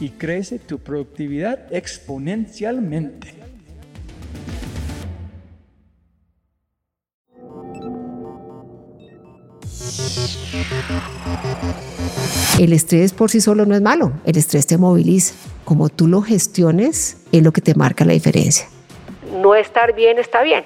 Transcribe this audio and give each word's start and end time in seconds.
y 0.00 0.10
crece 0.10 0.58
tu 0.58 0.78
productividad 0.78 1.72
exponencialmente. 1.72 3.34
El 12.58 12.72
estrés 12.72 13.12
por 13.12 13.30
sí 13.30 13.40
solo 13.40 13.66
no 13.66 13.74
es 13.74 13.82
malo, 13.82 14.12
el 14.24 14.36
estrés 14.36 14.66
te 14.66 14.78
moviliza. 14.78 15.34
Como 15.64 15.88
tú 15.88 16.08
lo 16.08 16.22
gestiones 16.22 17.18
es 17.32 17.42
lo 17.42 17.52
que 17.52 17.60
te 17.60 17.74
marca 17.74 18.04
la 18.04 18.12
diferencia 18.12 18.66
no 19.36 19.54
estar 19.54 19.94
bien 19.94 20.18
está 20.18 20.42
bien 20.42 20.64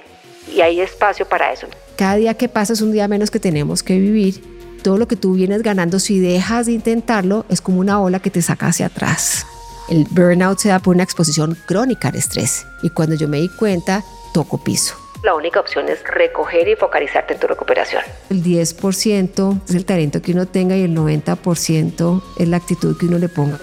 y 0.54 0.60
hay 0.62 0.80
espacio 0.80 1.26
para 1.26 1.52
eso. 1.52 1.66
Cada 1.96 2.16
día 2.16 2.34
que 2.34 2.48
pasa 2.48 2.72
es 2.72 2.80
un 2.80 2.92
día 2.92 3.06
menos 3.08 3.30
que 3.30 3.38
tenemos 3.38 3.82
que 3.82 3.98
vivir. 3.98 4.42
Todo 4.82 4.96
lo 4.96 5.06
que 5.06 5.16
tú 5.16 5.34
vienes 5.34 5.62
ganando, 5.62 5.98
si 5.98 6.20
dejas 6.20 6.66
de 6.66 6.72
intentarlo, 6.72 7.44
es 7.50 7.60
como 7.60 7.80
una 7.80 8.00
ola 8.00 8.20
que 8.20 8.30
te 8.30 8.40
saca 8.40 8.68
hacia 8.68 8.86
atrás. 8.86 9.46
El 9.90 10.06
burnout 10.10 10.58
se 10.58 10.70
da 10.70 10.78
por 10.78 10.94
una 10.94 11.04
exposición 11.04 11.56
crónica 11.66 12.08
al 12.08 12.16
estrés 12.16 12.66
y 12.82 12.90
cuando 12.90 13.14
yo 13.14 13.28
me 13.28 13.38
di 13.38 13.48
cuenta, 13.48 14.02
toco 14.32 14.62
piso. 14.62 14.94
La 15.22 15.34
única 15.34 15.60
opción 15.60 15.88
es 15.90 16.02
recoger 16.04 16.66
y 16.68 16.76
focalizarte 16.76 17.34
en 17.34 17.40
tu 17.40 17.46
recuperación. 17.46 18.02
El 18.30 18.42
10% 18.42 19.60
es 19.68 19.74
el 19.74 19.84
talento 19.84 20.22
que 20.22 20.32
uno 20.32 20.46
tenga 20.46 20.76
y 20.76 20.82
el 20.82 20.96
90% 20.96 22.22
es 22.38 22.48
la 22.48 22.56
actitud 22.56 22.96
que 22.96 23.04
uno 23.04 23.18
le 23.18 23.28
ponga. 23.28 23.58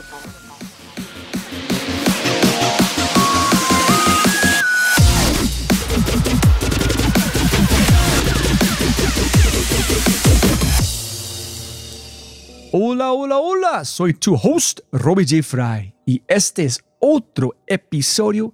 Hola, 12.79 13.11
hola, 13.11 13.39
hola, 13.39 13.85
soy 13.85 14.13
tu 14.13 14.35
host, 14.35 14.81
Robbie 14.91 15.25
J. 15.25 15.41
Fry, 15.41 15.95
y 16.05 16.21
este 16.27 16.63
es 16.63 16.79
otro 16.99 17.55
episodio 17.65 18.53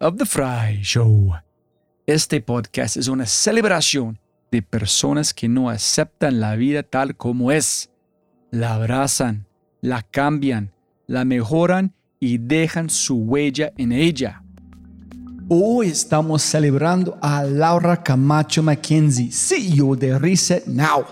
of 0.00 0.16
The 0.16 0.24
Fry 0.24 0.80
Show. 0.80 1.34
Este 2.06 2.40
podcast 2.40 2.96
es 2.96 3.06
una 3.06 3.26
celebración 3.26 4.18
de 4.50 4.62
personas 4.62 5.34
que 5.34 5.46
no 5.46 5.68
aceptan 5.68 6.40
la 6.40 6.56
vida 6.56 6.82
tal 6.82 7.18
como 7.18 7.52
es. 7.52 7.90
La 8.50 8.76
abrazan, 8.76 9.46
la 9.82 10.00
cambian, 10.00 10.72
la 11.06 11.26
mejoran 11.26 11.92
y 12.18 12.38
dejan 12.38 12.88
su 12.88 13.16
huella 13.16 13.74
en 13.76 13.92
ella. 13.92 14.42
Hoy 15.50 15.88
estamos 15.88 16.40
celebrando 16.40 17.18
a 17.20 17.42
Laura 17.42 18.02
Camacho 18.02 18.62
McKenzie, 18.62 19.30
CEO 19.30 19.96
de 19.96 20.18
Reset 20.18 20.64
Now. 20.64 21.04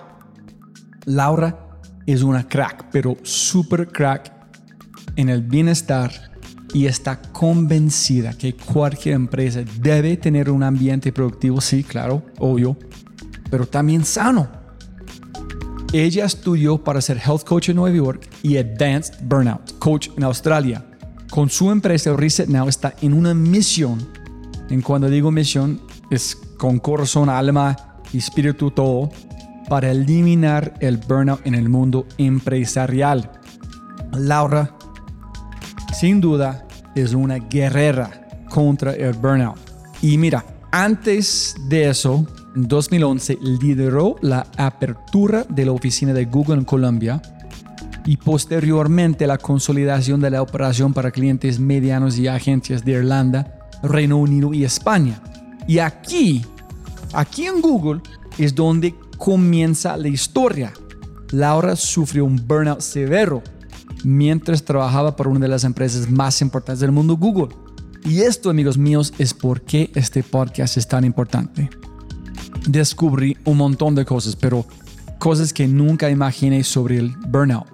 Laura 1.04 1.67
es 2.12 2.22
una 2.22 2.48
crack, 2.48 2.86
pero 2.90 3.16
super 3.22 3.88
crack 3.88 4.32
en 5.16 5.28
el 5.28 5.42
bienestar 5.42 6.10
y 6.72 6.86
está 6.86 7.20
convencida 7.20 8.32
que 8.32 8.54
cualquier 8.54 9.14
empresa 9.14 9.62
debe 9.80 10.16
tener 10.16 10.50
un 10.50 10.62
ambiente 10.62 11.12
productivo, 11.12 11.60
sí, 11.60 11.82
claro, 11.84 12.22
obvio, 12.38 12.78
pero 13.50 13.66
también 13.66 14.04
sano. 14.04 14.48
Ella 15.92 16.24
estudió 16.24 16.82
para 16.82 17.00
ser 17.00 17.18
health 17.18 17.44
coach 17.44 17.70
en 17.70 17.76
Nueva 17.76 17.96
York 17.96 18.28
y 18.42 18.56
advanced 18.56 19.14
burnout 19.22 19.78
coach 19.78 20.08
en 20.16 20.24
Australia. 20.24 20.84
Con 21.30 21.50
su 21.50 21.70
empresa 21.70 22.14
Reset 22.14 22.48
Now 22.48 22.68
está 22.68 22.94
en 23.02 23.12
una 23.12 23.34
misión. 23.34 24.06
En 24.70 24.80
cuando 24.82 25.10
digo 25.10 25.30
misión 25.30 25.80
es 26.10 26.36
con 26.56 26.78
corazón, 26.78 27.28
alma 27.28 27.76
y 28.12 28.18
espíritu 28.18 28.70
todo 28.70 29.10
para 29.68 29.90
eliminar 29.90 30.74
el 30.80 30.96
burnout 30.96 31.46
en 31.46 31.54
el 31.54 31.68
mundo 31.68 32.06
empresarial. 32.16 33.30
Laura, 34.12 34.74
sin 35.92 36.20
duda, 36.20 36.66
es 36.94 37.14
una 37.14 37.36
guerrera 37.36 38.44
contra 38.48 38.92
el 38.92 39.14
burnout. 39.14 39.58
Y 40.02 40.16
mira, 40.18 40.44
antes 40.70 41.54
de 41.68 41.88
eso, 41.88 42.26
en 42.54 42.68
2011 42.68 43.38
lideró 43.60 44.16
la 44.20 44.46
apertura 44.56 45.44
de 45.48 45.66
la 45.66 45.72
oficina 45.72 46.12
de 46.12 46.24
Google 46.24 46.56
en 46.56 46.64
Colombia 46.64 47.22
y 48.04 48.16
posteriormente 48.16 49.26
la 49.26 49.38
consolidación 49.38 50.20
de 50.20 50.30
la 50.30 50.40
operación 50.40 50.94
para 50.94 51.10
clientes 51.10 51.58
medianos 51.60 52.18
y 52.18 52.26
agencias 52.26 52.84
de 52.84 52.92
Irlanda, 52.92 53.68
Reino 53.82 54.16
Unido 54.16 54.54
y 54.54 54.64
España. 54.64 55.20
Y 55.66 55.78
aquí, 55.78 56.42
aquí 57.12 57.46
en 57.46 57.60
Google, 57.60 58.00
es 58.38 58.54
donde 58.54 58.94
comienza 59.18 59.96
la 59.96 60.08
historia. 60.08 60.72
Laura 61.32 61.76
sufrió 61.76 62.24
un 62.24 62.36
burnout 62.36 62.80
severo 62.80 63.42
mientras 64.04 64.64
trabajaba 64.64 65.14
para 65.16 65.28
una 65.28 65.40
de 65.40 65.48
las 65.48 65.64
empresas 65.64 66.08
más 66.08 66.40
importantes 66.40 66.80
del 66.80 66.92
mundo, 66.92 67.16
Google. 67.16 67.54
Y 68.04 68.20
esto, 68.20 68.48
amigos 68.48 68.78
míos, 68.78 69.12
es 69.18 69.34
por 69.34 69.60
qué 69.62 69.90
este 69.94 70.22
podcast 70.22 70.76
es 70.78 70.88
tan 70.88 71.04
importante. 71.04 71.68
Descubrí 72.66 73.36
un 73.44 73.58
montón 73.58 73.94
de 73.94 74.04
cosas, 74.04 74.36
pero 74.36 74.64
cosas 75.18 75.52
que 75.52 75.66
nunca 75.66 76.08
imaginé 76.08 76.62
sobre 76.64 76.98
el 76.98 77.14
burnout. 77.28 77.66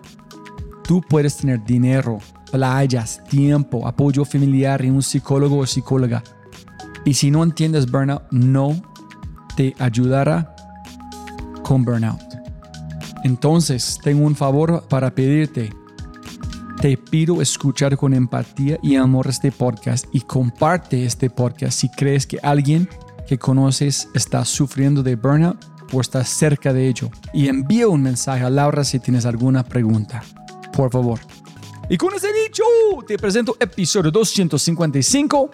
Tú 0.82 1.02
puedes 1.08 1.36
tener 1.36 1.62
dinero, 1.64 2.18
playas, 2.50 3.22
tiempo, 3.28 3.86
apoyo 3.86 4.24
familiar 4.24 4.84
y 4.84 4.90
un 4.90 5.02
psicólogo 5.02 5.58
o 5.58 5.66
psicóloga. 5.66 6.22
Y 7.04 7.14
si 7.14 7.30
no 7.30 7.42
entiendes 7.42 7.90
burnout, 7.90 8.22
no 8.30 8.82
te 9.56 9.74
ayudará 9.78 10.53
con 11.64 11.84
burnout. 11.84 12.22
Entonces, 13.24 13.98
tengo 14.04 14.24
un 14.24 14.36
favor 14.36 14.86
para 14.88 15.12
pedirte. 15.12 15.72
Te 16.80 16.96
pido 16.96 17.42
escuchar 17.42 17.96
con 17.96 18.14
empatía 18.14 18.78
y 18.82 18.94
amor 18.94 19.26
este 19.26 19.50
podcast 19.50 20.06
y 20.12 20.20
comparte 20.20 21.04
este 21.04 21.28
podcast 21.28 21.76
si 21.76 21.88
crees 21.88 22.26
que 22.26 22.38
alguien 22.42 22.88
que 23.26 23.38
conoces 23.38 24.08
está 24.14 24.44
sufriendo 24.44 25.02
de 25.02 25.16
burnout 25.16 25.74
respuesta 25.94 26.24
cerca 26.24 26.72
de 26.72 26.88
ello. 26.88 27.10
Y 27.32 27.48
envía 27.48 27.86
un 27.86 28.02
mensaje 28.02 28.44
a 28.44 28.50
Laura 28.50 28.82
si 28.82 28.98
tienes 28.98 29.26
alguna 29.26 29.62
pregunta. 29.62 30.22
Por 30.72 30.90
favor. 30.90 31.20
Y 31.88 31.96
con 31.96 32.12
ese 32.14 32.32
dicho, 32.32 32.64
te 33.06 33.16
presento 33.16 33.56
episodio 33.60 34.10
255, 34.10 35.50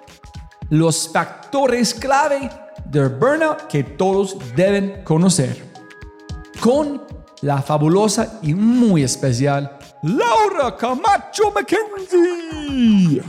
los 0.71 1.11
factores 1.13 1.93
clave 1.93 2.49
del 2.87 3.11
burnout 3.11 3.67
que 3.67 3.83
todos 3.83 4.37
deben 4.57 5.03
conocer. 5.05 5.70
Con 6.61 7.01
la 7.41 7.63
fabulosa 7.63 8.39
y 8.43 8.53
muy 8.53 9.03
especial 9.03 9.79
Laura 10.03 10.77
Camacho 10.77 11.51
McKenzie. 11.55 13.23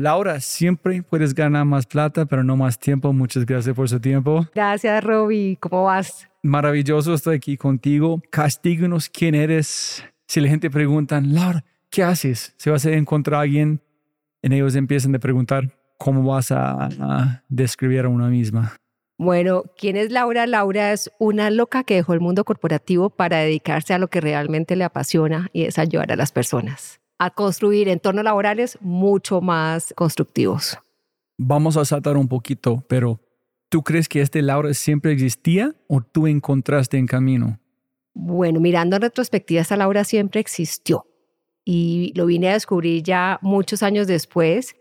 Laura, 0.00 0.40
siempre 0.40 1.02
puedes 1.02 1.34
ganar 1.34 1.66
más 1.66 1.84
plata, 1.84 2.24
pero 2.24 2.42
no 2.42 2.56
más 2.56 2.78
tiempo. 2.78 3.12
Muchas 3.12 3.44
gracias 3.44 3.76
por 3.76 3.86
su 3.86 4.00
tiempo. 4.00 4.46
Gracias, 4.54 5.04
Roby. 5.04 5.58
¿Cómo 5.60 5.84
vas? 5.84 6.26
Maravilloso 6.42 7.12
estoy 7.12 7.36
aquí 7.36 7.58
contigo. 7.58 8.22
Castíganos 8.30 9.10
quién 9.10 9.34
eres. 9.34 10.02
Si 10.26 10.40
la 10.40 10.48
gente 10.48 10.70
pregunta, 10.70 11.20
Laura, 11.20 11.62
¿qué 11.90 12.02
haces? 12.02 12.54
Se 12.56 12.70
va 12.70 12.78
a 12.82 12.88
encontrar 12.92 13.40
a 13.40 13.42
alguien, 13.42 13.82
en 14.40 14.54
ellos 14.54 14.74
empiezan 14.74 15.14
a 15.14 15.18
preguntar 15.18 15.70
cómo 15.98 16.24
vas 16.24 16.50
a, 16.50 16.88
a 16.98 17.42
describir 17.50 18.06
a 18.06 18.08
una 18.08 18.28
misma. 18.28 18.74
Bueno, 19.18 19.64
¿quién 19.76 19.98
es 19.98 20.10
Laura? 20.10 20.46
Laura 20.46 20.94
es 20.94 21.12
una 21.18 21.50
loca 21.50 21.84
que 21.84 21.96
dejó 21.96 22.14
el 22.14 22.20
mundo 22.20 22.44
corporativo 22.44 23.10
para 23.10 23.36
dedicarse 23.40 23.92
a 23.92 23.98
lo 23.98 24.08
que 24.08 24.22
realmente 24.22 24.76
le 24.76 24.84
apasiona 24.84 25.50
y 25.52 25.64
es 25.64 25.78
ayudar 25.78 26.10
a 26.10 26.16
las 26.16 26.32
personas 26.32 26.99
a 27.20 27.28
construir 27.28 27.86
entornos 27.88 28.24
laborales 28.24 28.78
mucho 28.80 29.42
más 29.42 29.92
constructivos. 29.94 30.78
Vamos 31.36 31.76
a 31.76 31.84
saltar 31.84 32.16
un 32.16 32.26
poquito, 32.26 32.82
pero 32.88 33.20
¿tú 33.68 33.82
crees 33.82 34.08
que 34.08 34.22
este 34.22 34.40
Laura 34.40 34.72
siempre 34.72 35.12
existía 35.12 35.74
o 35.86 36.00
tú 36.00 36.26
encontraste 36.26 36.96
en 36.96 37.06
camino? 37.06 37.60
Bueno, 38.14 38.58
mirando 38.58 38.96
en 38.96 39.02
retrospectiva, 39.02 39.60
esta 39.60 39.76
Laura 39.76 40.02
siempre 40.04 40.40
existió 40.40 41.06
y 41.62 42.14
lo 42.16 42.24
vine 42.24 42.48
a 42.48 42.54
descubrir 42.54 43.02
ya 43.02 43.38
muchos 43.42 43.82
años 43.82 44.06
después. 44.06 44.74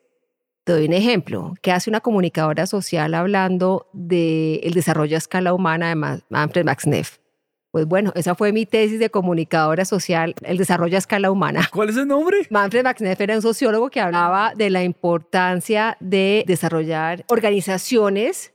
Te 0.63 0.71
doy 0.71 0.85
un 0.85 0.93
ejemplo. 0.93 1.55
¿Qué 1.61 1.73
hace 1.73 1.89
una 1.89 1.99
comunicadora 1.99 2.67
social 2.67 3.15
hablando 3.15 3.89
del 3.91 4.71
desarrollo 4.73 5.17
a 5.17 5.19
escala 5.19 5.53
humana 5.53 5.89
de 5.89 6.21
Manfred 6.29 6.63
Max 6.63 6.87
Neff? 6.87 7.17
Pues 7.71 7.85
bueno, 7.85 8.11
esa 8.15 8.33
fue 8.33 8.51
mi 8.51 8.65
tesis 8.65 8.99
de 8.99 9.11
comunicadora 9.11 9.85
social, 9.85 10.33
el 10.41 10.57
desarrollo 10.57 10.95
a 10.95 10.99
escala 10.99 11.29
humana. 11.29 11.69
¿Cuál 11.71 11.89
es 11.89 11.97
el 11.97 12.07
nombre? 12.07 12.37
Manfred 12.49 12.83
Maxneff 12.83 13.21
era 13.21 13.35
un 13.35 13.43
sociólogo 13.43 13.89
que 13.91 14.01
hablaba 14.01 14.53
de 14.55 14.71
la 14.71 14.83
importancia 14.83 15.95
de 15.99 16.43
desarrollar 16.47 17.25
organizaciones 17.27 18.53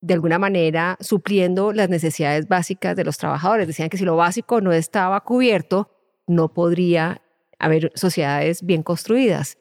de 0.00 0.14
alguna 0.14 0.38
manera 0.38 0.96
supliendo 1.00 1.72
las 1.72 1.90
necesidades 1.90 2.48
básicas 2.48 2.96
de 2.96 3.04
los 3.04 3.18
trabajadores. 3.18 3.66
Decían 3.66 3.90
que 3.90 3.98
si 3.98 4.04
lo 4.04 4.16
básico 4.16 4.60
no 4.62 4.72
estaba 4.72 5.20
cubierto, 5.20 5.90
no 6.26 6.52
podría 6.52 7.20
haber 7.58 7.92
sociedades 7.94 8.64
bien 8.64 8.82
construidas. 8.82 9.58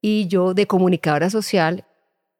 Y 0.00 0.28
yo 0.28 0.54
de 0.54 0.66
comunicadora 0.66 1.30
social 1.30 1.84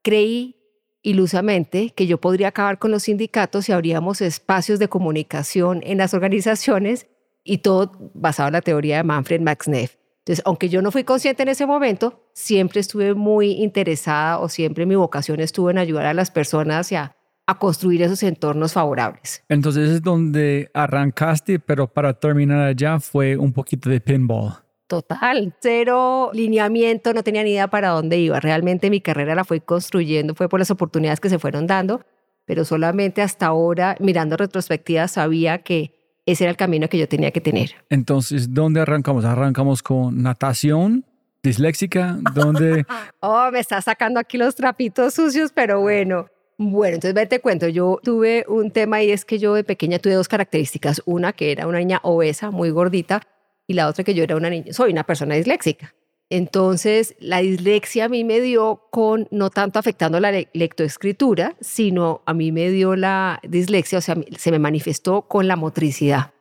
creí 0.03 0.63
ilusamente 1.05 1.91
que 1.91 2.09
yo 2.09 2.19
podría 2.19 2.49
acabar 2.49 2.81
con 2.81 2.91
los 2.91 3.05
sindicatos 3.05 3.67
si 3.67 3.73
abríamos 3.73 4.21
espacios 4.21 4.81
de 4.81 4.89
comunicación 4.89 5.81
en 5.85 5.99
las 5.99 6.15
organizaciones 6.15 7.06
y 7.45 7.59
todo 7.59 7.93
basado 8.15 8.49
en 8.49 8.55
la 8.55 8.62
teoría 8.62 8.97
de 8.97 9.05
Manfred 9.05 9.41
Max 9.41 9.69
Neff. 9.69 9.95
Entonces, 10.21 10.43
aunque 10.47 10.71
yo 10.71 10.81
no 10.81 10.91
fui 10.91 11.05
consciente 11.05 11.43
en 11.43 11.51
ese 11.51 11.67
momento, 11.67 12.25
siempre 12.33 12.81
estuve 12.81 13.15
muy 13.15 13.53
interesada 13.53 14.39
o 14.39 14.49
siempre 14.49 14.87
mi 14.87 14.95
vocación 14.95 15.41
estuvo 15.41 15.71
en 15.71 15.77
ayudar 15.77 16.06
a 16.06 16.15
las 16.15 16.31
personas 16.31 16.91
y 16.91 16.95
a, 16.95 17.15
a 17.47 17.59
construir 17.59 18.00
esos 18.03 18.23
entornos 18.23 18.73
favorables. 18.73 19.45
Entonces 19.50 19.91
es 19.91 20.03
donde 20.03 20.71
arrancaste, 20.73 21.59
pero 21.61 21.87
para 21.87 22.19
terminar 22.19 22.61
allá 22.61 22.99
fue 22.99 23.37
un 23.37 23.53
poquito 23.53 23.91
de 23.91 24.00
pinball. 24.00 24.63
Total, 24.87 25.55
cero 25.61 26.31
lineamiento, 26.35 27.15
no 27.15 27.23
tenía 27.23 27.43
ni 27.43 27.51
idea 27.51 27.69
para 27.69 27.89
dónde 27.91 28.19
iba. 28.19 28.39
Realmente 28.39 28.91
mi 28.91 29.01
carrera 29.01 29.35
la 29.35 29.45
fui 29.45 29.61
construyendo, 29.61 30.35
fue 30.35 30.49
por 30.49 30.61
las 30.61 30.71
oportunidades 30.71 31.21
que 31.21 31.31
se 31.31 31.39
fueron 31.39 31.67
dando, 31.67 32.03
pero 32.45 32.65
solamente 32.65 33.23
hasta 33.23 33.47
ahora, 33.47 33.97
mirando 33.99 34.37
retrospectiva, 34.37 35.09
sabía 35.09 35.59
que 35.59 36.21
ese 36.27 36.45
era 36.45 36.51
el 36.51 36.57
camino 36.57 36.89
que 36.89 36.99
yo 36.99 37.09
tenía 37.09 37.31
que 37.31 37.41
tener. 37.41 37.75
Entonces, 37.89 38.53
¿dónde 38.53 38.81
arrancamos? 38.81 39.25
¿Arrancamos 39.25 39.83
con 39.83 40.23
natación? 40.23 41.05
¿Disléxica? 41.43 42.19
¿Dónde? 42.35 42.85
oh, 43.21 43.51
me 43.53 43.61
está 43.61 43.81
sacando 43.81 44.21
aquí 44.21 44.37
los 44.39 44.55
trapitos 44.55 45.15
sucios, 45.15 45.51
pero 45.55 45.81
bueno. 45.81 46.27
Bueno, 46.57 46.95
entonces 46.95 47.15
ve, 47.15 47.27
te 47.27 47.41
cuento, 47.41 47.69
yo 47.69 47.99
tuve 48.03 48.45
un 48.49 48.71
tema 48.71 49.03
y 49.03 49.11
es 49.11 49.25
que 49.25 49.39
yo 49.39 49.55
de 49.55 49.65
pequeña 49.65 49.99
tuve 49.99 50.15
dos 50.15 50.29
características. 50.29 51.03
Una 51.05 51.33
que 51.33 51.53
era 51.53 51.67
una 51.67 51.79
niña 51.79 52.01
obesa, 52.03 52.51
muy 52.51 52.71
gordita, 52.71 53.23
y 53.66 53.75
la 53.75 53.88
otra 53.88 54.05
que 54.05 54.14
yo 54.14 54.22
era 54.25 54.37
una 54.37 54.50
niña, 54.50 54.72
soy 54.72 54.93
una 54.93 55.05
persona 55.05 55.34
disléxica. 55.34 55.94
Entonces, 56.31 57.14
la 57.20 57.38
dislexia 57.38 58.06
a 58.06 58.08
mí 58.08 58.25
me 58.25 58.40
dio 58.40 58.88
con, 58.90 59.28
no 59.31 59.50
tanto 59.50 59.78
afectando 59.78 60.19
la 60.20 60.32
lectoescritura, 60.52 61.55
sino 61.61 62.22
a 62.26 62.34
mí 62.34 62.50
me 62.50 62.70
dio 62.70 62.96
la 62.96 63.40
dislexia, 63.43 63.99
o 63.99 64.00
sea, 64.00 64.16
se 64.37 64.50
me 64.50 64.58
manifestó 64.58 65.22
con 65.22 65.46
la 65.46 65.56
motricidad. 65.56 66.32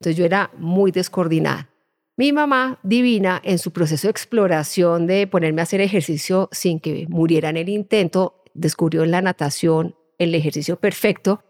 Entonces 0.00 0.16
yo 0.16 0.24
era 0.24 0.50
muy 0.58 0.90
descoordinada. 0.90 1.68
Mi 2.16 2.32
mamá, 2.32 2.78
divina, 2.82 3.40
en 3.44 3.58
su 3.58 3.70
proceso 3.70 4.08
de 4.08 4.10
exploración 4.10 5.06
de 5.06 5.26
ponerme 5.26 5.62
a 5.62 5.64
hacer 5.64 5.80
ejercicio 5.80 6.48
sin 6.52 6.80
que 6.80 7.06
muriera 7.08 7.48
en 7.48 7.56
el 7.56 7.68
intento, 7.68 8.42
descubrió 8.52 9.04
en 9.04 9.10
la 9.10 9.22
natación 9.22 9.94
el 10.18 10.34
ejercicio 10.34 10.76
perfecto, 10.76 11.42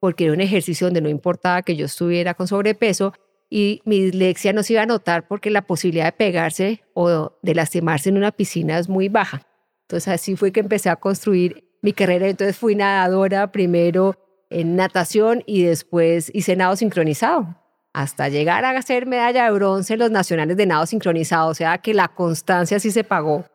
porque 0.00 0.24
era 0.24 0.34
un 0.34 0.40
ejercicio 0.40 0.86
donde 0.86 1.00
no 1.00 1.08
importaba 1.08 1.62
que 1.62 1.76
yo 1.76 1.86
estuviera 1.86 2.34
con 2.34 2.46
sobrepeso, 2.46 3.14
y 3.50 3.80
mi 3.84 4.02
dislexia 4.02 4.52
no 4.52 4.62
se 4.62 4.74
iba 4.74 4.82
a 4.82 4.86
notar 4.86 5.26
porque 5.26 5.50
la 5.50 5.62
posibilidad 5.62 6.06
de 6.06 6.12
pegarse 6.12 6.82
o 6.94 7.32
de 7.42 7.54
lastimarse 7.54 8.10
en 8.10 8.18
una 8.18 8.32
piscina 8.32 8.78
es 8.78 8.88
muy 8.88 9.08
baja. 9.08 9.42
Entonces 9.82 10.08
así 10.08 10.36
fue 10.36 10.52
que 10.52 10.60
empecé 10.60 10.90
a 10.90 10.96
construir 10.96 11.64
mi 11.80 11.92
carrera. 11.92 12.28
Entonces 12.28 12.56
fui 12.56 12.74
nadadora 12.74 13.50
primero 13.50 14.16
en 14.50 14.76
natación 14.76 15.42
y 15.46 15.62
después 15.62 16.30
hice 16.34 16.56
nado 16.56 16.76
sincronizado 16.76 17.56
hasta 17.94 18.28
llegar 18.28 18.64
a 18.64 18.70
hacer 18.70 19.06
medalla 19.06 19.46
de 19.46 19.50
bronce 19.52 19.94
en 19.94 20.00
los 20.00 20.10
nacionales 20.10 20.56
de 20.56 20.66
nado 20.66 20.84
sincronizado. 20.84 21.48
O 21.48 21.54
sea 21.54 21.78
que 21.78 21.94
la 21.94 22.08
constancia 22.08 22.78
sí 22.78 22.90
se 22.90 23.02
pagó. 23.02 23.46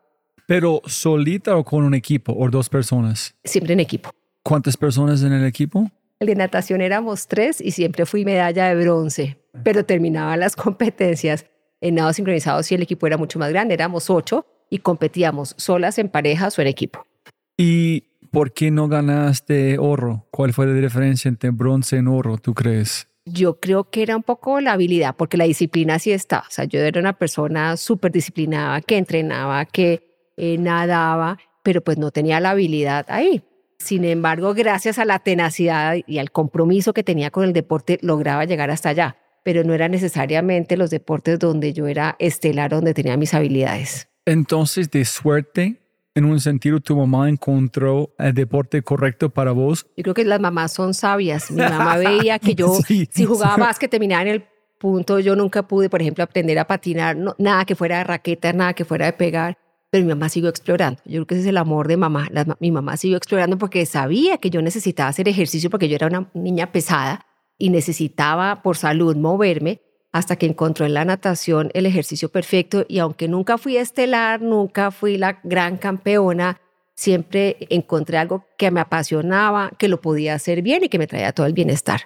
¿Pero 0.48 0.82
solita 0.86 1.56
o 1.56 1.64
con 1.64 1.84
un 1.84 1.94
equipo 1.94 2.34
o 2.34 2.50
dos 2.50 2.68
personas? 2.68 3.36
Siempre 3.44 3.74
en 3.74 3.80
equipo. 3.80 4.10
¿Cuántas 4.42 4.76
personas 4.76 5.22
en 5.24 5.32
el 5.32 5.46
equipo? 5.46 5.90
El 6.20 6.28
de 6.28 6.36
natación 6.36 6.82
éramos 6.82 7.28
tres 7.28 7.62
y 7.62 7.72
siempre 7.72 8.06
fui 8.06 8.26
medalla 8.26 8.68
de 8.68 8.84
bronce 8.84 9.43
pero 9.64 9.86
terminaban 9.86 10.40
las 10.40 10.56
competencias 10.56 11.46
en 11.82 11.96
nado 11.96 12.14
sincronizado 12.14 12.64
si 12.64 12.76
el 12.76 12.82
equipo 12.82 13.06
era 13.08 13.18
mucho 13.18 13.38
más 13.40 13.50
grande, 13.50 13.74
éramos 13.74 14.10
ocho 14.10 14.46
y 14.70 14.80
competíamos 14.80 15.54
solas, 15.58 16.00
en 16.00 16.10
parejas 16.10 16.58
o 16.58 16.62
en 16.62 16.68
equipo. 16.68 17.06
¿Y 17.58 18.06
por 18.32 18.54
qué 18.54 18.72
no 18.72 18.88
ganaste 18.88 19.78
oro? 19.78 20.26
¿Cuál 20.32 20.54
fue 20.54 20.66
la 20.66 20.74
diferencia 20.74 21.30
entre 21.30 21.52
bronce 21.52 21.98
y 21.98 22.08
oro, 22.08 22.38
tú 22.38 22.54
crees? 22.54 23.08
Yo 23.26 23.60
creo 23.60 23.90
que 23.90 24.02
era 24.02 24.16
un 24.16 24.24
poco 24.24 24.60
la 24.62 24.74
habilidad, 24.74 25.16
porque 25.16 25.38
la 25.38 25.44
disciplina 25.44 26.00
sí 26.00 26.12
está. 26.12 26.40
O 26.40 26.52
sea, 26.52 26.66
yo 26.66 26.80
era 26.80 27.00
una 27.00 27.14
persona 27.14 27.78
súper 27.78 28.12
disciplinada, 28.12 28.82
que 28.82 28.98
entrenaba, 28.98 29.66
que 29.66 30.32
eh, 30.38 30.58
nadaba, 30.58 31.38
pero 31.64 31.82
pues 31.82 31.98
no 31.98 32.12
tenía 32.12 32.40
la 32.40 32.52
habilidad 32.52 33.06
ahí. 33.10 33.44
Sin 33.78 34.06
embargo, 34.06 34.54
gracias 34.54 34.98
a 35.00 35.06
la 35.06 35.20
tenacidad 35.20 35.98
y 36.08 36.18
al 36.18 36.32
compromiso 36.32 36.94
que 36.94 37.04
tenía 37.04 37.30
con 37.30 37.44
el 37.44 37.54
deporte, 37.54 38.00
lograba 38.02 38.46
llegar 38.46 38.72
hasta 38.72 38.90
allá 38.90 39.18
pero 39.44 39.64
no 39.64 39.74
eran 39.74 39.92
necesariamente 39.92 40.78
los 40.78 40.90
deportes 40.90 41.38
donde 41.38 41.74
yo 41.74 41.88
era 41.88 42.16
estelar, 42.20 42.72
donde 42.72 42.94
tenía 42.94 43.18
mis 43.18 43.34
habilidades. 43.34 44.08
Entonces, 44.26 44.90
de 44.90 45.04
suerte, 45.04 45.82
en 46.16 46.26
un 46.26 46.40
sentido, 46.40 46.80
tu 46.80 46.96
mamá 46.96 47.28
encontró 47.28 48.14
el 48.18 48.34
deporte 48.34 48.82
correcto 48.82 49.30
para 49.30 49.52
vos. 49.52 49.86
Yo 49.98 50.04
creo 50.04 50.14
que 50.14 50.24
las 50.24 50.40
mamás 50.40 50.72
son 50.72 50.94
sabias. 50.94 51.52
Mi 51.52 51.58
mamá 51.58 51.98
veía 51.98 52.40
que 52.40 52.56
yo, 52.56 52.78
si 52.88 53.26
jugaba 53.26 53.58
más 53.58 53.80
que 53.80 53.88
terminaba 53.88 54.22
en 54.22 54.28
el 54.30 54.46
punto, 54.80 55.20
yo 55.20 55.36
nunca 55.36 55.68
pude, 55.68 55.90
por 55.90 56.02
ejemplo, 56.02 56.24
aprender 56.24 56.58
a 56.60 56.68
patinar, 56.68 57.18
nada 57.38 57.66
que 57.66 57.76
fuera 57.76 57.98
de 58.00 58.04
raqueta, 58.06 58.54
nada 58.54 58.74
que 58.74 58.86
fuera 58.86 59.06
de 59.08 59.14
pegar. 59.14 59.58
Pero 59.90 60.06
mi 60.06 60.10
mamá 60.10 60.30
siguió 60.30 60.50
explorando. 60.50 61.00
Yo 61.06 61.12
creo 61.12 61.28
que 61.28 61.36
ese 61.36 61.44
es 61.44 61.48
el 61.48 61.58
amor 61.58 61.88
de 61.88 61.98
mamá. 61.98 62.28
mi 62.60 62.72
mamá 62.72 62.98
siguió 62.98 63.18
explorando 63.18 63.58
porque 63.58 63.86
sabía 63.86 64.38
que 64.40 64.50
yo 64.50 64.62
necesitaba 64.62 65.10
hacer 65.10 65.28
ejercicio 65.28 65.70
porque 65.70 65.88
yo 65.88 65.96
era 65.96 66.08
una 66.08 66.30
niña 66.34 66.72
pesada 66.72 67.28
y 67.64 67.70
necesitaba 67.70 68.62
por 68.62 68.76
salud 68.76 69.16
moverme 69.16 69.80
hasta 70.12 70.36
que 70.36 70.46
encontró 70.46 70.86
en 70.86 70.94
la 70.94 71.06
natación 71.06 71.72
el 71.74 71.86
ejercicio 71.86 72.28
perfecto 72.28 72.86
y 72.90 73.00
aunque 73.00 73.30
nunca 73.30 73.58
fui 73.58 73.78
estelar, 73.78 74.42
nunca 74.42 74.92
fui 74.92 75.18
la 75.18 75.40
gran 75.46 75.78
campeona, 75.78 76.60
siempre 76.94 77.56
encontré 77.70 78.18
algo 78.18 78.44
que 78.58 78.70
me 78.70 78.82
apasionaba, 78.82 79.72
que 79.80 79.88
lo 79.88 80.02
podía 80.02 80.34
hacer 80.34 80.62
bien 80.62 80.84
y 80.84 80.90
que 80.90 81.00
me 81.00 81.08
traía 81.08 81.32
todo 81.32 81.46
el 81.46 81.54
bienestar. 81.54 82.02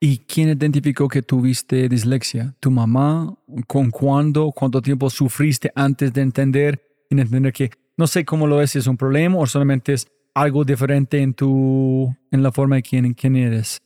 ¿Y 0.00 0.20
quién 0.20 0.48
identificó 0.48 1.06
que 1.06 1.20
tuviste 1.20 1.86
dislexia? 1.86 2.56
¿Tu 2.58 2.70
mamá? 2.70 3.36
¿Con 3.66 3.90
cuándo? 3.90 4.52
¿Cuánto 4.52 4.80
tiempo 4.80 5.10
sufriste 5.10 5.70
antes 5.74 6.14
de 6.14 6.22
entender? 6.22 6.80
En 7.10 7.18
entender 7.18 7.52
que 7.52 7.70
no 7.98 8.06
sé 8.06 8.24
cómo 8.24 8.46
lo 8.46 8.62
es, 8.62 8.70
si 8.70 8.78
es 8.78 8.86
un 8.86 8.96
problema 8.96 9.36
o 9.36 9.46
solamente 9.46 9.92
es 9.92 10.06
algo 10.32 10.64
diferente 10.64 11.20
en 11.20 11.34
tu 11.34 12.16
en 12.30 12.42
la 12.42 12.50
forma 12.52 12.76
de 12.76 12.82
quién, 12.82 13.12
quién 13.12 13.36
eres. 13.36 13.83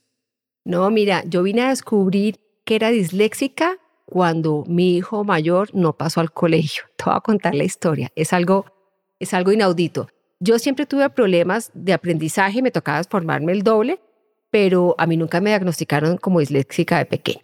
No, 0.69 0.87
mira, 0.91 1.23
yo 1.25 1.41
vine 1.41 1.63
a 1.63 1.69
descubrir 1.69 2.39
que 2.63 2.75
era 2.75 2.91
disléxica 2.91 3.79
cuando 4.05 4.65
mi 4.67 4.97
hijo 4.97 5.23
mayor 5.23 5.73
no 5.73 5.93
pasó 5.93 6.19
al 6.21 6.31
colegio. 6.31 6.83
Te 6.95 7.05
voy 7.05 7.15
a 7.15 7.21
contar 7.21 7.55
la 7.55 7.63
historia. 7.63 8.11
Es 8.15 8.33
algo, 8.33 8.67
es 9.17 9.33
algo 9.33 9.51
inaudito. 9.51 10.09
Yo 10.39 10.59
siempre 10.59 10.85
tuve 10.85 11.09
problemas 11.09 11.71
de 11.73 11.91
aprendizaje, 11.91 12.61
me 12.61 12.69
tocaba 12.69 13.03
formarme 13.03 13.51
el 13.51 13.63
doble, 13.63 13.99
pero 14.51 14.93
a 14.99 15.07
mí 15.07 15.17
nunca 15.17 15.41
me 15.41 15.49
diagnosticaron 15.49 16.17
como 16.17 16.39
disléxica 16.39 16.99
de 16.99 17.05
pequeño. 17.07 17.41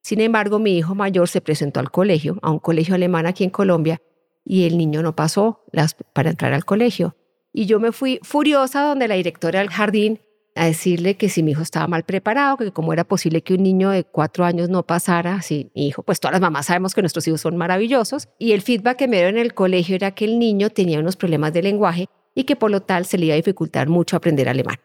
Sin 0.00 0.22
embargo, 0.22 0.58
mi 0.58 0.78
hijo 0.78 0.94
mayor 0.94 1.28
se 1.28 1.42
presentó 1.42 1.78
al 1.78 1.90
colegio, 1.90 2.38
a 2.40 2.50
un 2.50 2.58
colegio 2.58 2.94
alemán 2.94 3.26
aquí 3.26 3.44
en 3.44 3.50
Colombia, 3.50 4.00
y 4.46 4.64
el 4.64 4.78
niño 4.78 5.02
no 5.02 5.14
pasó 5.14 5.62
las, 5.72 5.94
para 6.14 6.30
entrar 6.30 6.54
al 6.54 6.64
colegio. 6.64 7.16
Y 7.52 7.66
yo 7.66 7.80
me 7.80 7.92
fui 7.92 8.18
furiosa 8.22 8.80
donde 8.80 9.08
la 9.08 9.16
directora 9.16 9.58
del 9.58 9.68
jardín 9.68 10.20
a 10.54 10.66
decirle 10.66 11.16
que 11.16 11.28
si 11.28 11.42
mi 11.42 11.52
hijo 11.52 11.62
estaba 11.62 11.86
mal 11.86 12.04
preparado, 12.04 12.56
que 12.56 12.72
cómo 12.72 12.92
era 12.92 13.04
posible 13.04 13.42
que 13.42 13.54
un 13.54 13.62
niño 13.62 13.90
de 13.90 14.04
cuatro 14.04 14.44
años 14.44 14.68
no 14.68 14.82
pasara, 14.84 15.40
si 15.42 15.70
mi 15.74 15.88
hijo, 15.88 16.02
pues 16.02 16.20
todas 16.20 16.32
las 16.32 16.40
mamás 16.40 16.66
sabemos 16.66 16.94
que 16.94 17.00
nuestros 17.00 17.26
hijos 17.26 17.40
son 17.40 17.56
maravillosos, 17.56 18.28
y 18.38 18.52
el 18.52 18.62
feedback 18.62 18.98
que 18.98 19.08
me 19.08 19.18
dio 19.18 19.28
en 19.28 19.38
el 19.38 19.54
colegio 19.54 19.96
era 19.96 20.10
que 20.10 20.24
el 20.24 20.38
niño 20.38 20.70
tenía 20.70 21.00
unos 21.00 21.16
problemas 21.16 21.52
de 21.52 21.62
lenguaje 21.62 22.08
y 22.34 22.44
que 22.44 22.56
por 22.56 22.70
lo 22.70 22.82
tal 22.82 23.06
se 23.06 23.18
le 23.18 23.26
iba 23.26 23.34
a 23.34 23.36
dificultar 23.36 23.88
mucho 23.88 24.16
aprender 24.16 24.48
alemán. 24.48 24.76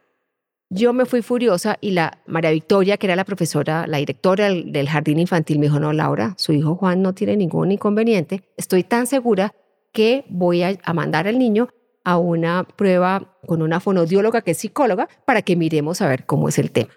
Yo 0.69 0.91
me 0.91 1.05
fui 1.05 1.21
furiosa 1.21 1.77
y 1.79 1.91
la 1.91 2.19
María 2.27 2.51
Victoria, 2.51 2.97
que 2.97 3.07
era 3.07 3.15
la 3.15 3.23
profesora, 3.23 3.87
la 3.87 3.99
directora 3.99 4.49
del, 4.49 4.89
jardín 4.89 5.17
infantil, 5.19 5.59
me 5.59 5.67
dijo, 5.67 5.79
no, 5.79 5.93
Laura, 5.93 6.33
su 6.37 6.51
hijo 6.51 6.75
Juan 6.75 7.01
no 7.01 7.13
tiene 7.13 7.37
ningún 7.37 7.71
inconveniente, 7.71 8.43
estoy 8.57 8.83
tan 8.83 9.07
segura 9.07 9.53
que 9.93 10.25
voy 10.27 10.63
a 10.63 10.93
mandar 10.93 11.27
al 11.27 11.39
niño 11.39 11.69
a 12.07 12.17
una 12.17 12.63
prueba 12.63 13.37
con 13.45 13.61
una 13.61 13.81
fonodióloga 13.81 14.41
que 14.41 14.51
es 14.51 14.59
psicóloga 14.59 15.09
para 15.25 15.41
que 15.41 15.57
miremos 15.57 16.01
a 16.01 16.07
ver 16.07 16.25
cómo 16.25 16.47
es 16.47 16.57
el 16.57 16.71
tema. 16.71 16.93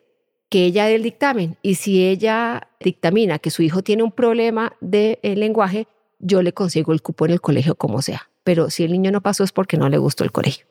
Que 0.48 0.66
ella 0.66 0.84
dé 0.86 0.94
el 0.94 1.02
dictamen 1.02 1.56
y 1.62 1.74
si 1.74 2.06
ella 2.06 2.68
dictamina 2.78 3.40
que 3.40 3.50
su 3.50 3.64
hijo 3.64 3.82
tiene 3.82 4.04
un 4.04 4.12
problema 4.12 4.76
de 4.80 5.18
eh, 5.24 5.34
lenguaje, 5.34 5.88
yo 6.20 6.42
le 6.42 6.52
consigo 6.52 6.92
el 6.92 7.02
cupo 7.02 7.24
en 7.24 7.32
el 7.32 7.40
colegio 7.40 7.74
como 7.74 8.02
sea. 8.02 8.30
Pero 8.44 8.70
si 8.70 8.84
el 8.84 8.92
niño 8.92 9.10
no 9.10 9.20
pasó 9.20 9.42
es 9.42 9.50
porque 9.50 9.76
no 9.76 9.88
le 9.88 9.98
gustó 9.98 10.22
el 10.22 10.30
colegio. 10.30 10.66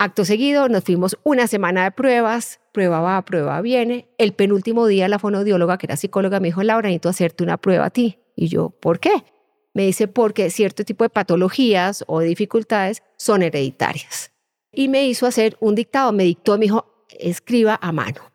Acto 0.00 0.24
seguido, 0.24 0.68
nos 0.68 0.82
fuimos 0.82 1.16
una 1.22 1.46
semana 1.46 1.84
de 1.84 1.92
pruebas, 1.92 2.58
prueba 2.72 3.00
va, 3.02 3.24
prueba 3.24 3.60
viene. 3.60 4.08
El 4.18 4.32
penúltimo 4.32 4.88
día, 4.88 5.06
la 5.06 5.20
fonodióloga, 5.20 5.78
que 5.78 5.86
era 5.86 5.96
psicóloga, 5.96 6.40
me 6.40 6.48
dijo, 6.48 6.64
Laura, 6.64 6.88
necesito 6.88 7.08
hacerte 7.08 7.44
una 7.44 7.58
prueba 7.58 7.84
a 7.84 7.90
ti. 7.90 8.18
Y 8.34 8.48
yo, 8.48 8.70
¿por 8.70 8.98
qué? 8.98 9.12
Me 9.74 9.86
dice, 9.86 10.06
porque 10.06 10.50
cierto 10.50 10.84
tipo 10.84 11.04
de 11.04 11.10
patologías 11.10 12.04
o 12.06 12.20
dificultades 12.20 13.02
son 13.16 13.42
hereditarias. 13.42 14.30
Y 14.72 14.88
me 14.88 15.06
hizo 15.06 15.26
hacer 15.26 15.56
un 15.60 15.74
dictado, 15.74 16.12
me 16.12 16.22
dictó, 16.22 16.56
me 16.56 16.64
dijo, 16.64 17.06
escriba 17.18 17.78
a 17.82 17.90
mano. 17.90 18.32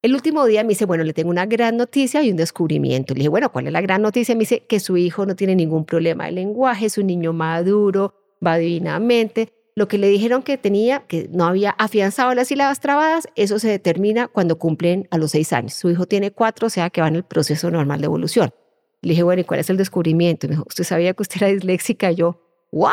El 0.00 0.14
último 0.14 0.44
día 0.46 0.62
me 0.62 0.70
dice, 0.70 0.84
bueno, 0.84 1.04
le 1.04 1.12
tengo 1.12 1.30
una 1.30 1.46
gran 1.46 1.76
noticia 1.76 2.22
y 2.22 2.30
un 2.30 2.36
descubrimiento. 2.36 3.14
Le 3.14 3.18
dije, 3.18 3.28
bueno, 3.30 3.50
¿cuál 3.50 3.66
es 3.66 3.72
la 3.72 3.80
gran 3.80 4.02
noticia? 4.02 4.34
Me 4.34 4.40
dice 4.40 4.64
que 4.66 4.78
su 4.78 4.96
hijo 4.96 5.26
no 5.26 5.34
tiene 5.34 5.56
ningún 5.56 5.84
problema 5.86 6.26
de 6.26 6.32
lenguaje, 6.32 6.86
es 6.86 6.98
un 6.98 7.06
niño 7.06 7.32
maduro, 7.32 8.14
va 8.46 8.58
divinamente. 8.58 9.48
Lo 9.74 9.88
que 9.88 9.96
le 9.96 10.08
dijeron 10.08 10.42
que 10.42 10.58
tenía, 10.58 11.04
que 11.08 11.28
no 11.32 11.46
había 11.46 11.70
afianzado 11.70 12.34
las 12.34 12.48
sílabas 12.48 12.80
trabadas, 12.80 13.28
eso 13.36 13.58
se 13.58 13.68
determina 13.68 14.28
cuando 14.28 14.58
cumplen 14.58 15.08
a 15.10 15.18
los 15.18 15.30
seis 15.30 15.52
años. 15.52 15.74
Su 15.74 15.90
hijo 15.90 16.06
tiene 16.06 16.30
cuatro, 16.30 16.66
o 16.66 16.70
sea 16.70 16.90
que 16.90 17.00
va 17.00 17.08
en 17.08 17.16
el 17.16 17.24
proceso 17.24 17.70
normal 17.70 18.00
de 18.00 18.06
evolución. 18.06 18.50
Le 19.00 19.10
dije, 19.10 19.22
bueno, 19.22 19.40
¿y 19.40 19.44
cuál 19.44 19.60
es 19.60 19.70
el 19.70 19.76
descubrimiento? 19.76 20.48
me 20.48 20.52
dijo, 20.52 20.64
¿usted 20.66 20.84
sabía 20.84 21.14
que 21.14 21.22
usted 21.22 21.42
era 21.42 21.52
disléxica? 21.52 22.10
yo, 22.10 22.40
¿what? 22.72 22.92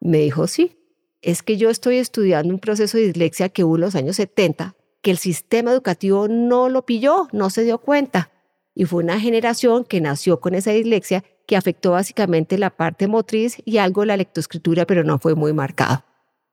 Me 0.00 0.18
dijo, 0.18 0.46
sí. 0.46 0.76
Es 1.22 1.42
que 1.42 1.56
yo 1.56 1.70
estoy 1.70 1.96
estudiando 1.96 2.52
un 2.52 2.60
proceso 2.60 2.96
de 2.96 3.04
dislexia 3.04 3.48
que 3.50 3.64
hubo 3.64 3.76
en 3.76 3.82
los 3.82 3.94
años 3.94 4.16
70, 4.16 4.74
que 5.02 5.10
el 5.10 5.18
sistema 5.18 5.72
educativo 5.72 6.28
no 6.28 6.68
lo 6.68 6.86
pilló, 6.86 7.28
no 7.32 7.50
se 7.50 7.64
dio 7.64 7.78
cuenta. 7.78 8.30
Y 8.74 8.84
fue 8.84 9.02
una 9.02 9.20
generación 9.20 9.84
que 9.84 10.00
nació 10.00 10.40
con 10.40 10.54
esa 10.54 10.70
dislexia 10.70 11.24
que 11.46 11.56
afectó 11.56 11.92
básicamente 11.92 12.56
la 12.56 12.70
parte 12.70 13.08
motriz 13.08 13.60
y 13.64 13.78
algo 13.78 14.04
la 14.04 14.16
lectoescritura, 14.16 14.86
pero 14.86 15.04
no 15.04 15.18
fue 15.18 15.34
muy 15.34 15.52
marcado. 15.52 16.04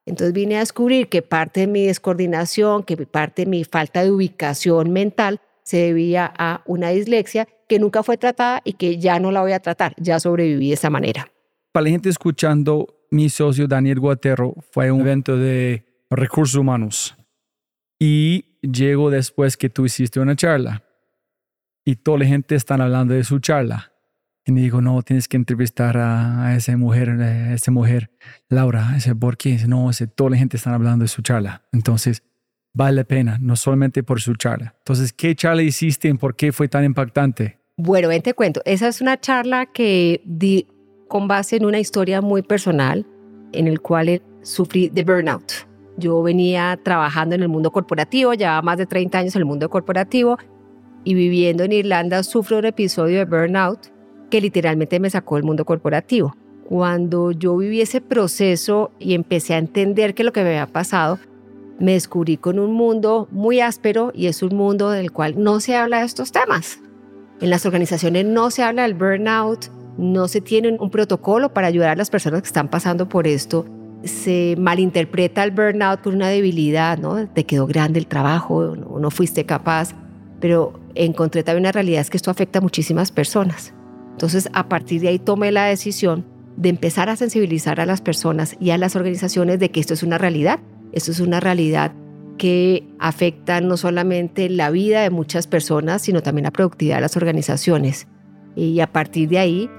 Entonces 0.06 0.34
vine 0.34 0.56
a 0.56 0.60
descubrir 0.60 1.10
que 1.10 1.22
parte 1.22 1.62
de 1.62 1.68
mi 1.68 1.86
descoordinación, 1.86 2.84
que 2.84 2.98
parte 3.06 3.44
de 3.44 3.52
mi 3.52 3.64
falta 3.64 4.04
de 4.04 4.12
ubicación 4.12 4.92
mental 4.92 5.42
se 5.68 5.76
debía 5.80 6.32
a 6.38 6.62
una 6.66 6.92
dislexia 6.92 7.46
que 7.68 7.78
nunca 7.78 8.02
fue 8.02 8.18
tratada 8.18 8.62
y 8.64 8.74
que 8.74 9.00
ya 9.00 9.20
no 9.20 9.32
la 9.32 9.42
voy 9.42 9.52
a 9.52 9.60
tratar, 9.60 9.94
ya 9.98 10.18
sobreviví 10.18 10.70
de 10.70 10.76
esa 10.76 10.90
manera. 10.90 11.30
Para 11.74 11.84
la 11.84 11.90
gente 11.90 12.08
escuchando, 12.08 12.88
mi 13.12 13.28
socio 13.28 13.68
Daniel 13.68 14.00
Guaterro 14.00 14.56
fue 14.72 14.94
un 14.94 15.02
evento 15.02 15.36
de 15.36 15.84
recursos 16.10 16.56
humanos 16.56 17.18
y 18.00 18.46
llegó 18.62 19.10
después 19.10 19.58
que 19.58 19.70
tú 19.70 19.86
hiciste 19.86 20.22
una 20.22 20.38
charla 20.38 20.84
y 21.84 21.98
toda 21.98 22.20
la 22.20 22.26
gente 22.26 22.56
está 22.56 22.76
hablando 22.76 23.14
de 23.14 23.26
su 23.26 23.40
charla. 23.40 23.92
Y 24.46 24.54
me 24.54 24.62
dijo, 24.62 24.80
no, 24.80 25.02
tienes 25.02 25.28
que 25.28 25.36
entrevistar 25.36 25.98
a, 25.98 26.56
esa 26.56 26.78
mujer, 26.78 27.10
a 27.10 27.54
esa 27.54 27.72
mujer, 27.72 28.12
Laura. 28.48 28.96
Ese, 28.96 29.14
¿Por 29.14 29.36
qué? 29.36 29.58
No, 29.68 29.90
ese, 29.90 30.08
toda 30.08 30.30
la 30.30 30.38
gente 30.38 30.56
está 30.56 30.74
hablando 30.74 31.04
de 31.04 31.10
su 31.10 31.22
charla. 31.22 31.64
Entonces, 31.74 32.24
vale 32.78 32.98
la 32.98 33.04
pena, 33.04 33.38
no 33.42 33.56
solamente 33.56 34.04
por 34.04 34.22
su 34.22 34.36
charla. 34.36 34.76
Entonces, 34.78 35.12
¿qué 35.12 35.36
charla 35.36 35.64
hiciste 35.64 36.08
y 36.08 36.14
por 36.14 36.36
qué 36.36 36.52
fue 36.52 36.68
tan 36.68 36.86
impactante? 36.86 37.58
Bueno, 37.76 38.08
ven 38.08 38.22
te 38.22 38.36
cuento. 38.36 38.62
Esa 38.66 38.88
es 38.88 39.02
una 39.02 39.20
charla 39.20 39.66
que 39.66 40.22
di 40.24 40.68
con 41.08 41.28
base 41.28 41.56
en 41.56 41.66
una 41.66 41.80
historia 41.80 42.22
muy 42.22 42.44
personal 42.44 43.06
en 43.52 43.68
el 43.68 43.82
cual 43.82 44.22
sufrí 44.44 44.90
de 44.90 45.04
burnout. 45.04 45.52
Yo 45.98 46.22
venía 46.22 46.80
trabajando 46.84 47.34
en 47.34 47.42
el 47.42 47.50
mundo 47.50 47.72
corporativo, 47.72 48.34
llevaba 48.36 48.62
más 48.62 48.78
de 48.78 48.86
30 48.86 49.18
años 49.18 49.36
en 49.36 49.40
el 49.40 49.46
mundo 49.46 49.70
corporativo 49.70 50.38
y 51.04 51.16
viviendo 51.16 51.64
en 51.64 51.72
Irlanda 51.72 52.22
sufro 52.22 52.60
un 52.60 52.66
episodio 52.66 53.18
de 53.18 53.26
burnout 53.26 53.88
que 54.30 54.40
literalmente 54.40 55.00
me 55.00 55.10
sacó 55.10 55.36
del 55.36 55.46
mundo 55.46 55.66
corporativo. 55.66 56.36
Cuando 56.66 57.32
yo 57.32 57.58
viví 57.58 57.82
ese 57.82 58.02
proceso 58.02 58.92
y 59.00 59.16
empecé 59.16 59.56
a 59.56 59.58
entender 59.58 60.14
que 60.14 60.24
lo 60.24 60.34
que 60.34 60.44
me 60.44 60.50
había 60.50 60.68
pasado 60.68 61.18
me 61.80 61.94
descubrí 61.94 62.38
con 62.38 62.60
un 62.60 62.74
mundo 62.74 63.28
muy 63.32 63.62
áspero 63.62 64.12
y 64.14 64.28
es 64.28 64.42
un 64.42 64.56
mundo 64.56 64.90
del 64.90 65.12
cual 65.12 65.36
no 65.42 65.60
se 65.60 65.76
habla 65.76 66.00
de 66.00 66.06
estos 66.06 66.32
temas. 66.32 66.80
En 67.40 67.50
las 67.50 67.66
organizaciones 67.66 68.26
no 68.26 68.50
se 68.50 68.64
habla 68.64 68.84
del 68.84 68.96
burnout, 68.96 69.68
no 69.98 70.28
se 70.28 70.42
tiene 70.42 70.76
un 70.80 70.90
protocolo 70.90 71.54
para 71.54 71.68
ayudar 71.68 71.90
a 71.90 71.96
las 71.96 72.10
personas 72.10 72.42
que 72.42 72.48
están 72.48 72.70
pasando 72.70 73.08
por 73.10 73.28
esto. 73.28 73.66
Se 74.04 74.56
malinterpreta 74.58 75.44
el 75.44 75.52
burnout 75.52 76.02
por 76.02 76.14
una 76.14 76.30
debilidad, 76.30 76.98
¿no? 76.98 77.28
Te 77.28 77.46
quedó 77.46 77.68
grande 77.68 78.00
el 78.00 78.08
trabajo, 78.08 78.76
no, 78.76 79.00
no 79.00 79.12
fuiste 79.12 79.46
capaz. 79.46 79.94
Pero 80.40 80.80
encontré 80.96 81.44
también 81.44 81.64
una 81.64 81.72
realidad 81.72 82.02
es 82.02 82.10
que 82.10 82.18
esto 82.18 82.32
afecta 82.32 82.60
a 82.60 82.62
muchísimas 82.62 83.12
personas. 83.12 83.74
Entonces, 84.12 84.50
a 84.54 84.68
partir 84.68 85.02
de 85.02 85.10
ahí 85.10 85.20
tomé 85.20 85.52
la 85.52 85.66
decisión 85.66 86.26
de 86.56 86.70
empezar 86.70 87.10
a 87.10 87.16
sensibilizar 87.16 87.80
a 87.80 87.86
las 87.86 88.02
personas 88.02 88.56
y 88.60 88.72
a 88.72 88.78
las 88.80 88.96
organizaciones 88.96 89.60
de 89.60 89.70
que 89.70 89.80
esto 89.80 89.94
es 89.94 90.02
una 90.02 90.18
realidad 90.18 90.60
esto 90.98 91.12
es 91.12 91.20
una 91.20 91.40
realidad 91.40 91.94
que 92.38 92.88
afecta 93.00 93.62
no 93.62 93.78
solamente 93.78 94.50
la 94.50 94.70
vida 94.70 95.02
de 95.02 95.10
muchas 95.10 95.48
personas, 95.48 96.02
sino 96.02 96.22
también 96.22 96.44
la 96.44 96.52
productividad 96.52 96.96
de 96.96 97.02
las 97.02 97.18
organizaciones. 97.18 98.08
Y 98.56 98.80
a 98.80 98.92
partir 98.92 99.30
de 99.30 99.40
ahí 99.40 99.70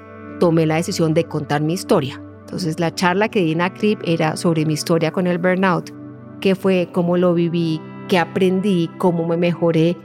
tomé 0.40 0.66
la 0.66 0.76
decisión 0.76 1.14
de 1.14 1.24
contar 1.24 1.60
mi 1.60 1.74
historia. 1.74 2.20
Entonces 2.40 2.80
la 2.80 2.94
charla 2.94 3.28
que 3.28 3.40
di 3.40 3.52
en 3.52 3.60
ACRIP 3.60 4.00
era 4.04 4.36
sobre 4.36 4.64
mi 4.64 4.74
historia 4.74 5.10
con 5.10 5.26
el 5.26 5.38
burnout, 5.38 5.92
qué 6.40 6.54
fue, 6.54 6.88
cómo 6.92 7.16
lo 7.16 7.34
viví, 7.34 7.80
qué 8.08 8.18
aprendí, 8.18 8.88
cómo 8.98 9.26
me 9.26 9.36
mejoré 9.36 9.96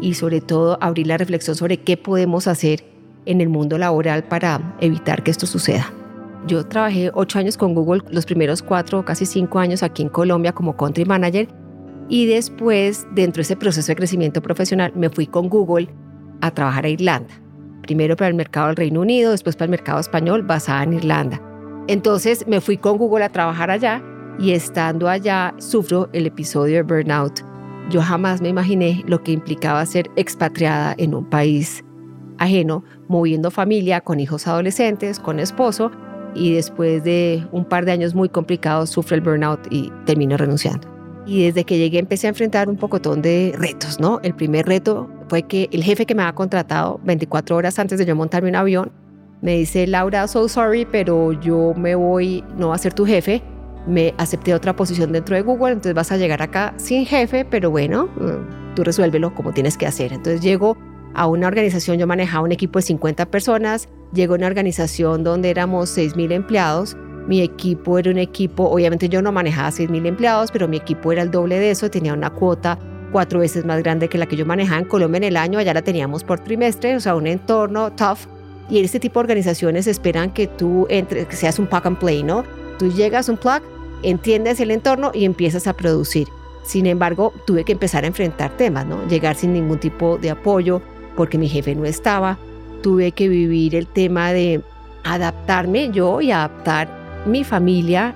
y 0.00 0.14
sobre 0.14 0.40
todo 0.40 0.78
abrir 0.80 1.06
la 1.06 1.16
reflexión 1.16 1.56
sobre 1.56 1.78
qué 1.78 1.96
podemos 1.96 2.48
hacer 2.48 2.84
en 3.24 3.40
el 3.40 3.48
mundo 3.48 3.78
laboral 3.78 4.24
para 4.24 4.76
evitar 4.80 5.22
que 5.22 5.30
esto 5.30 5.46
suceda. 5.46 5.92
Yo 6.46 6.64
trabajé 6.64 7.10
ocho 7.12 7.40
años 7.40 7.56
con 7.56 7.74
Google, 7.74 8.02
los 8.10 8.24
primeros 8.24 8.62
cuatro, 8.62 9.04
casi 9.04 9.26
cinco 9.26 9.58
años 9.58 9.82
aquí 9.82 10.02
en 10.02 10.08
Colombia 10.08 10.52
como 10.52 10.76
country 10.76 11.04
manager 11.04 11.48
y 12.08 12.26
después, 12.26 13.06
dentro 13.12 13.40
de 13.40 13.42
ese 13.42 13.56
proceso 13.56 13.88
de 13.88 13.96
crecimiento 13.96 14.40
profesional, 14.40 14.92
me 14.94 15.10
fui 15.10 15.26
con 15.26 15.48
Google 15.48 15.88
a 16.40 16.52
trabajar 16.52 16.84
a 16.84 16.88
Irlanda. 16.88 17.34
Primero 17.82 18.14
para 18.16 18.28
el 18.28 18.34
mercado 18.34 18.68
del 18.68 18.76
Reino 18.76 19.00
Unido, 19.00 19.32
después 19.32 19.56
para 19.56 19.64
el 19.64 19.70
mercado 19.70 19.98
español, 19.98 20.42
basada 20.42 20.84
en 20.84 20.92
Irlanda. 20.92 21.42
Entonces 21.88 22.46
me 22.46 22.60
fui 22.60 22.76
con 22.76 22.96
Google 22.96 23.24
a 23.24 23.32
trabajar 23.32 23.72
allá 23.72 24.02
y 24.38 24.52
estando 24.52 25.08
allá 25.08 25.52
sufro 25.58 26.08
el 26.12 26.26
episodio 26.26 26.76
de 26.76 26.82
burnout. 26.82 27.40
Yo 27.90 28.02
jamás 28.02 28.40
me 28.40 28.48
imaginé 28.48 29.02
lo 29.06 29.22
que 29.22 29.32
implicaba 29.32 29.84
ser 29.86 30.10
expatriada 30.14 30.94
en 30.96 31.12
un 31.14 31.28
país 31.28 31.82
ajeno, 32.38 32.84
moviendo 33.08 33.50
familia 33.50 34.00
con 34.00 34.20
hijos 34.20 34.46
adolescentes, 34.46 35.18
con 35.18 35.40
esposo 35.40 35.90
y 36.36 36.54
después 36.54 37.02
de 37.04 37.46
un 37.52 37.64
par 37.64 37.84
de 37.84 37.92
años 37.92 38.14
muy 38.14 38.28
complicados 38.28 38.90
sufre 38.90 39.16
el 39.16 39.22
burnout 39.22 39.60
y 39.70 39.92
termino 40.04 40.36
renunciando. 40.36 40.88
Y 41.26 41.44
desde 41.44 41.64
que 41.64 41.78
llegué 41.78 41.98
empecé 41.98 42.28
a 42.28 42.30
enfrentar 42.30 42.68
un 42.68 42.76
pocotón 42.76 43.20
de 43.20 43.52
retos, 43.58 43.98
¿no? 43.98 44.20
El 44.22 44.34
primer 44.34 44.66
reto 44.66 45.10
fue 45.28 45.42
que 45.42 45.68
el 45.72 45.82
jefe 45.82 46.06
que 46.06 46.14
me 46.14 46.22
había 46.22 46.34
contratado 46.34 47.00
24 47.04 47.56
horas 47.56 47.78
antes 47.78 47.98
de 47.98 48.04
yo 48.04 48.14
montarme 48.14 48.48
un 48.48 48.56
avión 48.56 48.92
me 49.42 49.58
dice, 49.58 49.86
Laura, 49.86 50.26
so 50.28 50.48
sorry, 50.48 50.86
pero 50.86 51.32
yo 51.32 51.74
me 51.76 51.94
voy, 51.94 52.42
no 52.56 52.68
va 52.68 52.76
a 52.76 52.78
ser 52.78 52.94
tu 52.94 53.04
jefe. 53.04 53.42
Me 53.86 54.14
acepté 54.18 54.54
otra 54.54 54.74
posición 54.74 55.12
dentro 55.12 55.36
de 55.36 55.42
Google, 55.42 55.72
entonces 55.72 55.94
vas 55.94 56.10
a 56.10 56.16
llegar 56.16 56.42
acá 56.42 56.74
sin 56.76 57.06
jefe, 57.06 57.44
pero 57.44 57.70
bueno, 57.70 58.06
mm, 58.16 58.74
tú 58.74 58.82
resuélvelo 58.82 59.34
como 59.34 59.52
tienes 59.52 59.76
que 59.76 59.86
hacer. 59.86 60.12
Entonces 60.12 60.40
llego 60.40 60.76
a 61.14 61.26
una 61.26 61.46
organización, 61.46 61.98
yo 61.98 62.06
manejaba 62.06 62.44
un 62.44 62.52
equipo 62.52 62.78
de 62.78 62.82
50 62.84 63.26
personas, 63.26 63.88
llego 64.12 64.34
a 64.34 64.36
una 64.36 64.46
organización 64.46 65.24
donde 65.24 65.50
éramos 65.50 65.96
6.000 65.96 66.32
empleados, 66.32 66.96
mi 67.26 67.40
equipo 67.40 67.98
era 67.98 68.10
un 68.10 68.18
equipo, 68.18 68.64
obviamente 68.64 69.08
yo 69.08 69.20
no 69.20 69.32
manejaba 69.32 69.70
6.000 69.70 70.06
empleados, 70.06 70.52
pero 70.52 70.68
mi 70.68 70.76
equipo 70.76 71.12
era 71.12 71.22
el 71.22 71.30
doble 71.30 71.58
de 71.58 71.70
eso, 71.72 71.90
tenía 71.90 72.14
una 72.14 72.30
cuota 72.30 72.78
cuatro 73.12 73.40
veces 73.40 73.64
más 73.64 73.82
grande 73.82 74.08
que 74.08 74.18
la 74.18 74.26
que 74.26 74.36
yo 74.36 74.46
manejaba 74.46 74.80
en 74.80 74.84
Colombia 74.86 75.18
en 75.18 75.24
el 75.24 75.36
año, 75.36 75.58
allá 75.58 75.74
la 75.74 75.82
teníamos 75.82 76.22
por 76.22 76.40
trimestre, 76.40 76.96
o 76.96 77.00
sea, 77.00 77.14
un 77.14 77.26
entorno 77.26 77.92
tough. 77.92 78.18
Y 78.68 78.80
este 78.80 79.00
tipo 79.00 79.20
de 79.20 79.24
organizaciones 79.24 79.86
esperan 79.86 80.32
que 80.32 80.46
tú 80.46 80.86
entres, 80.90 81.26
que 81.26 81.36
seas 81.36 81.58
un 81.58 81.66
plug 81.66 81.86
and 81.86 81.98
play, 81.98 82.22
¿no? 82.22 82.44
Tú 82.78 82.92
llegas 82.92 83.28
un 83.28 83.36
plug, 83.36 83.62
entiendes 84.02 84.60
el 84.60 84.70
entorno 84.70 85.12
y 85.14 85.24
empiezas 85.24 85.66
a 85.66 85.72
producir. 85.72 86.28
Sin 86.64 86.86
embargo, 86.86 87.32
tuve 87.46 87.64
que 87.64 87.72
empezar 87.72 88.04
a 88.04 88.08
enfrentar 88.08 88.56
temas, 88.56 88.86
¿no? 88.86 89.06
Llegar 89.06 89.36
sin 89.36 89.52
ningún 89.52 89.78
tipo 89.78 90.18
de 90.18 90.30
apoyo 90.30 90.82
porque 91.16 91.38
mi 91.38 91.48
jefe 91.48 91.74
no 91.74 91.84
estaba. 91.84 92.38
Tuve 92.82 93.12
que 93.12 93.28
vivir 93.28 93.74
el 93.74 93.86
tema 93.86 94.32
de 94.32 94.62
adaptarme 95.04 95.90
yo 95.90 96.20
y 96.20 96.30
adaptar 96.30 96.88
mi 97.26 97.44
familia 97.44 98.14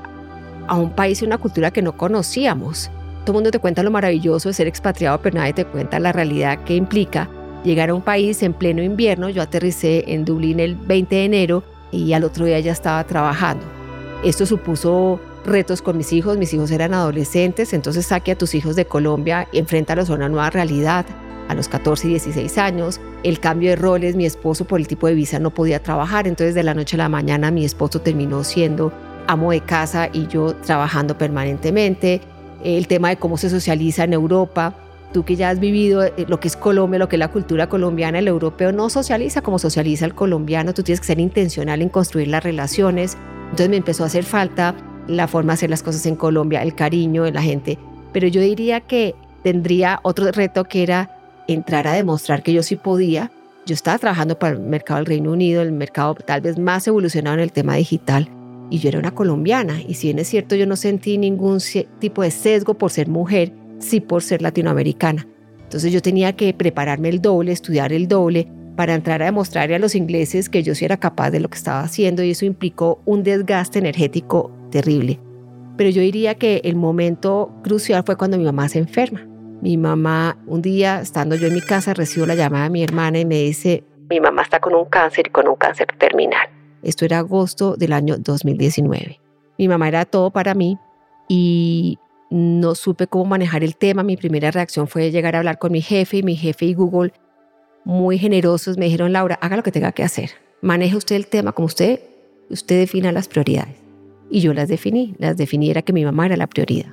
a 0.67 0.77
un 0.77 0.91
país 0.91 1.23
y 1.23 1.25
una 1.25 1.39
cultura 1.39 1.71
que 1.71 1.83
no 1.83 1.97
conocíamos. 1.97 2.91
Todo 3.25 3.33
el 3.33 3.35
mundo 3.35 3.51
te 3.51 3.59
cuenta 3.59 3.83
lo 3.83 3.91
maravilloso 3.91 4.49
de 4.49 4.55
ser 4.55 4.67
expatriado, 4.67 5.21
pero 5.21 5.39
nadie 5.39 5.53
te 5.53 5.65
cuenta 5.65 5.99
la 5.99 6.13
realidad 6.13 6.65
que 6.65 6.75
implica 6.75 7.29
llegar 7.65 7.91
a 7.91 7.95
un 7.95 8.03
país 8.03 8.43
en 8.43 8.53
pleno 8.53 8.83
invierno. 8.83 9.29
Yo 9.29 9.43
aterricé 9.43 10.05
en 10.09 10.25
Dublín 10.25 10.61
el 10.61 10.77
20 10.77 11.15
de 11.15 11.25
enero 11.25 11.65
y 11.91 12.13
al 12.13 12.25
otro 12.25 12.45
día 12.47 12.61
ya 12.61 12.73
estaba 12.73 13.03
trabajando. 13.05 13.65
Esto 14.25 14.47
supuso 14.47 15.21
retos 15.45 15.83
con 15.83 15.97
mis 15.97 16.13
hijos, 16.13 16.39
mis 16.39 16.53
hijos 16.53 16.71
eran 16.71 16.95
adolescentes, 16.95 17.73
entonces 17.73 18.07
saque 18.07 18.33
a 18.33 18.39
tus 18.39 18.55
hijos 18.55 18.77
de 18.77 18.85
Colombia 18.85 19.49
y 19.53 19.59
enfréntalos 19.59 20.11
a 20.11 20.15
una 20.15 20.29
nueva 20.29 20.51
realidad. 20.51 21.07
A 21.51 21.55
los 21.55 21.67
14 21.67 22.07
y 22.07 22.11
16 22.11 22.59
años, 22.59 23.01
el 23.25 23.41
cambio 23.41 23.71
de 23.71 23.77
roles, 23.77 24.15
mi 24.15 24.25
esposo 24.25 24.67
por 24.67 24.79
el 24.79 24.87
tipo 24.87 25.09
de 25.09 25.17
visa 25.17 25.41
no 25.41 25.51
podía 25.51 25.83
trabajar, 25.83 26.29
entonces 26.29 26.55
de 26.55 26.63
la 26.63 26.75
noche 26.75 26.95
a 26.95 26.99
la 26.99 27.09
mañana 27.09 27.51
mi 27.51 27.65
esposo 27.65 28.01
terminó 28.01 28.45
siendo 28.45 28.93
amo 29.27 29.51
de 29.51 29.61
casa 29.61 30.09
y 30.13 30.29
yo 30.29 30.55
trabajando 30.55 31.19
permanentemente. 31.19 32.21
El 32.63 32.87
tema 32.87 33.09
de 33.09 33.17
cómo 33.17 33.37
se 33.37 33.51
socializa 33.51 34.05
en 34.05 34.13
Europa, 34.13 34.77
tú 35.13 35.25
que 35.25 35.35
ya 35.35 35.51
has 35.51 35.59
vivido 35.59 36.05
eh, 36.05 36.13
lo 36.29 36.39
que 36.39 36.47
es 36.47 36.57
Colombia, 36.57 37.01
lo 37.01 37.09
que 37.09 37.17
es 37.17 37.21
la 37.21 37.33
cultura 37.33 37.69
colombiana, 37.69 38.21
el 38.21 38.29
europeo 38.29 38.71
no 38.71 38.89
socializa 38.89 39.43
como 39.43 39.59
socializa 39.59 40.05
el 40.05 40.15
colombiano, 40.15 40.73
tú 40.73 40.85
tienes 40.85 41.01
que 41.01 41.07
ser 41.09 41.19
intencional 41.19 41.83
en 41.83 41.89
construir 41.89 42.29
las 42.29 42.45
relaciones. 42.45 43.17
Entonces 43.47 43.71
me 43.71 43.77
empezó 43.77 44.05
a 44.05 44.07
hacer 44.07 44.23
falta 44.23 44.77
la 45.09 45.27
forma 45.27 45.55
de 45.55 45.55
hacer 45.55 45.71
las 45.71 45.83
cosas 45.83 46.07
en 46.07 46.15
Colombia, 46.15 46.63
el 46.63 46.77
cariño 46.77 47.25
de 47.25 47.33
la 47.33 47.43
gente. 47.43 47.77
Pero 48.13 48.29
yo 48.29 48.41
diría 48.41 48.83
que 48.83 49.17
tendría 49.43 49.99
otro 50.05 50.31
reto 50.31 50.63
que 50.63 50.85
era 50.85 51.17
entrar 51.49 51.87
a 51.87 51.93
demostrar 51.93 52.43
que 52.43 52.53
yo 52.53 52.63
sí 52.63 52.77
podía. 52.77 53.31
Yo 53.67 53.75
estaba 53.75 53.99
trabajando 53.99 54.39
para 54.39 54.55
el 54.55 54.61
mercado 54.61 54.99
del 54.99 55.07
Reino 55.07 55.33
Unido, 55.33 55.63
el 55.63 55.73
mercado 55.73 56.15
tal 56.15 56.41
vez 56.41 56.59
más 56.59 56.87
evolucionado 56.87 57.35
en 57.35 57.43
el 57.43 57.53
tema 57.53 57.75
digital, 57.77 58.29
y 58.71 58.79
yo 58.79 58.89
era 58.89 58.99
una 58.99 59.15
colombiana. 59.15 59.81
Y 59.87 59.95
si 59.95 60.09
bien 60.09 60.19
es 60.19 60.29
cierto, 60.29 60.55
yo 60.55 60.67
no 60.67 60.77
sentí 60.77 61.19
ningún 61.19 61.59
tipo 61.99 62.23
de 62.23 62.31
sesgo 62.31 62.75
por 62.75 62.91
ser 62.91 63.09
mujer, 63.09 63.53
sí 63.79 64.01
por 64.01 64.23
ser 64.23 64.43
latinoamericana. 64.43 65.27
Entonces 65.63 65.93
yo 65.93 66.03
tenía 66.03 66.35
que 66.35 66.53
prepararme 66.55 67.09
el 67.11 67.21
doble, 67.21 67.53
estudiar 67.53 67.93
el 67.93 68.09
doble, 68.09 68.49
para 68.77 68.95
entrar 68.95 69.21
a 69.21 69.27
demostrarle 69.27 69.75
a 69.75 69.79
los 69.79 69.95
ingleses 69.95 70.49
que 70.49 70.63
yo 70.63 70.75
sí 70.75 70.87
era 70.87 70.97
capaz 70.97 71.31
de 71.31 71.41
lo 71.41 71.51
que 71.51 71.59
estaba 71.59 71.81
haciendo 71.81 72.23
y 72.23 72.31
eso 72.31 72.47
implicó 72.47 73.03
un 73.05 73.23
desgaste 73.23 73.79
energético 73.79 74.51
terrible. 74.71 75.21
Pero 75.77 75.91
yo 75.91 76.01
diría 76.01 76.35
que 76.37 76.63
el 76.65 76.77
momento 76.77 77.53
crucial 77.63 78.03
fue 78.05 78.17
cuando 78.17 78.39
mi 78.39 78.45
mamá 78.45 78.69
se 78.71 78.79
enferma. 78.79 79.27
Mi 79.61 79.77
mamá, 79.77 80.39
un 80.47 80.63
día, 80.63 81.01
estando 81.01 81.35
yo 81.37 81.47
en 81.49 81.55
mi 81.55 81.61
casa, 81.61 81.93
recibo 81.95 82.27
la 82.27 82.35
llamada 82.35 82.65
de 82.65 82.71
mi 82.71 82.83
hermana 82.83 83.19
y 83.19 83.25
me 83.25 83.37
dice, 83.37 83.85
mi 84.11 84.19
mamá 84.19 84.43
está 84.43 84.59
con 84.59 84.75
un 84.75 84.87
cáncer 84.87 85.29
y 85.29 85.31
con 85.31 85.47
un 85.47 85.55
cáncer 85.55 85.87
terminal. 85.99 86.49
Esto 86.83 87.05
era 87.05 87.19
agosto 87.19 87.77
del 87.77 87.93
año 87.93 88.17
2019. 88.19 89.21
Mi 89.59 89.69
mamá 89.69 89.87
era 89.89 90.05
todo 90.05 90.31
para 90.31 90.55
mí 90.55 90.79
y 91.29 91.99
no 92.31 92.75
supe 92.75 93.07
cómo 93.07 93.27
manejar 93.27 93.63
el 93.63 93.77
tema. 93.77 94.03
Mi 94.03 94.17
primera 94.17 94.51
reacción 94.51 94.89
fue 94.89 95.11
llegar 95.11 95.37
a 95.37 95.39
hablar 95.39 95.59
con 95.59 95.73
mi 95.73 95.83
jefe 95.83 96.19
y 96.19 96.23
mi 96.23 96.35
jefe 96.35 96.65
y 96.65 96.75
Google, 96.75 97.13
muy 97.85 98.19
generosos, 98.19 98.79
me 98.79 98.87
dijeron, 98.87 99.13
Laura, 99.13 99.39
haga 99.41 99.57
lo 99.57 99.63
que 99.63 99.73
tenga 99.73 99.93
que 99.93 100.03
hacer. 100.03 100.31
Maneje 100.61 100.97
usted 100.97 101.17
el 101.17 101.27
tema 101.27 101.53
como 101.53 101.67
usted, 101.67 102.01
usted 102.49 102.79
defina 102.81 103.13
las 103.13 103.29
prioridades. 103.29 103.77
Y 104.29 104.41
yo 104.41 104.55
las 104.55 104.69
definí, 104.69 105.15
las 105.19 105.37
definí 105.37 105.71
era 105.71 105.83
que 105.83 105.93
mi 105.93 106.05
mamá 106.05 106.27
era 106.27 106.37
la 106.37 106.47
prioridad. 106.47 106.93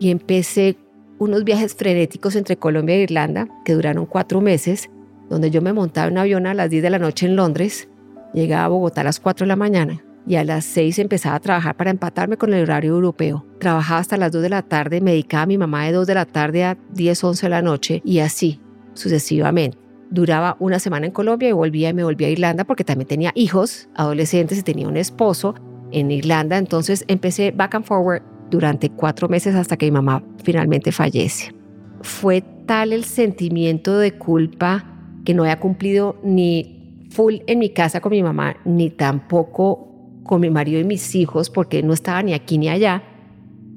Y 0.00 0.10
empecé 0.10 0.76
unos 1.22 1.44
viajes 1.44 1.74
frenéticos 1.74 2.36
entre 2.36 2.56
Colombia 2.56 2.96
e 2.96 3.02
Irlanda 3.02 3.48
que 3.64 3.74
duraron 3.74 4.06
cuatro 4.06 4.40
meses, 4.40 4.90
donde 5.30 5.50
yo 5.50 5.62
me 5.62 5.72
montaba 5.72 6.08
en 6.08 6.14
un 6.14 6.18
avión 6.18 6.46
a 6.46 6.54
las 6.54 6.68
10 6.68 6.82
de 6.82 6.90
la 6.90 6.98
noche 6.98 7.26
en 7.26 7.36
Londres, 7.36 7.88
llegaba 8.34 8.64
a 8.64 8.68
Bogotá 8.68 9.00
a 9.02 9.04
las 9.04 9.20
4 9.20 9.44
de 9.44 9.48
la 9.48 9.56
mañana 9.56 10.02
y 10.26 10.36
a 10.36 10.44
las 10.44 10.64
6 10.64 10.98
empezaba 10.98 11.36
a 11.36 11.40
trabajar 11.40 11.76
para 11.76 11.90
empatarme 11.90 12.36
con 12.36 12.52
el 12.52 12.62
horario 12.62 12.92
europeo. 12.92 13.44
Trabajaba 13.58 14.00
hasta 14.00 14.16
las 14.16 14.32
2 14.32 14.42
de 14.42 14.48
la 14.48 14.62
tarde, 14.62 15.00
me 15.00 15.12
dedicaba 15.12 15.44
a 15.44 15.46
mi 15.46 15.58
mamá 15.58 15.86
de 15.86 15.92
2 15.92 16.06
de 16.06 16.14
la 16.14 16.26
tarde 16.26 16.64
a 16.64 16.76
10, 16.92 17.24
11 17.24 17.46
de 17.46 17.50
la 17.50 17.62
noche 17.62 18.02
y 18.04 18.18
así 18.18 18.60
sucesivamente. 18.94 19.78
Duraba 20.10 20.56
una 20.60 20.78
semana 20.78 21.06
en 21.06 21.12
Colombia 21.12 21.48
y 21.48 21.52
volvía 21.52 21.88
y 21.88 21.94
me 21.94 22.04
volvía 22.04 22.28
a 22.28 22.30
Irlanda 22.30 22.64
porque 22.64 22.84
también 22.84 23.08
tenía 23.08 23.32
hijos, 23.34 23.88
adolescentes 23.94 24.58
y 24.58 24.62
tenía 24.62 24.86
un 24.86 24.98
esposo 24.98 25.54
en 25.90 26.10
Irlanda. 26.10 26.58
Entonces 26.58 27.04
empecé 27.08 27.50
back 27.50 27.74
and 27.74 27.84
forward 27.84 28.22
durante 28.52 28.90
cuatro 28.90 29.28
meses 29.28 29.54
hasta 29.54 29.78
que 29.78 29.86
mi 29.86 29.92
mamá 29.92 30.22
finalmente 30.44 30.92
fallece. 30.92 31.54
Fue 32.02 32.42
tal 32.66 32.92
el 32.92 33.04
sentimiento 33.04 33.98
de 33.98 34.12
culpa 34.12 34.84
que 35.24 35.32
no 35.32 35.42
había 35.42 35.58
cumplido 35.58 36.16
ni 36.22 37.08
full 37.10 37.36
en 37.46 37.58
mi 37.58 37.70
casa 37.70 38.00
con 38.00 38.12
mi 38.12 38.22
mamá, 38.22 38.56
ni 38.66 38.90
tampoco 38.90 39.88
con 40.22 40.40
mi 40.42 40.50
marido 40.50 40.78
y 40.80 40.84
mis 40.84 41.14
hijos, 41.14 41.48
porque 41.48 41.82
no 41.82 41.94
estaba 41.94 42.22
ni 42.22 42.34
aquí 42.34 42.58
ni 42.58 42.68
allá, 42.68 43.02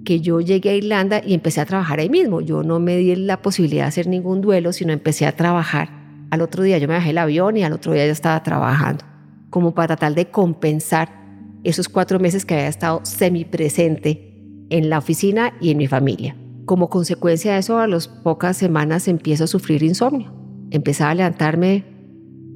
que 0.04 0.20
yo 0.20 0.42
llegué 0.42 0.72
a 0.72 0.76
Irlanda 0.76 1.22
y 1.26 1.34
empecé 1.34 1.62
a 1.62 1.66
trabajar 1.66 2.00
ahí 2.00 2.10
mismo. 2.10 2.42
Yo 2.42 2.62
no 2.62 2.80
me 2.80 2.98
di 2.98 3.16
la 3.16 3.42
posibilidad 3.42 3.86
de 3.86 3.88
hacer 3.88 4.08
ningún 4.08 4.42
duelo, 4.42 4.74
sino 4.74 4.92
empecé 4.92 5.26
a 5.26 5.32
trabajar. 5.32 5.90
Al 6.32 6.42
otro 6.42 6.64
día 6.64 6.78
yo 6.80 6.88
me 6.90 6.96
bajé 6.96 7.12
el 7.12 7.18
avión 7.18 7.56
y 7.56 7.64
al 7.64 7.72
otro 7.72 7.94
día 7.94 8.06
ya 8.06 8.12
estaba 8.12 8.44
trabajando, 8.44 9.06
como 9.50 9.74
para 9.74 9.96
tratar 9.96 10.16
de 10.16 10.26
compensar 10.26 11.24
esos 11.64 11.88
cuatro 11.88 12.20
meses 12.20 12.46
que 12.46 12.56
había 12.56 12.68
estado 12.68 13.00
semipresente 13.04 14.25
en 14.70 14.90
la 14.90 14.98
oficina 14.98 15.54
y 15.60 15.72
en 15.72 15.78
mi 15.78 15.88
familia. 15.88 16.36
Como 16.66 16.90
consecuencia 16.90 17.54
de 17.54 17.60
eso, 17.60 17.78
a 17.78 17.88
las 17.88 18.08
pocas 18.08 18.58
semanas 18.58 19.08
empiezo 19.08 19.44
a 19.44 19.48
sufrir 19.48 19.84
insomnio. 19.84 20.34
Empezaba 20.72 21.12
a 21.12 21.16
levantarme, 21.16 21.86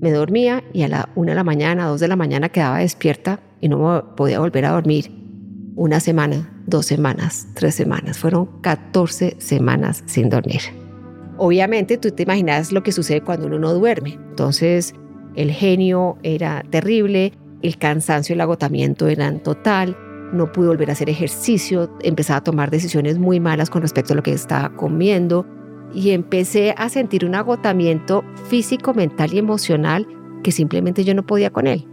me 0.02 0.12
dormía 0.12 0.63
y 0.74 0.82
a 0.84 0.88
la 0.88 1.10
una 1.15 1.34
de 1.34 1.36
la 1.36 1.43
mañana, 1.43 1.88
dos 1.88 2.00
de 2.00 2.08
la 2.08 2.15
mañana 2.15 2.50
quedaba 2.50 2.80
despierta 2.80 3.39
y 3.62 3.69
no 3.69 4.15
podía 4.15 4.39
volver 4.39 4.65
a 4.65 4.72
dormir 4.72 5.12
una 5.76 6.00
semana, 6.00 6.52
dos 6.65 6.88
semanas, 6.88 7.48
tres 7.54 7.76
semanas. 7.76 8.17
Fueron 8.17 8.48
14 8.62 9.36
semanas 9.38 10.04
sin 10.08 10.30
dormir. 10.30 10.62
Obviamente 11.38 11.98
tú 11.98 12.12
te 12.12 12.24
imaginas 12.24 12.72
lo 12.72 12.84
que 12.84 12.91
sucede 12.91 13.22
cuando 13.22 13.48
uno 13.48 13.60
no 13.60 13.74
duerme. 13.74 14.13
Entonces 14.13 14.95
el 15.36 15.52
genio 15.52 16.17
era 16.24 16.63
terrible, 16.69 17.34
el 17.62 17.78
cansancio 17.78 18.34
y 18.34 18.36
el 18.36 18.41
agotamiento 18.41 19.08
eran 19.08 19.39
total, 19.39 19.95
no 20.34 20.52
pude 20.52 20.68
volver 20.68 20.89
a 20.89 20.94
hacer 20.94 21.10
ejercicio, 21.10 21.89
empezaba 22.02 22.38
a 22.38 22.44
tomar 22.44 22.72
decisiones 22.72 23.18
muy 23.18 23.39
malas 23.39 23.70
con 23.70 23.82
respecto 23.82 24.13
a 24.13 24.15
lo 24.15 24.24
que 24.24 24.34
estaba 24.34 24.76
comiendo 24.76 25.46
y 25.94 26.12
empecé 26.12 26.76
a 26.78 26.89
sentir 26.89 27.26
un 27.26 27.36
agotamiento 27.36 28.24
físico, 28.48 28.94
mental 28.94 29.34
y 29.34 29.39
emocional 29.39 30.08
que 30.44 30.52
simplemente 30.52 31.04
yo 31.04 31.13
no 31.13 31.26
podía 31.26 31.50
con 31.50 31.68
él. 31.68 31.88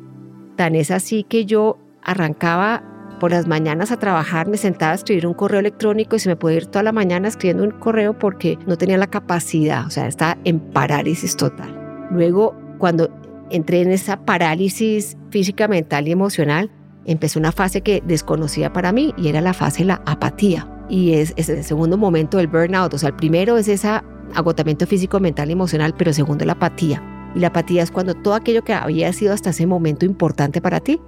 Tan 0.57 0.75
es 0.75 0.90
así 0.90 1.25
que 1.25 1.46
yo 1.46 1.79
arrancaba 2.03 2.83
por 3.18 3.31
las 3.31 3.46
mañanas 3.46 3.92
a 3.92 3.99
trabajar, 3.99 4.46
me 4.46 4.59
sentaba 4.59 4.92
a 4.92 4.94
escribir 4.94 5.27
un 5.27 5.35
correo 5.35 5.61
electrónico 5.61 6.16
y 6.16 6.18
se 6.18 6.29
me 6.29 6.37
podía 6.37 6.59
ir 6.59 6.66
toda 6.66 6.83
la 6.83 6.92
mañana 6.92 7.29
escribiendo 7.29 7.64
un 7.64 7.70
correo 7.70 8.18
porque 8.18 8.59
no 8.66 8.77
tenía 8.77 8.99
la 8.99 9.07
capacidad, 9.07 9.87
o 9.87 9.90
sea, 9.90 10.07
estaba 10.07 10.37
en 10.44 10.61
parálisis 10.61 11.37
total. 11.37 12.09
Luego, 12.11 12.55
cuando 12.79 13.09
entré 13.51 13.81
en 13.81 13.90
esa 13.90 14.18
parálisis 14.25 15.16
física, 15.31 15.66
mental 15.66 16.09
y 16.09 16.12
emocional, 16.12 16.70
empezó 17.06 17.38
una 17.38 17.52
fase 17.52 17.80
que 17.80 18.02
desconocía 18.04 18.72
para 18.72 18.92
mí 18.92 19.14
y 19.16 19.28
era 19.28 19.40
la 19.40 19.54
fase 19.54 19.78
de 19.78 19.86
la 19.86 20.02
apatía. 20.04 20.68
Y 20.88 21.14
es, 21.14 21.32
es 21.36 21.48
el 21.48 21.64
segundo 21.64 21.96
momento 21.96 22.36
del 22.36 22.48
burnout. 22.48 22.92
O 22.94 22.98
sea, 22.98 23.08
el 23.08 23.16
primero 23.16 23.56
es 23.56 23.68
ese 23.68 23.88
agotamiento 24.34 24.86
físico, 24.86 25.18
mental 25.20 25.48
y 25.48 25.52
emocional, 25.52 25.94
pero 25.96 26.10
el 26.10 26.14
segundo 26.14 26.44
la 26.44 26.52
apatía. 26.52 27.02
Y 27.34 27.40
la 27.40 27.48
apatía 27.48 27.82
es 27.82 27.90
cuando 27.90 28.14
todo 28.14 28.34
aquello 28.34 28.62
que 28.62 28.74
había 28.74 29.12
sido 29.12 29.32
hasta 29.32 29.50
ese 29.50 29.66
momento 29.66 30.04
importante 30.04 30.60
para 30.60 30.80
ti 30.80 31.00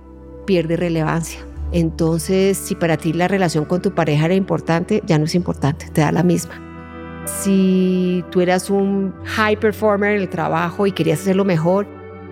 pierde 0.46 0.76
relevancia. 0.76 1.40
Entonces, 1.72 2.56
si 2.56 2.74
para 2.74 2.96
ti 2.96 3.12
la 3.12 3.28
relación 3.28 3.64
con 3.64 3.82
tu 3.82 3.94
pareja 3.94 4.26
era 4.26 4.34
importante, 4.34 5.02
ya 5.06 5.18
no 5.18 5.26
es 5.26 5.34
importante, 5.34 5.87
te 5.92 6.00
da 6.00 6.12
la 6.12 6.22
misma. 6.22 6.64
Si 7.26 8.24
tú 8.30 8.40
eras 8.40 8.70
un 8.70 9.14
high 9.24 9.56
performer 9.56 10.16
en 10.16 10.22
el 10.22 10.28
trabajo 10.30 10.87
y 10.87 10.92
querías 10.92 11.20
hacerlo 11.20 11.44
mejor, 11.44 11.87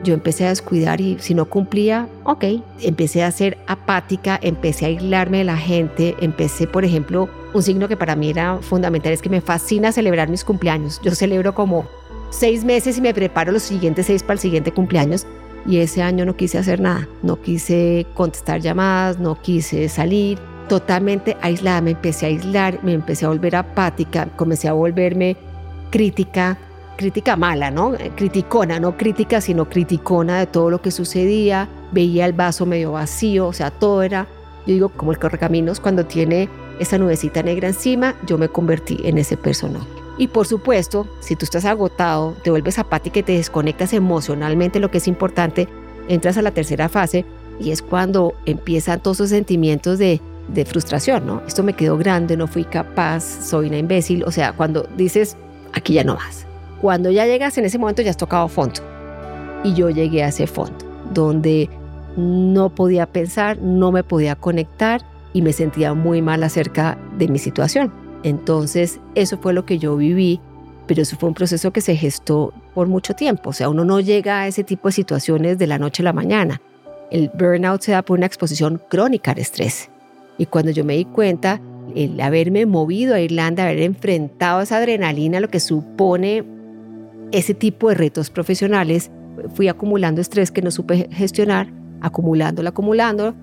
yo 0.05 0.15
empecé 0.15 0.47
a 0.47 0.51
descuidar 0.51 1.01
y 1.01 1.17
si 1.21 1.35
no 1.35 1.47
cumplía, 1.47 2.09
ok, 2.25 2.45
empecé 2.81 3.23
a 3.25 3.31
ser 3.31 3.59
apática, 3.67 4.39
empecé 4.43 4.85
a 4.85 4.89
aislarme 4.89 5.39
de 5.39 5.45
la 5.45 5.57
gente, 5.57 6.15
empecé, 6.21 6.67
por 6.67 6.85
ejemplo, 6.85 7.29
un 7.55 7.63
signo 7.63 7.89
que 7.89 7.97
para 7.97 8.17
mí 8.17 8.31
era 8.31 8.59
fundamental 8.59 9.13
es 9.13 9.23
que 9.23 9.31
me 9.31 9.41
fascina 9.41 9.93
celebrar 9.93 10.29
mis 10.29 10.45
cumpleaños. 10.45 11.01
Yo 11.03 11.15
celebro 11.15 11.55
como 11.55 11.87
seis 12.31 12.65
meses 12.65 12.99
y 12.99 13.01
me 13.01 13.15
preparo 13.15 13.53
los 13.53 13.63
siguientes 13.63 14.07
seis 14.07 14.23
para 14.23 14.35
el 14.35 14.41
siguiente 14.41 14.73
cumpleaños 14.73 15.27
y 15.67 15.79
ese 15.79 16.03
año 16.03 16.25
no 16.25 16.37
quise 16.37 16.59
hacer 16.59 16.81
nada, 16.81 17.09
no 17.23 17.41
quise 17.41 18.07
contestar 18.15 18.61
llamadas, 18.61 19.19
no 19.19 19.41
quise 19.41 19.89
salir, 19.89 20.39
totalmente 20.69 21.37
aislada, 21.41 21.81
me 21.81 21.93
empecé 21.93 22.27
a 22.27 22.29
aislar, 22.29 22.79
me 22.83 22.93
empecé 22.93 23.25
a 23.25 23.29
volver 23.29 23.57
apática, 23.57 24.27
comencé 24.37 24.69
a 24.69 24.73
volverme 24.73 25.37
crítica, 25.91 26.59
crítica 26.97 27.37
mala, 27.37 27.71
¿no? 27.71 27.93
Criticona, 28.17 28.81
no 28.81 28.97
crítica, 28.97 29.41
sino 29.41 29.69
criticona 29.69 30.39
de 30.41 30.47
todo 30.47 30.71
lo 30.71 30.81
que 30.81 30.91
sucedía, 30.91 31.69
veía 31.93 32.27
el 32.27 32.33
vaso 32.33 32.67
medio 32.67 32.93
vacío, 32.93 33.47
o 33.47 33.53
sea, 33.53 33.71
todo 33.71 34.03
era, 34.03 34.27
yo 34.67 34.75
digo, 34.75 34.89
como 34.89 35.13
el 35.13 35.19
correcaminos, 35.19 35.81
cuando 35.81 36.05
tiene 36.05 36.49
esa 36.79 36.99
nubecita 36.99 37.43
negra 37.43 37.69
encima, 37.69 38.15
yo 38.27 38.39
me 38.39 38.49
convertí 38.49 39.01
en 39.05 39.19
ese 39.19 39.37
personaje. 39.37 39.87
Y 40.19 40.29
por 40.29 40.47
supuesto, 40.47 41.07
si 41.21 41.37
tú 41.37 41.45
estás 41.45 41.65
agotado, 41.67 42.35
te 42.43 42.51
vuelves 42.51 42.79
apática 42.79 43.21
y 43.21 43.23
te 43.23 43.33
desconectas 43.33 43.93
emocionalmente, 43.93 44.81
lo 44.81 44.91
que 44.91 44.99
es 44.99 45.09
importante, 45.09 45.69
entras 46.09 46.39
a 46.39 46.43
la 46.43 46.53
tercera 46.53 46.89
fase 46.89 47.25
y 47.61 47.71
es 47.71 47.83
cuando 47.83 48.35
empiezan 48.47 49.01
todos 49.01 49.19
esos 49.19 49.31
sentimientos 49.31 49.99
de, 49.99 50.21
de 50.49 50.65
frustración, 50.65 51.27
¿no? 51.27 51.43
Esto 51.47 51.63
me 51.63 51.75
quedó 51.75 51.99
grande, 51.99 52.37
no 52.37 52.47
fui 52.47 52.65
capaz, 52.65 53.23
soy 53.23 53.69
una 53.69 53.79
imbécil, 53.79 54.25
o 54.25 54.31
sea, 54.31 54.53
cuando 54.53 54.89
dices, 54.97 55.37
aquí 55.73 55.95
ya 55.95 56.05
no 56.05 56.15
vas. 56.15 56.46
Cuando 56.81 57.11
ya 57.11 57.27
llegas 57.27 57.57
en 57.59 57.65
ese 57.65 57.79
momento 57.79 58.03
ya 58.03 58.11
has 58.11 58.17
tocado 58.17 58.49
fondo. 58.49 58.81
Y 59.65 59.75
yo 59.75 59.91
llegué 59.91 60.23
a 60.23 60.29
ese 60.29 60.47
fondo, 60.47 60.77
donde 61.13 61.69
no 62.17 62.71
podía 62.71 63.07
pensar, 63.07 63.59
no 63.59 63.93
me 63.93 64.03
podía 64.03 64.37
conectar 64.37 65.03
y 65.33 65.43
me 65.43 65.53
sentía 65.53 65.95
muy 65.95 66.23
mal 66.23 66.43
acerca 66.43 66.99
de 67.19 67.29
mi 67.29 67.39
situación. 67.39 67.93
Entonces, 68.23 69.01
eso 69.15 69.39
fue 69.39 69.53
lo 69.53 69.67
que 69.67 69.79
yo 69.79 69.97
viví, 69.97 70.41
pero 70.87 71.03
eso 71.03 71.17
fue 71.17 71.29
un 71.29 71.35
proceso 71.35 71.73
que 71.73 71.81
se 71.81 71.97
gestó 71.97 72.53
por 72.75 72.89
mucho 72.89 73.15
tiempo. 73.15 73.51
O 73.51 73.53
sea, 73.53 73.69
uno 73.69 73.85
no 73.85 74.01
llega 74.01 74.41
a 74.41 74.47
ese 74.47 74.65
tipo 74.65 74.89
de 74.89 74.93
situaciones 74.93 75.59
de 75.59 75.67
la 75.67 75.79
noche 75.79 76.03
a 76.03 76.05
la 76.05 76.13
mañana. 76.13 76.61
El 77.11 77.31
burnout 77.35 77.83
se 77.83 77.93
da 77.93 78.03
por 78.03 78.19
una 78.19 78.27
exposición 78.27 78.81
crónica 78.89 79.33
al 79.33 79.39
estrés. 79.39 79.91
Y 80.39 80.47
cuando 80.47 80.71
yo 80.71 80.85
me 80.85 80.97
di 80.97 81.05
cuenta, 81.05 81.61
el 81.95 82.21
haberme 82.21 82.67
movido 82.67 83.15
a 83.15 83.21
Irlanda, 83.21 83.65
haber 83.65 83.83
enfrentado 83.83 84.63
esa 84.63 84.79
adrenalina, 84.79 85.41
lo 85.41 85.49
que 85.49 85.61
supone 85.61 86.45
ese 87.33 87.55
tipo 87.55 87.89
de 87.89 87.95
retos 87.95 88.31
profesionales, 88.31 89.11
fui 89.55 89.69
acumulando 89.69 90.21
estrés 90.21 90.51
que 90.51 90.63
no 90.63 90.71
supe 90.71 91.09
gestionar, 91.13 91.73
acumulándolo, 92.01 92.69
acumulando. 92.69 93.35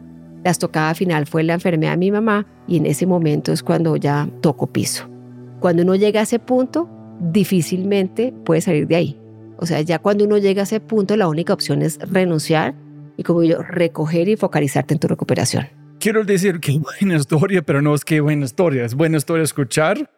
La 0.44 0.52
estocada 0.52 0.94
final 0.94 1.26
fue 1.26 1.44
la 1.44 1.54
enfermedad 1.54 1.92
de 1.92 1.98
mi 1.98 2.12
mamá 2.12 2.46
y 2.68 2.78
en 2.78 2.86
ese 2.86 3.06
momento 3.06 3.52
es 3.52 3.64
cuando 3.64 3.96
ya 3.96 4.30
toco 4.42 4.68
piso. 4.68 5.10
Cuando 5.60 5.84
uno 5.84 5.96
llega 5.96 6.20
a 6.20 6.24
ese 6.24 6.40
punto, 6.40 6.90
difícilmente 7.20 8.34
puede 8.44 8.62
salir 8.62 8.88
de 8.88 8.96
ahí. 8.96 9.20
O 9.58 9.66
sea, 9.66 9.82
ya 9.82 10.00
cuando 10.00 10.26
uno 10.26 10.38
llega 10.38 10.62
a 10.62 10.64
ese 10.64 10.80
punto, 10.80 11.16
la 11.16 11.28
única 11.28 11.54
opción 11.54 11.82
es 11.82 12.00
renunciar 12.00 12.76
y 13.16 13.24
como 13.24 13.44
yo, 13.44 13.62
recoger 13.62 14.28
y 14.28 14.36
focalizarte 14.36 14.96
en 14.96 15.00
tu 15.00 15.08
recuperación. 15.08 15.68
Quiero 16.00 16.24
decir 16.26 16.60
que 16.60 16.80
buena 17.02 17.16
historia, 17.16 17.62
pero 17.62 17.82
no 17.82 17.96
es 17.96 18.04
que 18.04 18.20
buena 18.20 18.46
historia. 18.46 18.84
Es 18.84 18.96
buena 18.96 19.18
historia 19.18 19.44
escuchar, 19.44 20.10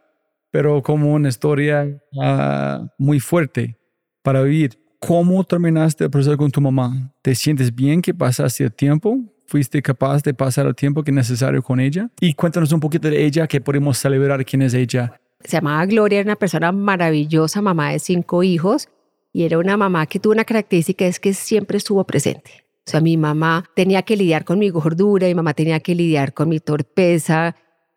pero 0.51 0.81
como 0.81 1.13
una 1.13 1.29
historia 1.29 1.85
uh, 2.13 2.87
muy 2.97 3.19
fuerte 3.19 3.77
para 4.23 4.41
vivir. 4.41 4.79
¿Cómo 4.99 5.43
terminaste 5.43 6.05
el 6.05 6.09
proceso 6.09 6.35
con 6.37 6.49
tu 6.49 6.61
mamá? 6.61 7.13
¿Te 7.21 7.35
sientes 7.35 7.73
bien 7.73 8.01
que 8.01 8.13
pasaste 8.13 8.63
el 8.63 8.73
tiempo? 8.73 9.19
¿Fuiste 9.47 9.81
capaz 9.81 10.23
de 10.23 10.33
pasar 10.33 10.65
el 10.65 10.75
tiempo 10.75 11.03
que 11.03 11.11
es 11.11 11.15
necesario 11.15 11.61
con 11.61 11.79
ella? 11.79 12.09
Y 12.19 12.33
cuéntanos 12.33 12.71
un 12.71 12.79
poquito 12.79 13.09
de 13.09 13.23
ella, 13.23 13.45
que 13.45 13.61
podemos 13.61 13.97
celebrar 13.99 14.43
quién 14.43 14.63
es 14.63 14.73
ella. 14.73 15.19
Se 15.41 15.57
llamaba 15.57 15.85
Gloria, 15.85 16.21
era 16.21 16.29
una 16.29 16.35
persona 16.35 16.71
maravillosa, 16.71 17.61
mamá 17.61 17.91
de 17.91 17.99
cinco 17.99 18.41
hijos, 18.41 18.89
y 19.31 19.43
era 19.43 19.59
una 19.59 19.77
mamá 19.77 20.07
que 20.07 20.19
tuvo 20.19 20.33
una 20.33 20.45
característica, 20.45 21.05
es 21.05 21.19
que 21.19 21.33
siempre 21.35 21.77
estuvo 21.77 22.03
presente. 22.05 22.65
O 22.87 22.89
sea, 22.89 23.01
mi 23.01 23.17
mamá 23.17 23.65
tenía 23.75 24.01
que 24.01 24.15
lidiar 24.15 24.45
con 24.45 24.57
mi 24.57 24.69
gordura, 24.69 25.27
mi 25.27 25.35
mamá 25.35 25.53
tenía 25.53 25.79
que 25.79 25.93
lidiar 25.93 26.33
con 26.33 26.49
mi 26.49 26.59
torpeza, 26.59 27.55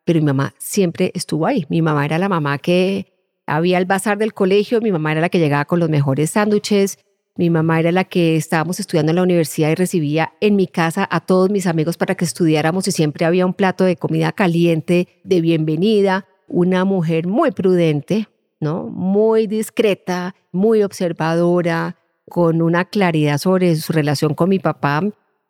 pero 0.08 0.20
mi 0.20 0.24
mamá 0.24 0.54
siempre 0.56 1.12
estuvo 1.12 1.44
ahí. 1.44 1.66
Mi 1.68 1.82
mamá 1.82 2.06
era 2.06 2.16
la 2.16 2.30
mamá 2.30 2.56
que 2.56 3.12
había 3.46 3.76
el 3.76 3.84
bazar 3.84 4.16
del 4.16 4.32
colegio, 4.32 4.80
mi 4.80 4.90
mamá 4.90 5.12
era 5.12 5.20
la 5.20 5.28
que 5.28 5.38
llegaba 5.38 5.66
con 5.66 5.80
los 5.80 5.90
mejores 5.90 6.30
sándwiches, 6.30 6.98
mi 7.36 7.50
mamá 7.50 7.78
era 7.78 7.92
la 7.92 8.04
que 8.04 8.34
estábamos 8.34 8.80
estudiando 8.80 9.10
en 9.10 9.16
la 9.16 9.22
universidad 9.22 9.68
y 9.68 9.74
recibía 9.74 10.32
en 10.40 10.56
mi 10.56 10.66
casa 10.66 11.06
a 11.10 11.20
todos 11.20 11.50
mis 11.50 11.66
amigos 11.66 11.98
para 11.98 12.14
que 12.14 12.24
estudiáramos 12.24 12.88
y 12.88 12.92
siempre 12.92 13.26
había 13.26 13.44
un 13.44 13.52
plato 13.52 13.84
de 13.84 13.96
comida 13.96 14.32
caliente, 14.32 15.08
de 15.24 15.42
bienvenida, 15.42 16.26
una 16.46 16.86
mujer 16.86 17.26
muy 17.26 17.50
prudente, 17.50 18.28
¿no? 18.60 18.84
Muy 18.86 19.46
discreta, 19.46 20.34
muy 20.52 20.84
observadora, 20.84 21.96
con 22.30 22.62
una 22.62 22.86
claridad 22.86 23.36
sobre 23.36 23.76
su 23.76 23.92
relación 23.92 24.32
con 24.32 24.48
mi 24.48 24.58
papá. 24.58 25.02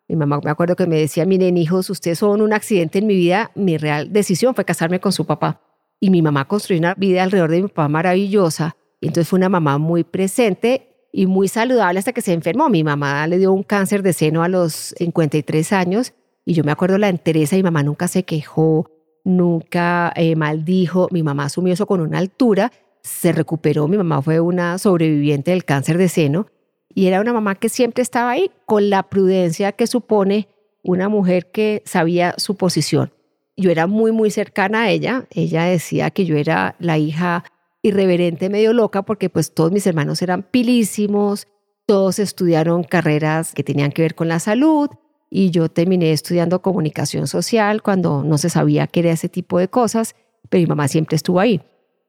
Mi 0.09 0.15
mamá 0.15 0.41
me 0.43 0.49
acuerdo 0.49 0.75
que 0.75 0.87
me 0.87 0.97
decía, 0.97 1.23
miren 1.27 1.55
hijos, 1.55 1.87
ustedes 1.91 2.17
son 2.17 2.41
un 2.41 2.51
accidente 2.51 2.97
en 2.97 3.05
mi 3.05 3.15
vida. 3.15 3.51
Mi 3.53 3.77
real 3.77 4.11
decisión 4.11 4.55
fue 4.55 4.65
casarme 4.65 4.99
con 4.99 5.11
su 5.11 5.25
papá. 5.25 5.61
Y 5.99 6.09
mi 6.09 6.23
mamá 6.23 6.45
construyó 6.45 6.79
una 6.79 6.95
vida 6.95 7.21
alrededor 7.21 7.51
de 7.51 7.61
mi 7.61 7.67
papá 7.67 7.87
maravillosa. 7.89 8.75
Y 8.99 9.07
entonces 9.07 9.29
fue 9.29 9.37
una 9.37 9.49
mamá 9.49 9.77
muy 9.77 10.03
presente 10.03 11.07
y 11.13 11.27
muy 11.27 11.47
saludable 11.47 11.99
hasta 11.99 12.11
que 12.11 12.21
se 12.21 12.33
enfermó. 12.33 12.69
Mi 12.69 12.83
mamá 12.83 13.27
le 13.27 13.37
dio 13.37 13.53
un 13.53 13.61
cáncer 13.61 14.01
de 14.01 14.13
seno 14.13 14.41
a 14.41 14.47
los 14.47 14.95
53 14.97 15.73
años. 15.73 16.13
Y 16.43 16.55
yo 16.55 16.63
me 16.63 16.71
acuerdo 16.71 16.97
la 16.97 17.09
entereza, 17.09 17.55
mi 17.55 17.63
mamá 17.63 17.83
nunca 17.83 18.07
se 18.07 18.23
quejó, 18.23 18.89
nunca 19.23 20.11
eh, 20.15 20.35
maldijo. 20.35 21.07
Mi 21.11 21.21
mamá 21.21 21.45
asumió 21.45 21.71
eso 21.71 21.85
con 21.85 22.01
una 22.01 22.17
altura, 22.17 22.71
se 23.03 23.31
recuperó. 23.31 23.87
Mi 23.87 23.97
mamá 23.97 24.23
fue 24.23 24.39
una 24.39 24.79
sobreviviente 24.79 25.51
del 25.51 25.65
cáncer 25.65 25.99
de 25.99 26.09
seno 26.09 26.47
y 26.93 27.07
era 27.07 27.21
una 27.21 27.33
mamá 27.33 27.55
que 27.55 27.69
siempre 27.69 28.01
estaba 28.01 28.31
ahí 28.31 28.51
con 28.65 28.89
la 28.89 29.03
prudencia 29.03 29.71
que 29.71 29.87
supone 29.87 30.47
una 30.83 31.09
mujer 31.09 31.51
que 31.51 31.83
sabía 31.85 32.33
su 32.37 32.55
posición. 32.55 33.11
Yo 33.55 33.71
era 33.71 33.87
muy, 33.87 34.11
muy 34.11 34.31
cercana 34.31 34.83
a 34.83 34.89
ella. 34.89 35.25
Ella 35.31 35.65
decía 35.65 36.09
que 36.11 36.25
yo 36.25 36.37
era 36.37 36.75
la 36.79 36.97
hija 36.97 37.43
irreverente, 37.81 38.49
medio 38.49 38.73
loca, 38.73 39.03
porque 39.03 39.29
pues 39.29 39.53
todos 39.53 39.71
mis 39.71 39.85
hermanos 39.85 40.21
eran 40.21 40.43
pilísimos, 40.43 41.47
todos 41.85 42.19
estudiaron 42.19 42.83
carreras 42.83 43.53
que 43.53 43.63
tenían 43.63 43.91
que 43.91 44.01
ver 44.01 44.15
con 44.15 44.27
la 44.27 44.39
salud 44.39 44.89
y 45.29 45.51
yo 45.51 45.69
terminé 45.69 46.11
estudiando 46.11 46.61
comunicación 46.61 47.27
social 47.27 47.81
cuando 47.81 48.23
no 48.23 48.37
se 48.37 48.49
sabía 48.49 48.87
qué 48.87 49.01
era 49.01 49.11
ese 49.11 49.29
tipo 49.29 49.59
de 49.59 49.67
cosas, 49.67 50.15
pero 50.49 50.61
mi 50.61 50.67
mamá 50.67 50.87
siempre 50.87 51.15
estuvo 51.15 51.39
ahí. 51.39 51.61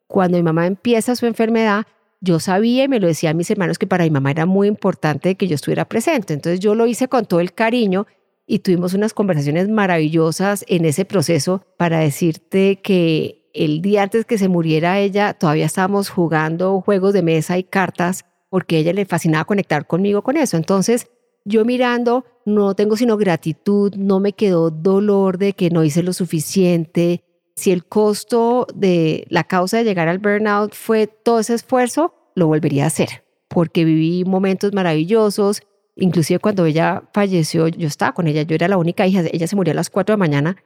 Cuando 0.06 0.38
mi 0.38 0.42
mamá 0.42 0.66
empieza 0.66 1.14
su 1.14 1.26
enfermedad, 1.26 1.86
yo 2.20 2.38
sabía 2.38 2.84
y 2.84 2.88
me 2.88 3.00
lo 3.00 3.06
decía 3.06 3.30
a 3.30 3.34
mis 3.34 3.50
hermanos 3.50 3.78
que 3.78 3.86
para 3.86 4.04
mi 4.04 4.10
mamá 4.10 4.30
era 4.30 4.46
muy 4.46 4.68
importante 4.68 5.36
que 5.36 5.48
yo 5.48 5.54
estuviera 5.54 5.86
presente. 5.86 6.34
Entonces 6.34 6.60
yo 6.60 6.74
lo 6.74 6.86
hice 6.86 7.08
con 7.08 7.24
todo 7.24 7.40
el 7.40 7.54
cariño 7.54 8.06
y 8.46 8.60
tuvimos 8.60 8.94
unas 8.94 9.14
conversaciones 9.14 9.68
maravillosas 9.68 10.64
en 10.68 10.84
ese 10.84 11.04
proceso 11.04 11.64
para 11.78 12.00
decirte 12.00 12.80
que 12.82 13.48
el 13.54 13.80
día 13.80 14.02
antes 14.02 14.24
que 14.26 14.38
se 14.38 14.48
muriera 14.48 14.98
ella 14.98 15.34
todavía 15.34 15.66
estábamos 15.66 16.10
jugando 16.10 16.80
juegos 16.82 17.14
de 17.14 17.22
mesa 17.22 17.58
y 17.58 17.64
cartas 17.64 18.24
porque 18.48 18.76
a 18.76 18.78
ella 18.80 18.92
le 18.92 19.06
fascinaba 19.06 19.44
conectar 19.44 19.86
conmigo 19.86 20.22
con 20.22 20.36
eso. 20.36 20.56
Entonces 20.56 21.08
yo 21.44 21.64
mirando 21.64 22.26
no 22.44 22.74
tengo 22.74 22.96
sino 22.96 23.16
gratitud, 23.16 23.94
no 23.96 24.20
me 24.20 24.34
quedó 24.34 24.70
dolor 24.70 25.38
de 25.38 25.54
que 25.54 25.70
no 25.70 25.84
hice 25.84 26.02
lo 26.02 26.12
suficiente, 26.12 27.24
si 27.60 27.72
el 27.72 27.84
costo 27.84 28.66
de 28.74 29.26
la 29.28 29.44
causa 29.44 29.76
de 29.76 29.84
llegar 29.84 30.08
al 30.08 30.18
burnout 30.18 30.74
fue 30.74 31.06
todo 31.06 31.40
ese 31.40 31.54
esfuerzo, 31.54 32.14
lo 32.34 32.46
volvería 32.46 32.84
a 32.84 32.86
hacer, 32.86 33.22
porque 33.48 33.84
viví 33.84 34.24
momentos 34.24 34.72
maravillosos. 34.72 35.62
Inclusive 35.94 36.38
cuando 36.38 36.64
ella 36.64 37.02
falleció, 37.12 37.68
yo 37.68 37.86
estaba 37.86 38.12
con 38.12 38.26
ella, 38.26 38.42
yo 38.42 38.54
era 38.54 38.66
la 38.66 38.78
única 38.78 39.06
hija, 39.06 39.22
ella 39.30 39.46
se 39.46 39.56
murió 39.56 39.72
a 39.72 39.74
las 39.74 39.90
4 39.90 40.14
de 40.14 40.16
la 40.16 40.18
mañana 40.18 40.56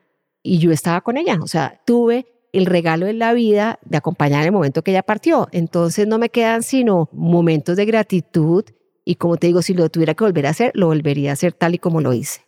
y 0.40 0.59
yo 0.59 0.70
estaba 0.70 1.00
con 1.00 1.16
ella. 1.16 1.38
O 1.42 1.48
sea, 1.48 1.80
tuve 1.85 2.26
el 2.52 2.66
regalo 2.66 3.07
de 3.07 3.14
la 3.14 3.33
vida 3.33 3.80
de 3.85 3.96
acompañar 3.96 4.42
en 4.42 4.46
el 4.46 4.52
momento 4.52 4.83
que 4.83 4.92
ella 4.92 5.02
partió. 5.02 5.48
Entonces 5.50 6.07
no 6.07 6.18
me 6.18 6.28
quedan 6.28 6.62
sino 6.62 7.09
momentos 7.12 7.76
de 7.76 7.87
gratitud 7.87 8.64
y 9.04 9.16
como 9.16 9.37
te 9.37 9.48
digo, 9.48 9.62
si 9.62 9.74
lo 9.74 9.88
tuviera 9.88 10.14
que 10.14 10.22
volver 10.22 10.46
a 10.46 10.50
hacer, 10.50 10.70
lo 10.74 10.87
volvería 10.87 11.30
a 11.30 11.33
hacer 11.33 11.52
tal 11.52 11.74
y 11.74 11.78
como 11.78 12.00
lo 12.00 12.12
hice. 12.12 12.42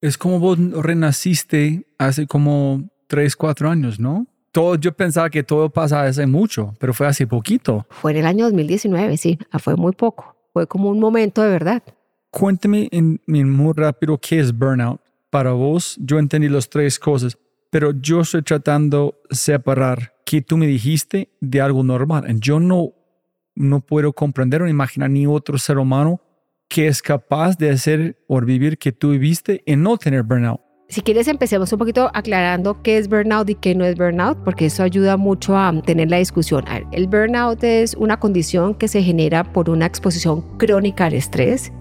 Es 0.00 0.16
como 0.16 0.40
vos 0.40 0.58
renaciste 0.58 1.86
hace 1.98 2.26
como 2.26 2.88
tres, 3.06 3.36
cuatro 3.36 3.70
años, 3.70 3.98
¿no? 3.98 4.26
Todo, 4.52 4.76
yo 4.76 4.92
pensaba 4.92 5.28
que 5.28 5.42
todo 5.42 5.68
pasa 5.68 6.02
hace 6.02 6.26
mucho, 6.26 6.74
pero 6.78 6.94
fue 6.94 7.06
hace 7.06 7.26
poquito. 7.26 7.86
Fue 7.90 8.12
en 8.12 8.18
el 8.18 8.26
año 8.26 8.46
2019, 8.46 9.16
sí, 9.16 9.38
ah, 9.50 9.58
fue 9.58 9.76
muy 9.76 9.92
poco. 9.92 10.34
Fue 10.52 10.66
como 10.66 10.88
un 10.88 10.98
momento 10.98 11.42
de 11.42 11.50
verdad. 11.50 11.82
Cuénteme 12.30 12.88
en, 12.90 13.20
muy 13.26 13.72
rápido 13.74 14.18
qué 14.18 14.40
es 14.40 14.56
burnout 14.56 15.00
para 15.30 15.52
vos, 15.52 15.98
yo 16.00 16.18
entendí 16.18 16.48
las 16.48 16.70
tres 16.70 16.98
cosas, 16.98 17.36
pero 17.70 17.92
yo 17.92 18.22
estoy 18.22 18.42
tratando 18.42 19.20
de 19.28 19.36
separar 19.36 20.14
que 20.24 20.40
tú 20.40 20.56
me 20.56 20.66
dijiste 20.66 21.28
de 21.40 21.60
algo 21.60 21.82
normal. 21.82 22.24
Yo 22.40 22.58
no, 22.58 22.94
no 23.54 23.80
puedo 23.80 24.12
comprender 24.12 24.62
o 24.62 24.68
imaginar 24.68 25.10
ni 25.10 25.26
otro 25.26 25.58
ser 25.58 25.78
humano 25.78 26.20
que 26.68 26.88
es 26.88 27.02
capaz 27.02 27.56
de 27.58 27.70
hacer 27.70 28.18
o 28.26 28.40
vivir 28.40 28.78
que 28.78 28.92
tú 28.92 29.10
viviste 29.10 29.62
y 29.66 29.76
no 29.76 29.96
tener 29.98 30.22
burnout. 30.22 30.60
Si 30.88 31.02
quieres, 31.02 31.26
empecemos 31.26 31.72
un 31.72 31.80
poquito 31.80 32.10
aclarando 32.14 32.80
qué 32.82 32.96
es 32.96 33.08
burnout 33.08 33.50
y 33.50 33.56
qué 33.56 33.74
no 33.74 33.84
es 33.84 33.96
burnout, 33.96 34.38
porque 34.44 34.66
eso 34.66 34.84
ayuda 34.84 35.16
mucho 35.16 35.56
a 35.56 35.72
tener 35.82 36.08
la 36.08 36.18
discusión. 36.18 36.64
el 36.92 37.08
burnout 37.08 37.64
es 37.64 37.94
una 37.94 38.20
condición 38.20 38.72
que 38.72 38.86
se 38.86 39.02
genera 39.02 39.42
por 39.52 39.68
una 39.68 39.86
exposición 39.86 40.42
crónica 40.58 41.06
al 41.06 41.14
estrés 41.14 41.72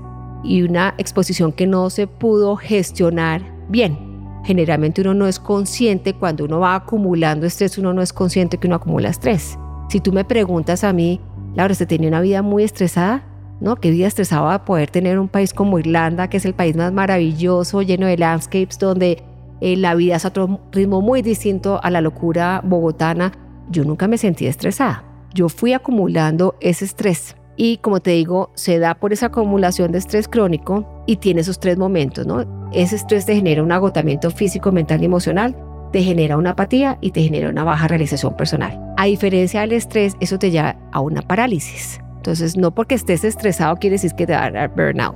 y 0.43 0.63
una 0.63 0.95
exposición 0.97 1.51
que 1.51 1.67
no 1.67 1.91
se 1.91 2.07
pudo 2.07 2.55
gestionar 2.55 3.43
bien. 3.69 3.95
Generalmente 4.43 5.01
uno 5.01 5.13
no 5.13 5.27
es 5.27 5.39
consciente 5.39 6.15
cuando 6.15 6.45
uno 6.45 6.59
va 6.59 6.73
acumulando 6.73 7.45
estrés, 7.45 7.77
uno 7.77 7.93
no 7.93 8.01
es 8.01 8.11
consciente 8.11 8.57
que 8.57 8.65
uno 8.65 8.77
acumula 8.77 9.09
estrés. 9.09 9.55
Si 9.89 9.99
tú 9.99 10.13
me 10.13 10.25
preguntas 10.25 10.83
a 10.83 10.93
mí, 10.93 11.21
Laura, 11.53 11.75
¿se 11.75 11.85
tenía 11.85 12.09
una 12.09 12.21
vida 12.21 12.41
muy 12.41 12.63
estresada? 12.63 13.23
¿No? 13.65 13.75
Qué 13.75 13.89
vida 13.89 14.06
estresaba 14.08 14.63
poder 14.63 14.91
tener 14.91 15.17
un 15.19 15.28
país 15.28 15.54
como 15.54 15.80
Irlanda, 15.80 16.30
que 16.30 16.38
es 16.38 16.45
el 16.45 16.54
país 16.54 16.78
más 16.78 16.93
maravilloso, 16.93 17.82
lleno 17.82 18.06
de 18.06 18.15
landscapes, 18.15 18.78
donde 18.78 19.23
eh, 19.60 19.75
la 19.75 19.95
vida 19.95 20.17
es 20.17 20.23
a 20.23 20.28
otro 20.28 20.62
ritmo 20.71 21.01
muy 21.01 21.23
distinto 21.23 21.80
a 21.84 21.89
la 21.89 21.99
locura 21.99 22.62
bogotana. 22.63 23.32
Yo 23.71 23.84
nunca 23.84 24.08
me 24.08 24.19
sentí 24.19 24.45
estresada. 24.45 25.04
Yo 25.34 25.49
fui 25.49 25.73
acumulando 25.73 26.56
ese 26.62 26.86
estrés. 26.86 27.36
Y 27.58 27.78
como 27.78 28.01
te 28.01 28.12
digo, 28.12 28.51
se 28.54 28.78
da 28.78 28.93
por 28.93 29.13
esa 29.13 29.28
acumulación 29.28 29.91
de 29.91 29.97
estrés 29.97 30.28
crónico 30.28 31.04
y 31.08 31.15
tiene 31.15 31.41
esos 31.41 31.60
tres 31.60 31.78
momentos, 31.78 32.28
¿no? 32.28 32.45
Ese 32.71 32.95
estrés 32.97 33.25
te 33.25 33.34
genera 33.34 33.63
un 33.63 33.71
agotamiento 33.71 34.30
físico, 34.30 34.71
mental 34.71 35.01
y 35.01 35.06
emocional, 35.06 35.56
te 35.91 36.04
genera 36.04 36.38
una 36.38 36.51
apatía 36.51 36.99
y 37.01 37.12
te 37.12 37.23
genera 37.23 37.49
una 37.49 37.63
baja 37.63 37.88
realización 37.88 38.36
personal. 38.36 38.80
A 38.97 39.06
diferencia 39.06 39.62
del 39.62 39.71
estrés, 39.71 40.15
eso 40.19 40.38
te 40.38 40.51
lleva 40.51 40.75
a 40.91 40.99
una 40.99 41.21
parálisis. 41.23 41.99
Entonces, 42.25 42.57
no 42.57 42.73
porque 42.73 42.95
estés 42.95 43.23
estresado 43.23 43.75
quiere 43.75 43.93
decir 43.93 44.13
que 44.15 44.25
te 44.25 44.33
va 44.33 44.45
a 44.45 44.49
dar 44.49 44.69
burnout. 44.69 45.15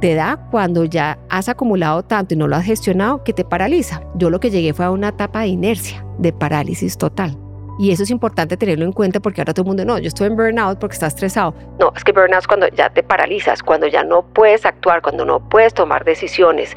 Te 0.00 0.14
da 0.14 0.48
cuando 0.50 0.86
ya 0.86 1.18
has 1.28 1.50
acumulado 1.50 2.02
tanto 2.02 2.32
y 2.32 2.38
no 2.38 2.48
lo 2.48 2.56
has 2.56 2.64
gestionado 2.64 3.22
que 3.24 3.34
te 3.34 3.44
paraliza. 3.44 4.00
Yo 4.14 4.30
lo 4.30 4.40
que 4.40 4.48
llegué 4.48 4.72
fue 4.72 4.86
a 4.86 4.90
una 4.90 5.08
etapa 5.08 5.40
de 5.40 5.48
inercia, 5.48 6.02
de 6.16 6.32
parálisis 6.32 6.96
total. 6.96 7.36
Y 7.78 7.90
eso 7.90 8.04
es 8.04 8.10
importante 8.10 8.56
tenerlo 8.56 8.86
en 8.86 8.92
cuenta 8.92 9.20
porque 9.20 9.42
ahora 9.42 9.52
todo 9.52 9.64
el 9.64 9.66
mundo, 9.66 9.84
no, 9.84 9.98
yo 9.98 10.08
estoy 10.08 10.28
en 10.28 10.36
burnout 10.36 10.78
porque 10.78 10.94
está 10.94 11.08
estresado. 11.08 11.54
No, 11.78 11.92
es 11.94 12.02
que 12.02 12.12
burnout 12.12 12.40
es 12.40 12.46
cuando 12.46 12.68
ya 12.68 12.88
te 12.88 13.02
paralizas, 13.02 13.62
cuando 13.62 13.86
ya 13.86 14.02
no 14.02 14.22
puedes 14.22 14.64
actuar, 14.64 15.02
cuando 15.02 15.26
no 15.26 15.46
puedes 15.50 15.74
tomar 15.74 16.06
decisiones, 16.06 16.74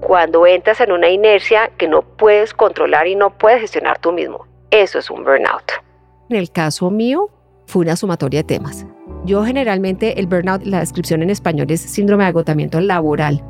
cuando 0.00 0.48
entras 0.48 0.80
en 0.80 0.90
una 0.90 1.10
inercia 1.10 1.70
que 1.78 1.86
no 1.86 2.02
puedes 2.02 2.54
controlar 2.54 3.06
y 3.06 3.14
no 3.14 3.30
puedes 3.38 3.60
gestionar 3.60 4.00
tú 4.00 4.10
mismo. 4.10 4.48
Eso 4.72 4.98
es 4.98 5.08
un 5.10 5.22
burnout. 5.22 5.70
En 6.28 6.38
el 6.38 6.50
caso 6.50 6.90
mío, 6.90 7.30
fue 7.68 7.82
una 7.82 7.94
sumatoria 7.94 8.40
de 8.40 8.44
temas. 8.44 8.84
Yo 9.24 9.44
generalmente 9.44 10.18
el 10.18 10.26
burnout, 10.26 10.64
la 10.64 10.80
descripción 10.80 11.22
en 11.22 11.30
español 11.30 11.70
es 11.70 11.80
síndrome 11.80 12.24
de 12.24 12.30
agotamiento 12.30 12.80
laboral. 12.80 13.42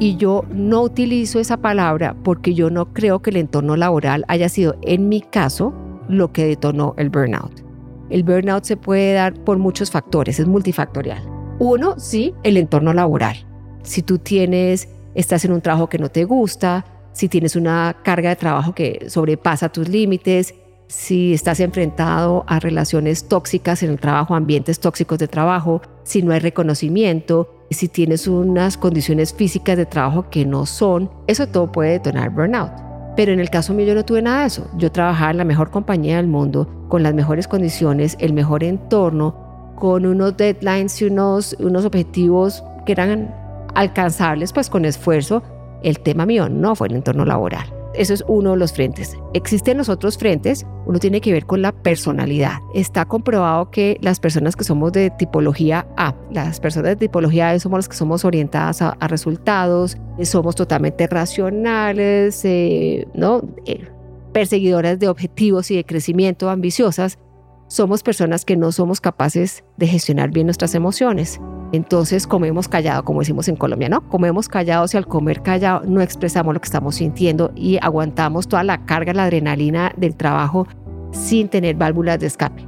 Y 0.00 0.16
yo 0.16 0.44
no 0.50 0.82
utilizo 0.82 1.40
esa 1.40 1.56
palabra 1.56 2.16
porque 2.24 2.54
yo 2.54 2.70
no 2.70 2.92
creo 2.92 3.20
que 3.20 3.30
el 3.30 3.36
entorno 3.36 3.76
laboral 3.76 4.24
haya 4.28 4.48
sido, 4.48 4.76
en 4.82 5.08
mi 5.08 5.20
caso, 5.20 5.72
lo 6.08 6.32
que 6.32 6.46
detonó 6.46 6.94
el 6.98 7.10
burnout. 7.10 7.64
El 8.10 8.24
burnout 8.24 8.64
se 8.64 8.76
puede 8.76 9.12
dar 9.14 9.34
por 9.34 9.58
muchos 9.58 9.90
factores, 9.90 10.40
es 10.40 10.46
multifactorial. 10.46 11.22
Uno, 11.58 11.94
sí, 11.98 12.34
el 12.42 12.56
entorno 12.56 12.92
laboral. 12.92 13.36
Si 13.82 14.02
tú 14.02 14.18
tienes, 14.18 14.88
estás 15.14 15.44
en 15.44 15.52
un 15.52 15.60
trabajo 15.60 15.88
que 15.88 15.98
no 15.98 16.08
te 16.08 16.24
gusta, 16.24 16.84
si 17.12 17.28
tienes 17.28 17.56
una 17.56 17.96
carga 18.04 18.30
de 18.30 18.36
trabajo 18.36 18.74
que 18.74 19.06
sobrepasa 19.08 19.68
tus 19.68 19.88
límites, 19.88 20.54
si 20.88 21.34
estás 21.34 21.60
enfrentado 21.60 22.44
a 22.46 22.60
relaciones 22.60 23.28
tóxicas 23.28 23.82
en 23.82 23.90
el 23.90 24.00
trabajo, 24.00 24.34
ambientes 24.34 24.80
tóxicos 24.80 25.18
de 25.18 25.28
trabajo, 25.28 25.82
si 26.02 26.22
no 26.22 26.32
hay 26.32 26.40
reconocimiento, 26.40 27.54
si 27.70 27.88
tienes 27.88 28.26
unas 28.26 28.78
condiciones 28.78 29.34
físicas 29.34 29.76
de 29.76 29.84
trabajo 29.84 30.30
que 30.30 30.46
no 30.46 30.64
son, 30.64 31.10
eso 31.26 31.46
todo 31.46 31.70
puede 31.70 31.92
detonar 31.92 32.30
burnout. 32.30 32.72
Pero 33.16 33.32
en 33.32 33.40
el 33.40 33.50
caso 33.50 33.74
mío 33.74 33.86
yo 33.86 33.94
no 33.94 34.04
tuve 34.04 34.22
nada 34.22 34.40
de 34.40 34.46
eso. 34.46 34.66
Yo 34.78 34.90
trabajaba 34.90 35.32
en 35.32 35.36
la 35.38 35.44
mejor 35.44 35.70
compañía 35.70 36.16
del 36.16 36.28
mundo, 36.28 36.86
con 36.88 37.02
las 37.02 37.12
mejores 37.12 37.46
condiciones, 37.46 38.16
el 38.20 38.32
mejor 38.32 38.64
entorno, 38.64 39.74
con 39.76 40.06
unos 40.06 40.36
deadlines 40.36 41.02
y 41.02 41.06
unos, 41.06 41.54
unos 41.58 41.84
objetivos 41.84 42.64
que 42.86 42.92
eran 42.92 43.34
alcanzables 43.74 44.52
pues 44.52 44.70
con 44.70 44.86
esfuerzo. 44.86 45.42
El 45.82 46.00
tema 46.00 46.24
mío 46.24 46.48
no 46.48 46.74
fue 46.74 46.88
el 46.88 46.94
entorno 46.94 47.24
laboral. 47.24 47.77
Eso 47.98 48.14
es 48.14 48.24
uno 48.28 48.52
de 48.52 48.58
los 48.58 48.72
frentes. 48.72 49.18
Existen 49.34 49.76
los 49.76 49.88
otros 49.88 50.16
frentes, 50.16 50.64
uno 50.86 51.00
tiene 51.00 51.20
que 51.20 51.32
ver 51.32 51.46
con 51.46 51.62
la 51.62 51.72
personalidad. 51.72 52.58
Está 52.72 53.04
comprobado 53.06 53.72
que 53.72 53.98
las 54.00 54.20
personas 54.20 54.54
que 54.54 54.62
somos 54.62 54.92
de 54.92 55.10
tipología 55.10 55.84
A, 55.96 56.14
las 56.30 56.60
personas 56.60 56.90
de 56.90 56.96
tipología 56.96 57.50
A 57.50 57.58
somos 57.58 57.78
las 57.78 57.88
que 57.88 57.96
somos 57.96 58.24
orientadas 58.24 58.82
a, 58.82 58.94
resultados, 59.08 59.98
somos 60.22 60.54
totalmente 60.54 61.08
racionales, 61.08 62.44
eh, 62.44 63.08
¿no? 63.14 63.42
Eh, 63.66 63.88
perseguidoras 64.32 65.00
de 65.00 65.08
objetivos 65.08 65.72
y 65.72 65.76
de 65.76 65.84
crecimiento, 65.84 66.50
ambiciosas, 66.50 67.18
somos 67.66 68.04
personas 68.04 68.44
que 68.44 68.56
no 68.56 68.70
somos 68.70 69.00
capaces 69.00 69.64
de 69.76 69.88
gestionar 69.88 70.30
bien 70.30 70.46
nuestras 70.46 70.76
emociones. 70.76 71.40
Entonces 71.72 72.26
comemos 72.26 72.68
callado, 72.68 73.04
como 73.04 73.20
decimos 73.20 73.48
en 73.48 73.56
Colombia, 73.56 73.88
¿no? 73.88 74.08
Comemos 74.08 74.48
callados 74.48 74.94
y 74.94 74.96
al 74.96 75.06
comer 75.06 75.42
callado 75.42 75.82
no 75.86 76.00
expresamos 76.00 76.54
lo 76.54 76.60
que 76.60 76.66
estamos 76.66 76.96
sintiendo 76.96 77.52
y 77.54 77.78
aguantamos 77.82 78.48
toda 78.48 78.64
la 78.64 78.84
carga, 78.86 79.12
la 79.12 79.24
adrenalina 79.24 79.92
del 79.96 80.16
trabajo 80.16 80.66
sin 81.12 81.48
tener 81.48 81.76
válvulas 81.76 82.18
de 82.20 82.26
escape. 82.26 82.66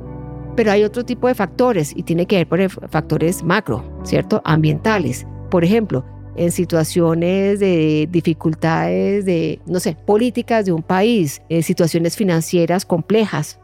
Pero 0.54 0.72
hay 0.72 0.84
otro 0.84 1.04
tipo 1.04 1.28
de 1.28 1.34
factores 1.34 1.96
y 1.96 2.02
tiene 2.02 2.26
que 2.26 2.36
ver 2.36 2.48
por 2.48 2.90
factores 2.90 3.42
macro, 3.42 3.82
¿cierto? 4.02 4.42
Ambientales. 4.44 5.26
Por 5.50 5.64
ejemplo, 5.64 6.04
en 6.36 6.52
situaciones 6.52 7.60
de 7.60 8.08
dificultades 8.10 9.24
de, 9.24 9.60
no 9.66 9.80
sé, 9.80 9.96
políticas 10.06 10.66
de 10.66 10.72
un 10.72 10.82
país, 10.82 11.40
en 11.48 11.62
situaciones 11.62 12.16
financieras 12.16 12.84
complejas, 12.84 13.58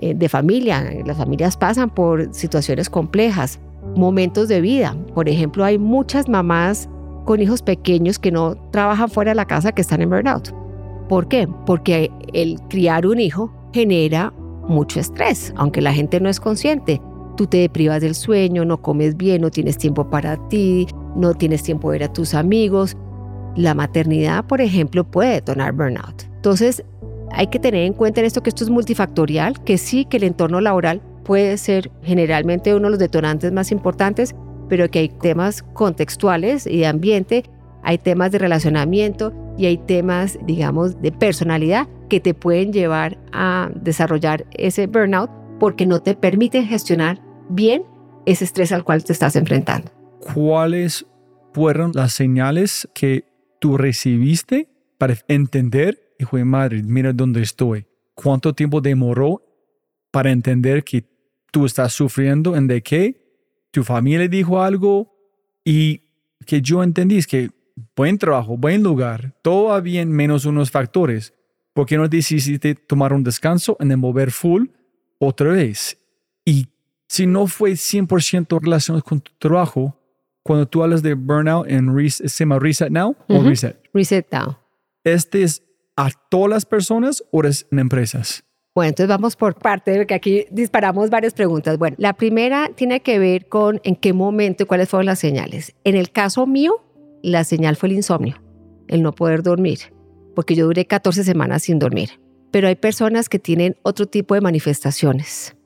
eh, 0.00 0.14
de 0.14 0.28
familia. 0.28 0.84
Las 1.04 1.16
familias 1.16 1.56
pasan 1.56 1.90
por 1.90 2.32
situaciones 2.32 2.88
complejas 2.88 3.58
momentos 3.96 4.48
de 4.48 4.60
vida. 4.60 4.96
Por 5.14 5.28
ejemplo, 5.28 5.64
hay 5.64 5.78
muchas 5.78 6.28
mamás 6.28 6.88
con 7.24 7.42
hijos 7.42 7.62
pequeños 7.62 8.18
que 8.18 8.30
no 8.30 8.56
trabajan 8.70 9.10
fuera 9.10 9.32
de 9.32 9.34
la 9.34 9.44
casa 9.44 9.72
que 9.72 9.82
están 9.82 10.02
en 10.02 10.10
burnout. 10.10 10.54
¿Por 11.08 11.28
qué? 11.28 11.48
Porque 11.66 12.10
el 12.32 12.58
criar 12.68 13.06
un 13.06 13.20
hijo 13.20 13.52
genera 13.72 14.32
mucho 14.66 15.00
estrés, 15.00 15.52
aunque 15.56 15.80
la 15.80 15.92
gente 15.92 16.20
no 16.20 16.28
es 16.28 16.40
consciente. 16.40 17.00
Tú 17.36 17.46
te 17.46 17.58
deprivas 17.58 18.02
del 18.02 18.14
sueño, 18.14 18.64
no 18.64 18.82
comes 18.82 19.16
bien, 19.16 19.42
no 19.42 19.50
tienes 19.50 19.78
tiempo 19.78 20.08
para 20.10 20.36
ti, 20.48 20.86
no 21.16 21.34
tienes 21.34 21.62
tiempo 21.62 21.90
de 21.90 21.98
ver 21.98 22.08
a 22.08 22.12
tus 22.12 22.34
amigos. 22.34 22.96
La 23.56 23.74
maternidad, 23.74 24.44
por 24.44 24.60
ejemplo, 24.60 25.04
puede 25.04 25.34
detonar 25.34 25.72
burnout. 25.72 26.24
Entonces, 26.36 26.84
hay 27.32 27.48
que 27.48 27.58
tener 27.58 27.84
en 27.84 27.92
cuenta 27.92 28.20
en 28.20 28.26
esto 28.26 28.42
que 28.42 28.50
esto 28.50 28.64
es 28.64 28.70
multifactorial, 28.70 29.62
que 29.64 29.78
sí 29.78 30.04
que 30.04 30.16
el 30.16 30.24
entorno 30.24 30.60
laboral 30.60 31.02
puede 31.28 31.58
ser 31.58 31.90
generalmente 32.02 32.74
uno 32.74 32.86
de 32.86 32.92
los 32.92 32.98
detonantes 32.98 33.52
más 33.52 33.70
importantes, 33.70 34.34
pero 34.66 34.90
que 34.90 35.00
hay 35.00 35.08
temas 35.10 35.62
contextuales 35.74 36.66
y 36.66 36.78
de 36.78 36.86
ambiente, 36.86 37.44
hay 37.82 37.98
temas 37.98 38.32
de 38.32 38.38
relacionamiento 38.38 39.34
y 39.58 39.66
hay 39.66 39.76
temas, 39.76 40.38
digamos, 40.46 41.02
de 41.02 41.12
personalidad 41.12 41.86
que 42.08 42.20
te 42.20 42.32
pueden 42.32 42.72
llevar 42.72 43.18
a 43.30 43.70
desarrollar 43.74 44.46
ese 44.52 44.86
burnout 44.86 45.28
porque 45.60 45.84
no 45.84 46.00
te 46.00 46.14
permiten 46.14 46.66
gestionar 46.66 47.20
bien 47.50 47.82
ese 48.24 48.46
estrés 48.46 48.72
al 48.72 48.82
cual 48.82 49.04
te 49.04 49.12
estás 49.12 49.36
enfrentando. 49.36 49.90
¿Cuáles 50.32 51.04
fueron 51.52 51.92
las 51.94 52.14
señales 52.14 52.88
que 52.94 53.26
tú 53.58 53.76
recibiste 53.76 54.70
para 54.96 55.14
entender, 55.28 56.14
hijo 56.18 56.38
de 56.38 56.46
madre, 56.46 56.82
mira 56.82 57.12
dónde 57.12 57.42
estoy? 57.42 57.84
¿Cuánto 58.14 58.54
tiempo 58.54 58.80
demoró 58.80 59.42
para 60.10 60.30
entender 60.30 60.84
que 60.84 61.04
tú 61.50 61.66
estás 61.66 61.92
sufriendo 61.92 62.56
en 62.56 62.66
de 62.66 62.82
que 62.82 63.28
tu 63.70 63.84
familia 63.84 64.28
dijo 64.28 64.62
algo 64.62 65.14
y 65.64 66.02
que 66.46 66.62
yo 66.62 66.82
entendí 66.82 67.18
es 67.18 67.26
que 67.26 67.50
buen 67.94 68.18
trabajo, 68.18 68.56
buen 68.56 68.82
lugar, 68.82 69.34
todo 69.42 69.64
va 69.64 69.80
bien 69.80 70.10
menos 70.10 70.44
unos 70.44 70.70
factores. 70.70 71.34
¿Por 71.72 71.86
qué 71.86 71.96
no 71.96 72.08
decidiste 72.08 72.74
tomar 72.74 73.12
un 73.12 73.22
descanso 73.22 73.76
en 73.80 73.90
el 73.90 73.98
mover 73.98 74.30
full 74.30 74.66
otra 75.18 75.52
vez? 75.52 75.98
Y 76.44 76.68
si 77.06 77.26
no 77.26 77.46
fue 77.46 77.72
100% 77.72 78.60
relacionado 78.60 79.04
con 79.04 79.20
tu 79.20 79.32
trabajo, 79.38 79.96
cuando 80.42 80.66
tú 80.66 80.82
hablas 80.82 81.02
de 81.02 81.14
burnout 81.14 81.68
en 81.68 81.94
reset, 81.94 82.28
¿se 82.28 82.44
llama 82.44 82.58
reset 82.58 82.90
now 82.90 83.14
o 83.28 83.42
reset? 83.42 83.78
Reset 83.92 84.26
now. 84.32 84.56
¿Este 85.04 85.42
es 85.42 85.62
a 85.96 86.10
todas 86.30 86.50
las 86.50 86.66
personas 86.66 87.22
o 87.30 87.44
es 87.44 87.66
en 87.70 87.78
empresas? 87.78 88.44
Bueno, 88.78 88.90
entonces 88.90 89.08
vamos 89.08 89.34
por 89.34 89.56
parte, 89.56 89.96
porque 89.96 90.14
aquí 90.14 90.46
disparamos 90.52 91.10
varias 91.10 91.34
preguntas. 91.34 91.76
Bueno, 91.78 91.96
la 91.98 92.12
primera 92.12 92.70
tiene 92.76 93.00
que 93.00 93.18
ver 93.18 93.48
con 93.48 93.80
en 93.82 93.96
qué 93.96 94.12
momento 94.12 94.62
y 94.62 94.66
cuáles 94.66 94.88
fueron 94.88 95.06
las 95.06 95.18
señales. 95.18 95.74
En 95.82 95.96
el 95.96 96.12
caso 96.12 96.46
mío, 96.46 96.80
la 97.20 97.42
señal 97.42 97.74
fue 97.74 97.88
el 97.88 97.96
insomnio. 97.96 98.40
el 98.86 99.02
no 99.02 99.12
poder 99.12 99.42
dormir, 99.42 99.80
porque 100.36 100.54
yo 100.54 100.66
duré 100.66 100.86
14 100.86 101.24
semanas 101.24 101.64
sin 101.64 101.80
dormir. 101.80 102.20
Pero 102.52 102.68
hay 102.68 102.76
personas 102.76 103.28
que 103.28 103.40
tienen 103.40 103.76
otro 103.82 104.06
tipo 104.06 104.36
de 104.36 104.42
manifestaciones. 104.42 105.56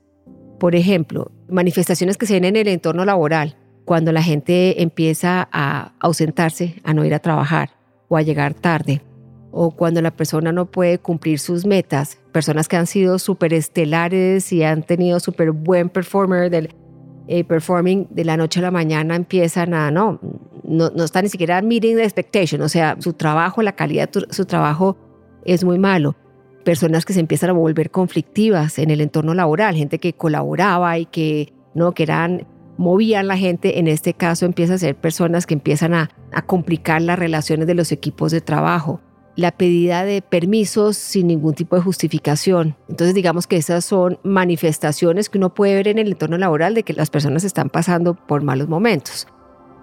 Por 0.59 0.75
ejemplo, 0.75 1.33
manifestaciones 1.51 2.17
que 2.17 2.25
se 2.25 2.33
ven 2.33 2.47
en 2.47 2.57
el 2.57 2.69
entorno 2.69 3.05
laboral, 3.05 3.59
cuando 3.85 4.11
la 4.13 4.23
gente 4.23 4.81
empieza 4.81 5.47
a 5.53 5.93
ausentarse, 6.01 6.77
a 6.83 6.95
no 6.95 7.05
ir 7.05 7.13
a 7.13 7.19
trabajar 7.19 7.73
o 8.09 8.17
a 8.17 8.23
llegar 8.23 8.55
tarde, 8.55 9.03
o 9.51 9.71
cuando 9.73 10.01
la 10.01 10.13
persona 10.13 10.51
no 10.51 10.71
puede 10.71 10.97
cumplir 10.97 11.39
sus 11.41 11.67
metas, 11.67 12.22
personas 12.33 12.67
que 12.67 12.77
han 12.77 12.87
sido 12.87 13.19
súper 13.19 13.55
estelares 13.55 14.53
y 14.53 14.65
han 14.65 14.83
tenido 14.83 15.21
súper 15.21 15.53
buen 15.53 15.89
performer 15.91 16.51
del 16.51 16.75
eh, 17.29 17.45
performing 17.45 18.09
de 18.11 18.25
la 18.25 18.37
noche 18.37 18.59
a 18.59 18.63
la 18.63 18.71
mañana 18.71 19.15
empiezan 19.15 19.75
a, 19.75 19.91
no, 19.91 20.19
no, 20.65 20.91
no 20.91 21.05
están 21.05 21.23
ni 21.25 21.29
siquiera 21.29 21.63
meeting 21.63 21.97
the 21.97 22.03
expectation, 22.03 22.61
o 22.63 22.69
sea, 22.69 22.97
su 22.99 23.13
trabajo, 23.13 23.63
la 23.63 23.73
calidad 23.73 24.11
de 24.11 24.27
su 24.31 24.45
trabajo 24.45 24.97
es 25.45 25.63
muy 25.63 25.79
malo. 25.79 26.17
Personas 26.65 27.05
que 27.05 27.13
se 27.13 27.21
empiezan 27.21 27.51
a 27.51 27.53
volver 27.53 27.91
conflictivas 27.91 28.79
en 28.79 28.91
el 28.91 29.01
entorno 29.01 29.35
laboral, 29.35 29.75
gente 29.75 29.99
que 29.99 30.13
colaboraba 30.13 30.99
y 30.99 31.07
que, 31.07 31.53
no, 31.75 31.93
que 31.93 32.05
eran 32.05 32.47
movían 32.77 33.29
la 33.29 33.37
gente, 33.37 33.79
en 33.79 33.87
este 33.87 34.15
caso 34.15 34.47
empieza 34.47 34.75
a 34.75 34.79
ser 34.79 34.97
personas 34.97 35.47
que 35.47 35.55
empiezan 35.55 35.95
a, 35.95 36.11
a 36.33 36.43
complicar 36.43 37.03
las 37.03 37.19
relaciones 37.19 37.67
de 37.67 37.75
los 37.75 37.93
equipos 37.93 38.33
de 38.33 38.41
trabajo 38.41 39.01
la 39.35 39.51
pedida 39.51 40.05
de 40.05 40.21
permisos 40.23 40.97
sin 40.97 41.29
ningún 41.29 41.55
tipo 41.55 41.77
de 41.77 41.83
justificación. 41.83 42.77
Entonces 42.89 43.15
digamos 43.15 43.47
que 43.47 43.57
esas 43.57 43.85
son 43.85 44.19
manifestaciones 44.23 45.29
que 45.29 45.39
uno 45.39 45.55
puede 45.55 45.75
ver 45.75 45.89
en 45.89 45.99
el 45.99 46.09
entorno 46.09 46.39
laboral 46.39 46.75
de 46.75 46.83
que 46.83 46.93
las 46.93 47.11
personas 47.11 47.45
están 47.45 47.71
pasando 47.71 48.15
por 48.15 48.43
malos 48.43 48.69
momentos. 48.69 49.27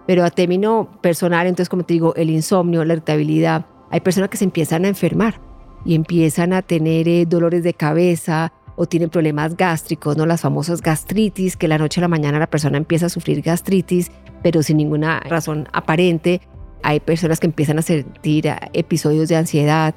Pero 0.06 0.24
a 0.24 0.30
término 0.30 0.90
personal, 1.02 1.48
entonces 1.48 1.70
como 1.70 1.84
te 1.84 1.94
digo, 1.94 2.16
el 2.16 2.30
insomnio, 2.30 2.86
la 2.86 2.94
irritabilidad, 2.94 3.66
hay 3.92 4.02
personas 4.02 4.30
que 4.30 4.38
se 4.38 4.46
empiezan 4.46 4.86
a 4.86 4.90
enfermar 4.90 5.42
y 5.86 5.96
empiezan 5.96 6.54
a 6.54 6.62
tener 6.62 7.08
eh, 7.08 7.26
dolores 7.26 7.64
de 7.64 7.74
cabeza 7.74 8.54
o 8.76 8.86
tienen 8.86 9.10
problemas 9.10 9.58
gástricos, 9.58 10.16
¿no? 10.16 10.26
Las 10.26 10.42
famosas 10.42 10.82
gastritis, 10.82 11.58
que 11.58 11.68
la 11.68 11.78
noche 11.78 12.00
a 12.00 12.04
la 12.04 12.08
mañana 12.08 12.40
la 12.40 12.50
persona 12.50 12.78
empieza 12.78 13.08
a 13.08 13.10
sufrir 13.10 13.42
gastritis, 13.42 14.12
pero 14.42 14.64
sin 14.64 14.78
ninguna 14.78 15.20
razón 15.22 15.68
aparente 15.74 16.42
hay 16.84 17.00
personas 17.00 17.40
que 17.40 17.48
empiezan 17.48 17.80
a 17.80 17.82
sentir 17.82 18.50
episodios 18.74 19.30
de 19.30 19.36
ansiedad, 19.36 19.96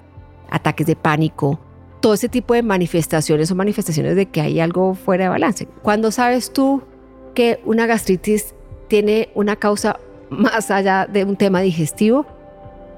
ataques 0.50 0.86
de 0.86 0.96
pánico. 0.96 1.60
Todo 2.00 2.14
ese 2.14 2.28
tipo 2.28 2.54
de 2.54 2.62
manifestaciones 2.62 3.48
son 3.48 3.58
manifestaciones 3.58 4.16
de 4.16 4.26
que 4.26 4.40
hay 4.40 4.60
algo 4.60 4.94
fuera 4.94 5.24
de 5.24 5.30
balance. 5.30 5.68
Cuando 5.82 6.10
sabes 6.10 6.52
tú 6.52 6.82
que 7.34 7.60
una 7.64 7.86
gastritis 7.86 8.54
tiene 8.88 9.30
una 9.34 9.56
causa 9.56 9.98
más 10.30 10.70
allá 10.70 11.06
de 11.06 11.24
un 11.24 11.36
tema 11.36 11.60
digestivo, 11.60 12.26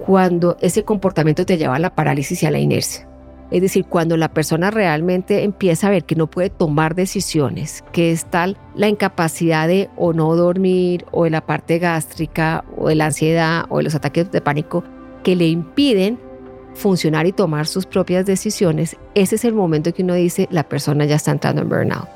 cuando 0.05 0.57
ese 0.61 0.85
comportamiento 0.85 1.47
te 1.47 1.57
lleva 1.57 1.77
a 1.77 1.79
la 1.79 1.95
parálisis 1.95 2.43
y 2.43 2.47
a 2.47 2.51
la 2.51 2.59
inercia. 2.59 3.09
Es 3.55 3.63
decir, 3.63 3.85
cuando 3.85 4.17
la 4.17 4.35
persona 4.35 4.73
realmente 4.73 5.45
empieza 5.45 5.87
a 5.87 5.91
ver 5.91 6.03
que 6.03 6.17
no 6.17 6.27
puede 6.27 6.51
tomar 6.51 6.97
decisiones, 6.97 7.85
que 7.93 8.11
es 8.11 8.25
tal 8.25 8.57
la 8.75 8.89
incapacidad 8.89 9.69
de 9.69 9.91
o 9.95 10.13
no 10.13 10.35
dormir 10.35 11.05
o 11.13 11.23
de 11.23 11.31
la 11.31 11.47
parte 11.47 11.79
gástrica 11.79 12.65
o 12.77 12.89
de 12.89 12.97
la 12.97 13.07
ansiedad 13.07 13.67
o 13.69 13.77
de 13.77 13.85
los 13.85 13.95
ataques 13.95 14.29
de 14.33 14.41
pánico 14.41 14.83
que 15.23 15.37
le 15.37 15.47
impiden 15.47 16.19
funcionar 16.75 17.29
y 17.29 17.33
tomar 17.33 17.69
sus 17.69 17.87
propias 17.87 18.27
decisiones, 18.27 18.97
ese 19.15 19.37
es 19.37 19.45
el 19.45 19.55
momento 19.55 19.95
que 19.95 20.03
uno 20.03 20.15
dice 20.15 20.49
la 20.51 20.65
persona 20.65 21.05
ya 21.05 21.15
está 21.15 21.31
entrando 21.31 21.63
en 21.63 21.69
burnout. 21.69 22.09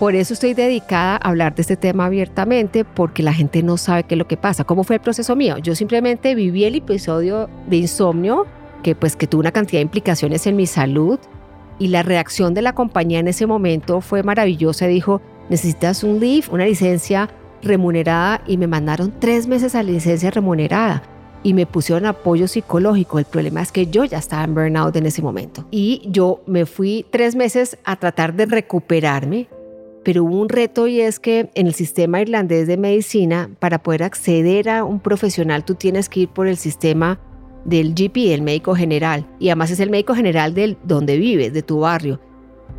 Por 0.00 0.16
eso 0.16 0.34
estoy 0.34 0.54
dedicada 0.54 1.20
a 1.22 1.28
hablar 1.28 1.54
de 1.54 1.62
este 1.62 1.76
tema 1.76 2.06
abiertamente, 2.06 2.84
porque 2.84 3.22
la 3.22 3.32
gente 3.32 3.62
no 3.62 3.76
sabe 3.76 4.02
qué 4.02 4.16
es 4.16 4.18
lo 4.18 4.26
que 4.26 4.36
pasa. 4.36 4.64
¿Cómo 4.64 4.82
fue 4.82 4.96
el 4.96 5.02
proceso 5.02 5.36
mío? 5.36 5.58
Yo 5.58 5.76
simplemente 5.76 6.34
viví 6.34 6.64
el 6.64 6.74
episodio 6.74 7.48
de 7.68 7.76
insomnio 7.76 8.46
que 8.82 8.94
pues 8.94 9.16
que 9.16 9.26
tuvo 9.26 9.40
una 9.40 9.52
cantidad 9.52 9.78
de 9.78 9.84
implicaciones 9.84 10.46
en 10.46 10.56
mi 10.56 10.66
salud 10.66 11.18
y 11.78 11.88
la 11.88 12.02
reacción 12.02 12.54
de 12.54 12.62
la 12.62 12.74
compañía 12.74 13.18
en 13.18 13.28
ese 13.28 13.46
momento 13.46 14.00
fue 14.00 14.22
maravillosa. 14.22 14.86
Dijo, 14.86 15.20
necesitas 15.48 16.04
un 16.04 16.20
leave, 16.20 16.46
una 16.50 16.66
licencia 16.66 17.30
remunerada 17.62 18.42
y 18.46 18.56
me 18.56 18.66
mandaron 18.66 19.12
tres 19.18 19.46
meses 19.46 19.74
a 19.74 19.82
licencia 19.82 20.30
remunerada 20.30 21.02
y 21.42 21.54
me 21.54 21.66
pusieron 21.66 22.06
apoyo 22.06 22.48
psicológico. 22.48 23.18
El 23.18 23.24
problema 23.24 23.62
es 23.62 23.72
que 23.72 23.86
yo 23.86 24.04
ya 24.04 24.18
estaba 24.18 24.44
en 24.44 24.54
burnout 24.54 24.94
en 24.96 25.06
ese 25.06 25.22
momento 25.22 25.64
y 25.70 26.02
yo 26.06 26.42
me 26.46 26.66
fui 26.66 27.06
tres 27.10 27.34
meses 27.34 27.78
a 27.84 27.96
tratar 27.96 28.34
de 28.34 28.46
recuperarme. 28.46 29.48
Pero 30.02 30.24
hubo 30.24 30.40
un 30.40 30.48
reto 30.48 30.86
y 30.86 31.02
es 31.02 31.20
que 31.20 31.50
en 31.54 31.66
el 31.66 31.74
sistema 31.74 32.22
irlandés 32.22 32.66
de 32.66 32.78
medicina, 32.78 33.50
para 33.58 33.82
poder 33.82 34.02
acceder 34.02 34.70
a 34.70 34.82
un 34.82 34.98
profesional, 34.98 35.62
tú 35.62 35.74
tienes 35.74 36.08
que 36.08 36.20
ir 36.20 36.28
por 36.28 36.46
el 36.46 36.56
sistema 36.56 37.20
del 37.64 37.94
GP, 37.94 38.32
el 38.32 38.42
médico 38.42 38.74
general, 38.74 39.26
y 39.38 39.48
además 39.48 39.70
es 39.70 39.80
el 39.80 39.90
médico 39.90 40.14
general 40.14 40.54
del 40.54 40.78
donde 40.84 41.18
vives, 41.18 41.52
de 41.52 41.62
tu 41.62 41.80
barrio. 41.80 42.20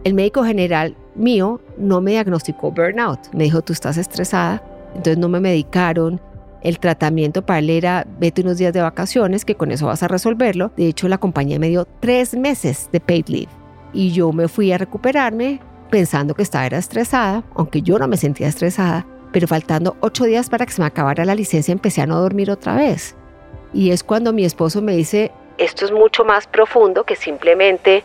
El 0.03 0.13
médico 0.13 0.43
general 0.43 0.95
mío 1.15 1.61
no 1.77 2.01
me 2.01 2.11
diagnosticó 2.11 2.71
burnout, 2.71 3.19
me 3.33 3.43
dijo 3.43 3.61
tú 3.61 3.73
estás 3.73 3.97
estresada, 3.97 4.63
entonces 4.89 5.17
no 5.17 5.29
me 5.29 5.39
medicaron. 5.39 6.19
El 6.63 6.79
tratamiento 6.79 7.43
para 7.45 7.59
él 7.59 7.69
era 7.69 8.05
vete 8.19 8.41
unos 8.41 8.57
días 8.57 8.73
de 8.73 8.81
vacaciones, 8.81 9.45
que 9.45 9.55
con 9.55 9.71
eso 9.71 9.87
vas 9.87 10.03
a 10.03 10.07
resolverlo. 10.07 10.71
De 10.77 10.87
hecho, 10.87 11.07
la 11.07 11.17
compañía 11.17 11.59
me 11.59 11.69
dio 11.69 11.87
tres 11.99 12.35
meses 12.35 12.89
de 12.91 12.99
paid 12.99 13.27
leave 13.27 13.61
y 13.93 14.11
yo 14.11 14.31
me 14.31 14.47
fui 14.47 14.71
a 14.71 14.77
recuperarme 14.77 15.59
pensando 15.89 16.33
que 16.33 16.43
estaba 16.43 16.67
estresada, 16.67 17.43
aunque 17.55 17.81
yo 17.81 17.99
no 17.99 18.07
me 18.07 18.17
sentía 18.17 18.47
estresada, 18.47 19.05
pero 19.31 19.47
faltando 19.47 19.97
ocho 19.99 20.25
días 20.25 20.49
para 20.49 20.65
que 20.65 20.73
se 20.73 20.81
me 20.81 20.87
acabara 20.87 21.25
la 21.25 21.35
licencia 21.35 21.71
empecé 21.71 22.01
a 22.01 22.05
no 22.05 22.19
dormir 22.19 22.49
otra 22.49 22.75
vez. 22.75 23.15
Y 23.73 23.91
es 23.91 24.03
cuando 24.03 24.33
mi 24.33 24.45
esposo 24.45 24.81
me 24.81 24.95
dice, 24.95 25.31
esto 25.57 25.85
es 25.85 25.91
mucho 25.91 26.25
más 26.25 26.47
profundo 26.47 27.03
que 27.03 27.15
simplemente 27.15 28.03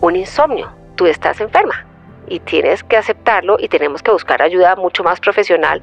un 0.00 0.16
insomnio. 0.16 0.70
Tú 0.96 1.06
estás 1.06 1.40
enferma 1.40 1.86
y 2.28 2.40
tienes 2.40 2.84
que 2.84 2.96
aceptarlo 2.96 3.56
y 3.58 3.68
tenemos 3.68 4.02
que 4.02 4.10
buscar 4.10 4.42
ayuda 4.42 4.76
mucho 4.76 5.02
más 5.02 5.20
profesional 5.20 5.82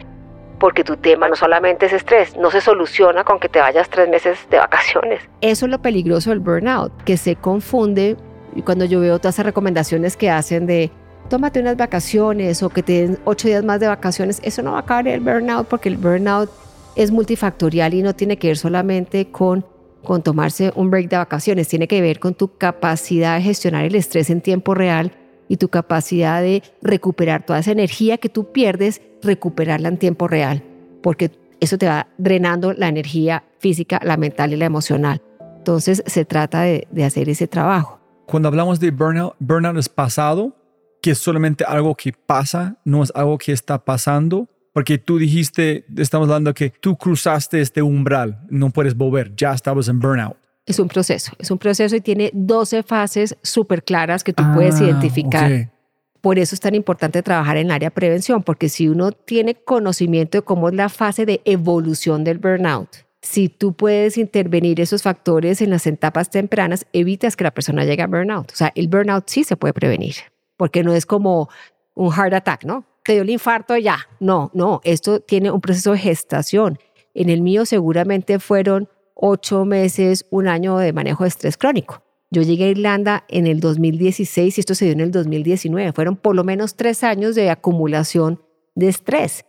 porque 0.60 0.84
tu 0.84 0.98
tema 0.98 1.28
no 1.28 1.36
solamente 1.36 1.86
es 1.86 1.94
estrés, 1.94 2.36
no 2.38 2.50
se 2.50 2.62
soluciona 2.62 3.24
con 3.24 3.40
que 3.40 3.50
te 3.50 3.60
vayas 3.60 3.90
tres 3.90 4.10
meses 4.10 4.40
de 4.50 4.58
vacaciones. 4.58 5.22
Eso 5.42 5.66
es 5.66 5.72
lo 5.72 5.80
peligroso 5.80 6.30
del 6.30 6.40
burnout, 6.40 6.92
que 7.04 7.18
se 7.18 7.36
confunde 7.36 8.18
y 8.56 8.62
cuando 8.62 8.86
yo 8.86 9.00
veo 9.02 9.20
todas 9.20 9.36
esas 9.36 9.46
recomendaciones 9.46 10.16
que 10.16 10.30
hacen 10.30 10.66
de 10.66 10.92
tómate 11.30 11.60
unas 11.60 11.76
vacaciones 11.76 12.64
o 12.64 12.70
que 12.70 12.84
te 12.84 12.94
den 12.94 13.20
ocho 13.26 13.48
días 13.48 13.64
más 13.64 13.80
de 13.80 13.88
vacaciones, 13.88 14.40
eso 14.44 14.62
no 14.62 14.72
va 14.72 14.78
a 14.78 14.82
acabar 14.82 15.08
el 15.08 15.20
burnout 15.20 15.68
porque 15.68 15.90
el 15.90 15.98
burnout 15.98 16.50
es 16.96 17.12
multifactorial 17.12 17.94
y 17.94 18.02
no 18.02 18.16
tiene 18.16 18.38
que 18.38 18.48
ver 18.48 18.58
solamente 18.58 19.32
con, 19.32 19.66
con 20.04 20.24
tomarse 20.24 20.72
un 20.76 20.90
break 20.90 21.10
de 21.10 21.18
vacaciones, 21.18 21.68
tiene 21.68 21.88
que 21.88 22.02
ver 22.02 22.20
con 22.20 22.34
tu 22.34 22.58
capacidad 22.58 23.38
de 23.38 23.44
gestionar 23.44 23.86
el 23.86 23.96
estrés 23.96 24.30
en 24.30 24.42
tiempo 24.42 24.74
real 24.74 25.12
y 25.48 25.58
tu 25.58 25.70
capacidad 25.70 26.42
de 26.42 26.64
recuperar 26.82 27.46
toda 27.46 27.60
esa 27.60 27.72
energía 27.72 28.18
que 28.18 28.30
tú 28.30 28.52
pierdes, 28.52 29.02
recuperarla 29.22 29.90
en 29.90 29.98
tiempo 29.98 30.28
real, 30.28 30.64
porque 31.04 31.32
eso 31.60 31.78
te 31.78 31.88
va 31.88 32.08
drenando 32.18 32.74
la 32.74 32.88
energía 32.88 33.44
física, 33.60 34.00
la 34.04 34.18
mental 34.18 34.54
y 34.54 34.56
la 34.56 34.66
emocional. 34.66 35.22
Entonces 35.58 36.04
se 36.06 36.26
trata 36.26 36.62
de, 36.62 36.88
de 36.92 37.04
hacer 37.04 37.30
ese 37.30 37.48
trabajo. 37.48 38.00
Cuando 38.26 38.48
hablamos 38.48 38.80
de 38.80 38.92
burnout, 38.92 39.36
burnout 39.40 39.78
es 39.78 39.90
pasado, 39.90 40.56
que 41.02 41.12
es 41.12 41.20
solamente 41.20 41.64
algo 41.66 41.96
que 41.96 42.14
pasa, 42.14 42.78
no 42.84 43.04
es 43.04 43.12
algo 43.14 43.38
que 43.38 43.52
está 43.52 43.84
pasando. 43.84 44.48
Porque 44.76 44.98
tú 44.98 45.18
dijiste, 45.18 45.86
estamos 45.96 46.28
hablando 46.28 46.54
que 46.54 46.70
tú 46.70 46.98
cruzaste 46.98 47.62
este 47.62 47.82
umbral, 47.82 48.42
no 48.50 48.72
puedes 48.72 48.94
volver, 48.94 49.34
ya 49.34 49.54
estabas 49.54 49.88
en 49.88 50.02
burnout. 50.02 50.36
Es 50.66 50.80
un 50.80 50.90
proceso, 50.90 51.32
es 51.40 51.50
un 51.50 51.58
proceso 51.58 51.96
y 51.96 52.02
tiene 52.02 52.30
12 52.34 52.84
fases 52.84 53.38
súper 53.42 53.86
claras 53.86 54.22
que 54.22 54.34
tú 54.34 54.44
puedes 54.54 54.82
ah, 54.82 54.84
identificar. 54.84 55.72
Por 56.20 56.40
eso 56.40 56.56
es 56.56 56.60
tan 56.60 56.76
importante 56.76 57.24
trabajar 57.24 57.56
en 57.56 57.68
el 57.68 57.72
área 57.72 57.88
de 57.88 57.96
prevención, 57.96 58.44
porque 58.44 58.68
si 58.68 58.90
uno 58.90 59.14
tiene 59.14 59.56
conocimiento 59.56 60.40
de 60.40 60.42
cómo 60.42 60.68
es 60.68 60.76
la 60.76 60.90
fase 60.90 61.26
de 61.26 61.40
evolución 61.46 62.26
del 62.26 62.40
burnout, 62.40 62.90
si 63.22 63.48
tú 63.48 63.72
puedes 63.72 64.18
intervenir 64.18 64.82
esos 64.82 65.04
factores 65.04 65.62
en 65.62 65.70
las 65.70 65.88
etapas 65.88 66.30
tempranas, 66.30 66.86
evitas 66.92 67.38
que 67.38 67.46
la 67.46 67.52
persona 67.52 67.86
llegue 67.86 68.04
a 68.04 68.08
burnout. 68.08 68.52
O 68.52 68.56
sea, 68.58 68.74
el 68.76 68.90
burnout 68.90 69.30
sí 69.30 69.46
se 69.46 69.56
puede 69.56 69.74
prevenir, 69.74 70.16
porque 70.58 70.84
no 70.84 70.94
es 70.94 71.06
como 71.06 71.48
un 71.94 72.12
heart 72.12 72.34
attack, 72.34 72.66
¿no? 72.66 72.84
Te 73.06 73.14
dio 73.14 73.22
el 73.22 73.30
infarto 73.30 73.78
ya. 73.78 74.00
No, 74.20 74.52
no, 74.54 74.82
esto 74.84 75.20
tiene 75.20 75.52
un 75.52 75.62
proceso 75.62 75.92
de 75.92 76.00
gestación. 76.00 76.80
En 77.14 77.30
el 77.30 77.42
mío 77.42 77.66
seguramente 77.66 78.40
fueron 78.40 78.90
ocho 79.14 79.64
meses, 79.64 80.26
un 80.32 80.48
año 80.48 80.78
de 80.78 80.92
manejo 80.92 81.24
de 81.24 81.30
estrés 81.30 81.56
crónico. 81.56 82.02
Yo 82.32 82.42
llegué 82.42 82.66
a 82.66 82.70
Irlanda 82.70 83.24
en 83.30 83.48
el 83.48 83.60
2016 83.60 84.58
y 84.58 84.60
esto 84.60 84.76
se 84.76 84.86
dio 84.86 84.94
en 84.94 85.00
el 85.00 85.12
2019. 85.12 85.94
Fueron 85.94 86.18
por 86.18 86.36
lo 86.36 86.44
menos 86.44 86.76
tres 86.76 87.04
años 87.04 87.36
de 87.36 87.50
acumulación 87.50 88.42
de 88.74 88.90
estrés. 88.90 89.46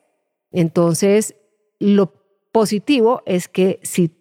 Entonces, 0.53 1.35
lo 1.81 2.13
positivo 2.53 3.23
es 3.27 3.49
que 3.49 3.81
si 3.83 4.15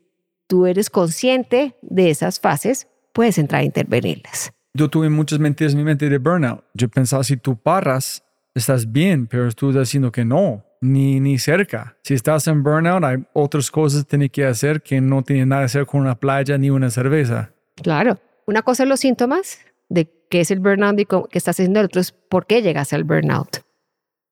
tú 0.48 0.66
eres 0.66 0.90
consciente 0.90 1.76
de 1.82 2.10
esas 2.10 2.40
fases, 2.40 2.88
puedes 3.12 3.38
entrar 3.38 3.62
a 3.62 3.66
intervenirlas. 3.66 4.54
Yo 4.74 4.90
tuve 4.90 5.10
muchas 5.10 5.40
mentiras 5.40 5.74
en 5.74 5.80
mi 5.80 5.84
mente 5.84 6.10
de 6.10 6.18
burnout. 6.18 6.64
Yo 6.74 6.90
pensaba, 6.90 7.24
si 7.24 7.38
tú 7.38 7.58
paras, 7.58 8.25
estás 8.56 8.92
bien, 8.92 9.28
pero 9.28 9.52
tú 9.52 9.70
estás 9.70 9.88
diciendo 9.88 10.12
que 10.12 10.26
no, 10.26 10.64
ni, 10.82 11.20
ni 11.20 11.38
cerca. 11.38 11.98
Si 12.04 12.14
estás 12.14 12.48
en 12.48 12.64
burnout, 12.64 13.04
hay 13.04 13.18
otras 13.34 13.70
cosas 13.70 14.04
que 14.04 14.10
tienes 14.10 14.32
que 14.32 14.46
hacer 14.46 14.82
que 14.82 15.02
no 15.02 15.22
tienen 15.24 15.50
nada 15.50 15.62
que 15.62 15.66
hacer 15.66 15.86
con 15.86 16.02
una 16.02 16.16
playa 16.16 16.58
ni 16.58 16.70
una 16.70 16.90
cerveza. 16.90 17.52
Claro. 17.76 18.18
Una 18.48 18.62
cosa 18.62 18.84
es 18.84 18.90
los 18.90 19.00
síntomas 19.00 19.60
de 19.90 20.10
qué 20.30 20.42
es 20.42 20.52
el 20.52 20.60
burnout 20.60 21.00
y 21.00 21.06
qué 21.06 21.20
estás 21.34 21.56
haciendo, 21.56 21.80
el 21.80 21.88
otro 21.88 22.02
es 22.02 22.12
por 22.12 22.46
qué 22.46 22.62
llegas 22.62 22.94
al 22.94 23.04
burnout. 23.04 23.66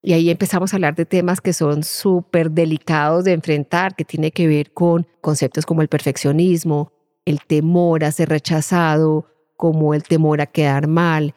Y 0.02 0.14
ahí 0.14 0.30
empezamos 0.30 0.74
a 0.74 0.78
hablar 0.78 0.96
de 0.96 1.06
temas 1.06 1.40
que 1.40 1.54
son 1.54 1.84
súper 1.84 2.52
delicados 2.52 3.24
de 3.24 3.32
enfrentar, 3.32 3.96
que 3.96 4.04
tiene 4.04 4.32
que 4.32 4.48
ver 4.48 4.72
con 4.74 5.08
conceptos 5.22 5.66
como 5.66 5.82
el 5.82 5.88
perfeccionismo, 5.88 6.92
el 7.26 7.40
temor 7.42 8.04
a 8.04 8.12
ser 8.12 8.30
rechazado, 8.30 9.28
como 9.56 9.94
el 9.94 10.04
temor 10.04 10.42
a 10.42 10.46
quedar 10.46 10.88
mal, 10.88 11.36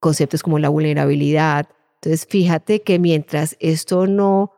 conceptos 0.00 0.42
como 0.42 0.58
la 0.58 0.68
vulnerabilidad. 0.68 1.66
Entonces, 2.00 2.26
fíjate 2.28 2.82
que 2.82 2.98
mientras 2.98 3.56
esto 3.60 4.06
no 4.06 4.52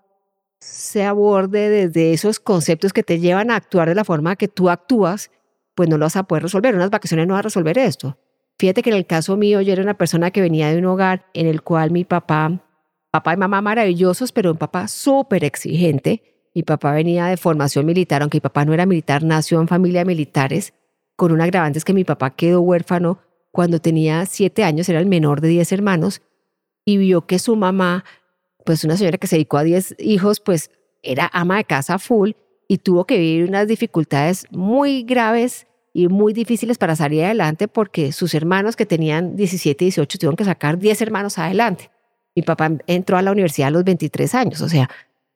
se 0.61 1.05
aborde 1.05 1.71
desde 1.71 2.13
esos 2.13 2.39
conceptos 2.39 2.93
que 2.93 3.03
te 3.03 3.19
llevan 3.19 3.51
a 3.51 3.57
actuar 3.57 3.89
de 3.89 3.95
la 3.95 4.05
forma 4.05 4.37
que 4.37 4.49
tú 4.49 4.69
actúas, 4.69 5.31
pues 5.75 5.89
no 5.89 5.97
lo 5.97 6.05
vas 6.05 6.17
a 6.17 6.25
poder 6.25 6.43
resolver. 6.43 6.75
Unas 6.75 6.91
vacaciones 6.91 7.27
no 7.27 7.35
vas 7.35 7.41
a 7.41 7.43
resolver 7.45 7.79
esto. 7.79 8.19
Fíjate 8.59 8.83
que 8.83 8.91
en 8.91 8.97
el 8.97 9.07
caso 9.07 9.39
mío, 9.39 9.63
yo 9.63 9.73
era 9.73 9.83
una 9.83 9.95
persona 9.95 10.31
que 10.31 10.43
venía 10.43 10.71
de 10.71 10.79
un 10.79 10.85
hogar 10.85 11.25
en 11.33 11.47
el 11.47 11.63
cual 11.63 11.91
mi 11.91 12.05
papá, 12.05 12.61
papá 13.11 13.33
y 13.33 13.37
mamá 13.39 13.63
maravillosos, 13.63 14.33
pero 14.33 14.51
un 14.51 14.59
papá 14.59 14.87
súper 14.87 15.45
exigente. 15.45 16.51
Mi 16.55 16.63
papá 16.63 16.93
venía 16.93 17.27
de 17.27 17.39
formación 17.39 17.87
militar, 17.87 18.21
aunque 18.21 18.37
mi 18.37 18.41
papá 18.41 18.67
no 18.67 18.75
era 18.75 18.85
militar, 18.85 19.23
nació 19.23 19.63
en 19.63 19.69
familia 19.69 20.01
de 20.01 20.05
militares, 20.05 20.75
con 21.17 21.33
un 21.33 21.41
agravante 21.41 21.79
es 21.79 21.85
que 21.85 21.93
mi 21.93 22.05
papá 22.05 22.31
quedó 22.31 22.61
huérfano 22.61 23.19
cuando 23.51 23.79
tenía 23.79 24.27
siete 24.27 24.65
años, 24.65 24.89
era 24.89 25.01
el 25.01 25.07
menor 25.07 25.41
de 25.41 25.49
diez 25.49 25.73
hermanos, 25.73 26.23
y 26.85 26.97
vio 26.97 27.27
que 27.27 27.39
su 27.39 27.57
mamá, 27.57 28.05
pues 28.65 28.85
una 28.85 28.97
señora 28.97 29.19
que 29.19 29.27
se 29.27 29.37
dedicó 29.37 29.59
a 29.59 29.65
diez 29.65 29.95
hijos, 29.99 30.41
pues 30.41 30.71
era 31.03 31.31
ama 31.33 31.57
de 31.57 31.65
casa 31.65 31.99
full 31.99 32.33
y 32.69 32.79
tuvo 32.79 33.05
que 33.05 33.19
vivir 33.19 33.49
unas 33.49 33.67
dificultades 33.67 34.47
muy 34.51 35.03
graves 35.03 35.67
y 35.93 36.09
muy 36.09 36.33
difíciles 36.33 36.79
para 36.79 36.95
salir 36.95 37.25
adelante 37.25 37.69
porque 37.69 38.13
sus 38.13 38.35
hermanos 38.35 38.77
que 38.77 38.87
tenían 38.87 39.37
17 39.37 39.85
y 39.85 39.87
18 39.87 40.19
tuvieron 40.19 40.37
que 40.37 40.45
sacar 40.45 40.79
10 40.79 41.03
hermanos 41.03 41.39
adelante. 41.39 41.91
Mi 42.37 42.43
papá 42.43 42.71
entró 42.87 43.17
a 43.17 43.23
la 43.23 43.33
universidad 43.33 43.69
a 43.69 43.73
los 43.73 43.85
23 43.85 44.35
años, 44.37 44.61
o 44.61 44.69
sea, 44.69 44.89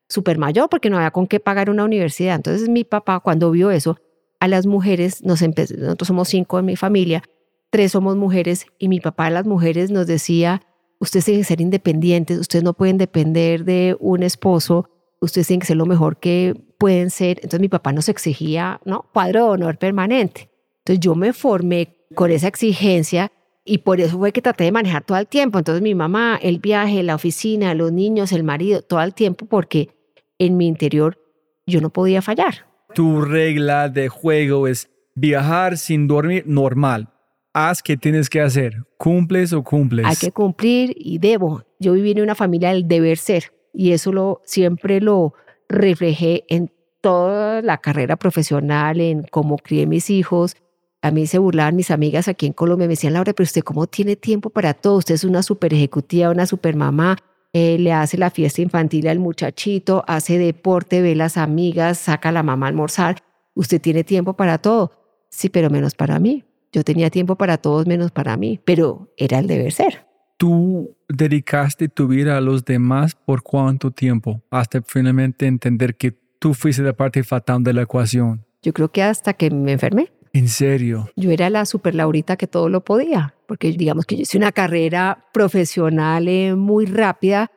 súper 0.07 0.37
mayor 0.37 0.69
porque 0.69 0.89
no 0.89 0.97
había 0.97 1.11
con 1.11 1.27
qué 1.27 1.39
pagar 1.39 1.69
una 1.69 1.83
universidad. 1.83 2.35
Entonces 2.35 2.69
mi 2.69 2.83
papá 2.83 3.19
cuando 3.19 3.51
vio 3.51 3.71
eso, 3.71 3.97
a 4.39 4.47
las 4.47 4.65
mujeres, 4.65 5.23
nos 5.23 5.41
nosotros 5.41 6.07
somos 6.07 6.29
cinco 6.29 6.59
en 6.59 6.65
mi 6.65 6.75
familia, 6.75 7.23
tres 7.69 7.91
somos 7.91 8.15
mujeres 8.15 8.67
y 8.79 8.87
mi 8.87 8.99
papá 8.99 9.25
a 9.25 9.29
las 9.29 9.45
mujeres 9.45 9.91
nos 9.91 10.07
decía, 10.07 10.61
ustedes 11.05 11.25
tienen 11.25 11.41
que 11.41 11.47
ser 11.47 11.61
independientes, 11.61 12.39
ustedes 12.39 12.63
no 12.63 12.73
pueden 12.73 12.97
depender 12.97 13.63
de 13.63 13.95
un 13.99 14.23
esposo, 14.23 14.89
ustedes 15.21 15.47
tienen 15.47 15.61
que 15.61 15.67
ser 15.67 15.77
lo 15.77 15.85
mejor 15.85 16.17
que 16.17 16.55
pueden 16.77 17.09
ser. 17.09 17.37
Entonces 17.37 17.61
mi 17.61 17.69
papá 17.69 17.93
nos 17.93 18.09
exigía, 18.09 18.81
¿no? 18.85 19.05
Cuadro 19.13 19.45
de 19.45 19.49
honor 19.51 19.77
permanente. 19.77 20.49
Entonces 20.79 20.99
yo 20.99 21.15
me 21.15 21.33
formé 21.33 21.95
con 22.13 22.31
esa 22.31 22.47
exigencia 22.47 23.31
y 23.63 23.79
por 23.79 23.99
eso 23.99 24.17
fue 24.17 24.31
que 24.31 24.41
traté 24.41 24.65
de 24.65 24.71
manejar 24.71 25.03
todo 25.03 25.17
el 25.17 25.27
tiempo. 25.27 25.57
Entonces 25.57 25.81
mi 25.81 25.95
mamá, 25.95 26.39
el 26.41 26.59
viaje, 26.59 27.01
la 27.03 27.15
oficina, 27.15 27.73
los 27.73 27.91
niños, 27.91 28.31
el 28.31 28.43
marido, 28.43 28.81
todo 28.81 29.01
el 29.01 29.13
tiempo 29.13 29.45
porque 29.45 29.89
en 30.37 30.57
mi 30.57 30.67
interior 30.67 31.17
yo 31.65 31.81
no 31.81 31.89
podía 31.89 32.21
fallar. 32.21 32.67
Tu 32.93 33.21
regla 33.21 33.89
de 33.89 34.09
juego 34.09 34.67
es 34.67 34.89
viajar 35.15 35.77
sin 35.77 36.07
dormir 36.07 36.43
normal. 36.45 37.09
Haz 37.57 37.81
que 37.81 37.95
tienes 37.95 38.29
que 38.29 38.41
hacer. 38.41 38.83
Cumples 38.97 39.53
o 39.53 39.63
cumples. 39.63 40.05
Hay 40.05 40.17
que 40.17 40.33
cumplir 40.33 40.93
y 40.97 41.19
debo. 41.19 41.63
Yo 41.79 41.93
viví 41.93 42.11
en 42.11 42.19
una 42.19 42.35
familia 42.35 42.73
del 42.73 42.85
deber 42.85 43.17
ser 43.17 43.53
y 43.73 43.93
eso 43.93 44.11
lo 44.11 44.41
siempre 44.43 44.99
lo 44.99 45.33
reflejé 45.69 46.43
en 46.49 46.69
toda 46.99 47.61
la 47.61 47.77
carrera 47.77 48.17
profesional, 48.17 48.99
en 48.99 49.23
cómo 49.31 49.55
crié 49.55 49.87
mis 49.87 50.09
hijos. 50.09 50.57
A 51.01 51.11
mí 51.11 51.27
se 51.27 51.37
burlaban 51.37 51.77
mis 51.77 51.91
amigas 51.91 52.27
aquí 52.27 52.45
en 52.45 52.51
Colombia, 52.51 52.87
me 52.87 52.95
decían, 52.95 53.13
Laura, 53.13 53.31
pero 53.31 53.45
usted 53.45 53.61
cómo 53.61 53.87
tiene 53.87 54.17
tiempo 54.17 54.49
para 54.49 54.73
todo, 54.73 54.97
usted 54.97 55.15
es 55.15 55.23
una 55.23 55.41
super 55.41 55.73
ejecutiva, 55.73 56.31
una 56.31 56.47
super 56.47 56.75
mamá, 56.75 57.15
eh, 57.53 57.77
le 57.79 57.93
hace 57.93 58.17
la 58.17 58.31
fiesta 58.31 58.61
infantil 58.63 59.07
al 59.07 59.19
muchachito, 59.19 60.03
hace 60.07 60.37
deporte, 60.37 61.01
ve 61.01 61.15
las 61.15 61.37
amigas, 61.37 61.99
saca 61.99 62.29
a 62.29 62.31
la 62.33 62.43
mamá 62.43 62.65
a 62.65 62.69
almorzar, 62.69 63.23
usted 63.53 63.79
tiene 63.79 64.03
tiempo 64.03 64.33
para 64.33 64.57
todo. 64.57 64.91
Sí, 65.29 65.47
pero 65.47 65.69
menos 65.69 65.95
para 65.95 66.19
mí. 66.19 66.43
Yo 66.75 66.83
tenía 66.83 67.09
tiempo 67.09 67.37
para 67.37 67.57
todos 67.57 67.87
menos 67.87 68.11
para 68.11 68.35
mí, 68.35 68.59
pero 68.65 69.09
era 69.15 69.39
el 69.39 69.47
deber 69.47 69.71
ser 69.71 70.05
tú 70.37 70.97
dedicaste 71.07 71.87
tu 71.87 72.09
vida 72.09 72.35
a 72.35 72.41
los 72.41 72.65
demás 72.65 73.15
por 73.15 73.41
cuánto 73.41 73.91
tiempo 73.91 74.41
hasta 74.49 74.81
finalmente 74.81 75.47
entender 75.47 75.95
que 75.95 76.11
tú 76.39 76.53
fuiste 76.53 76.83
la 76.83 76.93
parte 76.93 77.23
fatal 77.23 77.63
de 77.63 77.73
la 77.73 77.83
ecuación? 77.83 78.45
Yo 78.61 78.73
creo 78.73 78.91
que 78.91 79.03
hasta 79.03 79.33
que 79.33 79.49
me 79.49 79.71
enfermé. 79.71 80.11
¿En 80.33 80.49
serio? 80.49 81.09
Yo 81.15 81.31
era 81.31 81.49
la 81.49 81.65
super 81.65 81.95
Laurita 81.95 82.35
que 82.35 82.47
todo 82.47 82.67
lo 82.67 82.83
podía, 82.83 83.35
porque 83.47 83.71
digamos 83.71 84.05
que 84.05 84.17
yo 84.17 84.23
hice 84.23 84.37
una 84.37 84.51
carrera 84.51 85.25
profesional 85.33 86.27
eh, 86.27 86.55
muy 86.55 86.85
rápida. 86.85 87.51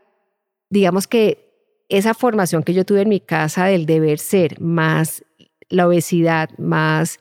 Digamos 0.70 1.08
que 1.08 1.44
esa 1.88 2.14
formación 2.14 2.62
que 2.62 2.74
yo 2.74 2.84
tuve 2.84 3.02
en 3.02 3.08
mi 3.08 3.20
casa 3.20 3.64
del 3.64 3.84
deber 3.84 4.20
ser, 4.20 4.60
más 4.60 5.24
la 5.68 5.88
obesidad, 5.88 6.50
más 6.58 7.18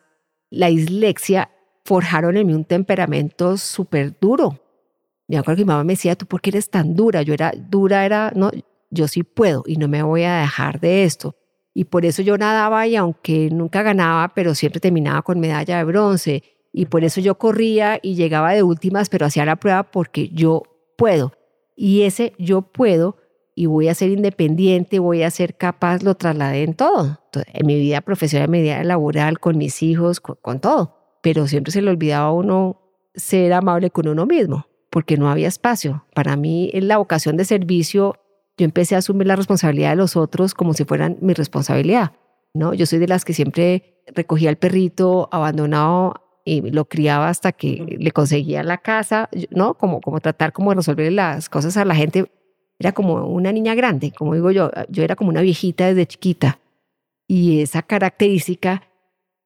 la 0.50 0.68
dislexia, 0.68 1.50
forjaron 1.88 2.38
en 2.38 2.48
mí 2.48 2.54
un 2.54 2.66
temperamento 2.66 3.58
súper 3.58 4.20
duro 4.20 4.60
me 5.28 5.38
acuerdo 5.38 5.58
que 5.58 5.66
mi 5.66 5.68
mamá 5.68 5.84
me 5.84 5.94
decía, 5.94 6.16
¿tú 6.16 6.26
por 6.26 6.42
qué 6.42 6.52
eres 6.52 6.70
tan 6.70 6.96
dura? 6.96 7.22
Yo 7.22 7.34
era 7.34 7.52
dura, 7.56 8.06
era, 8.06 8.32
no, 8.36 8.50
yo 8.90 9.08
sí 9.08 9.24
puedo 9.24 9.64
y 9.66 9.76
no 9.76 9.88
me 9.88 10.02
voy 10.02 10.24
a 10.24 10.38
dejar 10.40 10.80
de 10.80 11.04
esto. 11.04 11.36
Y 11.74 11.84
por 11.86 12.06
eso 12.06 12.22
yo 12.22 12.38
nadaba 12.38 12.88
y 12.88 12.96
aunque 12.96 13.50
nunca 13.52 13.84
ganaba, 13.84 14.34
pero 14.34 14.56
siempre 14.56 14.80
terminaba 14.80 15.22
con 15.22 15.40
medalla 15.40 15.78
de 15.78 15.84
bronce. 15.84 16.44
Y 16.72 16.86
por 16.86 17.04
eso 17.04 17.22
yo 17.22 17.38
corría 17.38 18.00
y 18.02 18.16
llegaba 18.16 18.54
de 18.54 18.64
últimas, 18.64 19.10
pero 19.10 19.26
hacía 19.26 19.46
la 19.46 19.58
prueba 19.58 19.84
porque 19.84 20.30
yo 20.30 20.64
puedo. 20.98 21.34
Y 21.76 22.04
ese 22.04 22.34
yo 22.40 22.62
puedo 22.62 23.18
y 23.54 23.66
voy 23.66 23.90
a 23.90 23.96
ser 23.96 24.12
independiente, 24.12 25.00
voy 25.00 25.24
a 25.24 25.32
ser 25.32 25.56
capaz, 25.58 26.04
lo 26.04 26.16
trasladé 26.16 26.64
en 26.64 26.74
todo. 26.74 27.20
En 27.54 27.66
mi 27.66 27.76
vida 27.76 28.02
profesional, 28.02 28.46
en 28.46 28.52
mi 28.52 28.62
vida 28.62 28.84
laboral, 28.84 29.40
con 29.40 29.58
mis 29.58 29.84
hijos, 29.84 30.20
con, 30.20 30.38
con 30.42 30.60
todo. 30.60 30.97
Pero 31.28 31.46
siempre 31.46 31.74
se 31.74 31.82
le 31.82 31.92
olvidaba 31.92 32.28
a 32.28 32.32
uno 32.32 32.80
ser 33.14 33.52
amable 33.52 33.90
con 33.90 34.08
uno 34.08 34.26
mismo 34.26 34.66
porque 34.90 35.18
no 35.18 35.30
había 35.30 35.50
espacio. 35.50 36.06
Para 36.14 36.38
mí, 36.38 36.70
en 36.72 36.88
la 36.88 37.00
vocación 37.00 37.36
de 37.36 37.44
servicio, 37.44 38.16
yo 38.58 38.64
empecé 38.64 38.96
a 38.96 39.00
asumir 39.00 39.28
la 39.28 39.36
responsabilidad 39.36 39.90
de 39.90 39.98
los 39.98 40.16
otros 40.16 40.54
como 40.54 40.74
si 40.74 40.86
fueran 40.86 41.18
mi 41.20 41.34
responsabilidad. 41.34 42.14
¿no? 42.54 42.74
Yo 42.74 42.86
soy 42.86 43.00
de 43.00 43.10
las 43.10 43.26
que 43.26 43.34
siempre 43.34 44.02
recogía 44.16 44.50
el 44.50 44.56
perrito 44.56 45.28
abandonado 45.34 46.14
y 46.46 46.62
lo 46.62 46.86
criaba 46.86 47.28
hasta 47.28 47.52
que 47.52 47.98
le 48.00 48.12
conseguía 48.12 48.64
la 48.64 48.78
casa, 48.78 49.28
¿no? 49.50 49.74
Como, 49.74 50.00
como 50.00 50.22
tratar 50.22 50.54
como 50.54 50.70
de 50.70 50.78
resolver 50.78 51.12
las 51.12 51.50
cosas 51.50 51.76
a 51.76 51.84
la 51.84 51.94
gente. 51.94 52.32
Era 52.80 52.94
como 52.94 53.28
una 53.28 53.52
niña 53.52 53.76
grande, 53.76 54.14
como 54.18 54.34
digo 54.34 54.52
yo, 54.52 54.72
yo 54.88 55.04
era 55.04 55.18
como 55.18 55.30
una 55.30 55.42
viejita 55.42 55.88
desde 55.88 56.06
chiquita. 56.06 56.62
Y 57.28 57.60
esa 57.60 57.82
característica, 57.82 58.84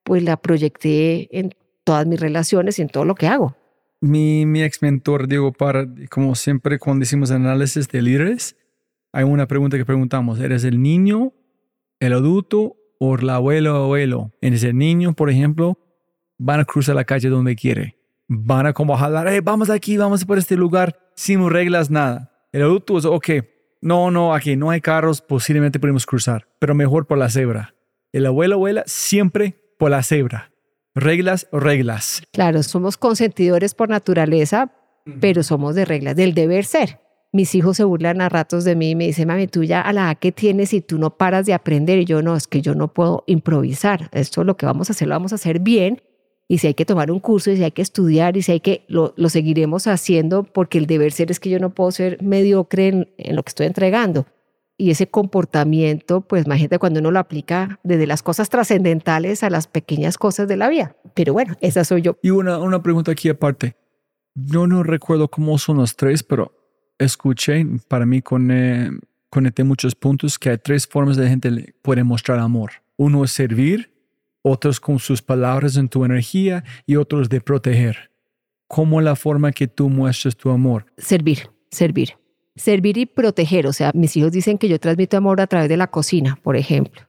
pues 0.03 0.21
la 0.21 0.37
proyecté 0.37 1.27
en 1.35 1.55
todas 1.83 2.05
mis 2.05 2.19
relaciones 2.19 2.79
y 2.79 2.81
en 2.81 2.89
todo 2.89 3.05
lo 3.05 3.15
que 3.15 3.27
hago 3.27 3.55
mi, 4.01 4.45
mi 4.47 4.63
ex 4.63 4.81
mentor, 4.81 5.27
Diego 5.27 5.53
para 5.53 5.87
como 6.09 6.35
siempre 6.35 6.79
cuando 6.79 7.01
decimos 7.01 7.31
análisis 7.31 7.87
de 7.87 8.01
líderes, 8.01 8.57
hay 9.13 9.23
una 9.23 9.47
pregunta 9.47 9.77
que 9.77 9.85
preguntamos, 9.85 10.39
¿eres 10.39 10.63
el 10.63 10.81
niño, 10.81 11.33
el 11.99 12.13
adulto 12.13 12.75
o 12.99 13.15
el 13.15 13.29
abuelo 13.29 13.79
o 13.79 13.83
abuelo? 13.83 14.31
En 14.41 14.53
ese 14.53 14.73
niño, 14.73 15.13
por 15.13 15.29
ejemplo, 15.29 15.77
van 16.37 16.59
a 16.59 16.65
cruzar 16.65 16.95
la 16.95 17.03
calle 17.03 17.29
donde 17.29 17.55
quiere. 17.55 17.97
Van 18.27 18.65
a 18.65 18.73
como 18.73 18.97
jalar, 18.97 19.27
hey, 19.29 19.41
vamos 19.43 19.69
aquí, 19.69 19.97
vamos 19.97 20.25
por 20.25 20.37
este 20.37 20.55
lugar, 20.55 20.97
sin 21.15 21.47
reglas, 21.49 21.91
nada. 21.91 22.31
El 22.51 22.63
adulto 22.63 22.97
es, 22.97 23.05
ok, 23.05 23.29
no, 23.81 24.09
no, 24.09 24.33
aquí 24.33 24.55
no 24.55 24.69
hay 24.69 24.81
carros, 24.81 25.21
posiblemente 25.21 25.79
podemos 25.79 26.05
cruzar, 26.05 26.47
pero 26.57 26.73
mejor 26.73 27.05
por 27.05 27.17
la 27.17 27.29
cebra. 27.29 27.75
El 28.13 28.25
abuelo 28.25 28.55
abuela 28.55 28.83
siempre 28.87 29.55
por 29.77 29.91
la 29.91 30.03
cebra 30.03 30.50
reglas 30.95 31.47
o 31.51 31.59
reglas. 31.59 32.23
Claro, 32.31 32.63
somos 32.63 32.97
consentidores 32.97 33.73
por 33.73 33.89
naturaleza, 33.89 34.71
pero 35.19 35.43
somos 35.43 35.75
de 35.75 35.85
reglas, 35.85 36.15
del 36.15 36.33
deber 36.33 36.65
ser. 36.65 36.99
Mis 37.33 37.55
hijos 37.55 37.77
se 37.77 37.85
burlan 37.85 38.19
a 38.19 38.27
ratos 38.27 38.65
de 38.65 38.75
mí 38.75 38.91
y 38.91 38.95
me 38.95 39.07
dicen, 39.07 39.27
mami, 39.27 39.47
tú 39.47 39.63
ya 39.63 39.79
a 39.79 39.93
la 39.93 40.03
edad 40.03 40.17
que 40.17 40.33
tienes 40.33 40.73
y 40.73 40.81
tú 40.81 40.97
no 40.97 41.17
paras 41.17 41.45
de 41.45 41.53
aprender. 41.53 41.99
Y 41.99 42.05
yo 42.05 42.21
no, 42.21 42.35
es 42.35 42.45
que 42.45 42.61
yo 42.61 42.75
no 42.75 42.93
puedo 42.93 43.23
improvisar. 43.25 44.09
Esto 44.11 44.43
lo 44.43 44.57
que 44.57 44.65
vamos 44.65 44.89
a 44.89 44.93
hacer 44.93 45.07
lo 45.07 45.15
vamos 45.15 45.31
a 45.31 45.35
hacer 45.35 45.59
bien. 45.59 46.01
Y 46.49 46.57
si 46.57 46.67
hay 46.67 46.73
que 46.73 46.83
tomar 46.83 47.09
un 47.09 47.21
curso 47.21 47.49
y 47.49 47.55
si 47.55 47.63
hay 47.63 47.71
que 47.71 47.81
estudiar 47.81 48.35
y 48.35 48.41
si 48.41 48.51
hay 48.51 48.59
que, 48.59 48.83
lo, 48.89 49.13
seguiremos 49.29 49.87
haciendo 49.87 50.43
porque 50.43 50.77
el 50.77 50.85
deber 50.87 51.13
ser 51.13 51.31
es 51.31 51.39
que 51.39 51.49
yo 51.49 51.59
no 51.59 51.69
puedo 51.69 51.91
ser 51.91 52.21
mediocre 52.21 53.13
en 53.17 53.35
lo 53.35 53.43
que 53.43 53.49
estoy 53.49 53.67
entregando 53.67 54.25
y 54.81 54.89
ese 54.89 55.05
comportamiento, 55.05 56.21
pues 56.21 56.47
imagínate 56.47 56.79
cuando 56.79 57.01
uno 57.01 57.11
lo 57.11 57.19
aplica 57.19 57.79
desde 57.83 58.07
las 58.07 58.23
cosas 58.23 58.49
trascendentales 58.49 59.43
a 59.43 59.51
las 59.51 59.67
pequeñas 59.67 60.17
cosas 60.17 60.47
de 60.47 60.57
la 60.57 60.69
vida. 60.69 60.95
Pero 61.13 61.33
bueno, 61.33 61.55
esa 61.61 61.83
soy 61.83 62.01
yo. 62.01 62.17
Y 62.23 62.31
una, 62.31 62.57
una 62.57 62.81
pregunta 62.81 63.11
aquí 63.11 63.29
aparte. 63.29 63.75
Yo 64.33 64.65
no 64.65 64.81
recuerdo 64.81 65.27
cómo 65.27 65.59
son 65.59 65.77
los 65.77 65.95
tres, 65.95 66.23
pero 66.23 66.51
escuché 66.97 67.63
para 67.87 68.07
mí 68.07 68.23
con 68.23 68.49
eh, 68.49 68.89
conecté 69.29 69.63
muchos 69.63 69.93
puntos 69.93 70.39
que 70.39 70.49
hay 70.49 70.57
tres 70.57 70.87
formas 70.87 71.15
de 71.15 71.29
gente 71.29 71.51
le 71.51 71.75
puede 71.83 72.03
mostrar 72.03 72.39
amor. 72.39 72.71
Uno 72.97 73.23
es 73.23 73.31
servir, 73.31 73.93
otros 74.41 74.79
con 74.79 74.97
sus 74.97 75.21
palabras 75.21 75.77
en 75.77 75.89
tu 75.89 76.03
energía 76.05 76.63
y 76.87 76.95
otros 76.95 77.29
de 77.29 77.39
proteger. 77.39 78.09
¿Cómo 78.67 78.99
la 78.99 79.15
forma 79.15 79.51
que 79.51 79.67
tú 79.67 79.89
muestras 79.89 80.35
tu 80.35 80.49
amor? 80.49 80.87
Servir, 80.97 81.51
servir. 81.69 82.15
Servir 82.55 82.97
y 82.97 83.05
proteger. 83.05 83.67
O 83.67 83.73
sea, 83.73 83.91
mis 83.93 84.15
hijos 84.17 84.31
dicen 84.31 84.57
que 84.57 84.67
yo 84.67 84.79
transmito 84.79 85.17
amor 85.17 85.41
a 85.41 85.47
través 85.47 85.69
de 85.69 85.77
la 85.77 85.87
cocina, 85.87 86.37
por 86.41 86.55
ejemplo. 86.55 87.01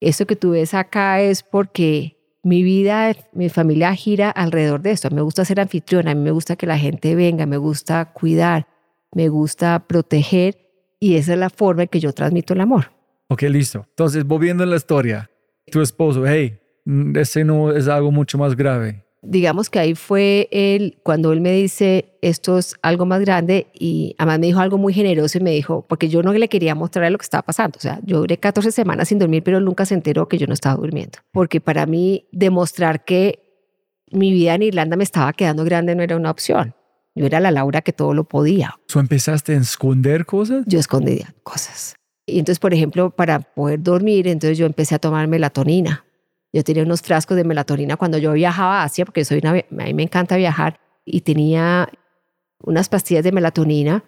Eso 0.00 0.26
que 0.26 0.36
tú 0.36 0.50
ves 0.50 0.74
acá 0.74 1.20
es 1.20 1.42
porque 1.42 2.18
mi 2.42 2.62
vida, 2.62 3.14
mi 3.32 3.48
familia 3.48 3.94
gira 3.94 4.30
alrededor 4.30 4.82
de 4.82 4.90
esto. 4.90 5.10
Me 5.10 5.22
gusta 5.22 5.44
ser 5.44 5.60
anfitriona, 5.60 6.10
a 6.10 6.14
mí 6.14 6.22
me 6.22 6.32
gusta 6.32 6.56
que 6.56 6.66
la 6.66 6.78
gente 6.78 7.14
venga, 7.14 7.46
me 7.46 7.56
gusta 7.56 8.12
cuidar, 8.12 8.66
me 9.14 9.28
gusta 9.28 9.86
proteger 9.86 10.58
y 10.98 11.16
esa 11.16 11.34
es 11.34 11.38
la 11.38 11.50
forma 11.50 11.82
en 11.82 11.88
que 11.88 12.00
yo 12.00 12.12
transmito 12.12 12.54
el 12.54 12.60
amor. 12.60 12.90
Ok, 13.28 13.42
listo. 13.42 13.86
Entonces, 13.90 14.24
volviendo 14.24 14.64
a 14.64 14.66
la 14.66 14.76
historia, 14.76 15.30
tu 15.70 15.80
esposo, 15.80 16.26
hey, 16.26 16.58
mm, 16.84 17.16
ese 17.16 17.44
no 17.44 17.70
es 17.70 17.86
algo 17.88 18.10
mucho 18.10 18.38
más 18.38 18.56
grave 18.56 19.04
digamos 19.22 19.70
que 19.70 19.78
ahí 19.78 19.94
fue 19.94 20.48
él, 20.50 20.98
cuando 21.02 21.32
él 21.32 21.40
me 21.40 21.52
dice, 21.52 22.16
esto 22.20 22.58
es 22.58 22.74
algo 22.82 23.06
más 23.06 23.20
grande, 23.20 23.68
y 23.72 24.14
además 24.18 24.40
me 24.40 24.46
dijo 24.46 24.60
algo 24.60 24.78
muy 24.78 24.92
generoso 24.92 25.38
y 25.38 25.40
me 25.40 25.52
dijo, 25.52 25.86
porque 25.88 26.08
yo 26.08 26.22
no 26.22 26.32
le 26.32 26.48
quería 26.48 26.74
mostrar 26.74 27.10
lo 27.10 27.18
que 27.18 27.24
estaba 27.24 27.42
pasando, 27.42 27.78
o 27.78 27.80
sea, 27.80 28.00
yo 28.04 28.18
duré 28.18 28.36
14 28.36 28.72
semanas 28.72 29.08
sin 29.08 29.18
dormir, 29.18 29.42
pero 29.42 29.60
nunca 29.60 29.86
se 29.86 29.94
enteró 29.94 30.28
que 30.28 30.38
yo 30.38 30.46
no 30.46 30.54
estaba 30.54 30.74
durmiendo, 30.74 31.20
porque 31.30 31.60
para 31.60 31.86
mí 31.86 32.26
demostrar 32.32 33.04
que 33.04 33.38
mi 34.10 34.32
vida 34.32 34.54
en 34.54 34.62
Irlanda 34.62 34.96
me 34.96 35.04
estaba 35.04 35.32
quedando 35.32 35.64
grande 35.64 35.94
no 35.94 36.02
era 36.02 36.16
una 36.16 36.30
opción. 36.30 36.74
Yo 37.14 37.26
era 37.26 37.40
la 37.40 37.50
Laura 37.50 37.82
que 37.82 37.92
todo 37.92 38.14
lo 38.14 38.24
podía. 38.24 38.74
¿Tú 38.86 38.98
empezaste 38.98 39.54
a 39.54 39.58
esconder 39.58 40.24
cosas? 40.24 40.64
Yo 40.66 40.78
escondía 40.78 41.34
cosas. 41.42 41.94
Y 42.26 42.38
entonces, 42.38 42.58
por 42.58 42.72
ejemplo, 42.72 43.10
para 43.10 43.40
poder 43.40 43.82
dormir, 43.82 44.28
entonces 44.28 44.56
yo 44.56 44.64
empecé 44.64 44.94
a 44.94 44.98
tomar 44.98 45.28
melatonina 45.28 46.04
yo 46.52 46.64
tenía 46.64 46.82
unos 46.82 47.02
frascos 47.02 47.36
de 47.36 47.44
melatonina 47.44 47.96
cuando 47.96 48.18
yo 48.18 48.32
viajaba 48.32 48.82
a 48.82 48.84
Asia, 48.84 49.04
porque 49.04 49.24
soy 49.24 49.38
una, 49.38 49.50
a 49.50 49.54
mí 49.54 49.94
me 49.94 50.02
encanta 50.02 50.36
viajar, 50.36 50.78
y 51.04 51.22
tenía 51.22 51.88
unas 52.60 52.88
pastillas 52.88 53.24
de 53.24 53.32
melatonina. 53.32 54.04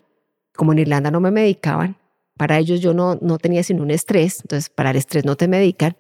Como 0.55 0.73
en 0.73 0.79
Irlanda 0.81 1.11
no 1.11 1.21
me 1.21 1.33
medicaban, 1.33 1.97
para 2.37 2.59
ellos 2.59 2.81
yo 2.81 2.95
no, 2.95 3.19
no 3.21 3.39
tenía 3.39 3.63
sino 3.63 3.83
un 3.83 3.91
estrés, 3.91 4.41
entonces 4.43 4.71
para 4.71 4.91
el 4.91 4.97
estrés 4.97 5.25
no 5.25 5.37
te 5.37 5.49
medican. 5.49 5.97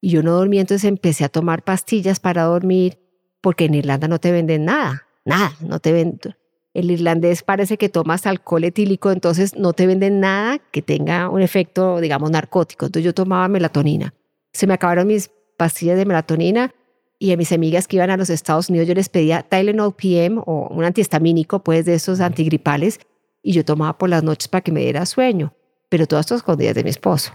Y 0.00 0.10
yo 0.10 0.22
no 0.22 0.32
dormía, 0.32 0.60
entonces 0.60 0.88
empecé 0.88 1.24
a 1.24 1.28
tomar 1.28 1.62
pastillas 1.62 2.20
para 2.20 2.44
dormir, 2.44 2.98
porque 3.40 3.66
en 3.66 3.74
Irlanda 3.74 4.08
no 4.08 4.18
te 4.18 4.32
venden 4.32 4.64
nada, 4.64 5.06
nada, 5.24 5.52
no 5.60 5.78
te 5.78 5.92
venden. 5.92 6.34
El 6.74 6.90
irlandés 6.90 7.42
parece 7.42 7.78
que 7.78 7.88
tomas 7.88 8.26
alcohol 8.26 8.64
etílico, 8.64 9.10
entonces 9.10 9.56
no 9.56 9.72
te 9.72 9.86
venden 9.86 10.20
nada 10.20 10.58
que 10.58 10.82
tenga 10.82 11.30
un 11.30 11.40
efecto, 11.40 12.00
digamos, 12.02 12.30
narcótico. 12.30 12.84
Entonces 12.84 13.02
yo 13.02 13.14
tomaba 13.14 13.48
melatonina. 13.48 14.12
Se 14.52 14.66
me 14.66 14.74
acabaron 14.74 15.06
mis 15.06 15.30
pastillas 15.56 15.96
de 15.96 16.04
melatonina 16.04 16.74
y 17.18 17.32
a 17.32 17.36
mis 17.36 17.52
amigas 17.52 17.88
que 17.88 17.96
iban 17.96 18.10
a 18.10 18.16
los 18.16 18.30
Estados 18.30 18.68
Unidos 18.68 18.88
yo 18.88 18.94
les 18.94 19.08
pedía 19.08 19.42
Tylenol 19.42 19.94
PM 19.94 20.42
o 20.44 20.68
un 20.68 20.84
antihistamínico, 20.84 21.62
pues 21.62 21.84
de 21.84 21.94
esos 21.94 22.20
antigripales, 22.20 23.00
y 23.42 23.52
yo 23.52 23.64
tomaba 23.64 23.96
por 23.96 24.10
las 24.10 24.22
noches 24.22 24.48
para 24.48 24.62
que 24.62 24.72
me 24.72 24.80
diera 24.80 25.06
sueño, 25.06 25.54
pero 25.88 26.06
todo 26.06 26.20
esto 26.20 26.34
escondidas 26.34 26.74
de 26.74 26.84
mi 26.84 26.90
esposo. 26.90 27.32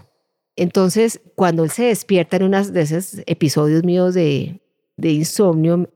Entonces, 0.56 1.20
cuando 1.34 1.64
él 1.64 1.70
se 1.70 1.84
despierta 1.84 2.36
en 2.36 2.44
unos 2.44 2.72
de 2.72 2.82
esos 2.82 3.22
episodios 3.26 3.84
míos 3.84 4.14
de, 4.14 4.60
de 4.96 5.10
insomnio, 5.10 5.88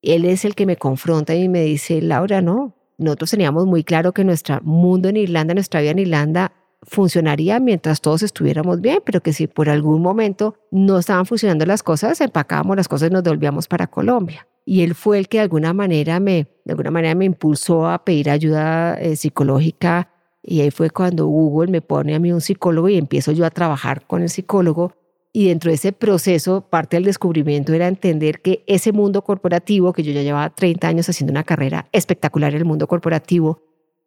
él 0.00 0.24
es 0.24 0.44
el 0.44 0.54
que 0.54 0.66
me 0.66 0.76
confronta 0.76 1.34
y 1.34 1.48
me 1.48 1.62
dice, 1.62 2.00
Laura, 2.00 2.40
no, 2.40 2.74
nosotros 2.98 3.30
teníamos 3.30 3.66
muy 3.66 3.84
claro 3.84 4.12
que 4.12 4.24
nuestro 4.24 4.60
mundo 4.62 5.08
en 5.08 5.16
Irlanda, 5.16 5.54
nuestra 5.54 5.80
vida 5.80 5.90
en 5.90 5.98
Irlanda, 5.98 6.52
funcionaría 6.86 7.60
mientras 7.60 8.00
todos 8.00 8.22
estuviéramos 8.22 8.80
bien, 8.80 9.00
pero 9.04 9.22
que 9.22 9.32
si 9.32 9.46
por 9.46 9.68
algún 9.68 10.02
momento 10.02 10.56
no 10.70 10.98
estaban 10.98 11.26
funcionando 11.26 11.66
las 11.66 11.82
cosas, 11.82 12.20
empacábamos 12.20 12.76
las 12.76 12.88
cosas 12.88 13.10
y 13.10 13.12
nos 13.12 13.24
devolvíamos 13.24 13.68
para 13.68 13.86
Colombia. 13.86 14.46
Y 14.64 14.82
él 14.82 14.94
fue 14.94 15.18
el 15.18 15.28
que 15.28 15.38
de 15.38 15.42
alguna 15.42 15.72
manera 15.72 16.20
me, 16.20 16.48
de 16.64 16.72
alguna 16.72 16.90
manera 16.90 17.14
me 17.14 17.26
impulsó 17.26 17.86
a 17.86 18.04
pedir 18.04 18.30
ayuda 18.30 18.94
eh, 18.94 19.16
psicológica 19.16 20.10
y 20.46 20.60
ahí 20.60 20.70
fue 20.70 20.90
cuando 20.90 21.26
Google 21.26 21.70
me 21.70 21.80
pone 21.80 22.14
a 22.14 22.18
mí 22.18 22.30
un 22.30 22.42
psicólogo 22.42 22.88
y 22.88 22.98
empiezo 22.98 23.32
yo 23.32 23.46
a 23.46 23.50
trabajar 23.50 24.06
con 24.06 24.22
el 24.22 24.28
psicólogo. 24.28 24.92
Y 25.32 25.48
dentro 25.48 25.70
de 25.70 25.74
ese 25.74 25.92
proceso, 25.92 26.68
parte 26.70 26.96
del 26.96 27.04
descubrimiento 27.04 27.72
era 27.72 27.88
entender 27.88 28.40
que 28.40 28.62
ese 28.66 28.92
mundo 28.92 29.22
corporativo, 29.22 29.92
que 29.92 30.02
yo 30.04 30.12
ya 30.12 30.22
llevaba 30.22 30.50
30 30.50 30.86
años 30.86 31.08
haciendo 31.08 31.32
una 31.32 31.42
carrera 31.42 31.88
espectacular 31.92 32.52
en 32.52 32.58
el 32.58 32.64
mundo 32.66 32.86
corporativo, 32.86 33.62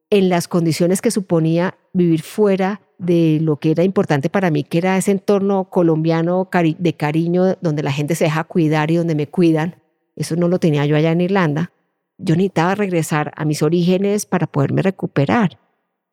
en 0.09 0.29
las 0.29 0.47
condiciones 0.47 1.01
que 1.01 1.11
suponía 1.11 1.77
vivir 1.93 2.21
fuera 2.21 2.81
de 2.97 3.39
lo 3.41 3.57
que 3.57 3.71
era 3.71 3.83
importante 3.83 4.29
para 4.29 4.49
mí, 4.49 4.63
que 4.63 4.77
era 4.77 4.97
ese 4.97 5.11
entorno 5.11 5.69
colombiano 5.69 6.49
de 6.77 6.93
cariño, 6.93 7.55
donde 7.61 7.83
la 7.83 7.91
gente 7.91 8.15
se 8.15 8.25
deja 8.25 8.43
cuidar 8.43 8.89
y 8.89 8.95
donde 8.95 9.15
me 9.15 9.27
cuidan. 9.27 9.75
Eso 10.15 10.35
no 10.35 10.47
lo 10.47 10.59
tenía 10.59 10.85
yo 10.85 10.95
allá 10.95 11.11
en 11.11 11.21
Irlanda. 11.21 11.71
Yo 12.17 12.35
necesitaba 12.35 12.73
regresar 12.75 13.31
a 13.35 13.45
mis 13.45 13.61
orígenes 13.61 14.25
para 14.25 14.47
poderme 14.47 14.81
recuperar. 14.81 15.59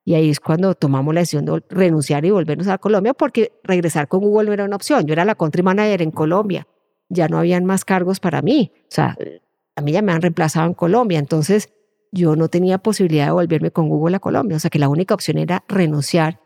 Y 0.04 0.14
ahí 0.14 0.28
es 0.28 0.40
cuando 0.40 0.74
tomamos 0.74 1.14
la 1.14 1.20
decisión 1.20 1.46
de 1.46 1.62
renunciar 1.70 2.26
y 2.26 2.30
volvernos 2.30 2.68
a 2.68 2.76
Colombia, 2.76 3.14
porque 3.14 3.52
regresar 3.62 4.06
con 4.08 4.20
Google 4.20 4.48
no 4.48 4.52
era 4.52 4.64
una 4.64 4.76
opción. 4.76 5.06
Yo 5.06 5.14
era 5.14 5.24
la 5.24 5.34
country 5.34 5.62
manager 5.62 6.02
en 6.02 6.10
Colombia. 6.10 6.66
Ya 7.08 7.28
no 7.28 7.38
habían 7.38 7.64
más 7.64 7.86
cargos 7.86 8.20
para 8.20 8.42
mí. 8.42 8.72
O 8.82 8.90
sea, 8.90 9.16
a 9.76 9.80
mí 9.80 9.92
ya 9.92 10.02
me 10.02 10.12
han 10.12 10.20
reemplazado 10.20 10.66
en 10.66 10.74
Colombia. 10.74 11.18
Entonces, 11.18 11.72
yo 12.14 12.36
no 12.36 12.48
tenía 12.48 12.78
posibilidad 12.78 13.26
de 13.26 13.32
volverme 13.32 13.72
con 13.72 13.88
Google 13.88 14.16
a 14.16 14.20
Colombia, 14.20 14.56
o 14.56 14.60
sea 14.60 14.70
que 14.70 14.78
la 14.78 14.88
única 14.88 15.14
opción 15.14 15.36
era 15.36 15.64
renunciar. 15.68 16.40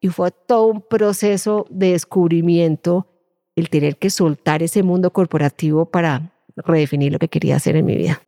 Y 0.00 0.08
fue 0.08 0.32
todo 0.32 0.66
un 0.66 0.82
proceso 0.82 1.64
de 1.70 1.92
descubrimiento 1.92 3.06
el 3.54 3.70
tener 3.70 3.98
que 3.98 4.10
soltar 4.10 4.64
ese 4.64 4.82
mundo 4.82 5.12
corporativo 5.12 5.86
para 5.86 6.32
redefinir 6.56 7.12
lo 7.12 7.20
que 7.20 7.28
quería 7.28 7.56
hacer 7.56 7.76
en 7.76 7.84
mi 7.84 7.96
vida. 7.96 8.20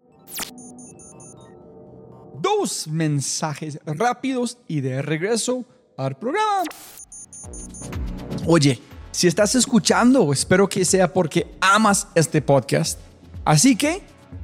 Dos 2.41 2.87
mensajes 2.87 3.81
rápidos 3.85 4.59
y 4.69 4.81
de 4.81 5.03
regreso 5.03 5.65
al 5.97 6.17
programa. 6.17 6.63
Oye, 8.47 8.79
si 9.11 9.27
estás 9.27 9.57
escuchando, 9.57 10.33
espero 10.33 10.69
que 10.69 10.85
sea 10.85 11.13
porque 11.13 11.57
amas 11.61 12.07
este 12.15 12.41
podcast. 12.41 13.01
Así 13.45 13.75
que 13.75 14.03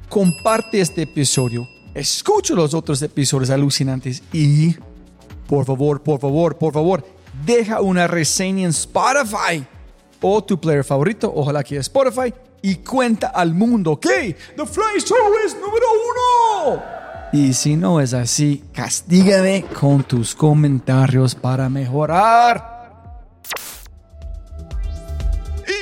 comparte 0.09 0.81
este 0.81 1.03
episodio 1.03 1.65
escucha 1.93 2.53
los 2.53 2.73
otros 2.73 3.01
episodios 3.01 3.49
alucinantes 3.49 4.23
y, 4.31 4.75
por 5.47 5.65
favor, 5.65 6.01
por 6.01 6.19
favor, 6.19 6.57
por 6.57 6.73
favor, 6.73 7.05
deja 7.45 7.81
una 7.81 8.07
reseña 8.07 8.63
en 8.63 8.69
Spotify 8.69 9.65
o 10.21 10.43
tu 10.43 10.59
player 10.59 10.83
favorito, 10.83 11.31
ojalá 11.33 11.63
que 11.63 11.77
Spotify, 11.77 12.33
y 12.61 12.75
cuenta 12.75 13.27
al 13.27 13.53
mundo 13.53 13.99
que 13.99 14.35
The 14.55 14.65
Fly 14.65 15.01
Show 15.03 15.17
es 15.45 15.55
número 15.55 15.87
uno. 16.09 16.83
Y 17.33 17.53
si 17.53 17.75
no 17.75 17.99
es 18.01 18.13
así, 18.13 18.63
castígame 18.73 19.65
con 19.79 20.03
tus 20.03 20.35
comentarios 20.35 21.33
para 21.33 21.69
mejorar. 21.69 23.23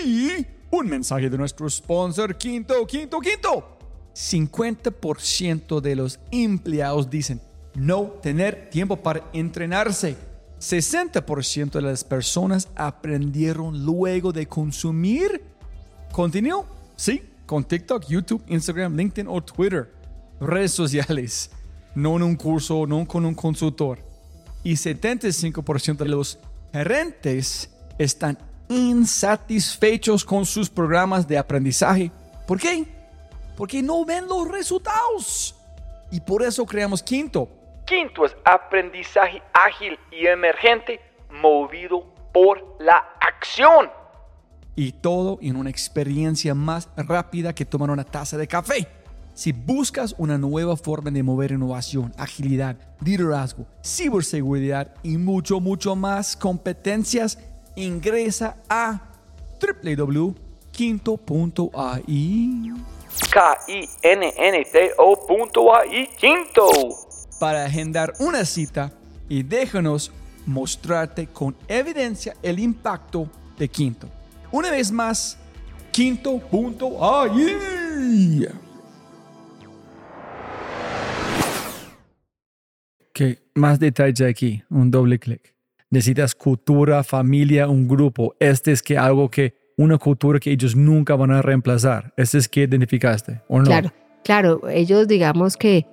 Y 0.06 0.46
un 0.70 0.88
mensaje 0.88 1.30
de 1.30 1.38
nuestro 1.38 1.70
sponsor, 1.70 2.38
Quinto, 2.38 2.86
Quinto, 2.86 3.20
Quinto. 3.20 3.79
50% 4.20 5.80
de 5.80 5.96
los 5.96 6.20
empleados 6.30 7.10
dicen 7.10 7.40
no 7.74 8.04
tener 8.22 8.70
tiempo 8.70 8.98
para 8.98 9.24
entrenarse. 9.32 10.18
60% 10.60 11.72
de 11.72 11.82
las 11.82 12.04
personas 12.04 12.68
aprendieron 12.76 13.86
luego 13.86 14.34
de 14.34 14.46
consumir 14.46 15.42
contenido. 16.12 16.66
Sí, 16.98 17.22
con 17.46 17.64
TikTok, 17.64 18.08
YouTube, 18.08 18.44
Instagram, 18.48 18.98
LinkedIn 18.98 19.28
o 19.30 19.42
Twitter. 19.42 19.90
Redes 20.42 20.74
sociales. 20.74 21.52
No 21.96 22.18
en 22.18 22.24
un 22.24 22.36
curso, 22.36 22.86
no 22.86 23.08
con 23.08 23.26
un 23.26 23.34
consultor. 23.34 24.00
Y 24.64 24.74
75% 24.74 25.96
de 25.96 26.10
los 26.10 26.40
gerentes 26.74 27.70
están 27.98 28.38
insatisfechos 28.68 30.26
con 30.26 30.46
sus 30.46 30.70
programas 30.70 31.26
de 31.26 31.38
aprendizaje. 31.38 32.12
¿Por 32.46 32.60
qué? 32.60 32.99
Porque 33.60 33.84
no 33.84 34.06
ven 34.06 34.26
los 34.26 34.48
resultados. 34.48 35.54
Y 36.12 36.22
por 36.22 36.42
eso 36.44 36.66
creamos 36.66 37.04
Quinto. 37.04 37.50
Quinto 37.86 38.24
es 38.24 38.34
aprendizaje 38.46 39.42
ágil 39.52 40.00
y 40.14 40.28
emergente 40.28 41.02
movido 41.30 42.06
por 42.34 42.78
la 42.80 43.04
acción. 43.20 43.90
Y 44.78 44.94
todo 44.94 45.40
en 45.42 45.58
una 45.58 45.70
experiencia 45.70 46.56
más 46.56 46.88
rápida 46.96 47.54
que 47.54 47.66
tomar 47.66 47.90
una 47.92 48.06
taza 48.06 48.38
de 48.38 48.48
café. 48.48 48.88
Si 49.34 49.52
buscas 49.52 50.16
una 50.18 50.38
nueva 50.38 50.78
forma 50.78 51.12
de 51.12 51.22
mover 51.22 51.52
innovación, 51.52 52.14
agilidad, 52.18 52.78
liderazgo, 53.04 53.66
ciberseguridad 53.84 54.96
y 55.04 55.18
mucho, 55.18 55.60
mucho 55.60 55.98
más 55.98 56.38
competencias, 56.38 57.38
ingresa 57.76 58.56
a 58.70 59.02
www.quinto.ai. 59.60 60.40
K-I-N-N-T-O.ai 63.32 64.90
quinto. 66.18 66.70
Para 67.40 67.66
agendar 67.66 68.14
una 68.20 68.46
cita 68.46 68.92
y 69.28 69.44
déjanos 69.44 70.12
mostrarte 70.46 71.28
con 71.28 71.56
evidencia 71.68 72.36
el 72.42 72.60
impacto 72.60 73.30
de 73.58 73.70
Quinto. 73.70 74.10
Una 74.52 74.72
vez 74.72 74.92
más, 74.92 75.38
quinto.ai. 75.92 77.58
¿Qué 83.14 83.44
más 83.54 83.80
detalles 83.80 84.22
aquí? 84.22 84.64
Un 84.70 84.90
doble 84.90 85.20
clic. 85.20 85.54
Necesitas 85.92 86.34
cultura, 86.36 87.04
familia, 87.04 87.68
un 87.68 87.88
grupo. 87.88 88.36
Este 88.40 88.72
es 88.72 88.82
que 88.82 88.98
algo 88.98 89.30
que, 89.30 89.69
una 89.80 89.98
cultura 89.98 90.40
que 90.40 90.52
ellos 90.52 90.76
nunca 90.76 91.16
van 91.16 91.32
a 91.32 91.42
reemplazar. 91.42 92.12
Este 92.18 92.38
es 92.38 92.50
que 92.50 92.64
identificaste, 92.64 93.42
¿o 93.48 93.60
no? 93.60 93.64
Claro, 93.64 93.94
claro. 94.26 94.62
Ellos 94.68 95.08
digamos 95.08 95.56
que 95.56 95.88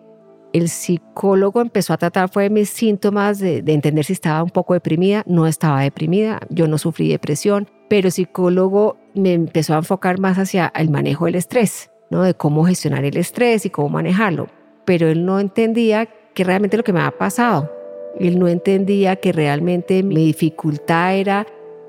el 0.53 0.69
psicólogo 0.69 1.61
empezó 1.61 1.93
a 1.93 1.97
tratar 1.97 2.29
fue 2.29 2.51
mis 2.51 2.69
síntomas 2.69 3.39
de, 3.39 3.59
entender 3.59 4.05
si 4.05 4.13
estaba 4.13 4.43
un 4.43 4.51
poco 4.51 4.75
deprimida. 4.75 5.23
No 5.25 5.47
estaba 5.47 5.83
deprimida, 5.83 6.41
yo 6.51 6.67
no 6.67 6.79
sufrí 6.79 7.09
depresión, 7.09 7.69
pero 7.89 8.09
el 8.09 8.13
psicólogo 8.13 8.99
me 9.15 9.35
empezó 9.35 9.75
a 9.75 9.79
enfocar 9.79 10.19
más 10.19 10.37
hacia 10.37 10.73
el 10.75 10.91
manejo 10.91 11.27
del 11.27 11.37
estrés, 11.37 11.93
¿no? 12.11 12.25
de 12.25 12.35
cómo 12.35 12.65
gestionar 12.65 13.05
el 13.05 13.17
estrés 13.17 13.67
y 13.67 13.71
cómo 13.71 13.89
manejarlo. 13.89 14.49
Pero 14.85 15.09
él 15.09 15.25
no 15.25 15.39
entendía 15.39 16.09
que 16.35 16.43
realmente 16.43 16.77
lo 16.77 16.83
que 16.83 16.93
me 16.93 16.99
había 16.99 17.17
pasado. 17.17 17.71
Él 18.19 18.41
no 18.41 18.49
entendía 18.49 19.15
que 19.15 19.31
realmente 19.31 20.03
mi 20.03 20.25
dificultad 20.27 21.15
era 21.15 21.47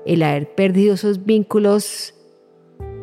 el 0.08 0.22
haber 0.22 0.48
perdido 0.54 0.94
esos 0.94 1.26
vínculos 1.26 2.14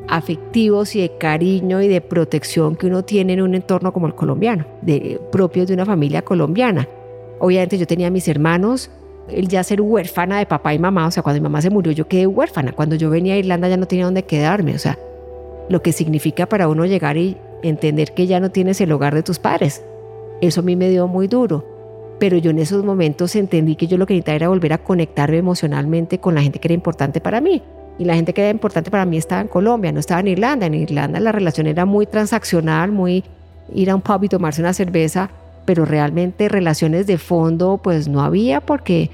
afectivos 0.08 0.96
y 0.96 1.02
de 1.02 1.18
cariño 1.18 1.82
y 1.82 1.88
de 1.88 2.02
protección 2.02 2.76
que 2.76 2.88
uno 2.88 3.06
tiene 3.06 3.34
en 3.34 3.42
un 3.42 3.54
entorno 3.54 3.94
como 3.94 4.08
el 4.08 4.16
colombiano, 4.16 4.66
de, 4.82 5.22
propios 5.32 5.68
de 5.68 5.76
una 5.76 5.86
familia 5.86 6.24
colombiana. 6.24 6.88
Obviamente 7.40 7.78
yo 7.78 7.86
tenía 7.86 8.10
mis 8.10 8.28
hermanos, 8.28 8.90
el 9.30 9.48
ya 9.48 9.64
ser 9.64 9.82
huérfana 9.82 10.40
de 10.40 10.48
papá 10.48 10.74
y 10.74 10.80
mamá, 10.80 11.06
o 11.06 11.12
sea, 11.12 11.22
cuando 11.22 11.40
mi 11.40 11.44
mamá 11.44 11.62
se 11.62 11.70
murió 11.70 11.92
yo 11.92 12.08
quedé 12.08 12.26
huérfana, 12.26 12.72
cuando 12.72 12.96
yo 12.96 13.12
venía 13.12 13.36
a 13.36 13.38
Irlanda 13.38 13.70
ya 13.70 13.78
no 13.78 13.88
tenía 13.88 14.06
dónde 14.06 14.24
quedarme, 14.24 14.74
o 14.74 14.80
sea, 14.80 14.98
lo 15.70 15.84
que 15.84 15.92
significa 15.92 16.48
para 16.48 16.68
uno 16.68 16.86
llegar 16.86 17.18
y 17.18 17.38
entender 17.62 18.14
que 18.14 18.26
ya 18.26 18.40
no 18.40 18.50
tienes 18.50 18.82
el 18.82 18.92
hogar 18.92 19.14
de 19.14 19.22
tus 19.22 19.38
padres. 19.38 19.84
Eso 20.42 20.62
a 20.62 20.64
mí 20.64 20.76
me 20.76 20.90
dio 20.90 21.08
muy 21.08 21.28
duro, 21.28 21.66
pero 22.20 22.38
yo 22.38 22.52
en 22.52 22.60
esos 22.60 22.84
momentos 22.84 23.36
entendí 23.36 23.76
que 23.76 23.88
yo 23.88 23.98
lo 23.98 24.06
que 24.06 24.14
necesitaba 24.14 24.36
era 24.36 24.50
volver 24.50 24.74
a 24.74 24.78
conectarme 24.78 25.38
emocionalmente 25.38 26.20
con 26.20 26.36
la 26.36 26.42
gente 26.42 26.60
que 26.60 26.68
era 26.68 26.74
importante 26.74 27.20
para 27.20 27.42
mí 27.42 27.62
y 27.98 28.06
la 28.06 28.16
gente 28.16 28.34
que 28.34 28.42
era 28.42 28.50
importante 28.52 28.92
para 28.92 29.06
mí 29.06 29.18
estaba 29.18 29.42
en 29.42 29.48
Colombia, 29.48 29.92
no 29.92 30.00
estaba 30.00 30.20
en 30.20 30.28
Irlanda. 30.28 30.66
En 30.66 30.74
Irlanda 30.74 31.20
la 31.20 31.32
relación 31.32 31.68
era 31.68 31.86
muy 31.86 32.06
transaccional, 32.06 32.92
muy 32.92 33.24
ir 33.74 33.90
a 33.90 33.96
un 33.96 34.02
pub 34.02 34.24
y 34.24 34.30
tomarse 34.30 34.62
una 34.62 34.74
cerveza, 34.74 35.30
pero 35.66 35.86
realmente 35.86 36.50
relaciones 36.50 37.08
de 37.08 37.18
fondo 37.18 37.80
pues 37.82 38.08
no 38.08 38.22
había 38.22 38.62
porque 38.62 39.10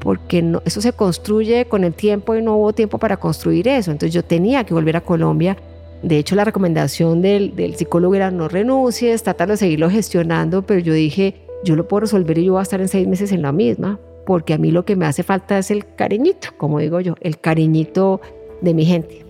porque 0.00 0.40
no, 0.40 0.62
eso 0.64 0.80
se 0.80 0.94
construye 0.94 1.66
con 1.66 1.84
el 1.84 1.92
tiempo 1.92 2.34
y 2.34 2.40
no 2.40 2.56
hubo 2.56 2.72
tiempo 2.72 2.96
para 2.96 3.18
construir 3.18 3.68
eso. 3.68 3.90
Entonces 3.90 4.14
yo 4.14 4.24
tenía 4.24 4.64
que 4.64 4.72
volver 4.72 4.96
a 4.96 5.02
Colombia. 5.02 5.58
De 6.02 6.16
hecho, 6.16 6.34
la 6.36 6.44
recomendación 6.44 7.20
del, 7.20 7.54
del 7.54 7.76
psicólogo 7.76 8.14
era 8.14 8.30
no 8.30 8.48
renuncies, 8.48 9.22
trata 9.22 9.44
de 9.44 9.58
seguirlo 9.58 9.90
gestionando, 9.90 10.62
pero 10.62 10.80
yo 10.80 10.94
dije, 10.94 11.34
yo 11.64 11.76
lo 11.76 11.86
puedo 11.86 12.00
resolver 12.00 12.38
y 12.38 12.44
yo 12.44 12.52
voy 12.52 12.60
a 12.60 12.62
estar 12.62 12.80
en 12.80 12.88
seis 12.88 13.06
meses 13.06 13.32
en 13.32 13.42
la 13.42 13.52
misma 13.52 13.98
porque 14.26 14.54
a 14.54 14.58
mí 14.58 14.70
lo 14.70 14.84
que 14.84 14.96
me 14.96 15.06
hace 15.06 15.22
falta 15.22 15.58
es 15.58 15.70
el 15.70 15.94
cariñito, 15.94 16.48
como 16.56 16.78
digo 16.78 17.00
yo, 17.00 17.14
el 17.20 17.38
cariñito 17.40 18.20
de 18.60 18.74
mi 18.74 18.84
gente. 18.84 19.24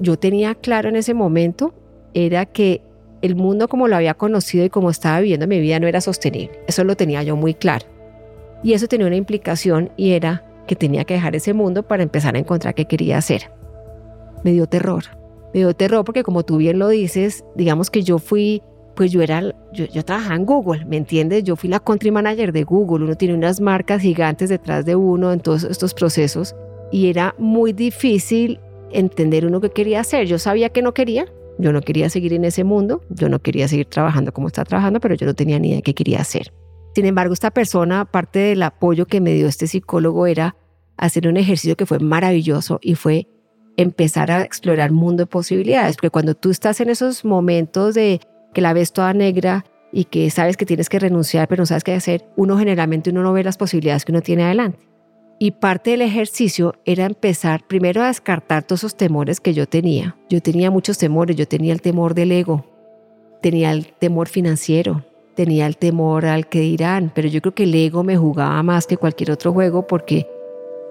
Yo 0.00 0.18
tenía 0.18 0.54
claro 0.54 0.88
en 0.88 0.96
ese 0.96 1.14
momento 1.14 1.72
era 2.14 2.46
que 2.46 2.82
el 3.22 3.36
mundo 3.36 3.68
como 3.68 3.88
lo 3.88 3.96
había 3.96 4.14
conocido 4.14 4.64
y 4.64 4.70
como 4.70 4.90
estaba 4.90 5.20
viviendo 5.20 5.46
mi 5.46 5.60
vida 5.60 5.80
no 5.80 5.86
era 5.86 6.00
sostenible. 6.00 6.60
Eso 6.66 6.84
lo 6.84 6.96
tenía 6.96 7.22
yo 7.22 7.36
muy 7.36 7.54
claro. 7.54 7.86
Y 8.62 8.74
eso 8.74 8.86
tenía 8.86 9.06
una 9.06 9.16
implicación 9.16 9.90
y 9.96 10.12
era 10.12 10.44
que 10.66 10.76
tenía 10.76 11.04
que 11.04 11.14
dejar 11.14 11.36
ese 11.36 11.54
mundo 11.54 11.82
para 11.82 12.02
empezar 12.02 12.36
a 12.36 12.38
encontrar 12.38 12.74
qué 12.74 12.86
quería 12.86 13.18
hacer. 13.18 13.50
Me 14.42 14.52
dio 14.52 14.66
terror. 14.66 15.04
Me 15.52 15.60
dio 15.60 15.74
terror 15.74 16.04
porque 16.04 16.22
como 16.22 16.42
tú 16.42 16.58
bien 16.58 16.78
lo 16.78 16.88
dices, 16.88 17.44
digamos 17.54 17.90
que 17.90 18.02
yo 18.02 18.18
fui 18.18 18.62
pues 18.94 19.10
yo 19.10 19.22
era, 19.22 19.42
yo, 19.72 19.86
yo, 19.86 20.04
trabajaba 20.04 20.36
en 20.36 20.44
Google, 20.44 20.84
¿me 20.84 20.96
entiendes? 20.96 21.44
Yo 21.44 21.56
fui 21.56 21.68
la 21.68 21.80
country 21.80 22.10
manager 22.10 22.52
de 22.52 22.64
Google, 22.64 23.04
uno 23.04 23.14
tiene 23.14 23.34
unas 23.34 23.60
marcas 23.60 24.02
gigantes 24.02 24.48
detrás 24.48 24.84
de 24.84 24.96
uno 24.96 25.32
en 25.32 25.40
todos 25.40 25.64
estos 25.64 25.94
procesos 25.94 26.54
y 26.92 27.08
era 27.08 27.34
muy 27.38 27.72
difícil 27.72 28.60
entender 28.92 29.46
uno 29.46 29.60
qué 29.60 29.70
quería 29.70 30.00
hacer. 30.00 30.26
Yo 30.26 30.38
sabía 30.38 30.68
que 30.68 30.82
no 30.82 30.94
quería, 30.94 31.26
yo 31.58 31.72
no 31.72 31.80
quería 31.80 32.08
seguir 32.08 32.32
en 32.32 32.44
ese 32.44 32.64
mundo, 32.64 33.02
yo 33.10 33.28
no 33.28 33.40
quería 33.40 33.68
seguir 33.68 33.86
trabajando 33.86 34.32
como 34.32 34.46
estaba 34.46 34.64
trabajando, 34.64 35.00
pero 35.00 35.14
yo 35.14 35.26
no 35.26 35.34
tenía 35.34 35.58
ni 35.58 35.68
idea 35.68 35.76
de 35.78 35.82
qué 35.82 35.94
quería 35.94 36.20
hacer. 36.20 36.52
Sin 36.94 37.06
embargo, 37.06 37.34
esta 37.34 37.50
persona, 37.50 38.04
parte 38.04 38.38
del 38.38 38.62
apoyo 38.62 39.06
que 39.06 39.20
me 39.20 39.32
dio 39.34 39.48
este 39.48 39.66
psicólogo 39.66 40.26
era 40.26 40.56
hacer 40.96 41.26
un 41.26 41.36
ejercicio 41.36 41.76
que 41.76 41.86
fue 41.86 41.98
maravilloso 41.98 42.78
y 42.80 42.94
fue 42.94 43.26
empezar 43.76 44.30
a 44.30 44.42
explorar 44.42 44.92
mundo 44.92 45.24
de 45.24 45.26
posibilidades, 45.26 45.96
porque 45.96 46.10
cuando 46.10 46.34
tú 46.34 46.50
estás 46.50 46.80
en 46.80 46.90
esos 46.90 47.24
momentos 47.24 47.94
de 47.94 48.20
que 48.54 48.62
la 48.62 48.72
ves 48.72 48.92
toda 48.92 49.12
negra 49.12 49.66
y 49.92 50.04
que 50.04 50.30
sabes 50.30 50.56
que 50.56 50.66
tienes 50.66 50.88
que 50.88 50.98
renunciar, 50.98 51.46
pero 51.46 51.62
no 51.62 51.66
sabes 51.66 51.84
qué 51.84 51.92
hacer, 51.92 52.24
uno 52.36 52.56
generalmente 52.58 53.10
uno 53.10 53.22
no 53.22 53.32
ve 53.32 53.44
las 53.44 53.58
posibilidades 53.58 54.04
que 54.04 54.12
uno 54.12 54.22
tiene 54.22 54.44
adelante. 54.44 54.78
Y 55.38 55.50
parte 55.52 55.90
del 55.90 56.02
ejercicio 56.02 56.74
era 56.84 57.06
empezar 57.06 57.66
primero 57.66 58.02
a 58.02 58.06
descartar 58.06 58.62
todos 58.62 58.80
esos 58.80 58.96
temores 58.96 59.40
que 59.40 59.52
yo 59.52 59.68
tenía. 59.68 60.16
Yo 60.30 60.40
tenía 60.40 60.70
muchos 60.70 60.96
temores, 60.96 61.36
yo 61.36 61.46
tenía 61.46 61.72
el 61.72 61.82
temor 61.82 62.14
del 62.14 62.32
ego, 62.32 62.64
tenía 63.42 63.72
el 63.72 63.92
temor 63.92 64.28
financiero, 64.28 65.04
tenía 65.34 65.66
el 65.66 65.76
temor 65.76 66.26
al 66.26 66.48
que 66.48 66.60
dirán, 66.60 67.12
pero 67.14 67.28
yo 67.28 67.40
creo 67.42 67.54
que 67.54 67.64
el 67.64 67.74
ego 67.74 68.04
me 68.04 68.16
jugaba 68.16 68.62
más 68.62 68.86
que 68.86 68.96
cualquier 68.96 69.32
otro 69.32 69.52
juego 69.52 69.86
porque 69.86 70.28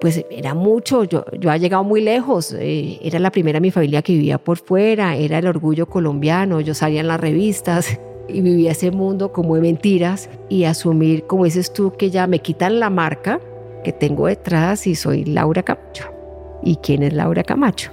pues 0.04 0.26
era 0.30 0.54
mucho, 0.54 1.06
yo, 1.06 1.24
yo 1.40 1.50
había 1.50 1.62
llegado 1.62 1.86
muy 1.86 2.02
lejos, 2.02 2.54
eh, 2.60 3.00
era 3.02 3.20
la 3.20 3.32
primera 3.32 3.56
de 3.56 3.62
mi 3.62 3.72
familia 3.72 4.02
que 4.02 4.12
vivía 4.12 4.38
por 4.38 4.58
fuera, 4.58 5.16
era 5.16 5.40
el 5.40 5.48
orgullo 5.48 5.86
colombiano, 5.86 6.60
yo 6.60 6.74
salía 6.74 7.00
en 7.00 7.08
las 7.08 7.22
revistas 7.22 7.98
y 8.28 8.42
vivía 8.42 8.72
ese 8.72 8.92
mundo 8.92 9.32
como 9.32 9.56
de 9.56 9.62
mentiras 9.62 10.30
y 10.50 10.66
asumir, 10.66 11.24
como 11.24 11.46
dices 11.46 11.72
tú, 11.72 11.94
que 11.94 12.10
ya 12.10 12.28
me 12.28 12.40
quitan 12.40 12.82
la 12.82 12.90
marca 12.90 13.40
que 13.86 13.94
tengo 13.94 14.28
detrás 14.28 14.88
y 14.88 14.96
soy 14.96 15.24
Laura 15.24 15.64
Camacho. 15.64 16.12
¿Y 16.62 16.76
quién 16.76 17.02
es 17.02 17.14
Laura 17.14 17.46
Camacho? 17.46 17.92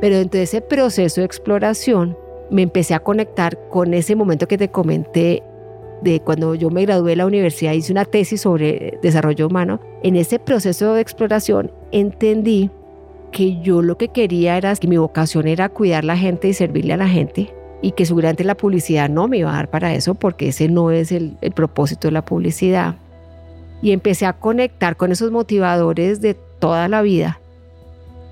Pero 0.00 0.16
dentro 0.16 0.38
de 0.38 0.42
ese 0.42 0.60
proceso 0.60 1.20
de 1.20 1.26
exploración 1.26 2.18
me 2.50 2.62
empecé 2.62 2.94
a 2.94 2.98
conectar 2.98 3.68
con 3.68 3.94
ese 3.94 4.16
momento 4.16 4.48
que 4.48 4.58
te 4.58 4.72
comenté 4.72 5.44
de 6.02 6.20
cuando 6.20 6.54
yo 6.54 6.70
me 6.70 6.84
gradué 6.84 7.10
de 7.10 7.16
la 7.16 7.26
universidad, 7.26 7.72
hice 7.72 7.92
una 7.92 8.04
tesis 8.04 8.40
sobre 8.40 8.98
desarrollo 9.02 9.46
humano, 9.46 9.80
en 10.02 10.16
ese 10.16 10.38
proceso 10.38 10.94
de 10.94 11.00
exploración 11.00 11.70
entendí 11.92 12.70
que 13.30 13.60
yo 13.60 13.82
lo 13.82 13.96
que 13.96 14.08
quería 14.08 14.56
era 14.56 14.74
que 14.76 14.88
mi 14.88 14.98
vocación 14.98 15.48
era 15.48 15.68
cuidar 15.68 16.04
a 16.04 16.06
la 16.06 16.16
gente 16.16 16.48
y 16.48 16.52
servirle 16.52 16.92
a 16.92 16.98
la 16.98 17.08
gente 17.08 17.54
y 17.80 17.92
que 17.92 18.06
seguramente 18.06 18.44
la 18.44 18.56
publicidad 18.56 19.08
no 19.08 19.26
me 19.26 19.38
iba 19.38 19.50
a 19.50 19.56
dar 19.56 19.70
para 19.70 19.94
eso 19.94 20.14
porque 20.14 20.48
ese 20.48 20.68
no 20.68 20.90
es 20.90 21.10
el, 21.10 21.36
el 21.40 21.52
propósito 21.52 22.08
de 22.08 22.12
la 22.12 22.24
publicidad. 22.24 22.96
Y 23.80 23.90
empecé 23.90 24.26
a 24.26 24.34
conectar 24.34 24.96
con 24.96 25.10
esos 25.10 25.32
motivadores 25.32 26.20
de 26.20 26.34
toda 26.34 26.88
la 26.88 27.02
vida. 27.02 27.40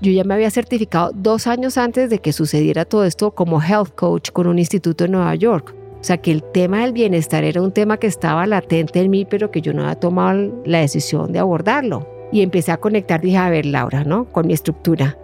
Yo 0.00 0.12
ya 0.12 0.22
me 0.22 0.34
había 0.34 0.50
certificado 0.50 1.10
dos 1.12 1.46
años 1.46 1.76
antes 1.76 2.08
de 2.08 2.20
que 2.20 2.32
sucediera 2.32 2.84
todo 2.84 3.04
esto 3.04 3.32
como 3.32 3.60
health 3.60 3.94
coach 3.96 4.30
con 4.30 4.46
un 4.46 4.58
instituto 4.58 5.04
en 5.04 5.12
Nueva 5.12 5.34
York. 5.34 5.74
O 6.00 6.04
sea, 6.04 6.16
que 6.16 6.32
el 6.32 6.42
tema 6.42 6.80
del 6.82 6.92
bienestar 6.92 7.44
era 7.44 7.60
un 7.60 7.72
tema 7.72 7.98
que 7.98 8.06
estaba 8.06 8.46
latente 8.46 9.00
en 9.00 9.10
mí, 9.10 9.26
pero 9.26 9.50
que 9.50 9.60
yo 9.60 9.74
no 9.74 9.82
había 9.82 9.96
tomado 9.96 10.50
la 10.64 10.80
decisión 10.80 11.30
de 11.32 11.38
abordarlo. 11.38 12.06
Y 12.32 12.40
empecé 12.40 12.72
a 12.72 12.78
conectar, 12.78 13.20
dije, 13.20 13.36
a 13.36 13.50
ver, 13.50 13.66
Laura, 13.66 14.04
¿no? 14.04 14.24
Con 14.24 14.46
mi 14.46 14.54
estructura. 14.54 15.18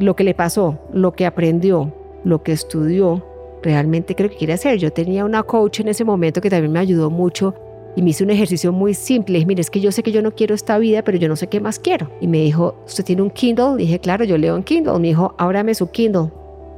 Lo 0.00 0.16
que 0.16 0.24
le 0.24 0.34
pasó, 0.34 0.78
lo 0.92 1.12
que 1.12 1.24
aprendió, 1.24 1.92
lo 2.24 2.42
que 2.42 2.52
estudió, 2.52 3.24
realmente 3.62 4.14
creo 4.14 4.30
que 4.30 4.36
quiere 4.36 4.54
hacer. 4.54 4.78
Yo 4.78 4.92
tenía 4.92 5.24
una 5.24 5.42
coach 5.44 5.80
en 5.80 5.88
ese 5.88 6.04
momento 6.04 6.40
que 6.40 6.50
también 6.50 6.72
me 6.72 6.78
ayudó 6.80 7.10
mucho 7.10 7.54
y 7.96 8.02
me 8.02 8.10
hizo 8.10 8.24
un 8.24 8.30
ejercicio 8.30 8.72
muy 8.72 8.94
simple. 8.94 9.44
Mire, 9.44 9.60
es 9.60 9.70
que 9.70 9.80
yo 9.80 9.92
sé 9.92 10.02
que 10.02 10.12
yo 10.12 10.22
no 10.22 10.32
quiero 10.32 10.54
esta 10.54 10.78
vida, 10.78 11.02
pero 11.02 11.18
yo 11.18 11.28
no 11.28 11.36
sé 11.36 11.48
qué 11.48 11.60
más 11.60 11.78
quiero. 11.78 12.10
Y 12.20 12.26
me 12.26 12.38
dijo, 12.38 12.76
¿usted 12.86 13.04
tiene 13.04 13.22
un 13.22 13.30
Kindle? 13.30 13.76
dije, 13.76 13.98
claro, 13.98 14.24
yo 14.24 14.38
leo 14.38 14.56
en 14.56 14.62
Kindle. 14.62 14.98
Me 14.98 15.08
dijo, 15.08 15.34
ábrame 15.38 15.74
su 15.74 15.90
Kindle. 15.90 16.30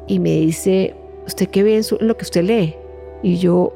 Y 0.06 0.18
me 0.18 0.30
dice, 0.40 0.94
¿usted 1.26 1.48
qué 1.48 1.62
ve 1.62 1.76
en 1.76 1.84
lo 2.06 2.16
que 2.16 2.24
usted 2.24 2.42
lee? 2.42 2.74
Y 3.22 3.36
yo, 3.36 3.72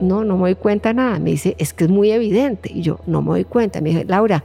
no, 0.00 0.24
no 0.24 0.36
me 0.36 0.42
doy 0.42 0.54
cuenta 0.54 0.92
nada. 0.92 1.18
Me 1.18 1.30
dice, 1.30 1.54
es 1.58 1.72
que 1.72 1.84
es 1.84 1.90
muy 1.90 2.10
evidente. 2.10 2.70
Y 2.72 2.82
yo, 2.82 3.00
no 3.06 3.22
me 3.22 3.30
doy 3.30 3.44
cuenta. 3.44 3.80
Me 3.80 3.90
dice, 3.90 4.04
Laura, 4.04 4.44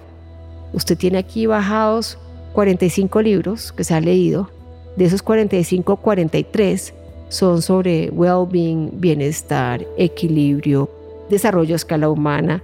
usted 0.73 0.97
tiene 0.97 1.17
aquí 1.17 1.45
bajados 1.45 2.17
45 2.53 3.21
libros 3.21 3.71
que 3.71 3.83
se 3.83 3.93
ha 3.93 4.01
leído. 4.01 4.49
De 4.95 5.05
esos 5.05 5.21
45, 5.21 5.97
43 5.97 6.93
son 7.29 7.61
sobre 7.61 8.09
well-being, 8.09 8.91
bienestar, 8.99 9.85
equilibrio, 9.97 10.89
desarrollo 11.29 11.75
a 11.75 11.77
escala 11.77 12.09
humana. 12.09 12.61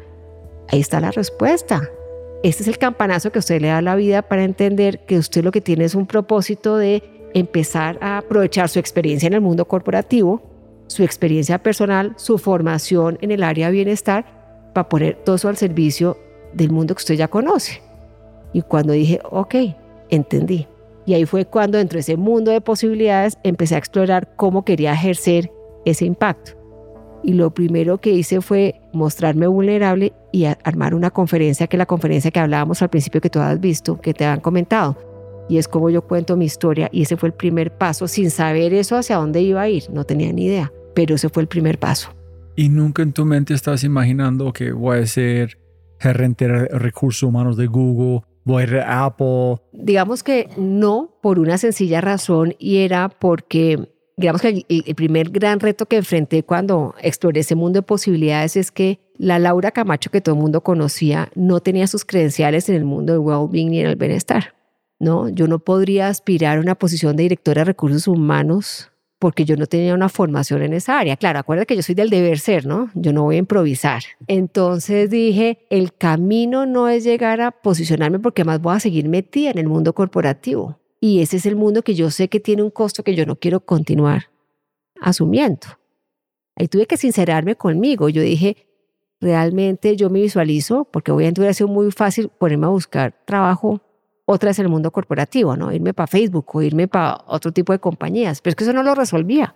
Ahí 0.69 0.81
está 0.81 0.99
la 0.99 1.11
respuesta. 1.11 1.89
Este 2.43 2.63
es 2.63 2.67
el 2.67 2.77
campanazo 2.77 3.31
que 3.31 3.39
usted 3.39 3.61
le 3.61 3.69
da 3.69 3.79
a 3.79 3.81
la 3.81 3.95
vida 3.95 4.21
para 4.21 4.43
entender 4.43 4.99
que 5.05 5.17
usted 5.17 5.43
lo 5.43 5.51
que 5.51 5.61
tiene 5.61 5.85
es 5.85 5.95
un 5.95 6.05
propósito 6.05 6.77
de 6.77 7.01
empezar 7.33 7.97
a 8.01 8.19
aprovechar 8.19 8.69
su 8.69 8.79
experiencia 8.79 9.27
en 9.27 9.33
el 9.33 9.41
mundo 9.41 9.65
corporativo 9.65 10.41
su 10.87 11.03
experiencia 11.03 11.61
personal, 11.61 12.13
su 12.17 12.37
formación 12.37 13.17
en 13.21 13.31
el 13.31 13.43
área 13.43 13.67
de 13.67 13.73
bienestar, 13.73 14.25
para 14.73 14.89
poner 14.89 15.15
todo 15.23 15.35
eso 15.35 15.49
al 15.49 15.57
servicio 15.57 16.17
del 16.53 16.71
mundo 16.71 16.95
que 16.95 16.99
usted 16.99 17.15
ya 17.15 17.27
conoce. 17.27 17.81
Y 18.53 18.61
cuando 18.61 18.93
dije, 18.93 19.19
ok, 19.29 19.55
entendí. 20.09 20.67
Y 21.05 21.13
ahí 21.13 21.25
fue 21.25 21.45
cuando 21.45 21.77
dentro 21.77 21.97
de 21.97 22.01
ese 22.01 22.17
mundo 22.17 22.51
de 22.51 22.61
posibilidades 22.61 23.37
empecé 23.43 23.75
a 23.75 23.77
explorar 23.77 24.35
cómo 24.35 24.65
quería 24.65 24.93
ejercer 24.93 25.51
ese 25.85 26.05
impacto. 26.05 26.51
Y 27.23 27.33
lo 27.33 27.51
primero 27.51 27.97
que 27.97 28.11
hice 28.11 28.41
fue 28.41 28.81
mostrarme 28.93 29.47
vulnerable 29.47 30.13
y 30.31 30.45
armar 30.45 30.93
una 30.93 31.09
conferencia, 31.09 31.67
que 31.67 31.77
es 31.77 31.79
la 31.79 31.85
conferencia 31.85 32.31
que 32.31 32.39
hablábamos 32.39 32.81
al 32.81 32.89
principio 32.89 33.21
que 33.21 33.29
tú 33.29 33.39
has 33.39 33.59
visto, 33.59 33.99
que 33.99 34.13
te 34.13 34.25
han 34.25 34.39
comentado. 34.39 34.97
Y 35.49 35.57
es 35.57 35.67
como 35.67 35.89
yo 35.89 36.01
cuento 36.05 36.35
mi 36.35 36.45
historia 36.45 36.89
y 36.91 37.03
ese 37.03 37.17
fue 37.17 37.29
el 37.29 37.33
primer 37.33 37.71
paso 37.71 38.07
sin 38.07 38.29
saber 38.29 38.73
eso 38.73 38.97
hacia 38.97 39.15
dónde 39.15 39.41
iba 39.41 39.61
a 39.61 39.69
ir, 39.69 39.89
no 39.89 40.03
tenía 40.03 40.31
ni 40.33 40.45
idea, 40.45 40.71
pero 40.97 41.13
ese 41.13 41.29
fue 41.29 41.43
el 41.43 41.47
primer 41.47 41.77
paso. 41.77 42.09
¿Y 42.55 42.69
nunca 42.69 43.03
en 43.03 43.13
tu 43.13 43.23
mente 43.23 43.53
estabas 43.53 43.83
imaginando 43.83 44.51
que 44.51 44.71
voy 44.71 44.97
a 44.97 45.05
ser 45.05 45.59
gerente 45.99 46.47
de 46.47 46.65
recursos 46.69 47.21
humanos 47.21 47.55
de 47.55 47.67
Google, 47.67 48.21
voy 48.43 48.63
a 48.63 48.65
ir 48.65 48.75
a 48.77 49.05
Apple? 49.05 49.57
Digamos 49.73 50.23
que 50.23 50.49
no, 50.57 51.19
por 51.21 51.37
una 51.37 51.59
sencilla 51.59 52.01
razón 52.01 52.55
y 52.57 52.77
era 52.77 53.09
porque 53.09 53.77
digamos 54.17 54.41
que 54.41 54.65
el, 54.67 54.95
primer 54.95 55.29
gran 55.29 55.59
reto 55.59 55.85
que 55.85 55.97
enfrenté 55.97 56.41
cuando 56.41 56.95
exploré 56.99 57.41
ese 57.41 57.53
mundo 57.53 57.77
de 57.77 57.83
posibilidades 57.83 58.55
es 58.55 58.71
que 58.71 58.99
la 59.19 59.37
Laura 59.37 59.69
Camacho 59.69 60.09
que 60.09 60.21
todo 60.21 60.33
el 60.33 60.41
mundo 60.41 60.61
conocía 60.61 61.29
no 61.35 61.59
tenía 61.59 61.85
sus 61.85 62.05
credenciales 62.05 62.69
en 62.69 62.75
el 62.75 62.85
mundo 62.85 63.13
del 63.13 63.21
well-being 63.21 63.69
ni 63.69 63.81
en 63.81 63.85
el 63.85 63.97
bienestar. 63.97 64.55
No, 64.99 65.29
yo 65.29 65.47
no 65.47 65.59
podría 65.59 66.07
aspirar 66.07 66.57
a 66.57 66.61
una 66.61 66.73
posición 66.73 67.15
de 67.17 67.21
directora 67.21 67.61
de 67.61 67.65
recursos 67.65 68.07
humanos 68.07 68.89
porque 69.19 69.45
yo 69.45 69.55
no 69.55 69.65
tenía 69.65 69.93
una 69.93 70.09
formación 70.09 70.61
en 70.61 70.73
esa 70.73 70.99
área. 70.99 71.17
Claro, 71.17 71.39
acuérdate 71.39 71.67
que 71.67 71.75
yo 71.75 71.81
soy 71.81 71.95
del 71.95 72.09
deber 72.09 72.39
ser, 72.39 72.65
¿no? 72.65 72.91
Yo 72.93 73.13
no 73.13 73.23
voy 73.23 73.35
a 73.35 73.39
improvisar. 73.39 74.03
Entonces 74.27 75.09
dije, 75.09 75.65
el 75.69 75.93
camino 75.93 76.65
no 76.65 76.87
es 76.87 77.03
llegar 77.03 77.41
a 77.41 77.51
posicionarme 77.51 78.19
porque 78.19 78.43
más 78.43 78.61
voy 78.61 78.75
a 78.75 78.79
seguir 78.79 79.09
metida 79.09 79.51
en 79.51 79.57
el 79.57 79.67
mundo 79.67 79.93
corporativo. 79.93 80.79
Y 80.99 81.21
ese 81.21 81.37
es 81.37 81.45
el 81.45 81.55
mundo 81.55 81.83
que 81.83 81.95
yo 81.95 82.11
sé 82.11 82.27
que 82.27 82.39
tiene 82.39 82.63
un 82.63 82.71
costo 82.71 83.03
que 83.03 83.15
yo 83.15 83.25
no 83.25 83.35
quiero 83.35 83.59
continuar 83.59 84.29
asumiendo. 85.01 85.67
Ahí 86.55 86.67
tuve 86.67 86.87
que 86.87 86.97
sincerarme 86.97 87.55
conmigo. 87.55 88.09
Yo 88.09 88.21
dije, 88.21 88.67
realmente 89.19 89.95
yo 89.95 90.09
me 90.09 90.21
visualizo, 90.21 90.85
porque 90.91 91.11
obviamente 91.11 91.41
hubiera 91.41 91.53
sido 91.53 91.67
muy 91.67 91.91
fácil 91.91 92.29
ponerme 92.29 92.65
a 92.65 92.69
buscar 92.69 93.15
trabajo 93.25 93.81
otra 94.29 94.51
es 94.51 94.59
el 94.59 94.67
mundo 94.67 94.91
corporativo, 94.91 95.55
¿no? 95.55 95.71
Irme 95.71 95.93
para 95.93 96.05
Facebook 96.05 96.53
o 96.53 96.61
irme 96.61 96.89
para 96.89 97.23
otro 97.27 97.53
tipo 97.53 97.71
de 97.71 97.79
compañías. 97.79 98.41
Pero 98.41 98.51
es 98.51 98.55
que 98.57 98.65
eso 98.65 98.73
no 98.73 98.83
lo 98.83 98.93
resolvía. 98.93 99.55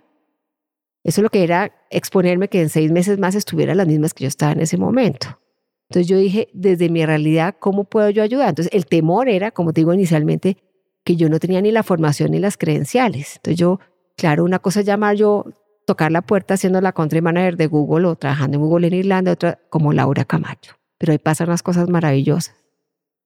Eso 1.04 1.20
lo 1.20 1.28
que 1.28 1.44
era 1.44 1.72
exponerme 1.90 2.48
que 2.48 2.62
en 2.62 2.70
seis 2.70 2.90
meses 2.90 3.18
más 3.18 3.34
estuviera 3.34 3.74
las 3.74 3.86
mismas 3.86 4.14
que 4.14 4.24
yo 4.24 4.28
estaba 4.28 4.52
en 4.52 4.60
ese 4.60 4.78
momento. 4.78 5.38
Entonces 5.90 6.08
yo 6.08 6.16
dije, 6.16 6.48
desde 6.54 6.88
mi 6.88 7.04
realidad, 7.04 7.54
¿cómo 7.58 7.84
puedo 7.84 8.08
yo 8.08 8.22
ayudar? 8.22 8.48
Entonces 8.48 8.72
el 8.72 8.86
temor 8.86 9.28
era, 9.28 9.50
como 9.50 9.74
te 9.74 9.82
digo 9.82 9.92
inicialmente, 9.92 10.56
que 11.04 11.16
yo 11.16 11.28
no 11.28 11.38
tenía 11.38 11.60
ni 11.60 11.70
la 11.70 11.82
formación 11.82 12.30
ni 12.30 12.38
las 12.38 12.56
credenciales. 12.56 13.36
Entonces 13.36 13.58
yo, 13.58 13.78
claro, 14.16 14.42
una 14.42 14.58
cosa 14.58 14.80
es 14.80 14.86
llamar 14.86 15.16
yo, 15.16 15.44
tocar 15.84 16.10
la 16.12 16.22
puerta 16.22 16.56
siendo 16.56 16.80
la 16.80 16.92
country 16.92 17.20
manager 17.20 17.58
de 17.58 17.66
Google 17.66 18.06
o 18.06 18.16
trabajando 18.16 18.56
en 18.56 18.62
Google 18.62 18.86
en 18.86 18.94
Irlanda, 18.94 19.32
otra 19.32 19.58
como 19.68 19.92
Laura 19.92 20.24
Camacho. 20.24 20.76
Pero 20.96 21.12
ahí 21.12 21.18
pasan 21.18 21.50
las 21.50 21.62
cosas 21.62 21.90
maravillosas. 21.90 22.56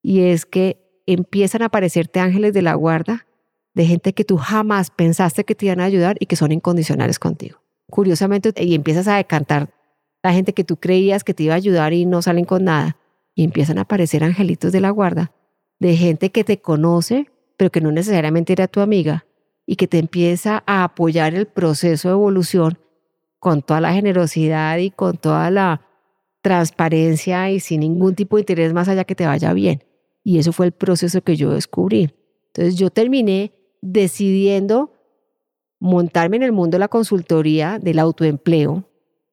Y 0.03 0.23
es 0.23 0.45
que 0.45 0.86
empiezan 1.07 1.63
a 1.63 1.67
aparecerte 1.67 2.21
ángeles 2.21 2.53
de 2.53 2.63
la 2.63 2.75
guarda 2.75 3.27
de 3.75 3.87
gente 3.87 4.13
que 4.15 4.25
tú 4.25 4.37
jamás 4.37 4.91
pensaste 4.91 5.45
que 5.45 5.55
te 5.55 5.67
iban 5.67 5.81
a 5.81 5.85
ayudar 5.85 6.17
y 6.19 6.27
que 6.27 6.37
son 6.37 6.51
incondicionales 6.53 7.19
contigo. 7.19 7.61
Curiosamente, 7.91 8.53
y 8.57 8.75
empiezas 8.75 9.07
a 9.07 9.17
decantar 9.17 9.71
la 10.23 10.33
gente 10.33 10.55
que 10.55 10.65
tú 10.65 10.77
creías 10.77 11.25
que 11.25 11.35
te 11.35 11.45
iba 11.45 11.55
a 11.55 11.59
ayudar 11.59 11.93
y 11.93 12.07
no 12.07 12.23
salen 12.23 12.45
con 12.47 12.65
nada, 12.65 12.97
y 13.35 13.45
empiezan 13.45 13.79
a 13.79 13.83
aparecer 13.83 14.25
angelitos 14.25 14.73
de 14.73 14.81
la 14.81 14.91
guarda 14.91 15.33
de 15.79 15.95
gente 15.95 16.31
que 16.31 16.43
te 16.43 16.59
conoce, 16.61 17.31
pero 17.57 17.71
que 17.71 17.81
no 17.83 17.93
necesariamente 17.93 18.53
era 18.55 18.67
tu 18.67 18.81
amiga, 18.81 19.27
y 19.67 19.77
que 19.77 19.87
te 19.87 19.99
empieza 19.99 20.63
a 20.67 20.85
apoyar 20.85 21.35
el 21.35 21.47
proceso 21.47 22.09
de 22.09 22.15
evolución 22.15 22.79
con 23.39 23.63
toda 23.63 23.81
la 23.81 23.93
generosidad 23.93 24.79
y 24.79 24.91
con 24.91 25.19
toda 25.19 25.51
la 25.51 25.83
transparencia 26.41 27.51
y 27.51 27.61
sin 27.61 27.81
ningún 27.81 28.15
tipo 28.15 28.37
de 28.37 28.43
interés 28.43 28.73
más 28.73 28.89
allá 28.89 29.05
que 29.05 29.15
te 29.15 29.27
vaya 29.27 29.53
bien. 29.53 29.85
Y 30.27 30.41
eso 30.41 30.53
fue 30.53 30.67
el 30.67 30.73
proceso 30.73 31.23
que 31.23 31.37
yo 31.37 31.51
descubrí. 31.51 32.13
Entonces 32.49 32.75
yo 32.75 32.91
terminé 32.91 33.53
decidiendo 33.81 34.93
montarme 35.79 36.37
en 36.37 36.43
el 36.43 36.51
mundo 36.51 36.81
la 36.81 36.89
consultoría 36.89 37.79
del 37.79 38.01
autoempleo. 38.01 38.83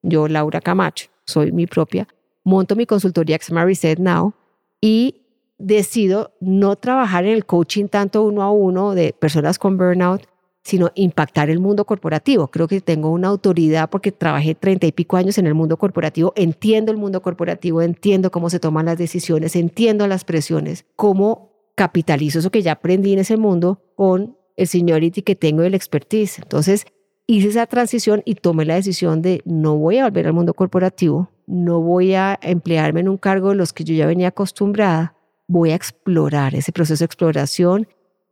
Yo, 0.02 0.28
Laura 0.28 0.60
Camacho, 0.60 1.08
soy 1.26 1.50
mi 1.50 1.66
propia, 1.66 2.06
monto 2.44 2.76
mi 2.76 2.86
consultoría 2.86 3.36
que 3.36 3.44
se 3.44 3.50
llama 3.50 3.64
Reset 3.64 3.98
Now 3.98 4.34
y 4.80 5.22
decido 5.58 6.32
no 6.40 6.76
trabajar 6.76 7.24
en 7.24 7.32
el 7.32 7.44
coaching 7.44 7.88
tanto 7.88 8.22
uno 8.22 8.44
a 8.44 8.52
uno 8.52 8.94
de 8.94 9.12
personas 9.14 9.58
con 9.58 9.76
burnout, 9.76 10.22
sino 10.64 10.90
impactar 10.94 11.50
el 11.50 11.60
mundo 11.60 11.84
corporativo. 11.84 12.48
Creo 12.48 12.66
que 12.66 12.80
tengo 12.80 13.10
una 13.10 13.28
autoridad 13.28 13.90
porque 13.90 14.12
trabajé 14.12 14.54
treinta 14.54 14.86
y 14.86 14.92
pico 14.92 15.18
años 15.18 15.36
en 15.36 15.46
el 15.46 15.54
mundo 15.54 15.76
corporativo, 15.76 16.32
entiendo 16.36 16.90
el 16.90 16.96
mundo 16.96 17.20
corporativo, 17.20 17.82
entiendo 17.82 18.30
cómo 18.30 18.48
se 18.48 18.58
toman 18.58 18.86
las 18.86 18.96
decisiones, 18.96 19.56
entiendo 19.56 20.06
las 20.06 20.24
presiones, 20.24 20.86
cómo 20.96 21.52
capitalizo 21.74 22.38
eso 22.38 22.50
que 22.50 22.62
ya 22.62 22.72
aprendí 22.72 23.12
en 23.12 23.18
ese 23.18 23.36
mundo 23.36 23.82
con 23.94 24.38
el 24.56 24.66
seniority 24.66 25.22
que 25.22 25.36
tengo 25.36 25.62
y 25.62 25.66
el 25.66 25.74
expertise. 25.74 26.38
Entonces, 26.38 26.86
hice 27.26 27.48
esa 27.48 27.66
transición 27.66 28.22
y 28.24 28.36
tomé 28.36 28.64
la 28.64 28.76
decisión 28.76 29.20
de 29.20 29.42
no 29.44 29.76
voy 29.76 29.98
a 29.98 30.04
volver 30.04 30.28
al 30.28 30.32
mundo 30.32 30.54
corporativo, 30.54 31.30
no 31.46 31.80
voy 31.80 32.14
a 32.14 32.38
emplearme 32.40 33.00
en 33.00 33.10
un 33.10 33.18
cargo 33.18 33.50
de 33.50 33.56
los 33.56 33.74
que 33.74 33.84
yo 33.84 33.94
ya 33.94 34.06
venía 34.06 34.28
acostumbrada, 34.28 35.14
voy 35.46 35.72
a 35.72 35.74
explorar 35.74 36.54
ese 36.54 36.72
proceso 36.72 37.00
de 37.00 37.06
exploración 37.06 37.86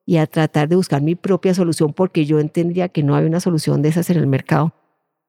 y 0.04 0.16
a 0.16 0.26
tratar 0.26 0.68
de 0.68 0.76
buscar 0.76 1.02
mi 1.02 1.14
propia 1.14 1.54
solución 1.54 1.92
porque 1.92 2.24
yo 2.24 2.40
entendía 2.40 2.88
que 2.88 3.02
no 3.02 3.14
había 3.14 3.28
una 3.28 3.40
solución 3.40 3.82
de 3.82 3.90
esas 3.90 4.10
en 4.10 4.18
el 4.18 4.26
mercado 4.26 4.74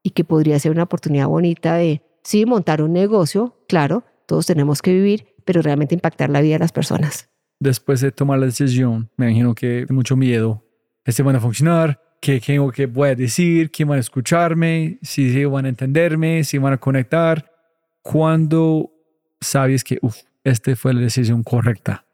y 0.01 0.11
que 0.11 0.23
podría 0.23 0.59
ser 0.59 0.71
una 0.71 0.83
oportunidad 0.83 1.27
bonita 1.27 1.75
de, 1.75 2.01
sí, 2.23 2.45
montar 2.45 2.81
un 2.81 2.93
negocio, 2.93 3.55
claro, 3.67 4.03
todos 4.25 4.45
tenemos 4.45 4.81
que 4.81 4.93
vivir, 4.93 5.27
pero 5.45 5.61
realmente 5.61 5.95
impactar 5.95 6.29
la 6.29 6.41
vida 6.41 6.55
de 6.55 6.59
las 6.59 6.71
personas. 6.71 7.29
Después 7.59 8.01
de 8.01 8.11
tomar 8.11 8.39
la 8.39 8.47
decisión, 8.47 9.09
me 9.15 9.27
imagino 9.27 9.55
que 9.55 9.85
mucho 9.89 10.17
miedo. 10.17 10.63
¿Este 11.05 11.23
van 11.23 11.35
a 11.35 11.39
funcionar? 11.39 12.01
¿Qué 12.19 12.39
tengo 12.39 12.71
que 12.71 12.85
voy 12.85 13.15
decir? 13.15 13.69
¿Quién 13.69 13.89
van 13.89 13.97
a 13.97 14.01
escucharme? 14.01 14.99
¿Si 15.01 15.43
van 15.45 15.65
a 15.65 15.69
entenderme? 15.69 16.43
¿Si 16.43 16.57
van 16.57 16.73
a 16.73 16.77
conectar? 16.77 17.51
¿Cuándo 18.01 18.91
sabes 19.39 19.83
que, 19.83 19.99
esta 20.43 20.75
fue 20.75 20.93
la 20.93 21.01
decisión 21.01 21.43
correcta? 21.43 22.05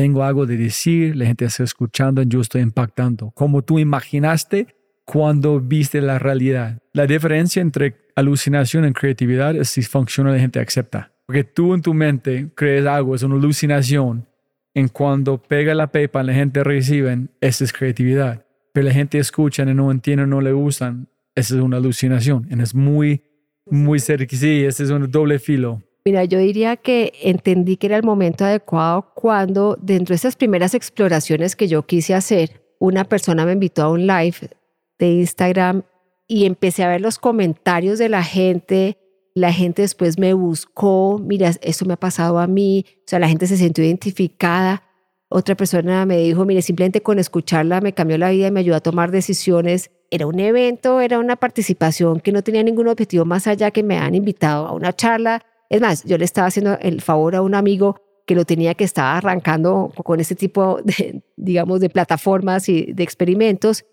Tengo 0.00 0.24
algo 0.24 0.46
de 0.46 0.56
decir, 0.56 1.14
la 1.14 1.26
gente 1.26 1.44
está 1.44 1.62
escuchando, 1.62 2.22
yo 2.22 2.40
estoy 2.40 2.62
impactando. 2.62 3.32
Como 3.32 3.60
tú 3.60 3.78
imaginaste 3.78 4.68
cuando 5.04 5.60
viste 5.60 6.00
la 6.00 6.18
realidad. 6.18 6.78
La 6.94 7.06
diferencia 7.06 7.60
entre 7.60 7.96
alucinación 8.16 8.86
y 8.86 8.94
creatividad 8.94 9.54
es 9.56 9.68
si 9.68 9.82
funciona, 9.82 10.32
la 10.32 10.38
gente 10.38 10.58
acepta. 10.58 11.12
Porque 11.26 11.44
tú 11.44 11.74
en 11.74 11.82
tu 11.82 11.92
mente 11.92 12.48
crees 12.54 12.86
algo, 12.86 13.14
es 13.14 13.22
una 13.22 13.34
alucinación. 13.34 14.26
En 14.72 14.88
cuando 14.88 15.36
pega 15.36 15.74
la 15.74 15.88
pepa, 15.88 16.22
la 16.22 16.32
gente 16.32 16.64
recibe, 16.64 17.26
esa 17.42 17.64
es 17.64 17.70
creatividad. 17.70 18.46
Pero 18.72 18.86
la 18.86 18.94
gente 18.94 19.18
escucha 19.18 19.64
y 19.64 19.74
no 19.74 19.90
entiende, 19.90 20.26
no 20.26 20.40
le 20.40 20.52
gustan, 20.52 21.08
esa 21.34 21.56
es 21.56 21.60
una 21.60 21.76
alucinación. 21.76 22.48
Y 22.50 22.58
es 22.58 22.74
muy, 22.74 23.22
muy 23.66 23.98
cerca. 23.98 24.34
Sí, 24.34 24.64
ese 24.64 24.84
es 24.84 24.90
un 24.90 25.10
doble 25.10 25.38
filo. 25.38 25.82
Mira, 26.04 26.24
yo 26.24 26.38
diría 26.38 26.76
que 26.76 27.12
entendí 27.22 27.76
que 27.76 27.88
era 27.88 27.96
el 27.96 28.02
momento 28.02 28.44
adecuado 28.44 29.12
cuando 29.14 29.76
dentro 29.80 30.14
de 30.14 30.16
esas 30.16 30.34
primeras 30.34 30.74
exploraciones 30.74 31.56
que 31.56 31.68
yo 31.68 31.82
quise 31.84 32.14
hacer, 32.14 32.62
una 32.78 33.04
persona 33.04 33.44
me 33.44 33.52
invitó 33.52 33.82
a 33.82 33.90
un 33.90 34.06
live 34.06 34.50
de 34.98 35.12
Instagram 35.12 35.82
y 36.26 36.46
empecé 36.46 36.84
a 36.84 36.88
ver 36.88 37.02
los 37.02 37.18
comentarios 37.18 37.98
de 37.98 38.08
la 38.08 38.24
gente. 38.24 38.96
La 39.34 39.52
gente 39.52 39.82
después 39.82 40.18
me 40.18 40.32
buscó, 40.32 41.20
mira, 41.22 41.52
esto 41.60 41.84
me 41.84 41.92
ha 41.92 41.98
pasado 41.98 42.38
a 42.38 42.46
mí, 42.46 42.86
o 43.00 43.02
sea, 43.06 43.18
la 43.18 43.28
gente 43.28 43.46
se 43.46 43.58
sintió 43.58 43.84
identificada. 43.84 44.82
Otra 45.28 45.54
persona 45.54 46.06
me 46.06 46.16
dijo, 46.16 46.44
mire, 46.46 46.62
simplemente 46.62 47.02
con 47.02 47.18
escucharla 47.18 47.80
me 47.82 47.92
cambió 47.92 48.16
la 48.16 48.30
vida 48.30 48.48
y 48.48 48.50
me 48.50 48.60
ayudó 48.60 48.76
a 48.76 48.80
tomar 48.80 49.10
decisiones. 49.10 49.90
Era 50.10 50.26
un 50.26 50.40
evento, 50.40 51.00
era 51.00 51.18
una 51.18 51.36
participación 51.36 52.20
que 52.20 52.32
no 52.32 52.42
tenía 52.42 52.62
ningún 52.62 52.88
objetivo 52.88 53.26
más 53.26 53.46
allá 53.46 53.70
que 53.70 53.82
me 53.82 53.98
han 53.98 54.14
invitado 54.14 54.66
a 54.66 54.72
una 54.72 54.94
charla 54.94 55.44
es 55.70 55.80
más, 55.80 56.04
yo 56.04 56.18
le 56.18 56.24
estaba 56.24 56.48
haciendo 56.48 56.76
el 56.80 57.00
favor 57.00 57.36
a 57.36 57.42
un 57.42 57.54
amigo 57.54 58.02
que 58.26 58.34
lo 58.34 58.44
tenía 58.44 58.74
que 58.74 58.84
estaba 58.84 59.16
arrancando 59.16 59.92
con 60.04 60.20
este 60.20 60.34
tipo 60.34 60.80
de, 60.84 61.22
digamos, 61.36 61.80
de 61.80 61.88
plataformas 61.88 62.68
y 62.68 62.92
de 62.92 63.02
experimentos, 63.02 63.86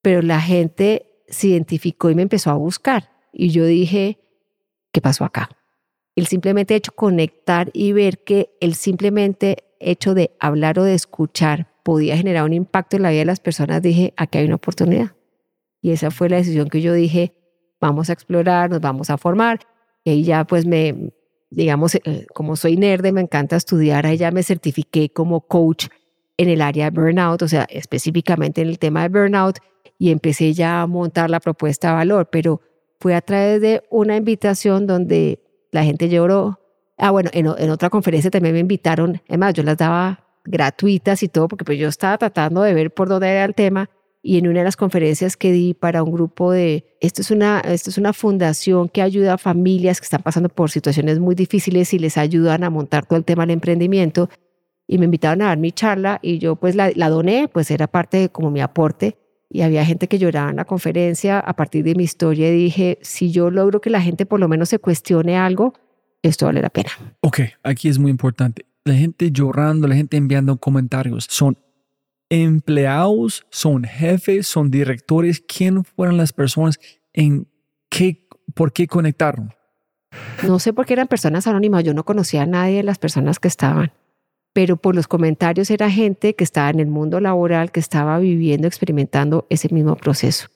pero 0.00 0.22
la 0.22 0.40
gente 0.40 1.24
se 1.28 1.48
identificó 1.48 2.08
y 2.08 2.14
me 2.14 2.22
empezó 2.22 2.50
a 2.50 2.54
buscar. 2.54 3.10
Y 3.32 3.50
yo 3.50 3.66
dije, 3.66 4.20
¿qué 4.92 5.00
pasó 5.00 5.24
acá? 5.24 5.50
El 6.14 6.28
simplemente 6.28 6.74
hecho 6.76 6.92
conectar 6.92 7.70
y 7.72 7.92
ver 7.92 8.22
que 8.22 8.56
el 8.60 8.74
simplemente 8.74 9.64
hecho 9.80 10.14
de 10.14 10.36
hablar 10.40 10.78
o 10.78 10.84
de 10.84 10.94
escuchar 10.94 11.68
podía 11.82 12.16
generar 12.16 12.44
un 12.44 12.52
impacto 12.52 12.96
en 12.96 13.02
la 13.02 13.10
vida 13.10 13.20
de 13.20 13.26
las 13.26 13.40
personas, 13.40 13.82
dije, 13.82 14.14
aquí 14.16 14.38
hay 14.38 14.46
una 14.46 14.54
oportunidad. 14.54 15.16
Y 15.82 15.90
esa 15.90 16.10
fue 16.10 16.28
la 16.28 16.36
decisión 16.36 16.68
que 16.68 16.80
yo 16.80 16.92
dije, 16.92 17.34
vamos 17.80 18.08
a 18.08 18.12
explorar, 18.12 18.70
nos 18.70 18.80
vamos 18.80 19.10
a 19.10 19.18
formar. 19.18 19.60
Y 20.14 20.22
ya 20.22 20.44
pues 20.44 20.66
me 20.66 21.12
digamos, 21.50 21.94
eh, 21.94 22.26
como 22.34 22.56
soy 22.56 22.76
nerd, 22.76 23.12
me 23.12 23.20
encanta 23.20 23.56
estudiar, 23.56 24.06
ahí 24.06 24.16
ya 24.16 24.30
me 24.30 24.42
certifiqué 24.42 25.10
como 25.10 25.40
coach 25.40 25.86
en 26.36 26.48
el 26.48 26.60
área 26.60 26.90
de 26.90 27.00
burnout, 27.00 27.42
o 27.42 27.48
sea, 27.48 27.66
específicamente 27.70 28.60
en 28.60 28.68
el 28.68 28.78
tema 28.78 29.02
de 29.02 29.08
burnout, 29.08 29.58
y 29.98 30.10
empecé 30.10 30.52
ya 30.52 30.82
a 30.82 30.86
montar 30.86 31.30
la 31.30 31.40
propuesta 31.40 31.88
de 31.88 31.94
valor, 31.94 32.28
pero 32.30 32.60
fue 33.00 33.14
a 33.14 33.20
través 33.20 33.60
de 33.60 33.82
una 33.90 34.16
invitación 34.16 34.86
donde 34.86 35.40
la 35.70 35.84
gente 35.84 36.08
lloró. 36.08 36.60
Ah, 36.98 37.10
bueno, 37.10 37.30
en, 37.32 37.46
en 37.46 37.70
otra 37.70 37.90
conferencia 37.90 38.30
también 38.30 38.54
me 38.54 38.60
invitaron, 38.60 39.22
además 39.28 39.54
yo 39.54 39.62
las 39.62 39.76
daba 39.76 40.26
gratuitas 40.44 41.22
y 41.22 41.28
todo, 41.28 41.48
porque 41.48 41.64
pues 41.64 41.78
yo 41.78 41.88
estaba 41.88 42.18
tratando 42.18 42.62
de 42.62 42.74
ver 42.74 42.92
por 42.92 43.08
dónde 43.08 43.28
era 43.28 43.44
el 43.44 43.54
tema, 43.54 43.88
y 44.26 44.38
en 44.38 44.48
una 44.48 44.58
de 44.58 44.64
las 44.64 44.76
conferencias 44.76 45.36
que 45.36 45.52
di 45.52 45.72
para 45.72 46.02
un 46.02 46.10
grupo 46.10 46.50
de, 46.50 46.84
esto 47.00 47.22
es 47.22 47.30
una, 47.30 47.60
esto 47.60 47.90
es 47.90 47.96
una 47.96 48.12
fundación 48.12 48.88
que 48.88 49.00
ayuda 49.00 49.34
a 49.34 49.38
familias 49.38 50.00
que 50.00 50.04
están 50.04 50.24
pasando 50.24 50.48
por 50.48 50.68
situaciones 50.68 51.20
muy 51.20 51.36
difíciles 51.36 51.94
y 51.94 52.00
les 52.00 52.18
ayudan 52.18 52.64
a 52.64 52.70
montar 52.70 53.06
todo 53.06 53.20
el 53.20 53.24
tema 53.24 53.44
del 53.44 53.52
emprendimiento, 53.52 54.28
y 54.88 54.98
me 54.98 55.04
invitaron 55.04 55.42
a 55.42 55.46
dar 55.46 55.58
mi 55.58 55.70
charla 55.70 56.18
y 56.22 56.38
yo 56.38 56.56
pues 56.56 56.74
la, 56.74 56.90
la 56.96 57.08
doné, 57.08 57.48
pues 57.48 57.70
era 57.70 57.86
parte 57.86 58.16
de 58.16 58.28
como 58.28 58.50
mi 58.50 58.60
aporte 58.60 59.16
y 59.48 59.62
había 59.62 59.84
gente 59.84 60.08
que 60.08 60.18
lloraba 60.18 60.50
en 60.50 60.56
la 60.56 60.64
conferencia 60.64 61.38
a 61.38 61.54
partir 61.54 61.84
de 61.84 61.94
mi 61.94 62.02
historia 62.02 62.50
dije, 62.50 62.98
si 63.02 63.30
yo 63.30 63.50
logro 63.50 63.80
que 63.80 63.90
la 63.90 64.00
gente 64.00 64.26
por 64.26 64.40
lo 64.40 64.48
menos 64.48 64.70
se 64.70 64.80
cuestione 64.80 65.36
algo, 65.36 65.72
esto 66.22 66.46
vale 66.46 66.62
la 66.62 66.70
pena. 66.70 66.90
Ok, 67.20 67.40
aquí 67.62 67.88
es 67.88 67.98
muy 67.98 68.10
importante. 68.10 68.64
La 68.84 68.94
gente 68.94 69.30
llorando, 69.30 69.86
la 69.86 69.94
gente 69.94 70.16
enviando 70.16 70.56
comentarios, 70.56 71.26
¿son 71.28 71.56
empleados, 72.28 73.46
son 73.50 73.84
jefes, 73.84 74.46
son 74.46 74.70
directores? 74.70 75.40
¿Quién 75.40 75.84
fueron 75.84 76.16
las 76.16 76.32
personas? 76.32 76.78
¿En 77.12 77.48
qué, 77.88 78.26
por 78.54 78.72
qué 78.72 78.86
conectaron? 78.86 79.52
No 80.46 80.58
sé 80.58 80.72
por 80.72 80.86
qué 80.86 80.94
eran 80.94 81.08
personas 81.08 81.46
anónimas, 81.46 81.84
yo 81.84 81.94
no 81.94 82.04
conocía 82.04 82.42
a 82.42 82.46
nadie 82.46 82.78
de 82.78 82.82
las 82.82 82.98
personas 82.98 83.38
que 83.38 83.48
estaban 83.48 83.92
pero 84.56 84.78
por 84.78 84.94
los 84.94 85.06
comentarios 85.06 85.70
era 85.70 85.90
gente 85.90 86.34
que 86.34 86.42
estaba 86.42 86.70
en 86.70 86.80
el 86.80 86.86
mundo 86.86 87.20
laboral, 87.20 87.70
que 87.70 87.78
estaba 87.78 88.18
viviendo, 88.18 88.66
experimentando 88.66 89.46
ese 89.50 89.68
mismo 89.68 89.96
proceso. 89.96 90.46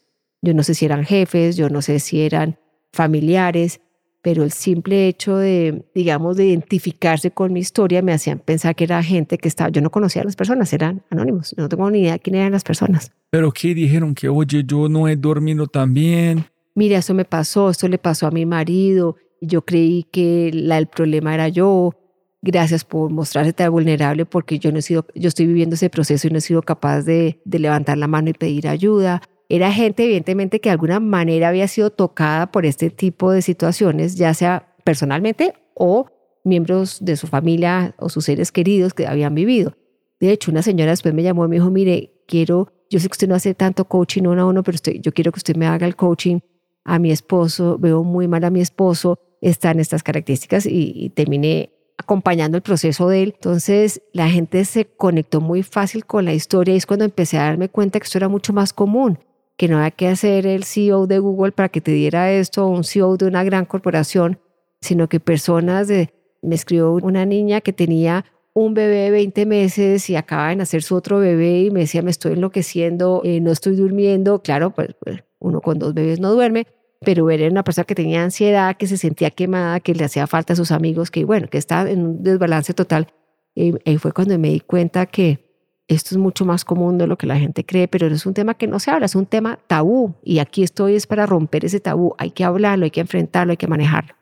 Yo 0.41 0.55
no 0.55 0.63
sé 0.63 0.73
si 0.73 0.87
eran 0.87 1.05
jefes, 1.05 1.55
yo 1.55 1.69
no 1.69 1.83
sé 1.83 2.01
si 2.01 2.23
eran 2.23 2.59
familiares, 2.95 3.83
pero 4.23 4.43
el 4.45 4.53
simple 4.53 5.09
hecho 5.09 5.37
de, 5.37 5.85
digamos, 5.95 6.37
de 6.37 6.47
identificarse 6.47 7.31
con 7.31 7.53
mi 7.53 7.61
historia 7.61 8.03
me 8.03 8.13
hacían 8.13 8.39
pensar 8.39 8.77
que 8.77 8.85
era 8.85 9.03
gente 9.03 9.39
que 9.39 9.49
estaba, 9.49 9.71
yo 9.71 9.81
no 9.81 9.91
conocía 9.91 10.23
a 10.23 10.25
las 10.25 10.37
personas, 10.37 10.73
eran 10.73 11.03
anónimos, 11.11 11.55
no 11.57 11.69
tengo 11.69 11.91
ni 11.91 12.01
idea 12.01 12.13
de 12.15 12.21
quién 12.21 12.37
eran 12.37 12.53
las 12.53 12.65
personas. 12.65 13.13
Pero 13.31 13.51
¿qué 13.53 13.75
dijeron? 13.75 14.15
Que, 14.15 14.29
oye, 14.29 14.63
yo 14.67 14.89
no 14.89 15.09
he 15.09 15.17
dormido 15.17 15.67
tan 15.67 15.95
bien. 15.95 16.45
Mira, 16.75 16.99
eso 16.99 17.15
me 17.15 17.25
pasó, 17.25 17.71
esto 17.71 17.89
le 17.89 17.99
pasó 17.99 18.27
a 18.27 18.31
mi 18.31 18.45
marido, 18.47 19.17
yo 19.41 19.63
creí 19.63 20.05
que 20.05 20.51
la, 20.53 20.79
el 20.79 20.87
problema 20.87 21.35
era 21.35 21.49
yo, 21.49 21.95
gracias 22.43 22.85
por 22.85 23.11
mostrarse 23.11 23.53
tan 23.53 23.71
vulnerable 23.71 24.27
porque 24.27 24.59
yo 24.59 24.71
no 24.73 24.79
he 24.79 24.83
sido, 24.83 25.07
yo 25.15 25.29
estoy 25.29 25.47
viviendo 25.47 25.75
ese 25.75 25.91
proceso 25.91 26.29
y 26.29 26.31
no 26.31 26.39
he 26.39 26.43
sido 26.43 26.63
capaz 26.63 27.03
de, 27.03 27.41
de 27.45 27.59
levantar 27.59 27.99
la 27.99 28.07
mano 28.07 28.31
y 28.31 28.35
pedir 28.35 28.69
ayuda. 28.69 29.23
Era 29.53 29.73
gente 29.73 30.05
evidentemente 30.05 30.61
que 30.61 30.69
de 30.69 30.75
alguna 30.75 31.01
manera 31.01 31.49
había 31.49 31.67
sido 31.67 31.91
tocada 31.91 32.53
por 32.53 32.65
este 32.65 32.89
tipo 32.89 33.33
de 33.33 33.43
situaciones, 33.43 34.15
ya 34.15 34.33
sea 34.33 34.77
personalmente 34.85 35.55
o 35.75 36.07
miembros 36.45 37.05
de 37.05 37.17
su 37.17 37.27
familia 37.27 37.97
o 37.99 38.09
sus 38.09 38.27
seres 38.27 38.53
queridos 38.53 38.95
que 38.95 39.09
habían 39.09 39.35
vivido. 39.35 39.77
De 40.21 40.31
hecho, 40.31 40.53
una 40.53 40.63
señora 40.63 40.93
después 40.93 41.15
me 41.15 41.25
llamó 41.25 41.47
y 41.47 41.49
me 41.49 41.57
dijo, 41.57 41.69
mire, 41.69 42.23
quiero, 42.29 42.73
yo 42.91 43.01
sé 43.01 43.09
que 43.09 43.15
usted 43.15 43.29
no 43.29 43.35
hace 43.35 43.53
tanto 43.55 43.87
coaching 43.87 44.23
uno 44.23 44.43
a 44.43 44.47
uno, 44.47 44.63
pero 44.63 44.79
yo 45.01 45.13
quiero 45.13 45.33
que 45.33 45.39
usted 45.39 45.57
me 45.57 45.67
haga 45.67 45.85
el 45.85 45.97
coaching 45.97 46.39
a 46.85 47.01
mi 47.01 47.11
esposo, 47.11 47.77
veo 47.77 48.05
muy 48.05 48.29
mal 48.29 48.45
a 48.45 48.51
mi 48.51 48.61
esposo, 48.61 49.19
están 49.41 49.81
estas 49.81 50.05
características 50.05 50.65
y, 50.65 50.93
y 50.95 51.11
terminé 51.11 51.73
acompañando 51.99 52.57
el 52.57 52.63
proceso 52.63 53.09
de 53.09 53.25
él. 53.25 53.33
Entonces 53.35 54.01
la 54.13 54.29
gente 54.29 54.65
se 54.65 54.85
conectó 54.85 55.41
muy 55.41 55.65
fácil 55.65 56.07
con 56.07 56.25
la 56.25 56.35
historia 56.35 56.75
y 56.75 56.77
es 56.77 56.87
cuando 56.87 57.05
empecé 57.05 57.37
a 57.37 57.47
darme 57.47 57.69
cuenta 57.69 57.99
que 57.99 58.05
esto 58.05 58.19
era 58.19 58.29
mucho 58.29 58.53
más 58.53 58.73
común, 58.73 59.19
que 59.61 59.69
no 59.69 59.77
había 59.77 59.91
que 59.91 60.09
hacer 60.09 60.47
el 60.47 60.65
CEO 60.65 61.07
de 61.07 61.19
Google 61.19 61.53
para 61.53 61.69
que 61.69 61.83
te 61.83 61.91
diera 61.91 62.33
esto 62.33 62.67
un 62.67 62.83
CEO 62.83 63.19
de 63.19 63.27
una 63.27 63.45
gran 63.45 63.67
corporación, 63.67 64.39
sino 64.81 65.07
que 65.07 65.21
personas 65.21 65.87
de... 65.87 66.15
Me 66.41 66.55
escribió 66.55 66.93
una 66.95 67.27
niña 67.27 67.61
que 67.61 67.75
tenía 67.75 68.25
un 68.55 68.73
bebé 68.73 68.97
de 68.97 69.11
20 69.11 69.45
meses 69.45 70.09
y 70.09 70.17
acaba 70.17 70.49
de 70.49 70.57
nacer 70.57 70.83
su 70.83 70.95
otro 70.95 71.19
bebé 71.19 71.65
y 71.65 71.71
me 71.71 71.81
decía, 71.81 72.01
me 72.01 72.11
estoy 72.11 72.33
enloqueciendo, 72.33 73.21
eh, 73.23 73.43
no 73.43 73.53
estoy 73.53 73.77
durmiendo. 73.77 74.41
Claro, 74.41 74.71
pues, 74.71 74.95
pues 74.99 75.25
uno 75.41 75.61
con 75.61 75.79
dos 75.79 75.93
bebés 75.93 76.21
no 76.21 76.33
duerme, 76.33 76.67
pero 77.01 77.29
era 77.29 77.47
una 77.47 77.63
persona 77.63 77.85
que 77.85 77.95
tenía 77.95 78.23
ansiedad, 78.23 78.79
que 78.79 78.87
se 78.87 78.97
sentía 78.97 79.31
quemada, 79.31 79.81
que 79.81 79.95
le 79.95 80.05
hacía 80.05 80.27
falta 80.27 80.55
a 80.55 80.57
sus 80.57 80.73
amigos, 80.73 81.11
que 81.11 81.27
bueno, 81.27 81.49
que 81.49 81.59
estaba 81.59 81.91
en 81.91 82.07
un 82.07 82.23
desbalance 82.23 82.73
total. 82.73 83.09
Y 83.55 83.75
ahí 83.85 83.99
fue 83.99 84.13
cuando 84.13 84.39
me 84.39 84.49
di 84.49 84.61
cuenta 84.61 85.05
que 85.05 85.50
esto 85.91 86.15
es 86.15 86.19
mucho 86.19 86.45
más 86.45 86.65
común 86.65 86.99
de 86.99 87.09
lo 87.09 87.19
que 87.19 87.27
la 87.27 87.37
gente 87.37 87.67
cree, 87.67 87.89
pero 87.89 88.07
es 88.07 88.25
un 88.25 88.33
tema 88.33 88.55
que 88.55 88.69
no 88.69 88.79
se 88.79 88.93
habla, 88.93 89.07
es 89.07 89.17
un 89.17 89.27
tema 89.27 89.59
tabú. 89.67 90.15
Y 90.23 90.39
aquí 90.39 90.63
estoy 90.63 90.95
es 90.95 91.09
para 91.09 91.27
romper 91.27 91.65
ese 91.65 91.81
tabú. 91.81 92.15
Hay 92.17 92.31
que 92.31 92.45
hablarlo, 92.45 92.85
hay 92.85 92.93
que 92.93 93.01
enfrentarlo, 93.01 93.51
hay 93.51 93.57
que 93.57 93.67
manejarlo. 93.67 94.15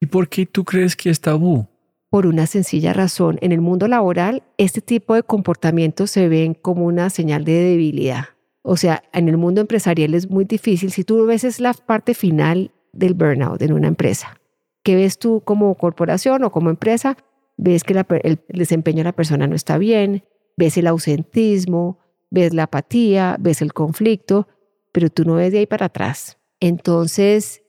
¿Y 0.00 0.06
por 0.06 0.30
qué 0.30 0.46
tú 0.46 0.64
crees 0.64 0.96
que 0.96 1.10
es 1.10 1.20
tabú? 1.20 1.66
Por 2.08 2.26
una 2.26 2.46
sencilla 2.46 2.94
razón. 2.94 3.36
En 3.42 3.52
el 3.52 3.60
mundo 3.60 3.88
laboral, 3.88 4.42
este 4.56 4.80
tipo 4.80 5.14
de 5.14 5.22
comportamientos 5.22 6.10
se 6.10 6.28
ven 6.28 6.54
como 6.54 6.86
una 6.86 7.10
señal 7.10 7.44
de 7.44 7.52
debilidad. 7.52 8.24
O 8.62 8.78
sea, 8.78 9.02
en 9.12 9.28
el 9.28 9.36
mundo 9.36 9.60
empresarial 9.60 10.14
es 10.14 10.30
muy 10.30 10.46
difícil. 10.46 10.92
Si 10.92 11.04
tú 11.04 11.26
ves 11.26 11.44
es 11.44 11.60
la 11.60 11.74
parte 11.74 12.14
final 12.14 12.70
del 12.94 13.12
burnout 13.12 13.60
en 13.60 13.74
una 13.74 13.88
empresa, 13.88 14.40
¿qué 14.82 14.96
ves 14.96 15.18
tú 15.18 15.42
como 15.44 15.74
corporación 15.74 16.42
o 16.44 16.50
como 16.50 16.70
empresa? 16.70 17.18
Ves 17.58 17.84
que 17.84 18.02
el 18.22 18.40
desempeño 18.48 18.98
de 18.98 19.04
la 19.04 19.12
persona 19.12 19.46
no 19.46 19.54
está 19.54 19.76
bien, 19.76 20.24
ves 20.56 20.76
el 20.76 20.86
ausentismo, 20.86 21.98
ves 22.30 22.54
la 22.54 22.64
apatía, 22.64 23.36
ves 23.38 23.62
el 23.62 23.72
conflicto, 23.72 24.48
pero 24.92 25.10
tú 25.10 25.24
no 25.24 25.34
ves 25.34 25.52
de 25.52 25.58
ahí 25.58 25.66
para 25.66 25.86
atrás. 25.86 26.38
Entonces, 26.60 27.62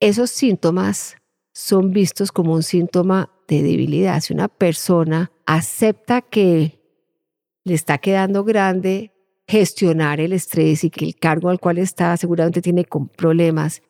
esos 0.00 0.30
síntomas 0.30 1.16
son 1.52 1.92
vistos 1.92 2.32
como 2.32 2.54
un 2.54 2.62
síntoma 2.62 3.30
de 3.46 3.62
debilidad. 3.62 4.20
Si 4.20 4.32
una 4.32 4.48
persona 4.48 5.30
acepta 5.46 6.22
que 6.22 6.80
le 7.64 7.74
está 7.74 7.98
quedando 7.98 8.44
grande 8.44 9.12
gestionar 9.46 10.20
el 10.20 10.32
estrés 10.32 10.84
y 10.84 10.90
que 10.90 11.04
el 11.04 11.16
cargo 11.16 11.50
al 11.50 11.60
cual 11.60 11.78
está 11.78 12.16
seguramente 12.16 12.62
tiene 12.62 12.86
problemas, 13.16 13.82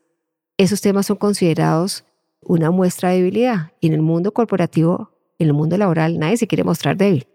esos 0.58 0.80
temas 0.80 1.06
son 1.06 1.16
considerados 1.16 2.04
una 2.40 2.70
muestra 2.70 3.10
de 3.10 3.16
debilidad. 3.16 3.72
Y 3.80 3.86
en 3.88 3.94
el 3.94 4.02
mundo 4.02 4.32
corporativo, 4.32 5.10
en 5.38 5.48
el 5.48 5.52
mundo 5.54 5.76
laboral, 5.76 6.18
nadie 6.18 6.36
se 6.36 6.46
quiere 6.46 6.64
mostrar 6.64 6.96
débil, 6.96 7.26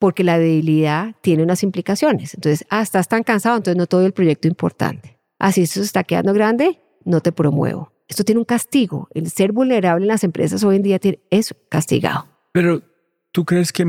porque 0.00 0.24
la 0.24 0.38
debilidad 0.38 1.14
tiene 1.20 1.44
unas 1.44 1.62
implicaciones. 1.62 2.34
Entonces, 2.34 2.66
ah, 2.70 2.80
estás 2.80 3.06
tan 3.06 3.22
cansado, 3.22 3.58
entonces 3.58 3.76
no 3.76 3.86
todo 3.86 4.06
el 4.06 4.12
proyecto 4.12 4.48
importante. 4.48 5.20
Así, 5.38 5.60
ah, 5.60 5.64
esto 5.64 5.80
se 5.80 5.86
está 5.86 6.02
quedando 6.04 6.32
grande, 6.32 6.80
no 7.04 7.20
te 7.20 7.32
promuevo. 7.32 7.92
Esto 8.08 8.24
tiene 8.24 8.40
un 8.40 8.46
castigo. 8.46 9.08
El 9.14 9.30
ser 9.30 9.52
vulnerable 9.52 10.04
en 10.04 10.08
las 10.08 10.24
empresas 10.24 10.64
hoy 10.64 10.76
en 10.76 10.82
día 10.82 10.98
es 11.30 11.54
castigado. 11.68 12.26
Pero, 12.50 12.82
¿tú 13.30 13.44
crees 13.44 13.72
que 13.72 13.84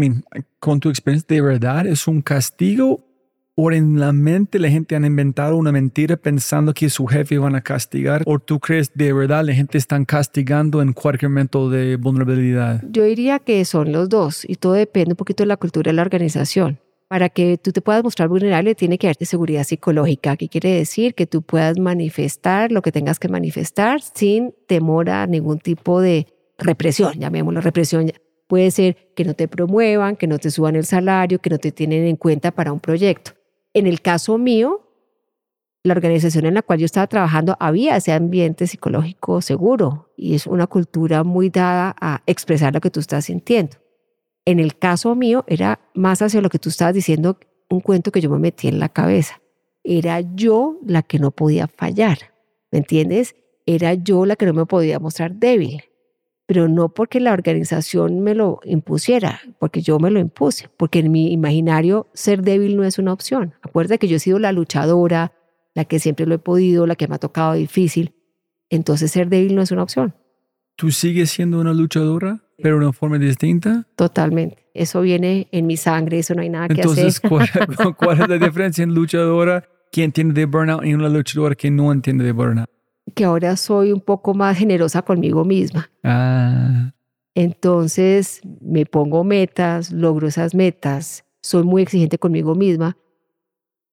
con 0.60 0.82
tu 0.82 0.90
experiencia 0.90 1.26
de 1.34 1.42
verdad 1.42 1.88
es 1.88 2.06
un 2.08 2.22
castigo 2.22 3.00
o 3.56 3.72
en 3.72 4.00
la 4.00 4.12
mente 4.12 4.60
la 4.60 4.70
gente 4.70 4.96
ha 4.96 5.00
inventado 5.00 5.58
una 5.58 5.72
mentira 5.72 6.18
pensando 6.18 6.74
que 6.74 6.90
su 6.90 7.06
jefe 7.06 7.38
van 7.38 7.56
a 7.56 7.62
castigar? 7.62 8.24
¿O 8.26 8.40
tú 8.40 8.60
crees 8.60 8.92
de 8.94 9.14
verdad 9.14 9.46
la 9.46 9.54
gente 9.54 9.78
está 9.78 10.04
castigando 10.06 10.82
en 10.82 10.94
cualquier 10.94 11.30
momento 11.30 11.70
de 11.70 11.98
vulnerabilidad? 11.98 12.82
Yo 12.90 13.04
diría 13.04 13.40
que 13.40 13.64
son 13.66 13.92
los 13.92 14.10
dos 14.10 14.46
y 14.48 14.56
todo 14.56 14.74
depende 14.74 15.12
un 15.12 15.18
poquito 15.18 15.44
de 15.44 15.48
la 15.48 15.58
cultura 15.58 15.90
de 15.90 15.96
la 15.96 16.02
organización. 16.02 16.80
Para 17.08 17.28
que 17.28 17.58
tú 17.58 17.74
te 17.74 17.82
puedas 17.82 18.06
mostrar 18.06 18.30
vulnerable 18.30 18.74
tiene 18.74 18.98
que 18.98 19.08
darte 19.08 19.26
seguridad 19.26 19.66
psicológica. 19.66 20.38
¿Qué 20.38 20.48
quiere 20.48 20.72
decir? 20.72 21.14
Que 21.14 21.28
tú 21.28 21.42
puedas 21.42 21.78
manifestar 21.78 22.72
lo 22.72 22.82
que 22.82 22.94
tengas 22.94 23.20
que 23.20 23.28
manifestar 23.28 24.02
sin 24.02 24.54
temor 24.66 25.10
a 25.10 25.28
ningún 25.28 25.60
tipo 25.60 26.00
de 26.00 26.28
represión, 26.58 27.20
llamémoslo 27.20 27.60
represión. 27.60 28.14
Puede 28.48 28.72
ser 28.72 28.96
que 29.14 29.26
no 29.26 29.34
te 29.34 29.50
promuevan, 29.50 30.16
que 30.16 30.28
no 30.28 30.40
te 30.40 30.52
suban 30.52 30.78
el 30.78 30.86
salario, 30.86 31.40
que 31.40 31.50
no 31.50 31.58
te 31.58 31.74
tienen 31.74 32.06
en 32.06 32.16
cuenta 32.16 32.52
para 32.52 32.72
un 32.72 32.80
proyecto. 32.80 33.34
En 33.74 33.88
el 33.88 34.02
caso 34.02 34.38
mío, 34.38 34.82
la 35.84 35.94
organización 35.94 36.46
en 36.46 36.54
la 36.54 36.62
cual 36.62 36.80
yo 36.80 36.86
estaba 36.86 37.08
trabajando 37.08 37.56
había 37.60 37.96
ese 37.96 38.12
ambiente 38.12 38.68
psicológico 38.68 39.42
seguro 39.42 40.12
y 40.16 40.36
es 40.36 40.46
una 40.46 40.68
cultura 40.68 41.24
muy 41.24 41.50
dada 41.50 41.96
a 42.00 42.22
expresar 42.26 42.74
lo 42.74 42.82
que 42.82 42.92
tú 42.92 43.00
estás 43.00 43.26
sintiendo. 43.26 43.78
En 44.46 44.60
el 44.60 44.78
caso 44.78 45.16
mío 45.16 45.44
era 45.48 45.80
más 45.94 46.22
hacia 46.22 46.42
lo 46.42 46.50
que 46.50 46.60
tú 46.60 46.70
estabas 46.70 46.94
diciendo, 46.94 47.40
un 47.70 47.80
cuento 47.80 48.12
que 48.12 48.22
yo 48.22 48.30
me 48.30 48.40
metí 48.40 48.68
en 48.68 48.80
la 48.80 48.90
cabeza. 48.90 49.42
Era 49.84 50.22
yo 50.22 50.78
la 50.86 51.02
que 51.02 51.20
no 51.20 51.32
podía 51.32 51.68
fallar, 51.68 52.18
¿me 52.72 52.80
entiendes? 52.80 53.36
Era 53.66 53.94
yo 53.94 54.26
la 54.26 54.36
que 54.36 54.46
no 54.46 54.54
me 54.54 54.66
podía 54.66 55.00
mostrar 55.00 55.34
débil 55.36 55.84
pero 56.52 56.68
no 56.68 56.90
porque 56.90 57.22
la 57.22 57.32
organización 57.32 58.20
me 58.20 58.36
lo 58.36 58.60
impusiera, 58.66 59.40
porque 59.58 59.82
yo 59.82 60.00
me 60.00 60.12
lo 60.12 60.20
impuse, 60.20 60.68
porque 60.76 61.00
en 61.00 61.10
mi 61.10 61.32
imaginario 61.32 62.10
ser 62.14 62.42
débil 62.42 62.76
no 62.76 62.84
es 62.84 63.00
una 63.00 63.14
opción. 63.14 63.54
Acuérdate 63.62 64.00
que 64.00 64.10
yo 64.10 64.18
he 64.18 64.20
sido 64.20 64.38
la 64.38 64.52
luchadora, 64.52 65.32
la 65.76 65.86
que 65.86 65.98
siempre 66.00 66.26
lo 66.26 66.36
he 66.36 66.40
podido, 66.40 66.88
la 66.88 66.98
que 66.98 67.08
me 67.08 67.16
ha 67.16 67.20
tocado 67.20 67.54
difícil. 67.54 68.16
Entonces 68.70 69.14
ser 69.14 69.30
débil 69.30 69.56
no 69.56 69.62
es 69.62 69.72
una 69.72 69.84
opción. 69.84 70.14
¿Tú 70.76 70.92
sigues 70.92 71.30
siendo 71.30 71.62
una 71.62 71.74
luchadora, 71.74 72.44
pero 72.62 72.76
de 72.76 72.84
una 72.84 72.92
forma 72.92 73.18
distinta? 73.18 73.88
Totalmente. 73.96 74.58
Eso 74.74 75.00
viene 75.00 75.48
en 75.54 75.68
mi 75.68 75.78
sangre, 75.78 76.20
eso 76.20 76.36
no 76.36 76.42
hay 76.42 76.50
nada 76.50 76.68
que 76.68 76.82
Entonces, 76.82 77.22
hacer. 77.24 77.30
¿cuál, 77.30 77.48
cuál 77.98 78.22
es 78.24 78.28
la 78.28 78.38
diferencia 78.38 78.84
en 78.84 78.94
luchadora 78.94 79.70
que 79.90 80.04
entiende 80.04 80.34
de 80.34 80.48
burnout 80.48 80.84
y 80.84 80.94
una 80.94 81.08
luchadora 81.08 81.56
que 81.56 81.72
no 81.72 81.94
entiende 81.94 82.26
de 82.26 82.34
burnout? 82.34 82.70
Que 83.16 83.26
ahora 83.26 83.56
soy 83.56 83.92
un 83.92 84.02
poco 84.02 84.34
más 84.34 84.58
generosa 84.58 85.02
conmigo 85.02 85.44
misma. 85.44 85.92
Ah, 86.04 86.94
Entonces 87.36 88.42
me 88.62 88.86
pongo 88.86 89.24
metas, 89.24 89.92
logro 89.92 90.28
esas 90.28 90.54
metas, 90.54 91.26
soy 91.42 91.64
muy 91.64 91.82
exigente 91.82 92.18
conmigo 92.18 92.56
misma, 92.56 92.98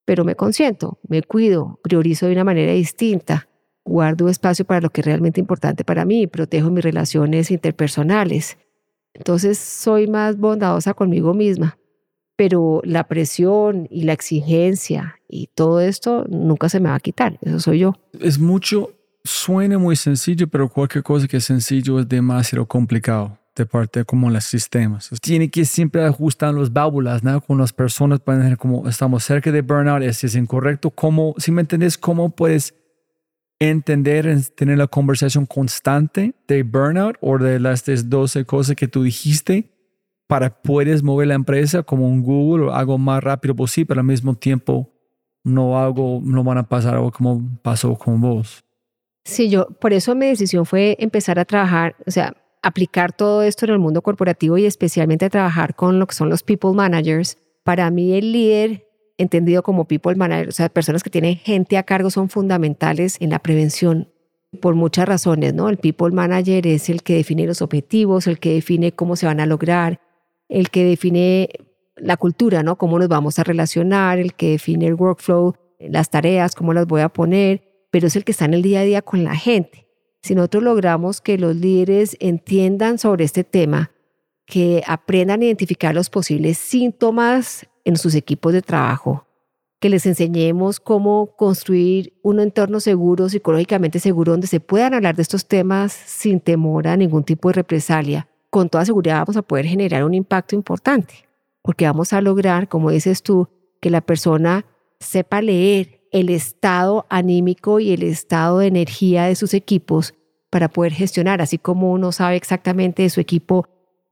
pero 0.04 0.24
me 0.24 0.36
consiento, 0.36 0.98
me 1.08 1.22
cuido, 1.22 1.80
priorizo 1.82 2.26
de 2.26 2.32
una 2.32 2.44
manera 2.44 2.72
distinta, 2.72 3.48
guardo 3.84 4.28
espacio 4.28 4.64
para 4.64 4.80
lo 4.80 4.90
que 4.90 5.00
es 5.00 5.06
realmente 5.06 5.40
importante 5.40 5.84
para 5.84 6.04
mí, 6.04 6.26
protejo 6.26 6.70
mis 6.70 6.84
relaciones 6.84 7.50
interpersonales. 7.50 8.58
Entonces 9.14 9.58
soy 9.58 10.06
más 10.06 10.38
bondadosa 10.38 10.94
conmigo 10.94 11.34
misma, 11.34 11.78
pero 12.36 12.80
la 12.84 13.08
presión 13.08 13.86
y 13.90 14.04
la 14.04 14.12
exigencia 14.12 15.16
y 15.28 15.48
todo 15.54 15.80
esto 15.80 16.24
nunca 16.28 16.68
se 16.68 16.80
me 16.80 16.88
va 16.88 16.94
a 16.94 17.00
quitar, 17.00 17.38
eso 17.42 17.58
soy 17.60 17.80
yo. 17.80 17.94
es 18.20 18.38
mucho, 18.38 18.90
suena 19.28 19.78
muy 19.78 19.96
sencillo, 19.96 20.48
pero 20.48 20.68
cualquier 20.68 21.04
cosa 21.04 21.26
que 21.28 21.36
es 21.38 21.44
sencillo 21.44 22.00
es 22.00 22.08
demasiado 22.08 22.66
complicado 22.66 23.38
de 23.54 23.66
parte 23.66 24.04
como 24.04 24.30
los 24.30 24.44
sistemas. 24.44 25.10
Tiene 25.20 25.50
que 25.50 25.64
siempre 25.64 26.04
ajustar 26.04 26.54
las 26.54 26.72
válvulas, 26.72 27.22
¿no? 27.24 27.40
Con 27.40 27.58
las 27.58 27.72
personas 27.72 28.20
pueden 28.20 28.42
decir 28.42 28.56
como 28.56 28.88
estamos 28.88 29.24
cerca 29.24 29.50
de 29.50 29.62
burnout, 29.62 30.02
ese 30.02 30.28
es 30.28 30.36
incorrecto. 30.36 30.90
¿Cómo, 30.90 31.34
si 31.38 31.50
me 31.50 31.62
entiendes, 31.62 31.98
cómo 31.98 32.30
puedes 32.30 32.74
entender, 33.58 34.26
en- 34.26 34.44
tener 34.54 34.78
la 34.78 34.86
conversación 34.86 35.44
constante 35.46 36.34
de 36.46 36.62
burnout 36.62 37.16
o 37.20 37.38
de 37.38 37.58
las 37.58 37.84
12 38.08 38.44
cosas 38.44 38.76
que 38.76 38.86
tú 38.88 39.02
dijiste 39.02 39.72
para 40.28 40.62
puedes 40.62 41.02
mover 41.02 41.26
la 41.28 41.34
empresa 41.34 41.82
como 41.82 42.06
un 42.08 42.22
Google 42.22 42.66
o 42.66 42.72
algo 42.74 42.98
más 42.98 43.22
rápido 43.24 43.56
posible, 43.56 43.86
pero 43.86 44.00
al 44.00 44.06
mismo 44.06 44.34
tiempo 44.36 44.92
no 45.42 45.80
algo, 45.82 46.20
no 46.22 46.44
van 46.44 46.58
a 46.58 46.68
pasar 46.68 46.94
algo 46.94 47.10
como 47.10 47.58
pasó 47.62 47.96
con 47.96 48.20
vos. 48.20 48.62
Sí, 49.28 49.50
yo, 49.50 49.66
por 49.78 49.92
eso 49.92 50.14
mi 50.14 50.24
decisión 50.24 50.64
fue 50.64 50.96
empezar 50.98 51.38
a 51.38 51.44
trabajar, 51.44 51.94
o 52.06 52.10
sea, 52.10 52.34
aplicar 52.62 53.12
todo 53.12 53.42
esto 53.42 53.66
en 53.66 53.72
el 53.72 53.78
mundo 53.78 54.00
corporativo 54.00 54.56
y 54.56 54.64
especialmente 54.64 55.28
trabajar 55.28 55.74
con 55.74 55.98
lo 55.98 56.06
que 56.06 56.14
son 56.14 56.30
los 56.30 56.42
people 56.42 56.72
managers. 56.72 57.36
Para 57.62 57.90
mí 57.90 58.14
el 58.14 58.32
líder, 58.32 58.86
entendido 59.18 59.62
como 59.62 59.86
people 59.86 60.14
manager, 60.14 60.48
o 60.48 60.52
sea, 60.52 60.70
personas 60.70 61.02
que 61.02 61.10
tienen 61.10 61.36
gente 61.36 61.76
a 61.76 61.82
cargo 61.82 62.08
son 62.08 62.30
fundamentales 62.30 63.18
en 63.20 63.28
la 63.28 63.38
prevención 63.38 64.08
por 64.62 64.74
muchas 64.74 65.06
razones, 65.06 65.52
¿no? 65.52 65.68
El 65.68 65.76
people 65.76 66.10
manager 66.10 66.66
es 66.66 66.88
el 66.88 67.02
que 67.02 67.16
define 67.16 67.46
los 67.46 67.60
objetivos, 67.60 68.26
el 68.26 68.38
que 68.38 68.54
define 68.54 68.92
cómo 68.92 69.14
se 69.14 69.26
van 69.26 69.40
a 69.40 69.46
lograr, 69.46 70.00
el 70.48 70.70
que 70.70 70.84
define 70.84 71.50
la 71.96 72.16
cultura, 72.16 72.62
¿no? 72.62 72.76
Cómo 72.76 72.98
nos 72.98 73.08
vamos 73.08 73.38
a 73.38 73.44
relacionar, 73.44 74.18
el 74.18 74.32
que 74.32 74.52
define 74.52 74.86
el 74.86 74.94
workflow, 74.94 75.54
las 75.78 76.08
tareas, 76.08 76.54
cómo 76.54 76.72
las 76.72 76.86
voy 76.86 77.02
a 77.02 77.10
poner, 77.10 77.67
pero 77.90 78.06
es 78.06 78.16
el 78.16 78.24
que 78.24 78.32
está 78.32 78.44
en 78.44 78.54
el 78.54 78.62
día 78.62 78.80
a 78.80 78.84
día 78.84 79.02
con 79.02 79.24
la 79.24 79.36
gente. 79.36 79.86
Si 80.22 80.34
nosotros 80.34 80.62
logramos 80.62 81.20
que 81.20 81.38
los 81.38 81.56
líderes 81.56 82.16
entiendan 82.20 82.98
sobre 82.98 83.24
este 83.24 83.44
tema, 83.44 83.92
que 84.46 84.82
aprendan 84.86 85.42
a 85.42 85.44
identificar 85.44 85.94
los 85.94 86.10
posibles 86.10 86.58
síntomas 86.58 87.66
en 87.84 87.96
sus 87.96 88.14
equipos 88.14 88.52
de 88.52 88.62
trabajo, 88.62 89.26
que 89.80 89.88
les 89.88 90.06
enseñemos 90.06 90.80
cómo 90.80 91.36
construir 91.36 92.18
un 92.22 92.40
entorno 92.40 92.80
seguro, 92.80 93.28
psicológicamente 93.28 94.00
seguro, 94.00 94.32
donde 94.32 94.48
se 94.48 94.60
puedan 94.60 94.94
hablar 94.94 95.14
de 95.14 95.22
estos 95.22 95.46
temas 95.46 95.92
sin 95.92 96.40
temor 96.40 96.88
a 96.88 96.96
ningún 96.96 97.24
tipo 97.24 97.48
de 97.48 97.54
represalia, 97.54 98.28
con 98.50 98.68
toda 98.68 98.84
seguridad 98.84 99.20
vamos 99.20 99.36
a 99.36 99.42
poder 99.42 99.66
generar 99.66 100.04
un 100.04 100.14
impacto 100.14 100.56
importante, 100.56 101.28
porque 101.62 101.84
vamos 101.84 102.12
a 102.12 102.20
lograr, 102.20 102.68
como 102.68 102.90
dices 102.90 103.22
tú, 103.22 103.48
que 103.80 103.90
la 103.90 104.00
persona 104.00 104.64
sepa 104.98 105.42
leer 105.42 105.97
el 106.12 106.30
estado 106.30 107.06
anímico 107.10 107.80
y 107.80 107.92
el 107.92 108.02
estado 108.02 108.58
de 108.58 108.66
energía 108.66 109.24
de 109.24 109.34
sus 109.34 109.54
equipos 109.54 110.14
para 110.50 110.68
poder 110.68 110.92
gestionar, 110.92 111.42
así 111.42 111.58
como 111.58 111.92
uno 111.92 112.12
sabe 112.12 112.36
exactamente 112.36 113.02
de 113.02 113.10
su 113.10 113.20
equipo 113.20 113.66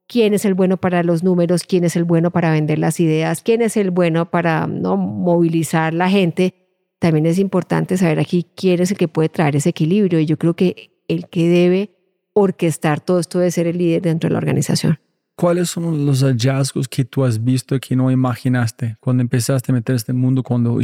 quién 0.07 0.35
es 0.35 0.45
el 0.45 0.55
bueno 0.55 0.77
para 0.77 1.03
los 1.03 1.23
números, 1.23 1.65
quién 1.65 1.85
es 1.85 1.97
el 1.97 2.05
bueno 2.05 2.31
para 2.31 2.51
vender 2.51 2.79
las 2.79 3.01
ideas, 3.01 3.43
quién 3.43 3.63
es 3.63 3.77
el 3.77 3.91
bueno 3.91 4.31
para 4.31 4.67
¿no? 4.67 4.97
movilizar 4.97 5.95
la 5.95 6.09
gente. 6.09 6.55
También 6.99 7.27
es 7.27 7.39
importante 7.39 7.97
saber 7.97 8.19
aquí 8.19 8.47
quién 8.55 8.81
es 8.81 8.91
el 8.91 8.97
que 8.97 9.09
puede 9.09 9.29
traer 9.29 9.57
ese 9.57 9.71
equilibrio 9.71 10.21
y 10.21 10.27
yo 10.27 10.39
creo 10.39 10.55
que 10.55 10.91
el 11.09 11.29
que 11.29 11.49
debe 11.49 11.91
orquestar 12.33 13.01
todo 13.01 13.19
esto 13.19 13.39
debe 13.39 13.51
ser 13.51 13.67
el 13.67 13.79
líder 13.79 14.03
dentro 14.03 14.29
de 14.29 14.33
la 14.33 14.39
organización. 14.39 14.99
¿Cuáles 15.37 15.69
son 15.69 16.07
los 16.07 16.23
hallazgos 16.23 16.89
que 16.89 17.05
tú 17.05 17.25
has 17.25 17.43
visto 17.43 17.79
que 17.79 17.95
no 17.95 18.11
imaginaste 18.11 18.97
cuando 19.01 19.23
empezaste 19.23 19.71
a 19.71 19.75
meter 19.75 19.95
este 19.95 20.15
mundo? 20.15 20.43
Cuando, 20.43 20.81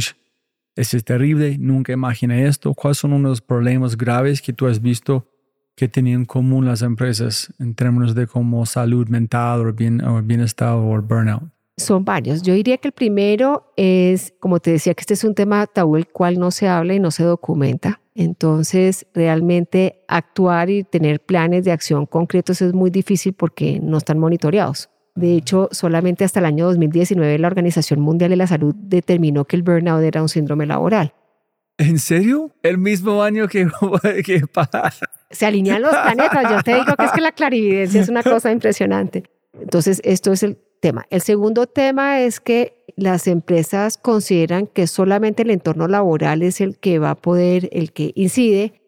es 0.75 1.03
terrible, 1.03 1.57
nunca 1.59 1.93
imaginé 1.93 2.47
esto. 2.47 2.73
¿Cuáles 2.73 2.97
son 2.97 3.13
unos 3.13 3.41
problemas 3.41 3.97
graves 3.97 4.41
que 4.41 4.53
tú 4.53 4.67
has 4.67 4.81
visto 4.81 5.27
que 5.75 5.87
tenían 5.87 6.21
en 6.21 6.25
común 6.25 6.65
las 6.65 6.81
empresas 6.81 7.53
en 7.59 7.73
términos 7.73 8.15
de 8.15 8.27
como 8.27 8.65
salud 8.65 9.07
mental 9.07 9.67
o, 9.67 9.73
bien, 9.73 10.03
o 10.03 10.21
bienestar 10.21 10.73
o 10.75 11.01
burnout? 11.01 11.43
Son 11.77 12.05
varios. 12.05 12.43
Yo 12.43 12.53
diría 12.53 12.77
que 12.77 12.89
el 12.89 12.91
primero 12.91 13.73
es, 13.75 14.33
como 14.39 14.59
te 14.59 14.71
decía, 14.71 14.93
que 14.93 15.01
este 15.01 15.15
es 15.15 15.23
un 15.23 15.33
tema 15.33 15.65
tabú 15.65 15.97
el 15.97 16.07
cual 16.07 16.39
no 16.39 16.51
se 16.51 16.67
habla 16.67 16.93
y 16.93 16.99
no 16.99 17.09
se 17.09 17.23
documenta. 17.23 17.99
Entonces, 18.15 19.07
realmente 19.15 20.03
actuar 20.07 20.69
y 20.69 20.83
tener 20.83 21.19
planes 21.19 21.65
de 21.65 21.71
acción 21.71 22.05
concretos 22.05 22.61
es 22.61 22.73
muy 22.73 22.91
difícil 22.91 23.33
porque 23.33 23.79
no 23.79 23.97
están 23.97 24.19
monitoreados. 24.19 24.89
De 25.15 25.35
hecho, 25.35 25.69
solamente 25.71 26.23
hasta 26.23 26.39
el 26.39 26.45
año 26.45 26.65
2019 26.65 27.37
la 27.37 27.47
Organización 27.47 27.99
Mundial 27.99 28.31
de 28.31 28.37
la 28.37 28.47
Salud 28.47 28.73
determinó 28.75 29.45
que 29.45 29.55
el 29.55 29.63
burnout 29.63 30.03
era 30.03 30.21
un 30.21 30.29
síndrome 30.29 30.65
laboral. 30.65 31.13
¿En 31.77 31.99
serio? 31.99 32.51
¿El 32.61 32.77
mismo 32.77 33.23
año 33.23 33.47
que, 33.47 33.67
que 34.25 34.47
pasa? 34.47 34.91
Se 35.29 35.45
alinean 35.45 35.81
los 35.81 35.91
planetas. 35.91 36.49
Yo 36.49 36.61
te 36.63 36.75
digo 36.75 36.95
que 36.97 37.05
es 37.05 37.11
que 37.11 37.21
la 37.21 37.31
clarividencia 37.31 38.01
es 38.01 38.09
una 38.09 38.23
cosa 38.23 38.51
impresionante. 38.51 39.23
Entonces, 39.59 40.01
esto 40.03 40.31
es 40.31 40.43
el 40.43 40.57
tema. 40.79 41.05
El 41.09 41.21
segundo 41.21 41.65
tema 41.67 42.21
es 42.21 42.39
que 42.39 42.83
las 42.95 43.27
empresas 43.27 43.97
consideran 43.97 44.67
que 44.67 44.85
solamente 44.87 45.43
el 45.43 45.49
entorno 45.49 45.87
laboral 45.87 46.43
es 46.43 46.61
el 46.61 46.77
que 46.77 46.99
va 46.99 47.11
a 47.11 47.15
poder, 47.15 47.69
el 47.71 47.91
que 47.91 48.11
incide 48.15 48.82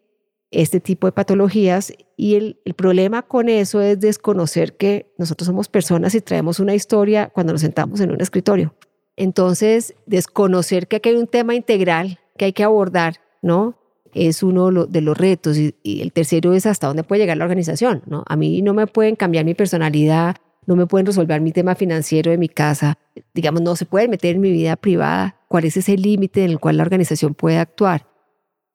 este 0.50 0.80
tipo 0.80 1.06
de 1.06 1.12
patologías 1.12 1.92
y 2.16 2.36
el, 2.36 2.60
el, 2.64 2.74
problema 2.74 3.22
con 3.22 3.48
eso 3.48 3.80
es 3.80 4.00
desconocer 4.00 4.76
que 4.76 5.12
nosotros 5.18 5.46
somos 5.46 5.68
personas 5.68 6.14
y 6.14 6.20
traemos 6.20 6.60
una 6.60 6.74
historia 6.74 7.28
cuando 7.28 7.52
nos 7.52 7.62
sentamos 7.62 8.00
en 8.00 8.12
un 8.12 8.20
escritorio. 8.20 8.74
Entonces, 9.16 9.94
desconocer 10.06 10.88
que 10.88 10.96
aquí 10.96 11.08
hay 11.08 11.16
un 11.16 11.26
tema 11.26 11.54
integral 11.54 12.20
que 12.36 12.46
hay 12.46 12.52
que 12.52 12.64
abordar, 12.64 13.16
¿no? 13.42 13.78
Es 14.14 14.42
uno 14.42 14.70
de 14.86 15.00
los 15.00 15.16
retos 15.16 15.58
y, 15.58 15.74
y 15.82 16.00
el 16.00 16.12
tercero 16.12 16.54
es 16.54 16.64
hasta 16.64 16.86
dónde 16.86 17.02
puede 17.02 17.22
llegar 17.22 17.36
la 17.36 17.44
organización, 17.44 18.02
¿no? 18.06 18.24
A 18.26 18.36
mí 18.36 18.62
no 18.62 18.72
me 18.72 18.86
pueden 18.86 19.16
cambiar 19.16 19.44
mi 19.44 19.54
personalidad, 19.54 20.36
no 20.66 20.76
me 20.76 20.86
pueden 20.86 21.06
resolver 21.06 21.40
mi 21.40 21.52
tema 21.52 21.74
financiero 21.74 22.30
de 22.30 22.38
mi 22.38 22.48
casa, 22.48 22.98
digamos, 23.34 23.62
no 23.62 23.76
se 23.76 23.86
pueden 23.86 24.10
meter 24.10 24.34
en 24.34 24.40
mi 24.40 24.50
vida 24.50 24.76
privada, 24.76 25.36
cuál 25.48 25.64
es 25.64 25.76
ese 25.76 25.96
límite 25.96 26.44
en 26.44 26.50
el 26.50 26.58
cual 26.58 26.76
la 26.76 26.82
organización 26.82 27.34
puede 27.34 27.58
actuar. 27.58 28.06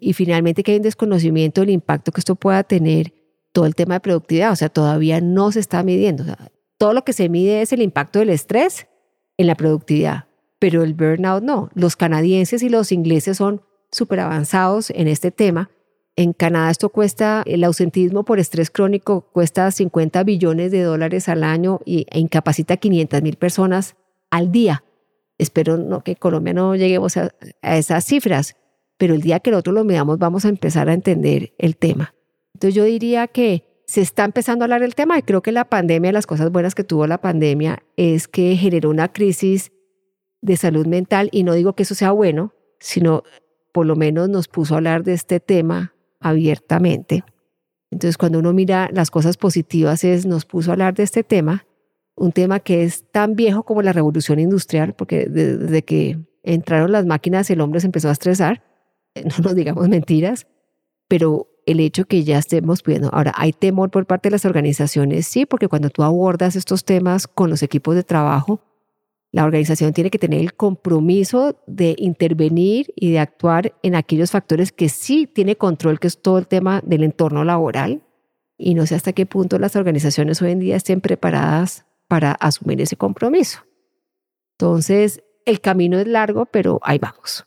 Y 0.04 0.14
finalmente 0.14 0.64
que 0.64 0.72
hay 0.72 0.78
un 0.78 0.84
desconocimiento 0.84 1.62
del 1.62 1.70
impacto 1.70 2.12
que 2.12 2.20
esto 2.20 2.36
pueda 2.36 2.64
tener 2.64 3.14
todo 3.54 3.68
el 3.68 3.76
tema 3.76 3.94
de 3.96 4.00
productividad, 4.00 4.52
o 4.52 4.56
sea, 4.56 4.70
todavía 4.70 5.22
no 5.22 5.52
se 5.52 5.60
está 5.60 5.84
midiendo. 5.84 6.24
O 6.24 6.26
sea, 6.26 6.52
todo 6.80 6.94
lo 6.94 7.04
que 7.04 7.14
se 7.14 7.30
mide 7.30 7.62
es 7.62 7.72
el 7.72 7.84
impacto 7.84 8.18
del 8.18 8.32
estrés 8.32 8.88
en 9.38 9.46
la 9.46 9.54
productividad, 9.54 10.26
pero 10.58 10.82
el 10.82 10.96
burnout 10.96 11.44
no. 11.44 11.70
Los 11.76 11.96
canadienses 11.96 12.64
y 12.64 12.70
los 12.70 12.92
ingleses 12.92 13.38
son 13.38 13.62
súper 13.92 14.22
avanzados 14.22 14.90
en 14.90 15.08
este 15.08 15.30
tema. 15.30 15.70
En 16.16 16.34
Canadá 16.34 16.72
esto 16.72 16.90
cuesta, 16.90 17.44
el 17.46 17.64
ausentismo 17.64 18.26
por 18.26 18.40
estrés 18.40 18.72
crónico 18.72 19.30
cuesta 19.32 19.70
50 19.70 20.24
billones 20.24 20.72
de 20.72 20.82
dólares 20.82 21.30
al 21.30 21.44
año 21.44 21.80
y, 21.86 22.08
e 22.10 22.20
incapacita 22.20 22.74
a 22.74 22.78
500 22.78 23.22
mil 23.22 23.36
personas 23.36 23.96
al 24.32 24.52
día. 24.52 24.84
Espero 25.38 25.78
no, 25.78 26.04
que 26.04 26.16
Colombia 26.16 26.54
no 26.54 26.76
lleguemos 26.76 27.18
a, 27.18 27.32
a 27.62 27.78
esas 27.78 28.06
cifras, 28.06 28.56
pero 29.02 29.16
el 29.16 29.22
día 29.22 29.40
que 29.40 29.50
nosotros 29.50 29.74
lo 29.74 29.84
midamos 29.84 30.20
vamos 30.20 30.46
a 30.46 30.50
empezar 30.50 30.88
a 30.88 30.94
entender 30.94 31.56
el 31.58 31.76
tema. 31.76 32.14
Entonces 32.54 32.76
yo 32.76 32.84
diría 32.84 33.26
que 33.26 33.66
se 33.88 34.00
está 34.00 34.26
empezando 34.26 34.62
a 34.62 34.66
hablar 34.66 34.82
del 34.82 34.94
tema 34.94 35.18
y 35.18 35.24
creo 35.24 35.42
que 35.42 35.52
la 35.52 35.66
pandemia, 35.66 36.12
las 36.12 36.28
cosas 36.28 36.52
buenas 36.52 36.76
que 36.76 36.84
tuvo 36.84 37.08
la 37.08 37.20
pandemia 37.20 37.82
es 37.98 38.28
que 38.28 38.56
generó 38.56 38.92
una 38.92 39.12
crisis 39.12 39.72
de 40.42 40.56
salud 40.56 40.86
mental 40.86 41.30
y 41.32 41.42
no 41.42 41.56
digo 41.56 41.74
que 41.74 41.82
eso 41.82 41.96
sea 41.96 42.12
bueno, 42.12 42.54
sino 42.80 43.24
por 43.72 43.88
lo 43.88 43.96
menos 43.96 44.30
nos 44.30 44.48
puso 44.48 44.76
a 44.76 44.78
hablar 44.78 45.04
de 45.04 45.14
este 45.14 45.40
tema 45.40 45.96
abiertamente. 46.20 47.24
Entonces 47.90 48.20
cuando 48.20 48.38
uno 48.38 48.54
mira 48.54 48.88
las 48.94 49.10
cosas 49.10 49.36
positivas 49.36 50.04
es 50.04 50.28
nos 50.28 50.46
puso 50.46 50.70
a 50.70 50.74
hablar 50.74 50.94
de 50.94 51.02
este 51.02 51.24
tema, 51.24 51.66
un 52.14 52.34
tema 52.34 52.60
que 52.60 52.84
es 52.84 53.10
tan 53.12 53.36
viejo 53.36 53.64
como 53.64 53.82
la 53.82 53.94
revolución 53.94 54.38
industrial, 54.38 54.94
porque 54.94 55.26
desde 55.26 55.82
que 55.82 56.20
entraron 56.44 56.92
las 56.92 57.08
máquinas 57.08 57.50
el 57.50 57.62
hombre 57.62 57.80
se 57.80 57.88
empezó 57.88 58.08
a 58.08 58.12
estresar, 58.12 58.62
no 59.24 59.44
nos 59.44 59.56
digamos 59.56 59.88
mentiras, 59.90 60.48
pero 61.08 61.48
el 61.66 61.80
hecho 61.80 62.06
que 62.06 62.24
ya 62.24 62.38
estemos 62.38 62.82
pudiendo. 62.82 63.10
Ahora, 63.14 63.34
¿hay 63.36 63.54
temor 63.54 63.92
por 63.92 64.06
parte 64.06 64.30
de 64.30 64.32
las 64.32 64.46
organizaciones? 64.46 65.28
Sí, 65.28 65.46
porque 65.46 65.68
cuando 65.68 65.90
tú 65.90 66.04
abordas 66.04 66.56
estos 66.56 66.86
temas 66.86 67.28
con 67.28 67.50
los 67.50 67.64
equipos 67.64 67.96
de 67.96 68.04
trabajo, 68.04 68.62
la 69.32 69.46
organización 69.46 69.94
tiene 69.94 70.10
que 70.10 70.20
tener 70.20 70.42
el 70.42 70.54
compromiso 70.54 71.62
de 71.66 71.96
intervenir 71.98 72.94
y 72.96 73.12
de 73.12 73.20
actuar 73.20 73.74
en 73.82 73.96
aquellos 73.96 74.32
factores 74.32 74.72
que 74.72 74.90
sí 74.90 75.26
tiene 75.26 75.56
control, 75.56 76.00
que 76.00 76.08
es 76.08 76.22
todo 76.22 76.38
el 76.38 76.48
tema 76.48 76.82
del 76.86 77.04
entorno 77.04 77.44
laboral. 77.44 78.04
Y 78.58 78.76
no 78.76 78.86
sé 78.86 78.96
hasta 78.96 79.14
qué 79.14 79.26
punto 79.26 79.58
las 79.58 79.76
organizaciones 79.76 80.42
hoy 80.42 80.52
en 80.52 80.60
día 80.60 80.76
estén 80.76 81.02
preparadas 81.02 81.86
para 82.08 82.34
asumir 82.34 82.82
ese 82.82 82.98
compromiso. 82.98 83.60
Entonces, 84.58 85.24
el 85.46 85.62
camino 85.62 85.98
es 85.98 86.08
largo, 86.08 86.46
pero 86.46 86.80
ahí 86.84 87.00
vamos. 87.00 87.46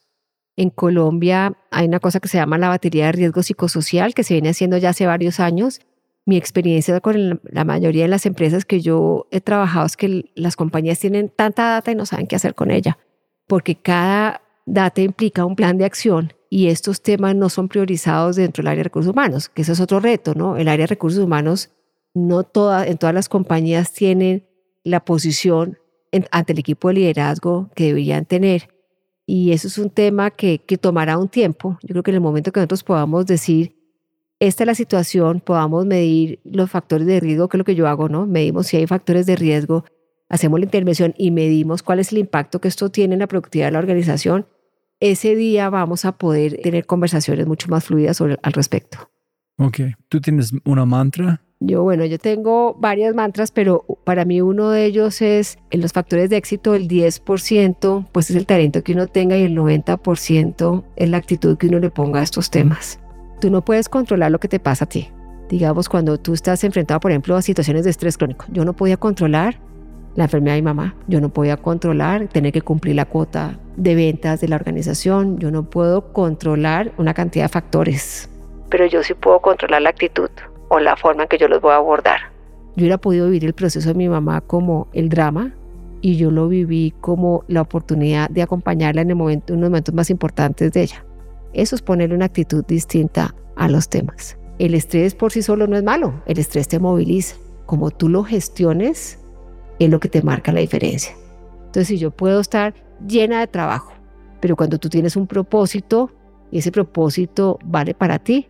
En 0.57 0.71
Colombia 0.71 1.57
hay 1.71 1.87
una 1.87 2.01
cosa 2.01 2.21
que 2.21 2.29
se 2.29 2.39
llama 2.39 2.59
la 2.59 2.69
batería 2.69 3.07
de 3.07 3.13
riesgo 3.13 3.43
psicosocial, 3.43 4.15
que 4.15 4.23
se 4.23 4.35
viene 4.35 4.51
haciendo 4.51 4.77
ya 4.77 4.91
hace 4.91 5.07
varios 5.07 5.41
años. 5.41 5.81
Mi 6.27 6.37
experiencia 6.37 7.01
con 7.01 7.41
la 7.45 7.65
mayoría 7.65 8.05
de 8.05 8.09
las 8.09 8.25
empresas 8.25 8.65
que 8.65 8.81
yo 8.81 9.27
he 9.31 9.41
trabajado 9.41 9.87
es 9.87 9.97
que 9.97 10.31
las 10.35 10.57
compañías 10.57 10.99
tienen 10.99 11.29
tanta 11.29 11.71
data 11.71 11.91
y 11.91 11.95
no 11.95 12.07
saben 12.07 12.27
qué 12.27 12.37
hacer 12.37 12.55
con 12.55 12.71
ella, 12.71 12.99
porque 13.47 13.75
cada 13.75 14.41
data 14.65 15.03
implica 15.03 15.45
un 15.45 15.57
plan 15.57 15.77
de 15.77 15.85
acción 15.85 16.33
y 16.49 16.69
estos 16.69 17.03
temas 17.03 17.35
no 17.35 17.49
son 17.49 17.69
priorizados 17.69 18.37
dentro 18.37 18.63
del 18.63 18.69
área 18.69 18.79
de 18.79 18.85
recursos 18.85 19.13
humanos, 19.13 19.49
que 19.49 19.63
ese 19.63 19.73
es 19.73 19.81
otro 19.81 20.01
reto, 20.01 20.35
¿no? 20.35 20.57
El 20.57 20.69
área 20.69 20.85
de 20.85 20.89
recursos 20.89 21.23
humanos 21.23 21.71
no 22.15 22.45
toda, 22.45 22.87
en 22.87 22.97
todas 22.97 23.15
las 23.15 23.29
compañías 23.29 23.93
tienen 23.93 24.47
la 24.85 25.05
posición 25.05 25.79
ante 26.31 26.53
el 26.53 26.61
equipo 26.61 26.89
de 26.89 26.95
liderazgo 26.95 27.71
que 27.75 27.87
deberían 27.87 28.25
tener. 28.25 28.74
Y 29.27 29.53
eso 29.53 29.68
es 29.68 29.79
un 29.79 29.91
tema 29.91 30.31
que, 30.31 30.59
que 30.59 30.77
tomará 30.77 31.18
un 31.18 31.29
tiempo. 31.29 31.79
Yo 31.83 31.89
creo 31.89 32.03
que 32.03 32.11
en 32.11 32.16
el 32.16 32.20
momento 32.20 32.53
que 32.53 32.61
nosotros 32.61 32.85
podamos 32.85 33.27
decir, 33.27 33.77
esta 34.41 34.64
es 34.64 34.66
la 34.66 34.75
situación, 34.75 35.41
podamos 35.41 35.87
medir 35.87 36.41
los 36.45 36.70
factores 36.70 37.07
de 37.07 37.20
riesgo, 37.20 37.49
que 37.49 37.57
es 37.57 37.59
lo 37.59 37.64
que 37.64 37.75
yo 37.75 37.89
hago, 37.89 38.09
¿no? 38.09 38.27
Medimos 38.27 38.66
si 38.66 38.77
hay 38.77 38.87
factores 38.87 39.27
de 39.27 39.37
riesgo, 39.37 39.85
hacemos 40.29 40.59
la 40.59 40.64
intervención 40.64 41.14
y 41.16 41.31
medimos 41.31 41.83
cuál 41.83 42.01
es 42.01 42.12
el 42.12 42.18
impacto 42.18 42.61
que 42.61 42.68
esto 42.68 42.91
tiene 42.91 43.14
en 43.14 43.20
la 43.20 43.27
productividad 43.27 43.68
de 43.68 43.72
la 43.72 43.79
organización. 43.79 44.47
Ese 45.01 45.35
día 45.37 45.70
vamos 45.70 46.05
a 46.05 46.12
poder 46.12 46.61
tener 46.62 46.87
conversaciones 46.87 47.47
mucho 47.47 47.68
más 47.68 47.85
fluidas 47.85 48.20
al 48.20 48.53
respecto. 48.53 49.11
Ok, 49.57 49.81
¿tú 50.09 50.20
tienes 50.20 50.53
una 50.64 50.85
mantra 50.85 51.43
yo, 51.67 51.83
bueno, 51.83 52.05
yo 52.05 52.19
tengo 52.19 52.75
varias 52.75 53.15
mantras, 53.15 53.51
pero 53.51 53.85
para 54.05 54.25
mí 54.25 54.41
uno 54.41 54.71
de 54.71 54.85
ellos 54.85 55.23
es 55.23 55.59
en 55.71 55.81
los 55.81 55.93
factores 55.93 56.31
de 56.31 56.37
éxito, 56.37 56.75
el 56.75 56.89
10% 56.89 58.07
pues 58.12 58.31
es 58.31 58.37
el 58.37 58.47
talento 58.47 58.83
que 58.83 58.93
uno 58.93 59.07
tenga 59.07 59.37
y 59.37 59.43
el 59.43 59.57
90% 59.57 60.85
es 60.97 61.09
la 61.09 61.17
actitud 61.17 61.57
que 61.57 61.69
uno 61.69 61.79
le 61.79 61.91
ponga 61.91 62.21
a 62.21 62.23
estos 62.23 62.51
temas. 62.51 63.01
Tú 63.41 63.51
no 63.51 63.65
puedes 63.65 63.89
controlar 63.89 64.31
lo 64.31 64.39
que 64.41 64.49
te 64.49 64.61
pasa 64.61 64.85
a 64.85 64.89
ti. 64.89 65.09
Digamos, 65.49 65.89
cuando 65.89 66.19
tú 66.19 66.33
estás 66.33 66.65
enfrentado, 66.65 67.01
por 67.01 67.11
ejemplo, 67.11 67.37
a 67.37 67.43
situaciones 67.43 67.85
de 67.85 67.91
estrés 67.91 68.17
crónico, 68.17 68.47
yo 68.51 68.65
no 68.65 68.75
podía 68.75 68.97
controlar 68.97 69.61
la 70.17 70.25
enfermedad 70.25 70.55
de 70.55 70.62
mi 70.62 70.67
mamá, 70.67 70.95
yo 71.09 71.21
no 71.21 71.29
podía 71.29 71.57
controlar 71.57 72.29
tener 72.29 72.53
que 72.53 72.62
cumplir 72.62 72.95
la 72.95 73.05
cuota 73.05 73.59
de 73.77 73.95
ventas 73.95 74.41
de 74.41 74.49
la 74.49 74.57
organización, 74.57 75.39
yo 75.39 75.51
no 75.51 75.69
puedo 75.69 76.12
controlar 76.12 76.93
una 76.99 77.15
cantidad 77.15 77.45
de 77.45 77.49
factores. 77.49 78.31
Pero 78.71 78.87
yo 78.87 79.03
sí 79.03 79.15
puedo 79.15 79.41
controlar 79.41 79.83
la 79.83 79.91
actitud 79.91 80.31
o 80.75 80.81
la 80.81 80.97
forma 80.97 81.22
en 81.22 81.29
que 81.29 81.39
yo 81.39 81.49
los 81.49 81.61
voy 81.61 81.72
a 81.72 81.77
abordar. 81.77 82.20
Yo 82.77 82.83
hubiera 82.83 82.99
podido 82.99 83.27
vivir 83.27 83.45
el 83.45 83.53
proceso 83.53 83.89
de 83.89 83.95
mi 83.95 84.09
mamá 84.09 84.41
como 84.41 84.89
el 84.93 85.09
drama 85.09 85.55
y 86.01 86.16
yo 86.16 86.31
lo 86.31 86.49
viví 86.49 86.93
como 87.01 87.45
la 87.49 87.62
oportunidad 87.62 88.29
de 88.29 88.43
acompañarla 88.43 89.03
en 89.03 89.11
el 89.11 89.16
momentos 89.16 89.95
más 89.95 90.11
importantes 90.11 90.72
de 90.72 90.83
ella. 90.83 91.05
Eso 91.53 91.77
es 91.77 91.83
ponerle 91.83 92.16
una 92.16 92.27
actitud 92.27 92.64
distinta 92.66 93.35
a 93.57 93.68
los 93.68 93.89
temas. 93.89 94.37
El 94.59 94.75
estrés 94.75 95.14
por 95.14 95.33
sí 95.33 95.43
solo 95.43 95.66
no 95.66 95.77
es 95.77 95.85
malo, 95.85 96.22
el 96.27 96.39
estrés 96.39 96.68
te 96.68 96.79
moviliza. 96.79 97.37
Como 97.66 97.91
tú 97.91 98.09
lo 98.09 98.25
gestiones 98.25 99.18
es 99.79 99.89
lo 99.89 100.01
que 100.01 100.09
te 100.09 100.22
marca 100.22 100.53
la 100.53 100.61
diferencia. 100.61 101.14
Entonces, 101.66 101.89
si 101.89 101.99
yo 101.99 102.11
puedo 102.11 102.41
estar 102.41 102.75
llena 103.07 103.41
de 103.41 103.47
trabajo, 103.47 103.93
pero 104.41 104.57
cuando 104.57 104.79
tú 104.79 104.89
tienes 104.89 105.16
un 105.16 105.27
propósito 105.27 106.11
y 106.51 106.59
ese 106.59 106.70
propósito 106.70 107.59
vale 107.64 107.95
para 107.95 108.18
ti, 108.18 108.49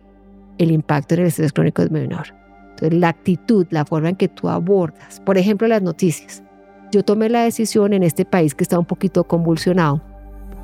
el 0.57 0.71
impacto 0.71 1.15
en 1.15 1.21
el 1.21 1.27
estrés 1.27 1.53
crónico 1.53 1.81
es 1.81 1.91
menor. 1.91 2.27
Entonces, 2.71 2.99
la 2.99 3.09
actitud, 3.09 3.65
la 3.69 3.85
forma 3.85 4.09
en 4.09 4.15
que 4.15 4.27
tú 4.27 4.49
abordas, 4.49 5.21
por 5.21 5.37
ejemplo, 5.37 5.67
las 5.67 5.81
noticias. 5.81 6.43
Yo 6.91 7.03
tomé 7.03 7.29
la 7.29 7.43
decisión 7.43 7.93
en 7.93 8.03
este 8.03 8.25
país 8.25 8.53
que 8.53 8.63
está 8.63 8.77
un 8.77 8.85
poquito 8.85 9.23
convulsionado, 9.23 10.01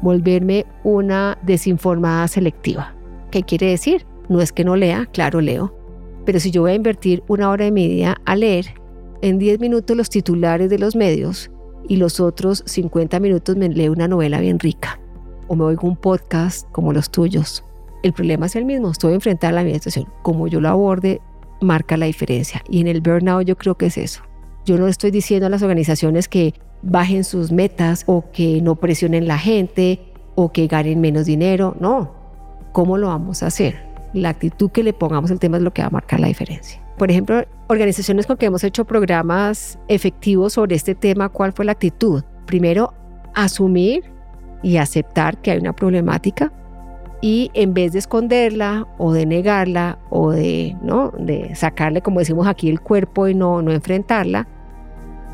volverme 0.02 0.66
una 0.84 1.38
desinformada 1.44 2.28
selectiva. 2.28 2.94
¿Qué 3.32 3.44
quiere 3.44 3.68
decir? 3.68 4.06
No 4.30 4.42
es 4.42 4.52
que 4.52 4.64
no 4.64 4.76
lea, 4.76 5.08
claro 5.12 5.42
leo, 5.42 5.76
pero 6.26 6.40
si 6.40 6.52
yo 6.52 6.62
voy 6.62 6.72
a 6.72 6.76
invertir 6.76 7.24
una 7.28 7.50
hora 7.50 7.66
de 7.66 7.72
mi 7.72 7.88
día 7.88 8.18
a 8.26 8.36
leer, 8.36 8.68
en 9.22 9.40
10 9.40 9.60
minutos 9.60 9.96
los 9.96 10.10
titulares 10.10 10.70
de 10.70 10.80
los 10.80 10.96
medios 10.96 11.50
y 11.88 11.98
los 11.98 12.20
otros 12.20 12.64
50 12.66 13.20
minutos 13.20 13.56
me 13.56 13.70
leo 13.70 13.92
una 13.92 14.08
novela 14.08 14.40
bien 14.40 14.60
rica 14.60 15.00
o 15.48 15.56
me 15.56 15.64
oigo 15.64 15.88
un 15.88 15.96
podcast 15.96 16.70
como 16.72 16.94
los 16.94 17.10
tuyos 17.10 17.64
el 18.04 18.14
problema 18.14 18.48
es 18.48 18.56
el 18.56 18.66
mismo, 18.66 18.92
estoy 18.92 19.14
enfrentada 19.14 19.52
a 19.52 19.56
la 19.56 19.64
misma 19.64 19.80
situación. 19.80 20.08
Como 20.22 20.48
yo 20.48 20.60
lo 20.62 20.70
aborde, 20.70 21.22
marca 21.62 21.98
la 21.98 22.08
diferencia. 22.08 22.64
Y 22.70 22.82
en 22.82 22.88
el 22.88 23.02
burnout 23.02 23.46
yo 23.46 23.58
creo 23.58 23.76
que 23.76 23.88
es 23.88 23.98
eso. 23.98 24.22
Yo 24.66 24.78
no 24.78 24.88
estoy 24.88 25.12
diciendo 25.12 25.48
a 25.48 25.50
las 25.50 25.62
organizaciones 25.62 26.28
que 26.28 26.54
bajen 26.82 27.24
sus 27.24 27.52
metas 27.52 28.04
o 28.08 28.26
que 28.32 28.62
no 28.62 28.76
presionen 28.76 29.28
la 29.28 29.38
gente 29.38 30.00
o 30.36 30.52
que 30.52 30.68
ganen 30.68 31.02
menos 31.02 31.26
dinero. 31.26 31.76
No. 31.80 32.12
¿Cómo 32.72 32.98
lo 32.98 33.08
vamos 33.08 33.44
a 33.44 33.48
hacer? 33.48 33.80
La 34.14 34.30
actitud 34.30 34.72
que 34.72 34.84
le 34.84 34.94
pongamos 34.94 35.32
al 35.32 35.40
tema 35.40 35.58
es 35.58 35.64
lo 35.64 35.74
que 35.74 35.82
va 35.82 35.88
a 35.88 35.92
marcar 35.92 36.20
la 36.20 36.28
diferencia. 36.28 36.82
Por 36.98 37.10
ejemplo, 37.10 37.44
organizaciones 37.68 38.28
con 38.28 38.38
que 38.38 38.46
hemos 38.46 38.64
hecho 38.64 38.86
programas 38.86 39.80
efectivos 39.88 40.54
sobre 40.54 40.76
este 40.76 40.96
tema, 40.96 41.30
¿cuál 41.30 41.54
fue 41.54 41.66
la 41.66 41.72
actitud? 41.72 42.24
Primero, 42.46 42.94
asumir 43.34 44.04
y 44.62 44.78
aceptar 44.78 45.42
que 45.42 45.52
hay 45.52 45.60
una 45.60 45.74
problemática 45.74 46.52
y 47.22 47.52
en 47.54 47.74
vez 47.74 47.94
de 47.94 48.00
esconderla 48.00 48.88
o 48.98 49.14
de 49.14 49.28
negarla 49.28 50.00
o 50.10 50.32
de, 50.32 50.76
¿no? 50.82 51.12
de 51.18 51.54
sacarle, 51.56 52.02
como 52.02 52.20
decimos 52.20 52.48
aquí, 52.48 52.68
el 52.68 52.82
cuerpo 52.82 53.28
y 53.28 53.36
no, 53.36 53.62
no 53.62 53.72
enfrentarla, 53.72 54.48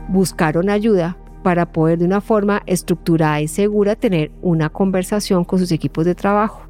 buscaron 0.09 0.69
ayuda 0.69 1.17
para 1.43 1.71
poder 1.71 1.99
de 1.99 2.05
una 2.05 2.19
forma 2.19 2.61
estructurada 2.65 3.39
y 3.39 3.47
segura 3.47 3.95
tener 3.95 4.31
una 4.41 4.69
conversación 4.69 5.45
con 5.45 5.59
sus 5.59 5.71
equipos 5.71 6.03
de 6.03 6.13
trabajo. 6.13 6.63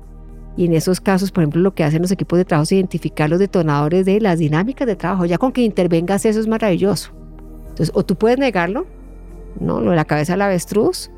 Y 0.55 0.65
en 0.65 0.73
esos 0.73 1.01
casos, 1.01 1.31
por 1.31 1.43
ejemplo, 1.43 1.61
lo 1.61 1.73
que 1.73 1.83
hacen 1.83 2.01
los 2.01 2.11
equipos 2.11 2.37
de 2.37 2.45
trabajo 2.45 2.63
es 2.63 2.71
identificar 2.73 3.29
los 3.29 3.39
detonadores 3.39 4.05
de 4.05 4.19
las 4.21 4.39
dinámicas 4.39 4.87
de 4.87 4.95
trabajo. 4.95 5.25
Ya 5.25 5.37
con 5.37 5.51
que 5.51 5.61
intervengas 5.61 6.25
eso 6.25 6.39
es 6.39 6.47
maravilloso. 6.47 7.11
Entonces, 7.69 7.91
o 7.93 8.03
tú 8.03 8.15
puedes 8.15 8.39
negarlo, 8.39 8.87
¿no? 9.59 9.81
Lo 9.81 9.91
de 9.91 9.95
la 9.95 10.05
cabeza 10.05 10.33
del 10.33 10.41
avestruz, 10.41 11.11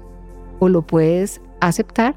o 0.60 0.68
lo 0.68 0.82
puedes 0.82 1.42
aceptar 1.62 2.16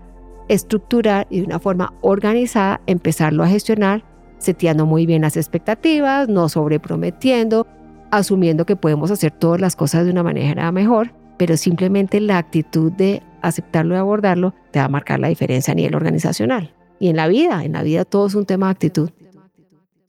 estructurar 0.52 1.26
y 1.30 1.40
de 1.40 1.46
una 1.46 1.58
forma 1.58 1.94
organizada 2.02 2.80
empezarlo 2.86 3.42
a 3.42 3.48
gestionar, 3.48 4.04
seteando 4.38 4.86
muy 4.86 5.06
bien 5.06 5.22
las 5.22 5.36
expectativas, 5.36 6.28
no 6.28 6.48
sobreprometiendo, 6.48 7.66
asumiendo 8.10 8.66
que 8.66 8.76
podemos 8.76 9.10
hacer 9.10 9.32
todas 9.32 9.60
las 9.60 9.76
cosas 9.76 10.04
de 10.04 10.12
una 10.12 10.22
manera 10.22 10.70
mejor, 10.70 11.14
pero 11.38 11.56
simplemente 11.56 12.20
la 12.20 12.38
actitud 12.38 12.92
de 12.92 13.22
aceptarlo 13.40 13.94
y 13.94 13.98
abordarlo 13.98 14.54
te 14.70 14.78
va 14.78 14.84
a 14.84 14.88
marcar 14.88 15.20
la 15.20 15.28
diferencia 15.28 15.72
a 15.72 15.74
nivel 15.74 15.94
organizacional. 15.94 16.74
Y 17.00 17.08
en 17.08 17.16
la 17.16 17.28
vida, 17.28 17.64
en 17.64 17.72
la 17.72 17.82
vida 17.82 18.04
todo 18.04 18.26
es 18.26 18.34
un 18.34 18.44
tema 18.44 18.66
de 18.66 18.72
actitud. 18.72 19.10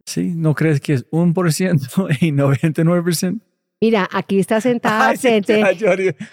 Sí, 0.06 0.34
¿no 0.36 0.54
crees 0.54 0.82
que 0.82 0.94
es 0.94 1.06
un 1.12 1.34
por 1.34 1.52
ciento 1.54 2.08
y 2.20 2.32
99%? 2.32 3.40
Mira, 3.84 4.08
aquí 4.14 4.40
está 4.40 4.62
sentada 4.70 5.10
Ay, 5.10 5.18
frente. 5.18 5.62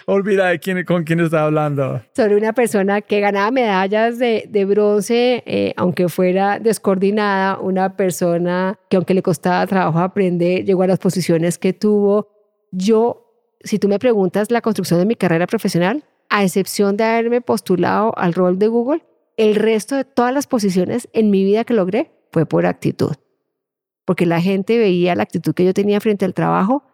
olvida 0.05 0.47
de 0.47 0.59
quién, 0.59 0.85
con 0.85 1.03
quién 1.03 1.19
está 1.19 1.43
hablando. 1.43 2.01
Sobre 2.15 2.37
una 2.37 2.53
persona 2.53 3.01
que 3.01 3.19
ganaba 3.19 3.51
medallas 3.51 4.17
de, 4.19 4.45
de 4.47 4.63
bronce, 4.63 5.43
eh, 5.45 5.73
aunque 5.75 6.07
fuera 6.07 6.59
descoordinada, 6.59 7.59
una 7.59 7.97
persona 7.97 8.79
que 8.89 8.95
aunque 8.95 9.13
le 9.13 9.21
costaba 9.21 9.67
trabajo 9.67 9.99
aprender, 9.99 10.63
llegó 10.63 10.83
a 10.83 10.87
las 10.87 10.99
posiciones 10.99 11.57
que 11.57 11.73
tuvo. 11.73 12.29
Yo, 12.71 13.27
si 13.59 13.79
tú 13.79 13.89
me 13.89 13.99
preguntas 13.99 14.49
la 14.49 14.61
construcción 14.61 15.01
de 15.01 15.05
mi 15.05 15.15
carrera 15.15 15.45
profesional, 15.45 16.05
a 16.29 16.45
excepción 16.45 16.95
de 16.95 17.03
haberme 17.03 17.41
postulado 17.41 18.17
al 18.17 18.33
rol 18.33 18.59
de 18.59 18.69
Google, 18.69 19.03
el 19.35 19.55
resto 19.55 19.97
de 19.97 20.05
todas 20.05 20.33
las 20.33 20.47
posiciones 20.47 21.09
en 21.11 21.29
mi 21.29 21.43
vida 21.43 21.65
que 21.65 21.73
logré 21.73 22.11
fue 22.31 22.45
por 22.45 22.65
actitud. 22.65 23.11
Porque 24.05 24.25
la 24.25 24.39
gente 24.39 24.77
veía 24.77 25.15
la 25.15 25.23
actitud 25.23 25.53
que 25.53 25.65
yo 25.65 25.73
tenía 25.73 25.99
frente 25.99 26.23
al 26.23 26.33
trabajo 26.33 26.85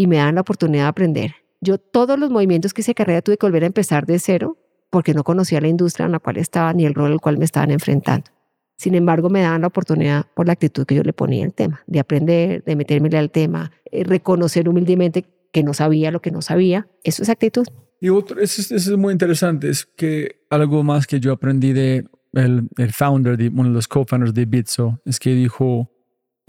y 0.00 0.06
me 0.06 0.16
dan 0.16 0.36
la 0.36 0.40
oportunidad 0.40 0.84
de 0.84 0.88
aprender. 0.88 1.34
Yo 1.60 1.76
todos 1.76 2.18
los 2.18 2.30
movimientos 2.30 2.72
que 2.72 2.80
hice 2.80 2.94
carrera 2.94 3.20
tuve 3.20 3.36
que 3.36 3.44
volver 3.44 3.64
a 3.64 3.66
empezar 3.66 4.06
de 4.06 4.18
cero 4.18 4.56
porque 4.88 5.12
no 5.12 5.24
conocía 5.24 5.60
la 5.60 5.68
industria 5.68 6.06
en 6.06 6.12
la 6.12 6.20
cual 6.20 6.38
estaba 6.38 6.72
ni 6.72 6.86
el 6.86 6.94
rol 6.94 7.12
al 7.12 7.20
cual 7.20 7.36
me 7.36 7.44
estaban 7.44 7.70
enfrentando. 7.70 8.30
Sin 8.78 8.94
embargo, 8.94 9.28
me 9.28 9.42
daban 9.42 9.60
la 9.60 9.66
oportunidad 9.66 10.24
por 10.34 10.46
la 10.46 10.54
actitud 10.54 10.86
que 10.86 10.94
yo 10.94 11.02
le 11.02 11.12
ponía 11.12 11.44
al 11.44 11.52
tema, 11.52 11.82
de 11.86 12.00
aprender, 12.00 12.64
de 12.64 12.76
meterme 12.76 13.14
al 13.18 13.30
tema, 13.30 13.72
eh, 13.92 14.02
reconocer 14.04 14.70
humildemente 14.70 15.26
que 15.52 15.62
no 15.62 15.74
sabía 15.74 16.10
lo 16.10 16.22
que 16.22 16.30
no 16.30 16.40
sabía. 16.40 16.88
Eso 17.04 17.22
es 17.22 17.28
actitud. 17.28 17.66
Y 18.00 18.08
otro, 18.08 18.40
eso, 18.40 18.74
es 18.74 18.88
muy 18.96 19.12
interesante, 19.12 19.68
es 19.68 19.84
que 19.84 20.46
algo 20.48 20.82
más 20.82 21.06
que 21.06 21.20
yo 21.20 21.30
aprendí 21.30 21.74
de 21.74 22.06
el, 22.32 22.70
el 22.78 22.92
founder, 22.94 23.36
de, 23.36 23.50
uno 23.50 23.64
de 23.64 23.74
los 23.74 23.86
co-founders 23.86 24.32
de 24.32 24.46
Bitso, 24.46 24.98
es 25.04 25.18
que 25.18 25.34
dijo, 25.34 25.90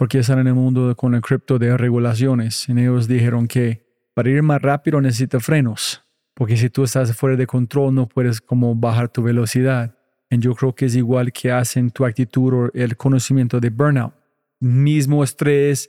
porque 0.02 0.18
están 0.18 0.40
en 0.40 0.48
el 0.48 0.56
mundo 0.56 0.96
con 0.96 1.14
el 1.14 1.22
cripto 1.22 1.60
de 1.60 1.78
regulaciones, 1.78 2.68
y 2.68 2.72
ellos 2.72 3.08
dijeron 3.08 3.48
que 3.48 3.86
para 4.16 4.32
ir 4.32 4.42
más 4.42 4.60
rápido 4.60 5.00
necesita 5.00 5.40
frenos, 5.40 6.04
porque 6.34 6.58
si 6.58 6.72
tú 6.72 6.86
estás 6.86 7.16
fuera 7.16 7.36
de 7.36 7.46
control 7.46 7.94
no 7.94 8.08
puedes 8.08 8.42
como 8.42 8.74
bajar 8.74 9.10
tu 9.10 9.22
velocidad. 9.22 9.96
Y 10.32 10.40
yo 10.40 10.56
creo 10.56 10.74
que 10.74 10.86
es 10.86 10.96
igual 10.96 11.32
que 11.32 11.52
hacen 11.52 11.92
tu 11.92 12.04
actitud 12.04 12.52
o 12.52 12.72
el 12.74 12.98
conocimiento 12.98 13.60
de 13.60 13.70
burnout. 13.70 14.12
Mismo 14.60 15.24
estrés, 15.24 15.88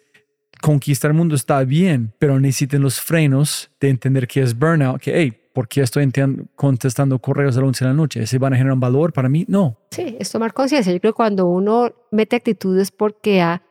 conquistar 0.61 1.13
el 1.13 1.17
mundo 1.17 1.35
está 1.35 1.65
bien, 1.65 2.13
pero 2.19 2.39
necesitan 2.39 2.83
los 2.83 3.01
frenos 3.01 3.71
de 3.81 3.89
entender 3.89 4.29
que 4.29 4.43
es 4.43 4.55
burnout, 4.55 5.01
que, 5.01 5.19
hey, 5.19 5.33
¿por 5.55 5.67
qué 5.69 5.81
estoy 5.81 6.13
contestando 6.55 7.19
correos 7.19 7.57
a 7.57 7.61
las 7.61 7.69
11 7.69 7.85
de 7.87 7.91
la 7.91 7.97
noche? 7.97 8.27
¿Se 8.27 8.37
van 8.37 8.53
a 8.53 8.59
generar 8.59 8.77
valor 8.77 9.11
para 9.11 9.31
mí? 9.31 9.47
No. 9.49 9.79
Sí, 9.91 10.19
es 10.21 10.31
tomar 10.31 10.53
conciencia. 10.53 10.93
Yo 10.93 11.01
creo 11.01 11.15
que 11.15 11.17
cuando 11.17 11.47
uno 11.47 11.95
mete 12.11 12.37
actitudes 12.37 12.91
porque 12.91 13.41
ha 13.41 13.63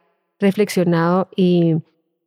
reflexionado 0.42 1.30
y, 1.36 1.78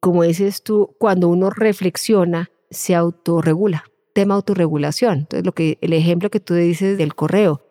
como 0.01 0.23
dices 0.23 0.63
tú, 0.63 0.95
cuando 0.99 1.29
uno 1.29 1.51
reflexiona, 1.51 2.51
se 2.71 2.95
autorregula. 2.95 3.85
Tema 4.15 4.35
autorregulación. 4.35 5.19
Entonces, 5.21 5.45
lo 5.45 5.53
que, 5.53 5.79
el 5.81 5.93
ejemplo 5.93 6.31
que 6.31 6.41
tú 6.41 6.55
dices 6.55 6.97
del 6.97 7.15
correo, 7.15 7.63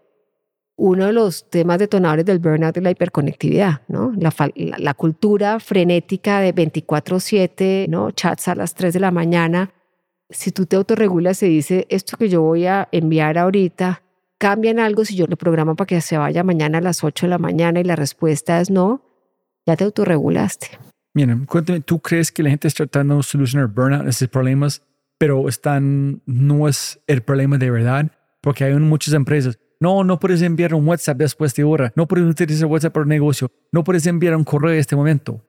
uno 0.75 1.05
de 1.05 1.13
los 1.13 1.49
temas 1.49 1.77
detonadores 1.79 2.25
del 2.25 2.39
burnout 2.39 2.75
es 2.77 2.83
la 2.83 2.91
hiperconectividad, 2.91 3.81
¿no? 3.87 4.11
La, 4.17 4.33
la, 4.55 4.93
cultura 4.95 5.59
frenética 5.59 6.39
de 6.39 6.53
24/7, 6.53 7.87
¿no? 7.87 8.11
Chats 8.11 8.47
a 8.47 8.55
las 8.55 8.73
3 8.73 8.93
de 8.93 8.99
la 8.99 9.11
mañana. 9.11 9.71
Si 10.29 10.51
tú 10.51 10.65
te 10.65 10.75
autorregulas, 10.75 11.37
se 11.37 11.45
dice, 11.45 11.85
esto 11.89 12.17
que 12.17 12.27
yo 12.27 12.41
voy 12.41 12.65
a 12.65 12.89
enviar 12.91 13.37
ahorita, 13.37 14.01
cambian 14.39 14.79
algo 14.79 15.05
si 15.05 15.15
yo 15.15 15.27
le 15.27 15.37
programo 15.37 15.75
para 15.75 15.85
que 15.85 16.01
se 16.01 16.17
vaya 16.17 16.43
mañana 16.43 16.79
a 16.79 16.81
las 16.81 17.03
8 17.03 17.27
de 17.27 17.29
la 17.29 17.37
mañana 17.37 17.79
y 17.79 17.83
la 17.83 17.95
respuesta 17.95 18.59
es 18.59 18.71
no, 18.71 19.12
ya 19.65 19.75
te 19.75 19.83
autorregulaste. 19.83 20.67
Miren, 21.13 21.45
cuéntame, 21.45 21.81
¿tú 21.81 21.99
crees 21.99 22.31
que 22.31 22.43
la 22.43 22.49
gente 22.49 22.67
está 22.67 22.85
tratando 22.85 23.17
de 23.17 23.23
solucionar 23.23 23.67
burnout, 23.67 24.07
esos 24.07 24.27
problemas, 24.29 24.81
pero 25.17 25.47
están, 25.47 26.21
no 26.25 26.67
es 26.67 26.99
el 27.07 27.21
problema 27.21 27.57
de 27.57 27.69
verdad? 27.69 28.11
Porque 28.41 28.63
hay 28.63 28.73
muchas 28.75 29.13
empresas, 29.13 29.57
no, 29.83 30.05
no 30.05 30.17
puedes 30.17 30.41
enviar 30.41 30.73
un 30.73 30.87
WhatsApp 30.87 31.17
después 31.17 31.53
de 31.55 31.65
hora. 31.65 31.91
No 31.97 32.07
puedes 32.07 32.25
utilizar 32.25 32.67
WhatsApp 32.67 32.93
para 32.93 33.05
negocio. 33.05 33.51
No 33.73 33.83
puedes 33.83 34.07
enviar 34.07 34.33
un 34.33 34.45
correo 34.45 34.71
en 34.71 34.79
este 34.79 34.95
momento. 34.95 35.45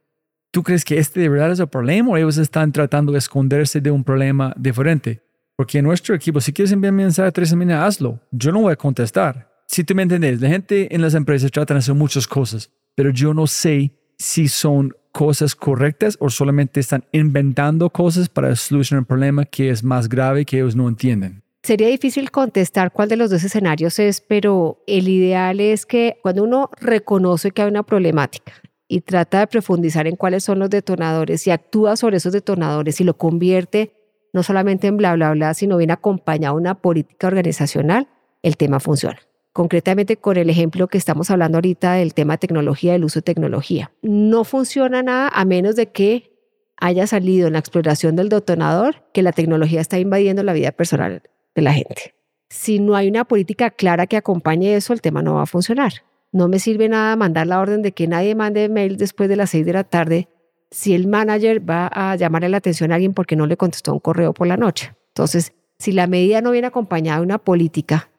¿Tú 0.51 0.65
crees 0.65 0.85
que 0.85 0.99
este 0.99 1.20
de 1.20 1.28
verdad 1.28 1.53
es 1.53 1.61
el 1.61 1.69
problema 1.69 2.11
o 2.11 2.16
ellos 2.16 2.36
están 2.39 2.73
tratando 2.73 3.12
de 3.12 3.19
esconderse 3.19 3.81
de 3.81 3.93
un 3.93 4.03
problema 4.03 4.53
diferente? 4.57 5.23
Porque 5.57 5.78
en 5.78 5.85
nuestro 5.85 6.16
equipo, 6.16 6.41
si 6.41 6.53
quieres 6.53 6.73
enviar 6.73 6.93
un 6.93 6.97
mensaje 6.97 7.28
a 7.28 7.31
tres 7.31 7.49
semanas, 7.49 7.85
hazlo. 7.86 8.19
Yo 8.32 8.51
no 8.51 8.62
voy 8.62 8.73
a 8.73 8.77
contestar. 8.77 9.53
Si 9.69 9.85
tú 9.85 9.95
me 9.95 10.03
entiendes, 10.03 10.41
la 10.41 10.49
gente 10.49 10.93
en 10.93 11.01
las 11.01 11.15
empresas 11.15 11.53
tratan 11.53 11.77
de 11.77 11.78
hacer 11.78 11.95
muchas 11.95 12.27
cosas, 12.27 12.73
pero 12.97 13.11
yo 13.11 13.35
no 13.35 13.47
sé 13.47 13.93
si 14.19 14.49
son 14.49 14.95
cosas 15.12 15.55
correctas 15.55 16.16
o 16.20 16.28
solamente 16.28 16.81
están 16.81 17.05
inventando 17.12 17.89
cosas 17.91 18.28
para 18.28 18.57
solucionar 18.57 19.03
un 19.03 19.07
problema 19.07 19.45
que 19.45 19.70
es 19.70 19.85
más 19.85 20.09
grave 20.09 20.45
que 20.45 20.57
ellos 20.57 20.74
no 20.74 20.89
entienden. 20.89 21.43
Sería 21.62 21.89
difícil 21.89 22.31
contestar 22.31 22.93
cuál 22.93 23.09
de 23.09 23.16
los 23.16 23.31
dos 23.31 23.43
escenarios 23.43 23.99
es, 23.99 24.20
pero 24.20 24.82
el 24.86 25.09
ideal 25.09 25.61
es 25.61 25.86
que 25.86 26.19
cuando 26.20 26.43
uno 26.43 26.69
reconoce 26.81 27.53
que 27.53 27.62
hay 27.62 27.69
una 27.69 27.85
problemática 27.85 28.53
y 28.89 29.01
trata 29.01 29.39
de 29.39 29.47
profundizar 29.47 30.07
en 30.07 30.16
cuáles 30.16 30.45
son 30.45 30.59
los 30.59 30.69
detonadores 30.69 31.47
y 31.47 31.53
actúa 31.53 31.97
sobre 31.97 32.19
esos 32.19 32.32
detonadores 32.32 33.01
y 33.01 33.05
lo 33.05 33.16
convierte 33.16 33.93
no 34.35 34.43
solamente 34.43 34.89
en 34.89 34.97
bla, 34.97 35.15
bla, 35.15 35.31
bla, 35.31 35.55
sino 35.55 35.77
bien 35.77 35.93
acompañado 35.93 36.57
a 36.57 36.59
una 36.59 36.74
política 36.74 37.28
organizacional, 37.28 38.09
el 38.43 38.57
tema 38.57 38.81
funciona. 38.81 39.20
Concretamente 39.55 40.16
con 40.16 40.36
el 40.36 40.51
ejemplo 40.51 40.89
que 40.89 40.98
estamos 40.98 41.31
hablando 41.31 41.59
ahorita 41.59 41.93
del 41.93 42.12
tema 42.12 42.39
tecnología, 42.39 42.94
del 42.94 43.05
uso 43.05 43.20
de 43.20 43.22
tecnología. 43.22 43.93
No 44.02 44.43
funciona 44.43 45.01
nada 45.05 45.28
a 45.32 45.44
menos 45.44 45.76
de 45.76 45.93
que 45.93 46.32
haya 46.76 47.06
salido 47.06 47.47
en 47.47 47.52
la 47.52 47.60
exploración 47.60 48.16
del 48.16 48.31
detonador 48.31 49.05
que 49.12 49.22
la 49.22 49.31
tecnología 49.31 49.81
está 49.81 50.01
invadiendo 50.01 50.43
la 50.43 50.55
vida 50.55 50.72
personal 50.72 51.22
de 51.55 51.62
la 51.62 51.72
gente. 51.72 52.16
Si 52.48 52.81
no 52.81 52.97
hay 52.97 53.06
una 53.06 53.26
política 53.26 53.70
clara 53.70 54.09
que 54.09 54.16
acompañe 54.16 54.74
eso, 54.74 54.93
el 54.93 55.01
tema 55.01 55.22
no 55.22 55.35
va 55.35 55.43
a 55.43 55.47
funcionar. 55.47 55.93
No 56.32 56.48
me 56.48 56.59
sirve 56.59 56.89
nada 56.89 57.14
mandar 57.14 57.47
la 57.47 57.60
orden 57.60 57.81
de 57.81 57.93
que 57.93 58.09
nadie 58.09 58.35
mande 58.35 58.68
mail 58.68 58.97
después 58.97 59.28
de 59.28 59.36
las 59.36 59.51
seis 59.51 59.64
de 59.64 59.72
la 59.72 59.85
tarde 59.85 60.28
si 60.72 60.97
el 60.97 61.06
manager 61.06 61.60
va 61.70 61.89
a 61.93 62.16
llamarle 62.16 62.48
la 62.48 62.56
atención 62.56 62.90
a 62.90 62.97
alguien 62.97 63.14
porque 63.14 63.36
no 63.36 63.47
le 63.47 63.56
contestó 63.56 63.93
un 63.93 64.01
correo 64.01 64.35
por 64.35 64.48
la 64.48 64.56
noche. 64.56 64.97
Entonces, 65.10 65.52
si 65.78 65.93
la 65.93 66.09
medida 66.09 66.40
no 66.40 66.51
viene 66.51 66.66
acompañada 66.66 67.18
de 67.18 67.24
una 67.24 67.39
política 67.39 68.10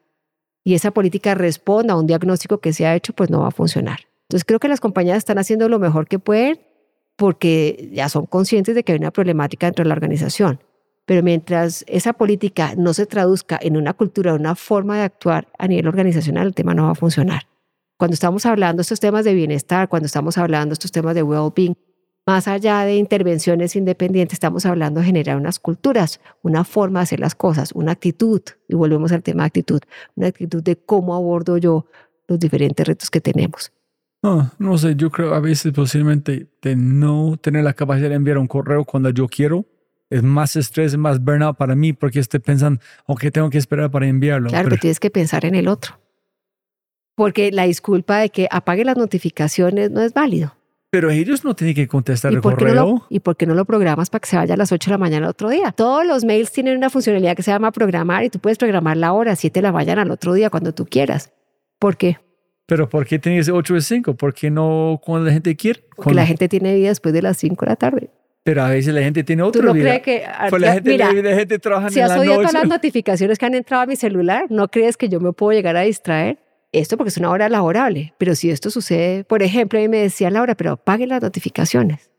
y 0.65 0.73
esa 0.73 0.91
política 0.91 1.35
responda 1.35 1.93
a 1.93 1.97
un 1.97 2.07
diagnóstico 2.07 2.57
que 2.57 2.73
se 2.73 2.87
ha 2.87 2.95
hecho, 2.95 3.13
pues 3.13 3.29
no 3.29 3.41
va 3.41 3.49
a 3.49 3.51
funcionar. 3.51 3.99
Entonces, 4.23 4.43
creo 4.45 4.59
que 4.59 4.67
las 4.67 4.81
compañías 4.81 5.17
están 5.17 5.37
haciendo 5.37 5.69
lo 5.69 5.77
mejor 5.77 6.07
que 6.07 6.17
pueden 6.17 6.59
porque 7.15 7.91
ya 7.93 8.09
son 8.09 8.25
conscientes 8.25 8.73
de 8.73 8.83
que 8.83 8.91
hay 8.91 8.97
una 8.97 9.11
problemática 9.11 9.67
dentro 9.67 9.83
de 9.83 9.89
la 9.89 9.93
organización. 9.93 10.59
Pero 11.05 11.21
mientras 11.21 11.85
esa 11.87 12.13
política 12.13 12.73
no 12.75 12.95
se 12.95 13.05
traduzca 13.05 13.59
en 13.61 13.77
una 13.77 13.93
cultura, 13.93 14.33
una 14.33 14.55
forma 14.55 14.97
de 14.97 15.03
actuar 15.03 15.47
a 15.59 15.67
nivel 15.67 15.87
organizacional, 15.87 16.47
el 16.47 16.55
tema 16.55 16.73
no 16.73 16.85
va 16.85 16.91
a 16.91 16.95
funcionar. 16.95 17.43
Cuando 17.97 18.15
estamos 18.15 18.47
hablando 18.47 18.77
de 18.77 18.81
estos 18.81 18.99
temas 18.99 19.23
de 19.23 19.35
bienestar, 19.35 19.87
cuando 19.87 20.07
estamos 20.07 20.35
hablando 20.39 20.69
de 20.69 20.73
estos 20.73 20.91
temas 20.91 21.13
de 21.13 21.21
well-being, 21.21 21.77
más 22.25 22.47
allá 22.47 22.81
de 22.85 22.95
intervenciones 22.95 23.75
independientes, 23.75 24.33
estamos 24.33 24.65
hablando 24.65 24.99
de 24.99 25.05
generar 25.05 25.37
unas 25.37 25.59
culturas, 25.59 26.19
una 26.41 26.63
forma 26.63 26.99
de 26.99 27.03
hacer 27.03 27.19
las 27.19 27.35
cosas, 27.35 27.71
una 27.73 27.91
actitud, 27.91 28.41
y 28.67 28.75
volvemos 28.75 29.11
al 29.11 29.21
tema 29.21 29.43
de 29.43 29.47
actitud, 29.47 29.81
una 30.15 30.27
actitud 30.27 30.63
de 30.63 30.75
cómo 30.75 31.13
abordo 31.13 31.57
yo 31.57 31.85
los 32.27 32.39
diferentes 32.39 32.85
retos 32.85 33.11
que 33.11 33.21
tenemos. 33.21 33.71
No, 34.23 34.51
no 34.57 34.77
sé, 34.79 34.95
yo 34.95 35.11
creo 35.11 35.35
a 35.35 35.39
veces 35.39 35.71
posiblemente 35.71 36.47
de 36.61 36.75
no 36.75 37.37
tener 37.37 37.63
la 37.63 37.73
capacidad 37.73 38.09
de 38.09 38.15
enviar 38.15 38.39
un 38.39 38.47
correo 38.47 38.83
cuando 38.83 39.11
yo 39.11 39.27
quiero, 39.27 39.65
es 40.09 40.23
más 40.23 40.55
estrés, 40.55 40.93
es 40.93 40.97
más 40.97 41.23
burnout 41.23 41.57
para 41.57 41.75
mí 41.75 41.93
porque 41.93 42.19
estoy 42.19 42.39
pensando, 42.39 42.81
ok, 43.05 43.25
tengo 43.31 43.51
que 43.51 43.59
esperar 43.59 43.91
para 43.91 44.07
enviarlo. 44.07 44.49
Claro, 44.49 44.69
pero, 44.69 44.81
tienes 44.81 44.99
que 44.99 45.11
pensar 45.11 45.45
en 45.45 45.53
el 45.53 45.67
otro. 45.67 45.99
Porque 47.13 47.51
la 47.51 47.63
disculpa 47.63 48.17
de 48.17 48.29
que 48.29 48.47
apague 48.49 48.83
las 48.83 48.97
notificaciones 48.97 49.91
no 49.91 50.01
es 50.01 50.13
válido. 50.13 50.55
Pero 50.95 51.11
ellos 51.11 51.43
no 51.43 51.53
tienen 51.53 51.75
que 51.75 51.89
contestar 51.89 52.31
el 52.31 52.39
correo. 52.39 53.05
¿Y 53.09 53.19
por 53.19 53.35
qué 53.35 53.45
no 53.45 53.53
lo 53.53 53.65
programas 53.65 54.09
para 54.09 54.21
que 54.21 54.29
se 54.29 54.37
vaya 54.37 54.53
a 54.53 54.57
las 54.57 54.71
8 54.71 54.89
de 54.89 54.93
la 54.93 54.97
mañana 54.97 55.25
el 55.25 55.29
otro 55.29 55.49
día? 55.49 55.73
Todos 55.73 56.05
los 56.05 56.23
mails 56.23 56.53
tienen 56.53 56.77
una 56.77 56.89
funcionalidad 56.89 57.35
que 57.35 57.43
se 57.43 57.51
llama 57.51 57.73
programar 57.73 58.23
y 58.23 58.29
tú 58.29 58.39
puedes 58.39 58.57
programar 58.57 58.95
la 58.95 59.11
hora, 59.11 59.35
si 59.35 59.49
te 59.49 59.61
la 59.61 59.71
vayan 59.71 59.99
al 59.99 60.09
otro 60.09 60.31
día 60.31 60.49
cuando 60.49 60.73
tú 60.73 60.85
quieras. 60.85 61.33
¿Por 61.79 61.97
qué? 61.97 62.17
Pero 62.65 62.87
¿por 62.87 63.05
qué 63.05 63.19
tienes 63.19 63.49
8 63.49 63.73
de 63.73 63.81
5? 63.81 64.15
¿Por 64.15 64.33
qué 64.33 64.49
no 64.49 65.01
cuando 65.03 65.27
la 65.27 65.33
gente 65.33 65.53
quiere? 65.57 65.83
Porque 65.97 66.13
la 66.13 66.25
gente 66.25 66.47
tiene 66.47 66.73
vida 66.73 66.87
después 66.87 67.13
de 67.13 67.21
las 67.21 67.35
5 67.35 67.65
de 67.65 67.69
la 67.69 67.75
tarde. 67.75 68.09
Pero 68.43 68.63
a 68.63 68.69
veces 68.69 68.93
la 68.93 69.01
gente 69.01 69.25
tiene 69.25 69.43
otra 69.43 69.59
¿Tú 69.59 69.67
no 69.67 69.73
vida. 69.73 69.99
Crees 69.99 70.01
que, 70.01 70.23
pues 70.49 70.61
la 70.61 70.73
gente, 70.75 70.91
mira, 70.91 71.11
la 71.11 71.35
gente 71.35 71.59
trabaja 71.59 71.89
si 71.89 71.99
has 71.99 72.17
oído 72.17 72.35
todas 72.35 72.53
las 72.53 72.69
notificaciones 72.69 73.37
que 73.37 73.45
han 73.45 73.55
entrado 73.55 73.83
a 73.83 73.85
mi 73.85 73.97
celular, 73.97 74.45
¿no 74.49 74.69
crees 74.69 74.95
que 74.95 75.09
yo 75.09 75.19
me 75.19 75.33
puedo 75.33 75.51
llegar 75.51 75.75
a 75.75 75.81
distraer? 75.81 76.37
Esto 76.79 76.97
porque 76.97 77.09
es 77.09 77.17
una 77.17 77.29
hora 77.29 77.49
laborable. 77.49 78.13
Pero 78.17 78.35
si 78.35 78.49
esto 78.49 78.69
sucede, 78.69 79.23
por 79.23 79.43
ejemplo, 79.43 79.79
a 79.79 79.81
mí 79.81 79.87
me 79.87 79.97
decía 79.97 80.29
Laura, 80.29 80.55
pero 80.55 80.73
apague 80.73 81.07
las 81.07 81.21
notificaciones. 81.21 82.09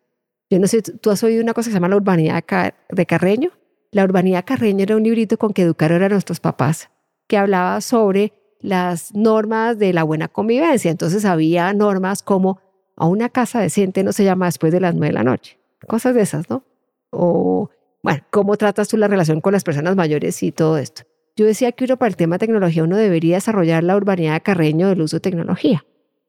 Yo 0.51 0.59
no 0.59 0.67
sé, 0.67 0.83
¿tú 0.83 1.11
has 1.11 1.23
oído 1.23 1.43
una 1.43 1.55
cosa 1.55 1.69
que 1.69 1.73
se 1.73 1.77
llama 1.77 1.89
la 1.89 1.97
urbanidad 1.97 2.45
de 2.91 3.07
Carreño? 3.07 3.51
La 3.91 4.05
urbanidad 4.05 4.45
Carreño 4.45 4.83
era 4.83 4.97
un 4.97 5.03
librito 5.03 5.39
con 5.39 5.53
que 5.53 5.63
educaron 5.63 6.03
a 6.03 6.09
nuestros 6.09 6.41
papás, 6.41 6.91
que 7.27 7.37
hablaba 7.37 7.81
sobre 7.81 8.33
las 8.61 9.15
normas 9.15 9.79
de 9.79 9.93
la 9.93 10.05
buena 10.05 10.29
convivencia. 10.29 10.91
Entonces 10.91 11.25
había 11.25 11.73
normas 11.73 12.23
como 12.23 12.61
a 12.97 13.07
una 13.07 13.29
casa 13.29 13.61
decente 13.61 14.03
no 14.05 14.13
se 14.13 14.25
llama 14.25 14.47
después 14.47 14.73
de 14.73 14.81
las 14.81 14.95
nueve 14.95 15.09
de 15.09 15.13
la 15.13 15.25
noche 15.25 15.59
cosas 15.87 16.15
de 16.15 16.23
esas, 16.23 16.51
¿no? 16.51 16.65
O, 17.11 17.71
bueno, 18.03 18.23
cómo 18.31 18.57
tratas 18.57 18.89
tú 18.89 18.97
la 18.97 19.09
relación 19.09 19.41
con 19.41 19.53
las 19.53 19.65
personas 19.65 19.97
mayores 19.97 20.43
y 20.43 20.53
todo 20.53 20.79
esto. 20.79 21.03
Yo 21.37 21.45
decía 21.45 21.73
que 21.73 21.85
uno 21.85 21.99
para 21.99 22.09
el 22.09 22.17
tema 22.17 22.39
tecnología 22.39 22.83
uno 22.83 22.97
debería 22.97 23.37
desarrollar 23.37 23.85
la 23.85 23.97
urbanidad 23.97 24.35
de 24.35 24.41
Carreño 24.41 24.89
del 24.89 25.03
uso 25.03 25.17
de 25.17 25.21
tecnología. 25.21 25.85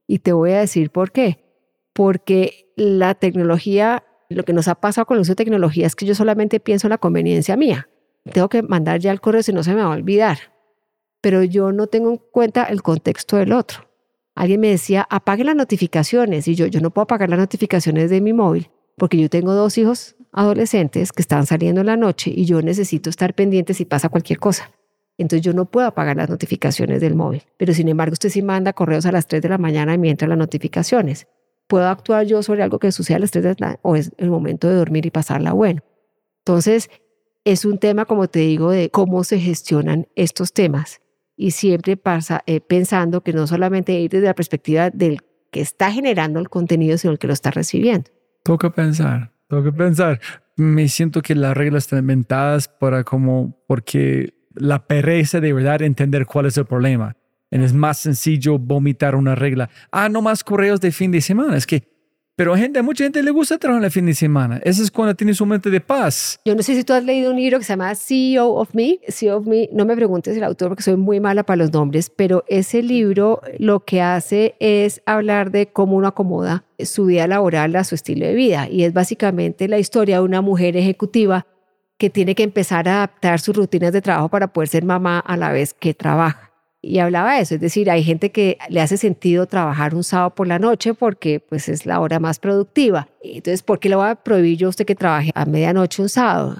Y 0.06 0.20
te 0.20 0.34
voy 0.34 0.52
a 0.52 0.60
decir 0.60 0.92
por 0.92 1.12
qué. 1.12 1.44
Porque 1.94 2.72
la 2.76 3.16
tecnología, 3.16 4.04
lo 4.30 4.44
que 4.44 4.54
nos 4.54 4.68
ha 4.68 4.76
pasado 4.76 5.06
con 5.06 5.16
el 5.16 5.22
uso 5.22 5.32
de 5.32 5.38
tecnología 5.38 5.88
es 5.88 5.96
que 5.96 6.06
yo 6.06 6.14
solamente 6.14 6.60
pienso 6.60 6.88
en 6.88 6.92
la 6.92 6.98
conveniencia 6.98 7.56
mía. 7.56 7.90
Tengo 8.34 8.50
que 8.50 8.62
mandar 8.62 9.00
ya 9.00 9.12
el 9.12 9.22
correo 9.22 9.42
si 9.42 9.54
no 9.54 9.64
se 9.64 9.74
me 9.74 9.82
va 9.82 9.94
a 9.94 9.96
olvidar. 9.96 10.38
Pero 11.22 11.42
yo 11.44 11.72
no 11.72 11.88
tengo 11.88 12.12
en 12.12 12.18
cuenta 12.18 12.66
el 12.66 12.82
contexto 12.82 13.38
del 13.38 13.54
otro. 13.54 13.88
Alguien 14.36 14.60
me 14.60 14.70
decía, 14.70 15.08
apague 15.10 15.46
las 15.46 15.56
notificaciones. 15.56 16.48
Y 16.48 16.56
yo, 16.56 16.68
yo 16.68 16.82
no 16.82 16.92
puedo 16.92 17.04
apagar 17.04 17.30
las 17.30 17.40
notificaciones 17.40 18.10
de 18.10 18.22
mi 18.22 18.34
móvil 18.34 18.70
porque 18.98 19.18
yo 19.18 19.30
tengo 19.30 19.54
dos 19.54 19.78
hijos 19.78 20.16
adolescentes 20.32 21.12
que 21.12 21.22
están 21.22 21.46
saliendo 21.46 21.82
en 21.82 21.88
la 21.88 21.98
noche 21.98 22.32
y 22.36 22.46
yo 22.46 22.62
necesito 22.62 23.10
estar 23.10 23.34
pendiente 23.34 23.74
si 23.74 23.86
pasa 23.86 24.10
cualquier 24.10 24.40
cosa. 24.40 24.72
Entonces 25.18 25.44
yo 25.44 25.54
no 25.54 25.66
puedo 25.66 25.88
apagar 25.88 26.16
las 26.16 26.30
notificaciones 26.30 27.02
del 27.02 27.16
móvil, 27.16 27.44
pero 27.58 27.74
sin 27.74 27.88
embargo 27.88 28.14
usted 28.14 28.30
sí 28.30 28.42
manda 28.42 28.74
correos 28.74 29.06
a 29.06 29.12
las 29.12 29.28
3 29.28 29.42
de 29.42 29.50
la 29.50 29.58
mañana 29.58 29.94
y 29.94 29.98
me 29.98 30.16
las 30.16 30.38
notificaciones. 30.38 31.28
¿Puedo 31.68 31.88
actuar 31.88 32.26
yo 32.26 32.44
sobre 32.44 32.64
algo 32.64 32.80
que 32.80 32.92
sucede 32.92 33.18
a 33.18 33.20
las 33.20 33.32
3 33.32 33.44
de 33.44 33.50
la 33.50 33.56
mañana 33.60 33.80
o 33.82 33.96
es 33.96 34.12
el 34.18 34.30
momento 34.30 34.70
de 34.70 34.76
dormir 34.76 35.06
y 35.06 35.12
pasarla 35.12 35.54
bueno? 35.54 35.82
Entonces 36.46 36.90
es 37.44 37.66
un 37.66 37.78
tema, 37.78 38.06
como 38.06 38.28
te 38.28 38.40
digo, 38.40 38.72
de 38.72 38.90
cómo 38.90 39.24
se 39.24 39.40
gestionan 39.40 40.08
estos 40.16 40.54
temas. 40.54 41.02
y 41.40 41.52
siempre 41.52 41.98
pasa, 41.98 42.42
eh, 42.48 42.62
pensando 42.62 43.22
que 43.22 43.32
no 43.32 43.46
solamente 43.46 43.94
ir 44.00 44.10
desde 44.10 44.26
la 44.26 44.34
perspectiva 44.34 44.90
del 44.90 45.20
que 45.52 45.62
está 45.62 45.92
generando 45.92 46.40
el 46.40 46.50
contenido, 46.50 46.98
sino 46.98 47.14
el 47.14 47.20
que 47.20 47.28
lo 47.28 47.34
está 47.34 47.52
recibiendo. 47.52 48.10
Toca 48.44 48.72
pensar, 48.72 49.34
toca 49.48 49.72
pensar. 49.72 50.20
Me 50.56 50.88
siento 50.88 51.22
que 51.22 51.36
las 51.36 51.56
reglas 51.56 51.84
están 51.84 52.00
inventadas 52.00 52.68
para 52.68 53.04
como, 53.04 53.64
porque 53.68 54.34
la 54.60 54.86
pereza 54.86 55.40
de 55.40 55.54
verdad 55.54 55.82
entender 55.82 56.26
cuál 56.26 56.48
es 56.48 56.58
el 56.58 56.66
problema. 56.66 57.16
Y 57.50 57.64
es 57.64 57.74
más 57.74 57.98
sencillo 58.00 58.60
vomitar 58.60 59.16
una 59.16 59.36
regla. 59.36 59.70
Ah, 59.92 60.10
no 60.10 60.22
más 60.22 60.44
correos 60.44 60.82
de 60.82 60.92
fin 60.92 61.12
de 61.12 61.22
semana. 61.22 61.56
Es 61.56 61.66
que 61.66 61.84
pero 62.38 62.56
gente, 62.56 62.84
mucha 62.84 63.04
gente 63.04 63.24
le 63.24 63.32
gusta 63.32 63.58
trabajar 63.58 63.86
el 63.86 63.90
fin 63.90 64.06
de 64.06 64.14
semana. 64.14 64.62
Eso 64.64 64.84
es 64.84 64.92
cuando 64.92 65.16
tienes 65.16 65.42
un 65.42 65.50
mente 65.50 65.72
de 65.72 65.82
paz. 65.82 66.40
Yo 66.46 66.54
no 66.54 66.62
sé 66.62 66.76
si 66.76 66.84
tú 66.84 66.94
has 66.94 67.04
leído 67.04 67.32
un 67.32 67.38
libro 67.38 67.58
que 67.58 67.66
se 67.66 67.74
llama 67.74 67.96
CEO 67.96 68.54
of 68.54 68.76
Me. 68.76 69.00
CEO 69.10 69.38
of 69.38 69.48
Me, 69.48 69.68
no 69.74 69.86
me 69.86 69.96
preguntes 69.96 70.38
el 70.38 70.44
autor 70.44 70.68
porque 70.68 70.84
soy 70.84 70.98
muy 70.98 71.20
mala 71.20 71.44
para 71.44 71.56
los 71.64 71.74
nombres, 71.74 72.12
pero 72.16 72.46
ese 72.48 72.84
libro 72.84 73.42
lo 73.58 73.80
que 73.86 74.02
hace 74.02 74.56
es 74.60 75.02
hablar 75.08 75.50
de 75.50 75.66
cómo 75.66 75.98
uno 75.98 76.10
acomoda 76.10 76.64
su 76.78 77.08
vida 77.08 77.26
laboral 77.26 77.76
a 77.76 77.84
su 77.84 77.96
estilo 77.96 78.28
de 78.28 78.36
vida. 78.36 78.70
Y 78.70 78.84
es 78.84 78.94
básicamente 78.94 79.68
la 79.68 79.80
historia 79.80 80.18
de 80.18 80.22
una 80.22 80.42
mujer 80.42 80.78
ejecutiva 80.78 81.48
que 81.98 82.10
tiene 82.10 82.36
que 82.36 82.44
empezar 82.44 82.88
a 82.88 82.98
adaptar 82.98 83.40
sus 83.40 83.56
rutinas 83.56 83.92
de 83.92 84.02
trabajo 84.02 84.30
para 84.30 84.48
poder 84.48 84.70
ser 84.70 84.86
mamá 84.86 85.20
a 85.20 85.38
la 85.38 85.52
vez 85.52 85.74
que 85.74 85.94
trabaja 85.94 86.48
y 86.82 87.00
hablaba 87.00 87.36
de 87.36 87.42
eso, 87.42 87.56
es 87.56 87.62
decir, 87.62 87.90
hay 87.90 88.04
gente 88.04 88.32
que 88.32 88.58
le 88.70 88.82
hace 88.82 88.98
sentido 88.98 89.46
trabajar 89.46 89.96
un 89.96 90.04
sábado 90.04 90.36
por 90.36 90.48
la 90.48 90.60
noche 90.60 90.94
porque 90.94 91.40
pues 91.40 91.70
es 91.70 91.86
la 91.86 92.00
hora 92.00 92.20
más 92.20 92.40
productiva. 92.40 93.10
Entonces, 93.22 93.64
¿por 93.64 93.80
qué 93.80 93.90
le 93.90 93.96
voy 93.96 94.08
a 94.08 94.16
prohibir 94.16 94.58
yo 94.58 94.68
a 94.68 94.70
usted 94.70 94.86
que 94.86 94.96
trabaje 94.96 95.32
a 95.34 95.46
medianoche 95.46 96.02
un 96.02 96.10
sábado? 96.10 96.56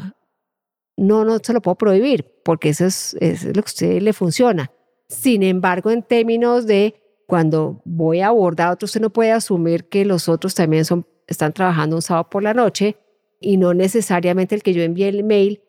No, 0.98 1.24
no 1.24 1.38
se 1.38 1.54
lo 1.54 1.62
puedo 1.62 1.76
prohibir 1.76 2.26
porque 2.44 2.70
eso 2.70 2.86
es, 2.86 3.16
lo 3.22 3.54
que 3.54 3.60
a 3.60 3.64
usted 3.64 4.02
le 4.02 4.14
funciona. 4.14 4.72
Sin 5.08 5.44
embargo, 5.44 5.92
en 5.92 6.04
términos 6.04 6.66
de 6.66 6.96
cuando 7.28 7.82
voy 7.86 8.22
a 8.22 8.28
abordar 8.28 8.68
a 8.68 8.72
otro, 8.74 8.86
usted 8.86 9.02
no 9.02 9.12
puede 9.12 9.32
asumir 9.32 9.88
que 9.88 10.04
los 10.04 10.28
otros 10.28 10.56
también 10.56 10.84
son, 10.84 11.06
están 11.28 11.54
trabajando 11.54 11.96
un 11.96 12.02
sábado 12.02 12.30
por 12.30 12.42
la 12.42 12.54
noche 12.54 12.98
y 13.40 13.58
no 13.58 13.74
necesariamente 13.74 14.56
el 14.56 14.64
que 14.64 14.74
yo 14.74 14.84
envíe 14.84 15.04
el 15.04 15.24
mail 15.24 15.62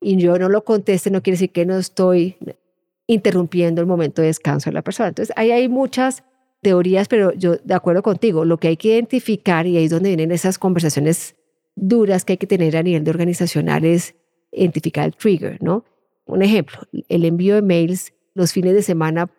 y 0.00 0.16
yo 0.16 0.38
no 0.38 0.48
lo 0.48 0.64
conteste 0.64 1.10
no 1.10 1.22
quiere 1.22 1.34
decir 1.34 1.50
que 1.50 1.66
no 1.66 1.76
estoy 1.76 2.36
interrumpiendo 3.06 3.80
el 3.80 3.86
momento 3.86 4.22
de 4.22 4.28
descanso 4.28 4.70
de 4.70 4.74
la 4.74 4.82
persona. 4.82 5.08
Entonces, 5.08 5.34
ahí 5.36 5.50
hay 5.50 5.68
muchas 5.68 6.22
teorías, 6.62 7.08
pero 7.08 7.32
yo 7.32 7.56
de 7.56 7.74
acuerdo 7.74 8.02
contigo, 8.02 8.44
lo 8.44 8.58
que 8.58 8.68
hay 8.68 8.76
que 8.76 8.88
identificar, 8.88 9.66
y 9.66 9.76
ahí 9.76 9.84
es 9.84 9.90
donde 9.90 10.10
vienen 10.10 10.30
esas 10.30 10.58
conversaciones 10.58 11.34
duras 11.74 12.24
que 12.24 12.34
hay 12.34 12.36
que 12.36 12.46
tener 12.46 12.76
a 12.76 12.82
nivel 12.82 13.04
de 13.04 13.10
organizacional, 13.10 13.84
es 13.84 14.14
identificar 14.52 15.06
el 15.06 15.14
trigger, 15.14 15.62
¿no? 15.62 15.84
Un 16.26 16.42
ejemplo, 16.42 16.78
el 17.08 17.24
envío 17.24 17.56
de 17.56 17.62
mails 17.62 18.12
los 18.34 18.52
fines 18.52 18.74
de 18.74 18.82
semana 18.82 19.30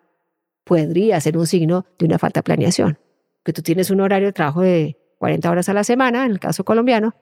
podría 0.64 1.20
ser 1.20 1.38
un 1.38 1.46
signo 1.46 1.86
de 1.98 2.06
una 2.06 2.18
falta 2.18 2.40
de 2.40 2.44
planeación, 2.44 2.98
que 3.44 3.52
tú 3.52 3.62
tienes 3.62 3.90
un 3.90 4.00
horario 4.00 4.28
de 4.28 4.32
trabajo 4.32 4.60
de 4.60 4.98
40 5.18 5.50
horas 5.50 5.68
a 5.68 5.74
la 5.74 5.84
semana, 5.84 6.26
en 6.26 6.32
el 6.32 6.40
caso 6.40 6.64
colombiano, 6.64 7.14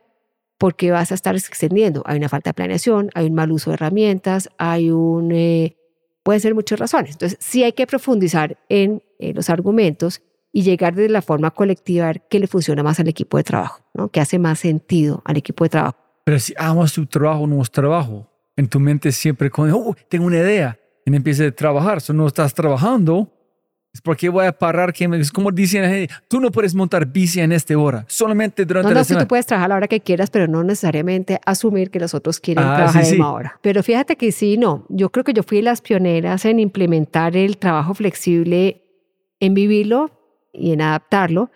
porque 0.60 0.90
vas 0.90 1.10
a 1.10 1.14
estar 1.14 1.34
extendiendo. 1.34 2.02
Hay 2.04 2.18
una 2.18 2.28
falta 2.28 2.50
de 2.50 2.54
planeación, 2.54 3.10
hay 3.14 3.26
un 3.26 3.34
mal 3.34 3.50
uso 3.50 3.70
de 3.70 3.74
herramientas, 3.74 4.50
hay 4.58 4.90
un 4.90 5.32
eh, 5.32 5.76
Pueden 6.22 6.40
ser 6.40 6.54
muchas 6.54 6.78
razones. 6.78 7.12
Entonces, 7.12 7.38
sí 7.40 7.64
hay 7.64 7.72
que 7.72 7.86
profundizar 7.86 8.58
en, 8.68 9.02
los 9.18 9.50
argumentos 9.50 10.22
y 10.52 10.62
llegar 10.62 10.94
de 10.94 11.08
la 11.08 11.22
forma 11.22 11.50
colectiva 11.50 12.04
a 12.04 12.08
ver 12.08 12.22
qué 12.28 12.38
le 12.38 12.46
funciona 12.46 12.82
más 12.82 13.00
al 13.00 13.08
equipo 13.08 13.36
de 13.36 13.44
trabajo, 13.44 13.82
¿no? 13.94 14.08
qué 14.08 14.20
hace 14.20 14.38
más 14.38 14.58
sentido 14.58 15.22
al 15.24 15.36
equipo 15.36 15.64
de 15.64 15.70
trabajo. 15.70 15.96
Pero 16.24 16.38
si 16.38 16.54
amas 16.58 16.92
tu 16.92 17.06
trabajo, 17.06 17.46
no 17.46 17.62
es 17.62 17.70
trabajo. 17.70 18.30
En 18.56 18.68
tu 18.68 18.80
mente 18.80 19.12
siempre 19.12 19.50
con, 19.50 19.70
oh, 19.72 19.96
tengo 20.08 20.26
una 20.26 20.38
idea, 20.38 20.78
y 21.06 21.14
empiezas 21.14 21.48
a 21.48 21.50
trabajar. 21.52 22.00
Si 22.00 22.12
no 22.12 22.26
estás 22.26 22.54
trabajando, 22.54 23.32
es 23.92 24.00
porque 24.00 24.28
voy 24.28 24.46
a 24.46 24.52
parar. 24.52 24.92
Que 24.92 25.04
es 25.04 25.32
como 25.32 25.50
dicen, 25.50 26.08
tú 26.28 26.40
no 26.40 26.50
puedes 26.50 26.74
montar 26.74 27.06
bici 27.06 27.40
en 27.40 27.52
esta 27.52 27.76
hora, 27.76 28.04
solamente 28.08 28.64
durante 28.64 28.88
no, 28.88 28.94
la 28.94 29.00
no, 29.00 29.04
semana. 29.04 29.24
tú 29.24 29.28
puedes 29.28 29.46
trabajar 29.46 29.68
la 29.70 29.76
hora 29.76 29.88
que 29.88 30.00
quieras, 30.00 30.30
pero 30.30 30.46
no 30.46 30.62
necesariamente 30.62 31.40
asumir 31.44 31.90
que 31.90 32.00
los 32.00 32.14
otros 32.14 32.40
quieren 32.40 32.64
ah, 32.64 32.76
trabajar 32.76 33.02
a 33.02 33.04
la 33.04 33.10
misma 33.10 33.32
hora. 33.32 33.58
Pero 33.62 33.82
fíjate 33.82 34.16
que 34.16 34.32
sí, 34.32 34.56
no. 34.56 34.86
Yo 34.88 35.10
creo 35.10 35.24
que 35.24 35.32
yo 35.32 35.42
fui 35.42 35.58
de 35.58 35.64
las 35.64 35.80
pioneras 35.80 36.44
en 36.44 36.60
implementar 36.60 37.36
el 37.36 37.58
trabajo 37.58 37.94
flexible, 37.94 38.84
en 39.40 39.54
vivirlo 39.54 40.10
y 40.52 40.72
en 40.72 40.82
adaptarlo. 40.82 41.50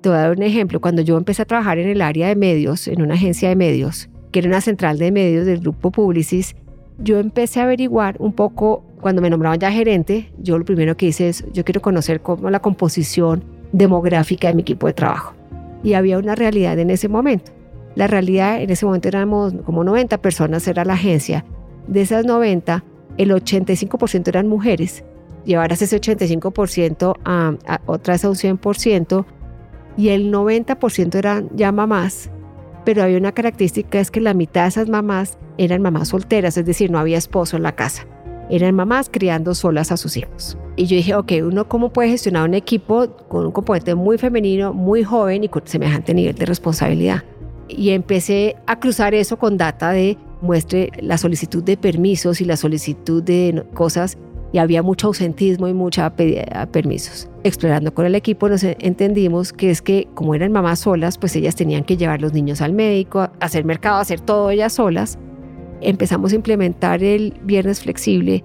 Te 0.00 0.08
voy 0.08 0.18
a 0.18 0.22
dar 0.22 0.30
un 0.32 0.42
ejemplo. 0.42 0.80
Cuando 0.80 1.02
yo 1.02 1.16
empecé 1.16 1.42
a 1.42 1.44
trabajar 1.44 1.78
en 1.78 1.88
el 1.88 2.02
área 2.02 2.28
de 2.28 2.36
medios, 2.36 2.88
en 2.88 3.02
una 3.02 3.14
agencia 3.14 3.48
de 3.48 3.56
medios, 3.56 4.08
que 4.32 4.40
era 4.40 4.48
una 4.48 4.60
central 4.60 4.98
de 4.98 5.12
medios 5.12 5.46
del 5.46 5.60
grupo 5.60 5.90
Publicis, 5.90 6.54
yo 6.98 7.18
empecé 7.18 7.60
a 7.60 7.64
averiguar 7.64 8.16
un 8.18 8.32
poco, 8.32 8.84
cuando 9.00 9.22
me 9.22 9.30
nombraban 9.30 9.58
ya 9.58 9.70
gerente, 9.70 10.32
yo 10.38 10.58
lo 10.58 10.64
primero 10.64 10.96
que 10.96 11.06
hice 11.06 11.28
es, 11.28 11.44
yo 11.52 11.64
quiero 11.64 11.80
conocer 11.80 12.20
cómo 12.20 12.50
la 12.50 12.60
composición 12.60 13.44
demográfica 13.72 14.48
de 14.48 14.54
mi 14.54 14.62
equipo 14.62 14.86
de 14.86 14.92
trabajo. 14.92 15.34
Y 15.82 15.94
había 15.94 16.18
una 16.18 16.34
realidad 16.34 16.78
en 16.78 16.90
ese 16.90 17.08
momento. 17.08 17.52
La 17.94 18.06
realidad 18.06 18.60
en 18.60 18.70
ese 18.70 18.86
momento 18.86 19.08
éramos 19.08 19.54
como 19.64 19.82
90 19.84 20.18
personas, 20.18 20.66
era 20.68 20.84
la 20.84 20.94
agencia. 20.94 21.44
De 21.86 22.02
esas 22.02 22.24
90, 22.24 22.84
el 23.16 23.30
85% 23.30 24.28
eran 24.28 24.48
mujeres. 24.48 25.04
Llevaras 25.44 25.82
ese 25.82 26.00
85% 26.00 27.16
a, 27.24 27.54
a 27.66 27.80
otra 27.86 28.14
a 28.14 28.28
un 28.28 28.34
100% 28.34 29.24
y 29.96 30.10
el 30.10 30.32
90% 30.32 31.14
eran 31.14 31.48
ya 31.54 31.72
mamás 31.72 32.30
pero 32.84 33.02
había 33.02 33.18
una 33.18 33.32
característica, 33.32 34.00
es 34.00 34.10
que 34.10 34.20
la 34.20 34.34
mitad 34.34 34.62
de 34.62 34.68
esas 34.68 34.88
mamás 34.88 35.38
eran 35.58 35.82
mamás 35.82 36.08
solteras, 36.08 36.56
es 36.56 36.66
decir, 36.66 36.90
no 36.90 36.98
había 36.98 37.18
esposo 37.18 37.56
en 37.56 37.62
la 37.62 37.72
casa. 37.72 38.06
Eran 38.50 38.74
mamás 38.74 39.08
criando 39.10 39.54
solas 39.54 39.92
a 39.92 39.96
sus 39.96 40.16
hijos. 40.16 40.58
Y 40.76 40.86
yo 40.86 40.96
dije, 40.96 41.14
ok, 41.14 41.32
uno 41.44 41.68
cómo 41.68 41.92
puede 41.92 42.10
gestionar 42.10 42.48
un 42.48 42.54
equipo 42.54 43.08
con 43.28 43.46
un 43.46 43.52
componente 43.52 43.94
muy 43.94 44.18
femenino, 44.18 44.72
muy 44.72 45.04
joven 45.04 45.44
y 45.44 45.48
con 45.48 45.66
semejante 45.66 46.14
nivel 46.14 46.34
de 46.34 46.46
responsabilidad. 46.46 47.22
Y 47.68 47.90
empecé 47.90 48.56
a 48.66 48.80
cruzar 48.80 49.14
eso 49.14 49.38
con 49.38 49.56
data 49.56 49.90
de 49.90 50.18
muestre 50.40 50.90
la 51.00 51.18
solicitud 51.18 51.62
de 51.62 51.76
permisos 51.76 52.40
y 52.40 52.44
la 52.44 52.56
solicitud 52.56 53.22
de 53.22 53.64
cosas 53.74 54.18
y 54.52 54.58
había 54.58 54.82
mucho 54.82 55.08
ausentismo 55.08 55.68
y 55.68 55.74
mucha 55.74 56.12
permisos. 56.72 57.28
Explorando 57.44 57.94
con 57.94 58.06
el 58.06 58.14
equipo 58.14 58.48
nos 58.48 58.64
entendimos 58.64 59.52
que 59.52 59.70
es 59.70 59.80
que 59.82 60.08
como 60.14 60.34
eran 60.34 60.52
mamás 60.52 60.80
solas, 60.80 61.18
pues 61.18 61.36
ellas 61.36 61.54
tenían 61.54 61.84
que 61.84 61.96
llevar 61.96 62.20
los 62.20 62.32
niños 62.32 62.60
al 62.60 62.72
médico, 62.72 63.28
hacer 63.40 63.64
mercado, 63.64 63.98
hacer 63.98 64.20
todo 64.20 64.50
ellas 64.50 64.72
solas. 64.72 65.18
Empezamos 65.80 66.32
a 66.32 66.36
implementar 66.36 67.02
el 67.02 67.34
viernes 67.42 67.80
flexible 67.80 68.44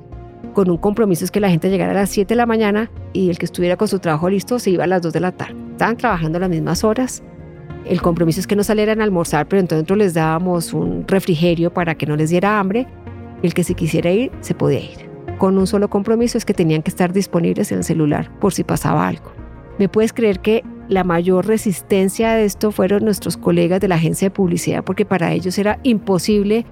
con 0.53 0.69
un 0.69 0.77
compromiso 0.77 1.25
es 1.25 1.31
que 1.31 1.41
la 1.41 1.49
gente 1.49 1.69
llegara 1.69 1.91
a 1.91 1.95
las 1.95 2.09
7 2.11 2.33
de 2.33 2.37
la 2.37 2.45
mañana 2.45 2.89
y 3.11 3.29
el 3.29 3.37
que 3.37 3.45
estuviera 3.45 3.75
con 3.75 3.89
su 3.89 3.99
trabajo 3.99 4.29
listo 4.29 4.57
se 4.57 4.69
iba 4.69 4.85
a 4.85 4.87
las 4.87 5.01
2 5.01 5.11
de 5.11 5.19
la 5.19 5.33
tarde. 5.33 5.55
Estaban 5.71 5.97
trabajando 5.97 6.39
las 6.39 6.49
mismas 6.49 6.85
horas. 6.85 7.23
El 7.83 8.01
compromiso 8.01 8.39
es 8.39 8.47
que 8.47 8.55
no 8.55 8.63
salieran 8.63 9.01
a 9.01 9.03
almorzar, 9.03 9.47
pero 9.47 9.59
entonces 9.59 9.97
les 9.97 10.13
dábamos 10.13 10.71
un 10.71 11.05
refrigerio 11.07 11.73
para 11.73 11.95
que 11.95 12.05
no 12.05 12.15
les 12.15 12.29
diera 12.29 12.57
hambre. 12.57 12.87
El 13.43 13.53
que 13.53 13.65
se 13.65 13.73
quisiera 13.73 14.11
ir, 14.11 14.31
se 14.39 14.55
podía 14.55 14.79
ir 14.79 15.15
con 15.37 15.57
un 15.57 15.67
solo 15.67 15.89
compromiso 15.89 16.37
es 16.37 16.45
que 16.45 16.53
tenían 16.53 16.81
que 16.81 16.89
estar 16.89 17.13
disponibles 17.13 17.71
en 17.71 17.79
el 17.79 17.83
celular 17.83 18.31
por 18.39 18.53
si 18.53 18.63
pasaba 18.63 19.07
algo. 19.07 19.31
¿Me 19.77 19.89
puedes 19.89 20.13
creer 20.13 20.39
que 20.39 20.63
la 20.87 21.03
mayor 21.03 21.47
resistencia 21.47 22.29
a 22.29 22.39
esto 22.39 22.71
fueron 22.71 23.03
nuestros 23.03 23.37
colegas 23.37 23.81
de 23.81 23.87
la 23.87 23.95
agencia 23.95 24.27
de 24.27 24.31
publicidad 24.31 24.83
porque 24.83 25.05
para 25.05 25.33
ellos 25.33 25.57
era 25.57 25.79
imposible 25.83 26.65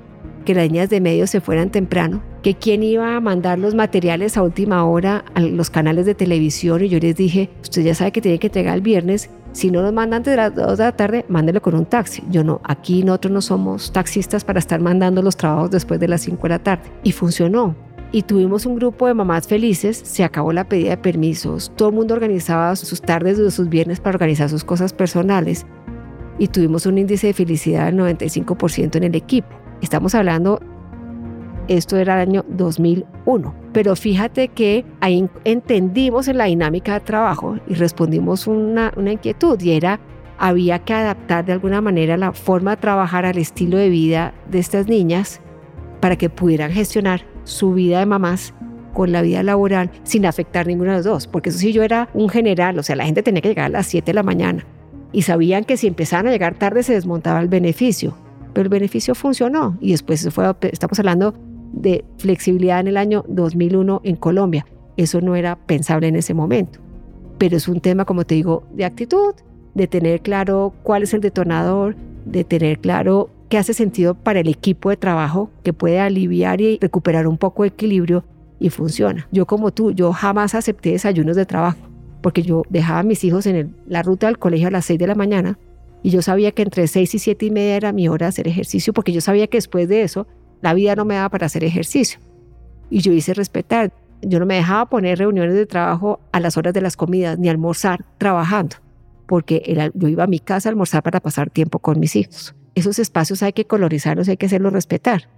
que 0.44 0.54
las 0.54 0.70
niñas 0.70 0.90
de 0.90 1.02
medios 1.02 1.30
se 1.30 1.42
fueran 1.42 1.70
temprano, 1.70 2.22
que 2.42 2.56
quién 2.56 2.84
iba 2.84 3.16
a 3.16 3.20
mandar 3.20 3.60
los 3.60 3.76
materiales 3.76 4.38
a 4.38 4.44
última 4.44 4.86
hora 4.86 5.26
a 5.34 5.40
los 5.42 5.70
canales 5.70 6.06
de 6.06 6.16
televisión 6.16 6.84
y 6.84 6.90
yo 6.90 7.00
les 7.00 7.16
dije, 7.16 7.50
usted 7.62 7.84
ya 7.84 7.96
sabe 7.96 8.12
que 8.12 8.22
tiene 8.22 8.40
que 8.40 8.48
entregar 8.48 8.76
el 8.76 8.82
viernes, 8.82 9.30
si 9.54 9.72
no 9.72 9.82
nos 9.82 9.94
mandan 9.94 10.18
antes 10.18 10.32
de 10.32 10.38
las 10.38 10.56
2 10.56 10.78
de 10.78 10.84
la 10.84 10.92
tarde, 10.92 11.26
mándelo 11.30 11.62
con 11.62 11.76
un 11.76 11.86
taxi. 11.86 12.24
Yo 12.30 12.44
no, 12.44 12.60
aquí 12.64 13.04
nosotros 13.04 13.34
no 13.34 13.42
somos 13.42 13.92
taxistas 13.94 14.44
para 14.44 14.60
estar 14.60 14.80
mandando 14.80 15.22
los 15.22 15.38
trabajos 15.38 15.72
después 15.72 16.00
de 16.00 16.08
las 16.08 16.22
5 16.22 16.42
de 16.44 16.50
la 16.50 16.60
tarde. 16.60 16.84
Y 17.04 17.12
funcionó 17.12 17.76
y 18.12 18.24
tuvimos 18.24 18.66
un 18.66 18.76
grupo 18.76 19.08
de 19.08 19.14
mamás 19.14 19.48
felices, 19.48 20.02
se 20.04 20.24
acabó 20.24 20.54
la 20.54 20.68
pedida 20.70 20.92
de 20.92 20.98
permisos, 20.98 21.72
todo 21.76 21.90
el 21.90 21.96
mundo 21.96 22.14
organizaba 22.14 22.76
sus 22.76 23.02
tardes 23.02 23.40
o 23.40 23.52
sus 23.52 23.70
viernes 23.70 24.00
para 24.00 24.16
organizar 24.16 24.50
sus 24.50 24.64
cosas 24.64 24.94
personales 24.94 25.66
y 26.38 26.48
tuvimos 26.48 26.86
un 26.86 26.98
índice 26.98 27.28
de 27.28 27.34
felicidad 27.34 27.86
del 27.86 27.98
95% 27.98 28.96
en 28.96 29.04
el 29.04 29.16
equipo. 29.16 29.63
Estamos 29.82 30.16
hablando, 30.16 30.60
esto 31.68 31.98
era 31.98 32.22
el 32.22 32.30
año 32.30 32.46
2001, 32.50 33.54
pero 33.74 33.96
fíjate 33.96 34.50
que 34.50 34.86
ahí 35.02 35.30
entendimos 35.44 36.28
en 36.28 36.38
la 36.38 36.46
dinámica 36.46 36.94
de 36.94 37.00
trabajo 37.02 37.58
y 37.68 37.74
respondimos 37.74 38.48
una, 38.48 38.94
una 38.96 39.14
inquietud 39.14 39.60
y 39.62 39.72
era 39.72 40.00
había 40.38 40.80
que 40.80 40.94
adaptar 40.94 41.46
de 41.46 41.54
alguna 41.54 41.80
manera 41.82 42.18
la 42.18 42.34
forma 42.34 42.72
de 42.72 42.78
trabajar 42.82 43.26
al 43.26 43.38
estilo 43.38 43.78
de 43.78 43.90
vida 43.90 44.34
de 44.50 44.60
estas 44.60 44.88
niñas 44.88 45.42
para 46.02 46.18
que 46.18 46.30
pudieran 46.30 46.72
gestionar 46.72 47.26
su 47.44 47.74
vida 47.74 48.00
de 48.00 48.06
mamás 48.06 48.54
con 48.94 49.12
la 49.12 49.22
vida 49.22 49.44
laboral 49.44 49.90
sin 50.04 50.26
afectar 50.26 50.68
ninguno 50.68 50.92
de 50.92 50.98
los 50.98 51.06
dos, 51.06 51.28
porque 51.28 51.50
eso 51.50 51.60
sí 51.60 51.72
yo 51.72 51.84
era 51.84 52.10
un 52.14 52.30
general, 52.30 52.78
o 52.78 52.84
sea, 52.84 52.96
la 52.96 53.06
gente 53.06 53.24
tenía 53.24 53.42
que 53.42 53.50
llegar 53.50 53.66
a 53.66 53.70
las 53.70 53.88
7 53.88 54.06
de 54.06 54.14
la 54.14 54.24
mañana 54.24 54.66
y 55.12 55.24
sabían 55.24 55.64
que 55.64 55.78
si 55.78 55.88
empezaban 55.88 56.28
a 56.28 56.32
llegar 56.32 56.56
tarde 56.56 56.84
se 56.84 56.94
desmontaba 56.94 57.40
el 57.40 57.48
beneficio, 57.48 58.18
pero 58.54 58.64
el 58.64 58.70
beneficio 58.70 59.16
funcionó 59.16 59.78
y 59.82 59.92
después 59.92 60.28
fue, 60.32 60.56
estamos 60.72 61.00
hablando 61.00 61.34
de 61.74 62.06
flexibilidad 62.18 62.80
en 62.80 62.88
el 62.88 62.98
año 62.98 63.26
2001 63.28 64.02
en 64.04 64.16
Colombia. 64.16 64.66
Eso 64.96 65.22
no 65.22 65.36
era 65.36 65.56
pensable 65.56 66.08
en 66.08 66.16
ese 66.16 66.34
momento. 66.34 66.80
Pero 67.40 67.58
es 67.58 67.68
un 67.68 67.82
tema, 67.82 68.06
como 68.06 68.26
te 68.26 68.36
digo, 68.36 68.64
de 68.74 68.86
actitud, 68.86 69.34
de 69.74 69.88
tener 69.88 70.22
claro 70.22 70.74
cuál 70.84 71.04
es 71.04 71.14
el 71.14 71.22
detonador, 71.22 71.96
de 72.26 72.44
tener 72.44 72.80
claro 72.80 73.30
qué 73.50 73.58
hace 73.58 73.74
sentido 73.74 74.14
para 74.14 74.40
el 74.40 74.48
equipo 74.48 74.92
de 74.92 74.98
trabajo, 74.98 75.50
que 75.64 75.74
puede 75.74 76.00
aliviar 76.00 76.62
y 76.62 76.78
recuperar 76.80 77.28
un 77.28 77.38
poco 77.38 77.64
de 77.64 77.70
equilibrio 77.70 78.24
y 78.60 78.70
funciona. 78.70 79.28
Yo 79.32 79.48
como 79.48 79.72
tú, 79.72 79.92
yo 79.92 80.14
jamás 80.14 80.56
acepté 80.56 80.92
desayunos 80.92 81.36
de 81.36 81.46
trabajo, 81.46 81.80
porque 82.22 82.44
yo 82.44 82.64
dejaba 82.70 83.00
a 83.00 83.04
mis 83.04 83.24
hijos 83.24 83.46
en 83.48 83.76
la 83.88 84.04
ruta 84.04 84.28
del 84.28 84.38
colegio 84.38 84.68
a 84.68 84.72
las 84.72 84.86
6 84.86 85.00
de 85.00 85.08
la 85.08 85.16
mañana 85.16 85.58
y 86.04 86.10
yo 86.10 86.22
sabía 86.22 86.52
que 86.52 86.62
entre 86.64 86.86
6 86.86 87.16
y 87.16 87.20
7 87.20 87.46
y 87.46 87.50
media 87.52 87.78
era 87.78 87.94
mi 87.94 88.10
hora 88.10 88.26
de 88.26 88.30
hacer 88.30 88.48
ejercicio, 88.48 88.92
porque 88.92 89.14
yo 89.14 89.22
sabía 89.22 89.48
que 89.48 89.58
después 89.58 89.88
de 89.88 90.04
eso 90.04 90.28
la 90.62 90.74
vida 90.74 90.96
no 90.98 91.06
me 91.06 91.16
daba 91.16 91.30
para 91.30 91.46
hacer 91.46 91.64
ejercicio. 91.64 92.20
Y 92.90 93.00
yo 93.00 93.14
hice 93.14 93.34
respetar. 93.34 93.94
Yo 94.22 94.40
no 94.40 94.46
me 94.46 94.56
dejaba 94.56 94.90
poner 94.90 95.18
reuniones 95.18 95.56
de 95.56 95.66
trabajo 95.66 96.20
a 96.34 96.42
las 96.42 96.58
horas 96.58 96.74
de 96.74 96.82
las 96.82 96.98
comidas, 96.98 97.40
ni 97.40 97.48
almorzar 97.48 98.06
trabajando, 98.18 98.76
porque 99.28 99.92
yo 99.94 100.08
iba 100.10 100.26
a 100.26 100.28
mi 100.28 100.40
casa 100.40 100.68
a 100.68 100.72
almorzar 100.72 101.04
para 101.04 101.22
pasar 101.22 101.50
tiempo 101.50 101.80
con 101.80 102.00
mis 102.00 102.18
hijos. 102.18 102.54
Esos 102.76 103.00
espacios 103.00 103.42
hay 103.42 103.54
que 103.54 103.66
colorizarlos, 103.66 104.28
hay 104.28 104.38
que 104.38 104.48
hacerlos 104.48 104.74
respetar, 104.74 105.30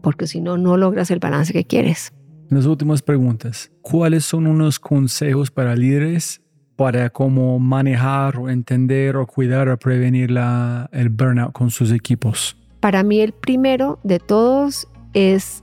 porque 0.00 0.26
si 0.26 0.40
no, 0.40 0.56
no 0.56 0.78
logras 0.78 1.10
el 1.10 1.18
balance 1.18 1.52
que 1.52 1.64
quieres. 1.64 2.12
Las 2.48 2.66
últimas 2.66 3.02
preguntas. 3.02 3.70
¿Cuáles 3.82 4.24
son 4.24 4.46
unos 4.46 4.80
consejos 4.80 5.50
para 5.50 5.76
líderes 5.76 6.42
para 6.80 7.10
cómo 7.10 7.58
manejar 7.58 8.38
o 8.38 8.48
entender 8.48 9.14
o 9.18 9.26
cuidar 9.26 9.68
o 9.68 9.76
prevenir 9.76 10.30
la, 10.30 10.88
el 10.94 11.10
burnout 11.10 11.52
con 11.52 11.70
sus 11.70 11.92
equipos? 11.92 12.56
Para 12.80 13.02
mí 13.02 13.20
el 13.20 13.32
primero 13.32 13.98
de 14.02 14.18
todos 14.18 14.88
es 15.12 15.62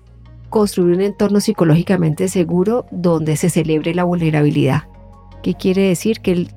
construir 0.51 0.95
un 0.95 1.01
entorno 1.01 1.39
psicológicamente 1.39 2.27
seguro 2.27 2.85
donde 2.91 3.35
se 3.35 3.49
celebre 3.49 3.95
la 3.95 4.03
vulnerabilidad. 4.03 4.83
¿Qué 5.41 5.55
quiere 5.55 5.87
decir? 5.87 6.19
Que 6.19 6.33
el 6.33 6.49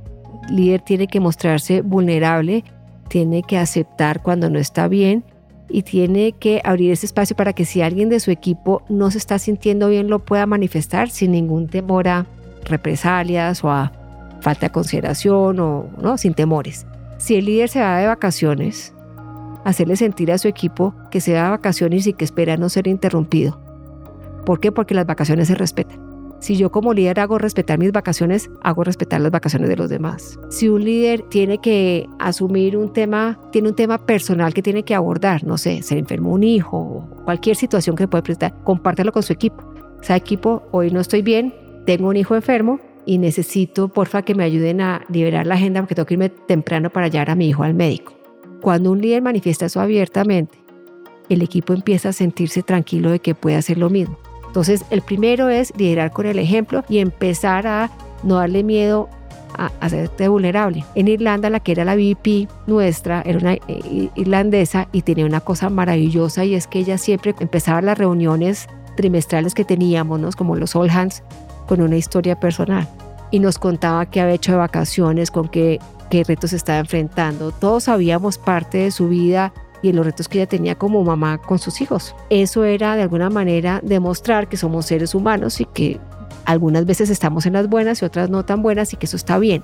líder 0.50 0.82
tiene 0.82 1.06
que 1.06 1.20
mostrarse 1.20 1.80
vulnerable, 1.80 2.62
tiene 3.08 3.42
que 3.42 3.56
aceptar 3.56 4.20
cuando 4.20 4.50
no 4.50 4.58
está 4.58 4.88
bien 4.88 5.24
y 5.70 5.84
tiene 5.84 6.32
que 6.32 6.60
abrir 6.64 6.92
ese 6.92 7.06
espacio 7.06 7.34
para 7.34 7.54
que 7.54 7.64
si 7.64 7.80
alguien 7.80 8.10
de 8.10 8.20
su 8.20 8.30
equipo 8.30 8.82
no 8.90 9.10
se 9.10 9.16
está 9.16 9.38
sintiendo 9.38 9.88
bien 9.88 10.10
lo 10.10 10.18
pueda 10.18 10.44
manifestar 10.44 11.08
sin 11.08 11.32
ningún 11.32 11.66
temor 11.66 12.08
a 12.08 12.26
represalias 12.66 13.64
o 13.64 13.70
a 13.70 13.92
falta 14.40 14.66
de 14.66 14.72
consideración 14.72 15.60
o 15.60 15.90
no, 16.00 16.18
sin 16.18 16.34
temores. 16.34 16.86
Si 17.18 17.36
el 17.36 17.44
líder 17.44 17.68
se 17.68 17.80
va 17.80 17.98
de 17.98 18.06
vacaciones, 18.06 18.94
hacerle 19.64 19.96
sentir 19.96 20.32
a 20.32 20.38
su 20.38 20.48
equipo 20.48 20.94
que 21.10 21.20
se 21.20 21.32
da 21.32 21.50
vacaciones 21.50 22.06
y 22.06 22.12
que 22.12 22.24
espera 22.24 22.56
no 22.56 22.68
ser 22.68 22.86
interrumpido. 22.86 23.60
¿Por 24.46 24.60
qué? 24.60 24.72
Porque 24.72 24.94
las 24.94 25.06
vacaciones 25.06 25.48
se 25.48 25.54
respetan. 25.54 26.10
Si 26.40 26.56
yo 26.56 26.72
como 26.72 26.94
líder 26.94 27.20
hago 27.20 27.36
respetar 27.36 27.78
mis 27.78 27.92
vacaciones, 27.92 28.50
hago 28.62 28.82
respetar 28.82 29.20
las 29.20 29.30
vacaciones 29.30 29.68
de 29.68 29.76
los 29.76 29.90
demás. 29.90 30.38
Si 30.48 30.70
un 30.70 30.82
líder 30.82 31.20
tiene 31.28 31.58
que 31.58 32.08
asumir 32.18 32.78
un 32.78 32.94
tema, 32.94 33.38
tiene 33.52 33.68
un 33.68 33.74
tema 33.74 33.98
personal 34.06 34.54
que 34.54 34.62
tiene 34.62 34.82
que 34.82 34.94
abordar, 34.94 35.44
no 35.44 35.58
sé, 35.58 35.82
se 35.82 35.98
enfermó 35.98 36.32
un 36.32 36.42
hijo, 36.42 37.06
cualquier 37.26 37.56
situación 37.56 37.94
que 37.94 38.08
pueda 38.08 38.22
prestar, 38.22 38.54
compártelo 38.64 39.12
con 39.12 39.22
su 39.22 39.34
equipo. 39.34 39.62
O 40.00 40.02
sea, 40.02 40.16
equipo, 40.16 40.62
hoy 40.70 40.90
no 40.90 41.00
estoy 41.00 41.20
bien, 41.20 41.54
tengo 41.84 42.08
un 42.08 42.16
hijo 42.16 42.34
enfermo 42.34 42.80
y 43.10 43.18
necesito, 43.18 43.88
porfa, 43.88 44.22
que 44.22 44.36
me 44.36 44.44
ayuden 44.44 44.80
a 44.80 45.04
liberar 45.08 45.44
la 45.44 45.56
agenda 45.56 45.80
porque 45.80 45.96
tengo 45.96 46.06
que 46.06 46.14
irme 46.14 46.28
temprano 46.28 46.90
para 46.90 47.08
llevar 47.08 47.30
a 47.30 47.34
mi 47.34 47.48
hijo 47.48 47.64
al 47.64 47.74
médico. 47.74 48.12
Cuando 48.60 48.92
un 48.92 49.00
líder 49.00 49.20
manifiesta 49.20 49.66
eso 49.66 49.80
abiertamente, 49.80 50.56
el 51.28 51.42
equipo 51.42 51.72
empieza 51.72 52.10
a 52.10 52.12
sentirse 52.12 52.62
tranquilo 52.62 53.10
de 53.10 53.18
que 53.18 53.34
puede 53.34 53.56
hacer 53.56 53.78
lo 53.78 53.90
mismo. 53.90 54.16
Entonces, 54.46 54.84
el 54.90 55.02
primero 55.02 55.48
es 55.48 55.76
liderar 55.76 56.12
con 56.12 56.24
el 56.24 56.38
ejemplo 56.38 56.84
y 56.88 56.98
empezar 56.98 57.66
a 57.66 57.90
no 58.22 58.36
darle 58.36 58.62
miedo 58.62 59.08
a 59.58 59.72
hacerte 59.80 60.28
vulnerable. 60.28 60.84
En 60.94 61.08
Irlanda, 61.08 61.50
la 61.50 61.58
que 61.58 61.72
era 61.72 61.84
la 61.84 61.96
VP 61.96 62.46
nuestra, 62.68 63.22
era 63.22 63.40
una 63.40 63.54
eh, 63.54 64.08
irlandesa 64.14 64.86
y 64.92 65.02
tenía 65.02 65.26
una 65.26 65.40
cosa 65.40 65.68
maravillosa 65.68 66.44
y 66.44 66.54
es 66.54 66.68
que 66.68 66.78
ella 66.78 66.96
siempre 66.96 67.34
empezaba 67.40 67.82
las 67.82 67.98
reuniones 67.98 68.68
trimestrales 68.96 69.54
que 69.54 69.64
teníamos, 69.64 70.20
¿no? 70.20 70.30
como 70.30 70.54
los 70.54 70.76
All 70.76 70.90
Hands, 70.90 71.24
con 71.70 71.80
una 71.80 71.96
historia 71.96 72.38
personal. 72.38 72.86
Y 73.30 73.38
nos 73.38 73.58
contaba 73.58 74.04
qué 74.04 74.20
había 74.20 74.34
hecho 74.34 74.52
de 74.52 74.58
vacaciones, 74.58 75.30
con 75.30 75.48
qué 75.48 75.78
qué 76.10 76.24
retos 76.24 76.52
estaba 76.52 76.80
enfrentando. 76.80 77.52
Todos 77.52 77.84
sabíamos 77.84 78.36
parte 78.36 78.78
de 78.78 78.90
su 78.90 79.08
vida 79.08 79.54
y 79.80 79.92
los 79.92 80.04
retos 80.04 80.28
que 80.28 80.38
ella 80.38 80.48
tenía 80.48 80.74
como 80.74 81.02
mamá 81.02 81.38
con 81.38 81.58
sus 81.58 81.80
hijos. 81.80 82.14
Eso 82.28 82.64
era 82.64 82.96
de 82.96 83.02
alguna 83.02 83.30
manera 83.30 83.80
demostrar 83.82 84.48
que 84.48 84.58
somos 84.58 84.84
seres 84.84 85.14
humanos 85.14 85.60
y 85.60 85.64
que 85.64 85.98
algunas 86.44 86.84
veces 86.84 87.08
estamos 87.08 87.46
en 87.46 87.54
las 87.54 87.68
buenas 87.68 88.02
y 88.02 88.04
otras 88.04 88.28
no 88.28 88.44
tan 88.44 88.60
buenas 88.60 88.92
y 88.92 88.96
que 88.96 89.06
eso 89.06 89.16
está 89.16 89.38
bien. 89.38 89.62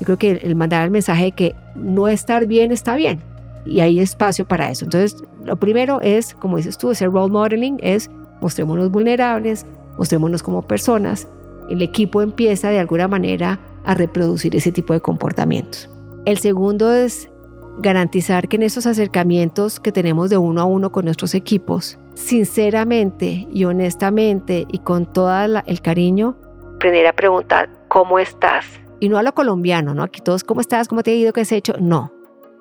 Yo 0.00 0.06
creo 0.06 0.18
que 0.18 0.30
el 0.42 0.54
mandar 0.54 0.84
el 0.84 0.90
mensaje 0.90 1.24
de 1.24 1.32
que 1.32 1.54
no 1.74 2.08
estar 2.08 2.46
bien 2.46 2.72
está 2.72 2.94
bien 2.94 3.20
y 3.66 3.80
hay 3.80 4.00
espacio 4.00 4.46
para 4.46 4.70
eso. 4.70 4.84
Entonces, 4.84 5.22
lo 5.44 5.56
primero 5.56 6.00
es, 6.00 6.34
como 6.34 6.56
dices 6.56 6.78
tú, 6.78 6.92
ese 6.92 7.06
role 7.06 7.32
modeling 7.32 7.78
es 7.82 8.10
mostrémonos 8.40 8.90
vulnerables, 8.90 9.66
mostrémonos 9.98 10.42
como 10.42 10.62
personas. 10.62 11.28
El 11.68 11.82
equipo 11.82 12.22
empieza 12.22 12.70
de 12.70 12.78
alguna 12.78 13.08
manera 13.08 13.60
a 13.84 13.94
reproducir 13.94 14.54
ese 14.56 14.72
tipo 14.72 14.92
de 14.92 15.00
comportamientos. 15.00 15.88
El 16.24 16.38
segundo 16.38 16.92
es 16.92 17.30
garantizar 17.78 18.48
que 18.48 18.56
en 18.56 18.62
esos 18.62 18.86
acercamientos 18.86 19.80
que 19.80 19.92
tenemos 19.92 20.30
de 20.30 20.36
uno 20.36 20.60
a 20.60 20.64
uno 20.64 20.92
con 20.92 21.04
nuestros 21.04 21.34
equipos, 21.34 21.98
sinceramente 22.14 23.48
y 23.50 23.64
honestamente 23.64 24.66
y 24.70 24.78
con 24.78 25.12
todo 25.12 25.32
el 25.66 25.80
cariño, 25.80 26.36
aprender 26.76 27.06
a 27.06 27.12
preguntar 27.12 27.70
cómo 27.88 28.18
estás. 28.18 28.66
Y 29.00 29.08
no 29.08 29.18
a 29.18 29.22
lo 29.22 29.34
colombiano, 29.34 29.94
¿no? 29.94 30.02
Aquí 30.02 30.20
todos, 30.20 30.44
¿cómo 30.44 30.60
estás? 30.60 30.88
¿Cómo 30.88 31.02
te 31.02 31.10
ha 31.10 31.14
ido? 31.14 31.32
¿Qué 31.32 31.40
has 31.40 31.52
hecho? 31.52 31.74
No. 31.80 32.12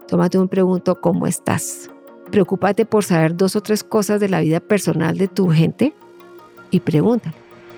Tómate 0.07 0.37
un 0.37 0.49
pregunto, 0.49 0.99
¿cómo 0.99 1.27
estás? 1.27 1.89
Preocúpate 2.31 2.85
por 2.85 3.03
saber 3.03 3.35
dos 3.35 3.55
o 3.55 3.61
tres 3.61 3.83
cosas 3.83 4.19
de 4.19 4.29
la 4.29 4.41
vida 4.41 4.59
personal 4.59 5.17
de 5.17 5.27
tu 5.27 5.49
gente 5.49 5.93
y 6.73 6.79
pregunta. 6.79 7.33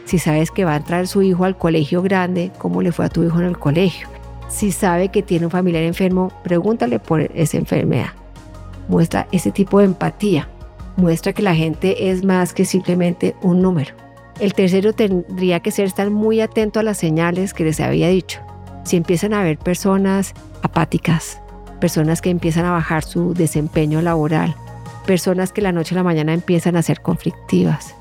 Si 0.06 0.20
sabes 0.20 0.52
que 0.52 0.66
va 0.66 0.74
a 0.74 0.78
entrar 0.78 1.08
su 1.08 1.22
hijo 1.22 1.46
al 1.46 1.58
colegio 1.58 2.02
grande, 2.02 2.52
¿cómo 2.58 2.82
le 2.82 2.92
fue 2.92 3.06
a 3.06 3.10
tu 3.10 3.24
hijo 3.24 3.40
en 3.40 3.48
el 3.48 3.58
colegio? 3.58 4.08
Si 4.48 4.72
sabe 4.72 5.10
que 5.10 5.24
tiene 5.24 5.46
un 5.46 5.52
familiar 5.52 5.84
enfermo, 5.84 6.32
pregúntale 6.44 7.00
por 7.00 7.22
esa 7.22 7.58
enfermedad. 7.58 8.10
Muestra 8.88 9.28
ese 9.32 9.52
tipo 9.52 9.80
de 9.80 9.86
empatía. 9.86 10.48
Muestra 10.96 11.34
que 11.34 11.42
la 11.42 11.56
gente 11.56 12.10
es 12.12 12.24
más 12.24 12.54
que 12.54 12.66
simplemente 12.66 13.36
un 13.42 13.62
número. 13.62 13.96
El 14.40 14.54
tercero 14.54 14.94
tendría 14.94 15.60
que 15.62 15.72
ser 15.72 15.86
estar 15.86 16.10
muy 16.12 16.40
atento 16.40 16.80
a 16.80 16.84
las 16.84 16.98
señales 16.98 17.54
que 17.54 17.64
les 17.64 17.80
había 17.80 18.08
dicho. 18.08 18.42
Si 18.84 18.98
empiezan 18.98 19.34
a 19.34 19.44
ver 19.44 19.58
personas 19.58 20.34
apáticas, 20.62 21.42
personas 21.82 22.22
que 22.22 22.30
empiezan 22.30 22.66
a 22.66 22.72
bajar 22.72 23.04
su 23.04 23.34
desempeño 23.34 24.02
laboral, 24.02 24.56
personas 25.06 25.52
que 25.52 25.62
la 25.62 25.72
noche 25.72 25.96
a 25.96 25.98
la 25.98 26.04
mañana 26.04 26.34
empiezan 26.34 26.76
a 26.76 26.84
ser 26.84 27.02
conflictivas, 27.02 27.96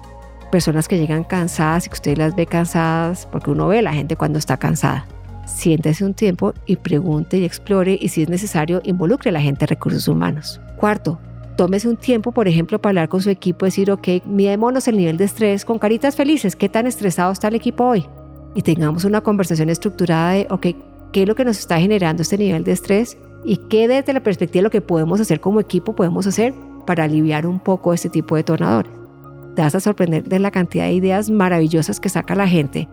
personas 0.50 0.88
que 0.88 0.98
llegan 0.98 1.24
cansadas 1.24 1.86
y 1.86 1.88
que 1.88 1.94
usted 1.94 2.18
las 2.18 2.34
ve 2.36 2.46
cansadas, 2.46 3.26
porque 3.30 3.50
uno 3.50 3.68
ve 3.68 3.78
a 3.78 3.82
la 3.82 3.92
gente 3.92 4.16
cuando 4.16 4.38
está 4.38 4.56
cansada. 4.56 5.06
Siéntese 5.46 6.04
un 6.04 6.14
tiempo 6.14 6.54
y 6.66 6.76
pregunte 6.76 7.38
y 7.38 7.44
explore 7.44 7.98
y 8.00 8.08
si 8.08 8.22
es 8.22 8.28
necesario 8.28 8.80
involucre 8.84 9.30
a 9.30 9.32
la 9.32 9.40
gente 9.40 9.60
de 9.60 9.66
recursos 9.66 10.08
humanos. 10.08 10.60
Cuarto, 10.76 11.18
tómese 11.56 11.88
un 11.88 11.96
tiempo, 11.96 12.32
por 12.32 12.48
ejemplo, 12.48 12.80
para 12.80 12.90
hablar 12.90 13.08
con 13.08 13.20
su 13.20 13.30
equipo, 13.30 13.66
decir, 13.66 13.90
ok, 13.90 14.08
midémonos 14.24 14.88
el 14.88 14.96
nivel 14.96 15.16
de 15.16 15.24
estrés 15.24 15.64
con 15.64 15.78
caritas 15.78 16.16
felices, 16.16 16.56
¿qué 16.56 16.68
tan 16.68 16.86
estresado 16.86 17.32
está 17.32 17.48
el 17.48 17.54
equipo 17.54 17.84
hoy? 17.84 18.06
Y 18.54 18.62
tengamos 18.62 19.04
una 19.04 19.20
conversación 19.20 19.68
estructurada 19.68 20.32
de, 20.32 20.46
ok, 20.50 20.66
¿qué 21.12 21.22
es 21.22 21.28
lo 21.28 21.34
que 21.34 21.44
nos 21.44 21.58
está 21.58 21.78
generando 21.78 22.22
este 22.22 22.38
nivel 22.38 22.64
de 22.64 22.72
estrés? 22.72 23.18
Y 23.44 23.58
qué 23.68 23.88
desde 23.88 24.14
la 24.14 24.22
perspectiva 24.22 24.60
de 24.60 24.64
lo 24.64 24.70
que 24.70 24.80
podemos 24.80 25.20
hacer 25.20 25.40
como 25.40 25.60
equipo 25.60 25.94
podemos 25.94 26.26
hacer 26.26 26.54
para 26.86 27.04
aliviar 27.04 27.46
un 27.46 27.60
poco 27.60 27.92
este 27.92 28.08
tipo 28.08 28.34
de 28.34 28.40
detonadores 28.40 29.03
te 29.54 29.62
vas 29.62 29.74
a 29.74 29.80
sorprender 29.80 30.24
de 30.24 30.38
la 30.38 30.50
cantidad 30.50 30.84
de 30.84 30.92
ideas 30.92 31.30
maravillosas 31.30 32.00
que 32.00 32.08
saca 32.08 32.34
la 32.34 32.48
gente 32.48 32.88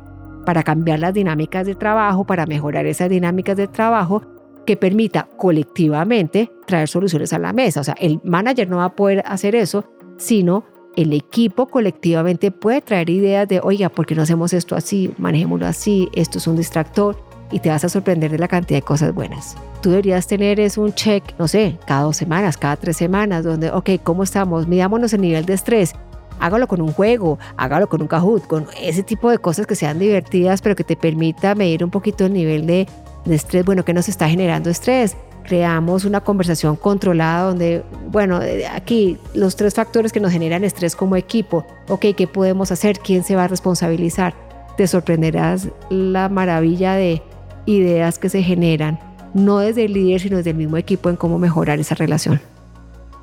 para 0.45 0.63
cambiar 0.63 0.99
las 0.99 1.13
dinámicas 1.13 1.65
de 1.65 1.75
trabajo, 1.75 2.25
para 2.25 2.45
mejorar 2.45 2.85
esas 2.85 3.09
dinámicas 3.09 3.57
de 3.57 3.67
trabajo 3.67 4.23
que 4.65 4.77
permita 4.77 5.27
colectivamente 5.37 6.51
traer 6.65 6.87
soluciones 6.87 7.33
a 7.33 7.39
la 7.39 7.53
mesa. 7.53 7.81
O 7.81 7.83
sea, 7.83 7.95
el 7.99 8.19
manager 8.23 8.69
no 8.69 8.77
va 8.77 8.85
a 8.85 8.95
poder 8.95 9.23
hacer 9.25 9.55
eso, 9.55 9.85
sino 10.17 10.63
el 10.95 11.13
equipo 11.13 11.67
colectivamente 11.67 12.51
puede 12.51 12.81
traer 12.81 13.09
ideas 13.09 13.47
de, 13.47 13.59
oiga, 13.63 13.89
¿por 13.89 14.05
qué 14.05 14.15
no 14.15 14.23
hacemos 14.23 14.53
esto 14.53 14.75
así? 14.75 15.13
Manejémoslo 15.17 15.65
así, 15.65 16.09
esto 16.13 16.37
es 16.37 16.47
un 16.47 16.57
distractor 16.57 17.17
y 17.51 17.59
te 17.59 17.69
vas 17.69 17.83
a 17.83 17.89
sorprender 17.89 18.31
de 18.31 18.39
la 18.39 18.47
cantidad 18.47 18.77
de 18.77 18.83
cosas 18.83 19.13
buenas. 19.13 19.55
Tú 19.81 19.89
deberías 19.89 20.27
tener 20.27 20.59
es 20.59 20.77
un 20.77 20.93
check, 20.93 21.23
no 21.39 21.47
sé, 21.47 21.77
cada 21.85 22.03
dos 22.03 22.17
semanas, 22.17 22.57
cada 22.57 22.75
tres 22.75 22.97
semanas, 22.97 23.43
donde, 23.43 23.71
ok, 23.71 23.91
¿cómo 24.03 24.23
estamos? 24.23 24.67
Midámonos 24.67 25.13
el 25.13 25.21
nivel 25.21 25.45
de 25.45 25.53
estrés 25.53 25.95
hágalo 26.41 26.67
con 26.67 26.81
un 26.81 26.91
juego, 26.91 27.39
hágalo 27.55 27.87
con 27.87 28.01
un 28.01 28.07
Kahoot, 28.07 28.47
con 28.47 28.67
ese 28.81 29.03
tipo 29.03 29.29
de 29.29 29.37
cosas 29.37 29.67
que 29.67 29.75
sean 29.75 29.99
divertidas, 29.99 30.61
pero 30.61 30.75
que 30.75 30.83
te 30.83 30.97
permita 30.97 31.55
medir 31.55 31.83
un 31.83 31.91
poquito 31.91 32.25
el 32.25 32.33
nivel 32.33 32.65
de, 32.65 32.87
estrés, 33.29 33.63
bueno, 33.63 33.85
que 33.85 33.93
nos 33.93 34.09
está 34.09 34.27
generando 34.27 34.69
estrés. 34.69 35.15
creamos 35.43 36.05
una 36.05 36.21
conversación 36.21 36.75
controlada 36.75 37.43
donde, 37.43 37.83
bueno, 38.09 38.41
eh, 38.41 38.67
aquí 38.67 39.17
los 39.33 39.55
tres 39.55 39.75
factores 39.75 40.11
que 40.11 40.19
nos 40.19 40.31
generan 40.31 40.63
estrés 40.63 40.95
como 40.95 41.15
equipo, 41.15 41.65
ok, 41.87 42.07
¿qué 42.17 42.27
podemos 42.27 42.71
hacer? 42.71 42.99
¿Quién 42.99 43.23
se 43.23 43.35
va 43.35 43.45
a 43.45 43.47
responsabilizar? 43.47 44.33
Te 44.77 44.87
sorprenderás 44.87 45.69
la 45.89 46.29
maravilla 46.29 46.95
de 46.95 47.21
ideas 47.65 48.17
que 48.17 48.29
se 48.29 48.41
generan, 48.41 48.99
no 49.33 49.59
desde 49.59 49.85
el 49.85 49.93
líder, 49.93 50.21
sino 50.21 50.37
desde 50.37 50.51
el 50.51 50.57
mismo 50.57 50.77
equipo 50.77 51.09
en 51.09 51.15
cómo 51.15 51.37
mejorar 51.37 51.79
esa 51.79 51.95
relación. 51.95 52.41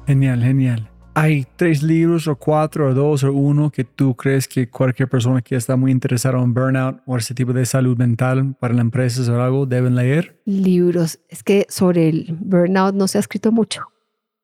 Genial, 0.07 0.43
genial. 0.43 0.89
¿Hay 1.21 1.49
tres 1.57 1.83
libros 1.83 2.29
o 2.29 2.37
cuatro 2.37 2.91
o 2.91 2.95
dos 2.95 3.25
o 3.25 3.33
uno 3.33 3.73
que 3.73 3.83
tú 3.83 4.15
crees 4.15 4.47
que 4.47 4.71
cualquier 4.71 5.09
persona 5.09 5.43
que 5.43 5.57
está 5.57 5.75
muy 5.75 5.91
interesada 5.91 6.41
en 6.41 6.55
burnout 6.55 7.01
o 7.07 7.17
ese 7.17 7.35
tipo 7.35 7.53
de 7.53 7.67
salud 7.67 7.99
mental 7.99 8.55
para 8.61 8.73
la 8.73 8.83
empresa 8.83 9.21
o 9.33 9.41
algo 9.41 9.67
deben 9.67 9.97
leer? 9.97 10.41
Libros. 10.45 11.19
Es 11.29 11.43
que 11.43 11.67
sobre 11.69 12.09
el 12.09 12.37
burnout 12.39 12.95
no 12.95 13.09
se 13.09 13.19
ha 13.19 13.21
escrito 13.21 13.51
mucho. 13.51 13.83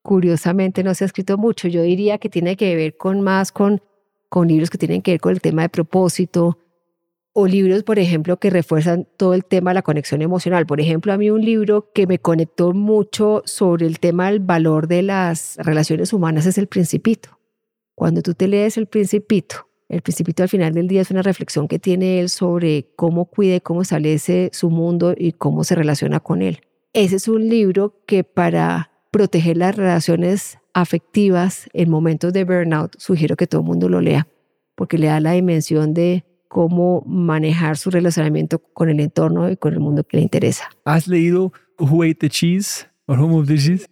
Curiosamente 0.02 0.82
no 0.82 0.92
se 0.94 1.04
ha 1.04 1.06
escrito 1.06 1.38
mucho. 1.38 1.68
Yo 1.68 1.80
diría 1.80 2.18
que 2.18 2.28
tiene 2.28 2.56
que 2.56 2.74
ver 2.74 2.96
con 2.96 3.20
más 3.20 3.52
con, 3.52 3.80
con 4.28 4.48
libros 4.48 4.68
que 4.68 4.78
tienen 4.78 5.00
que 5.00 5.12
ver 5.12 5.20
con 5.20 5.30
el 5.30 5.40
tema 5.40 5.62
de 5.62 5.68
propósito, 5.68 6.58
o 7.36 7.48
libros, 7.48 7.82
por 7.82 7.98
ejemplo, 7.98 8.38
que 8.38 8.48
refuerzan 8.48 9.08
todo 9.16 9.34
el 9.34 9.44
tema 9.44 9.72
de 9.72 9.74
la 9.74 9.82
conexión 9.82 10.22
emocional. 10.22 10.66
Por 10.66 10.80
ejemplo, 10.80 11.12
a 11.12 11.18
mí 11.18 11.30
un 11.30 11.44
libro 11.44 11.90
que 11.92 12.06
me 12.06 12.20
conectó 12.20 12.72
mucho 12.72 13.42
sobre 13.44 13.86
el 13.86 13.98
tema 13.98 14.30
del 14.30 14.38
valor 14.38 14.86
de 14.86 15.02
las 15.02 15.56
relaciones 15.56 16.12
humanas 16.12 16.46
es 16.46 16.58
El 16.58 16.68
Principito. 16.68 17.40
Cuando 17.96 18.22
tú 18.22 18.34
te 18.34 18.46
lees 18.46 18.76
El 18.76 18.86
Principito, 18.86 19.68
El 19.88 20.00
Principito 20.00 20.44
al 20.44 20.48
final 20.48 20.74
del 20.74 20.86
día 20.86 21.02
es 21.02 21.10
una 21.10 21.22
reflexión 21.22 21.66
que 21.66 21.80
tiene 21.80 22.20
él 22.20 22.28
sobre 22.28 22.86
cómo 22.94 23.24
cuida 23.24 23.56
y 23.56 23.60
cómo 23.60 23.82
establece 23.82 24.50
su 24.52 24.70
mundo 24.70 25.12
y 25.16 25.32
cómo 25.32 25.64
se 25.64 25.74
relaciona 25.74 26.20
con 26.20 26.40
él. 26.40 26.60
Ese 26.92 27.16
es 27.16 27.26
un 27.26 27.48
libro 27.48 28.00
que 28.06 28.22
para 28.22 28.92
proteger 29.10 29.56
las 29.56 29.74
relaciones 29.74 30.58
afectivas 30.72 31.68
en 31.72 31.90
momentos 31.90 32.32
de 32.32 32.44
burnout, 32.44 32.94
sugiero 32.96 33.34
que 33.34 33.48
todo 33.48 33.62
el 33.62 33.66
mundo 33.66 33.88
lo 33.88 34.00
lea, 34.00 34.28
porque 34.76 34.98
le 34.98 35.08
da 35.08 35.18
la 35.18 35.32
dimensión 35.32 35.94
de 35.94 36.24
cómo 36.54 37.02
manejar 37.04 37.76
su 37.76 37.90
relacionamiento 37.90 38.60
con 38.60 38.88
el 38.88 39.00
entorno 39.00 39.50
y 39.50 39.56
con 39.56 39.72
el 39.72 39.80
mundo 39.80 40.04
que 40.04 40.18
le 40.18 40.22
interesa. 40.22 40.70
¿Has 40.84 41.08
leído 41.08 41.52
Who 41.80 42.04
Ate 42.04 42.14
the 42.14 42.28
Cheese 42.28 42.86
o 43.06 43.14
Who 43.14 43.26
Moved 43.26 43.48
the 43.48 43.58
Cheese? 43.58 43.86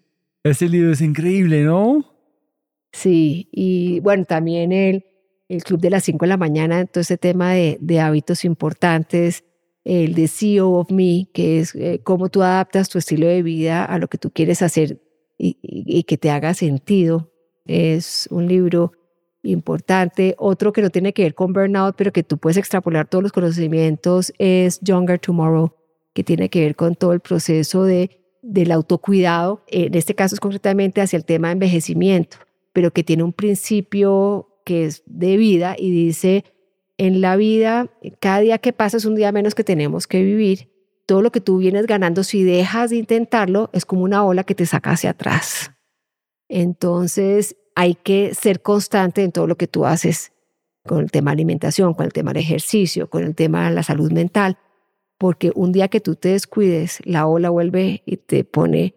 Ese 0.44 0.68
libro 0.68 0.93
es 0.93 1.01
increíble, 1.01 1.64
¿no? 1.64 2.05
Sí, 2.93 3.48
y 3.51 3.98
bueno, 3.98 4.26
también 4.26 4.70
el, 4.70 5.05
el 5.48 5.64
Club 5.64 5.80
de 5.80 5.90
las 5.90 6.05
5 6.05 6.24
de 6.24 6.28
la 6.28 6.36
mañana, 6.36 6.86
todo 6.86 7.01
ese 7.01 7.18
tema 7.18 7.52
de, 7.52 7.78
de, 7.80 7.98
hábitos 7.98 8.44
importantes, 8.44 9.43
el 9.82 10.14
de 10.14 10.28
CEO 10.28 10.70
of 10.70 10.93
Me, 10.93 11.28
que 11.34 11.59
es 11.59 11.74
eh, 11.74 12.01
cómo 12.05 12.28
tú 12.28 12.44
adaptas 12.44 12.89
tu 12.89 12.98
estilo 12.98 13.26
de 13.26 13.43
vida 13.43 13.84
a 13.84 13.98
lo 13.98 14.06
que 14.06 14.18
tú 14.18 14.30
quieres 14.30 14.62
hacer 14.62 15.02
y, 15.36 15.59
y, 15.62 15.98
y 15.98 16.05
que 16.05 16.16
te 16.16 16.30
haga 16.30 16.55
sentido. 16.55 17.32
Es 17.66 18.28
un 18.30 18.47
libro 18.47 18.93
importante. 19.43 20.35
Otro 20.39 20.73
que 20.73 20.82
no 20.82 20.90
tiene 20.90 21.12
que 21.12 21.23
ver 21.23 21.35
con 21.35 21.52
burnout, 21.52 21.97
pero 21.97 22.12
que 22.12 22.23
tú 22.23 22.39
puedes 22.39 22.56
extrapolar 22.56 23.09
todos 23.09 23.23
los 23.23 23.32
conocimientos 23.32 24.32
es 24.39 24.81
Younger 24.81 25.19
Tomorrow, 25.19 25.74
que 26.14 26.24
tiene 26.24 26.48
que 26.48 26.60
ver 26.60 26.77
con 26.77 26.94
todo 26.94 27.12
el 27.12 27.20
proceso 27.20 27.85
de, 27.85 28.23
del 28.43 28.73
autocuidado. 28.73 29.64
En 29.69 29.94
este 29.94 30.14
caso 30.14 30.35
es 30.35 30.40
concretamente 30.40 31.01
hacia 31.01 31.16
el 31.16 31.24
tema 31.24 31.48
de 31.48 31.52
envejecimiento, 31.52 32.39
pero 32.73 32.93
que 32.93 33.05
tiene 33.05 33.23
un 33.23 33.32
principio 33.32 34.48
que 34.64 34.85
es 34.85 35.02
de 35.06 35.36
vida 35.36 35.74
y 35.77 35.90
dice, 35.90 36.44
en 36.98 37.20
la 37.20 37.36
vida, 37.36 37.90
cada 38.20 38.40
día 38.40 38.59
que 38.59 38.73
pasa 38.73 38.97
es 38.97 39.05
un 39.05 39.16
día 39.16 39.32
menos 39.32 39.55
que 39.55 39.64
tenemos 39.64 40.06
que 40.06 40.23
vivir. 40.23 40.70
Todo 41.05 41.20
lo 41.20 41.32
que 41.32 41.40
tú 41.40 41.59
vienes 41.59 41.86
ganando, 41.86 42.23
si 42.23 42.44
dejas 42.44 42.90
de 42.90 42.97
intentarlo, 42.97 43.70
es 43.73 43.85
como 43.85 44.02
una 44.02 44.24
ola 44.24 44.44
que 44.44 44.55
te 44.55 44.66
saca 44.66 44.93
hacia 44.93 45.10
atrás. 45.10 45.73
Entonces, 46.48 47.56
hay 47.74 47.94
que 47.94 48.34
ser 48.34 48.62
constante 48.62 49.22
en 49.22 49.32
todo 49.32 49.46
lo 49.46 49.56
que 49.56 49.66
tú 49.66 49.86
haces 49.86 50.32
con 50.86 51.00
el 51.00 51.10
tema 51.10 51.30
de 51.30 51.34
alimentación, 51.34 51.94
con 51.94 52.06
el 52.06 52.12
tema 52.12 52.32
de 52.32 52.40
ejercicio, 52.40 53.08
con 53.08 53.22
el 53.22 53.34
tema 53.34 53.68
de 53.68 53.74
la 53.74 53.82
salud 53.82 54.10
mental, 54.10 54.58
porque 55.18 55.52
un 55.54 55.72
día 55.72 55.88
que 55.88 56.00
tú 56.00 56.16
te 56.16 56.30
descuides, 56.30 57.00
la 57.04 57.26
ola 57.26 57.50
vuelve 57.50 58.02
y 58.04 58.16
te 58.16 58.44
pone 58.44 58.94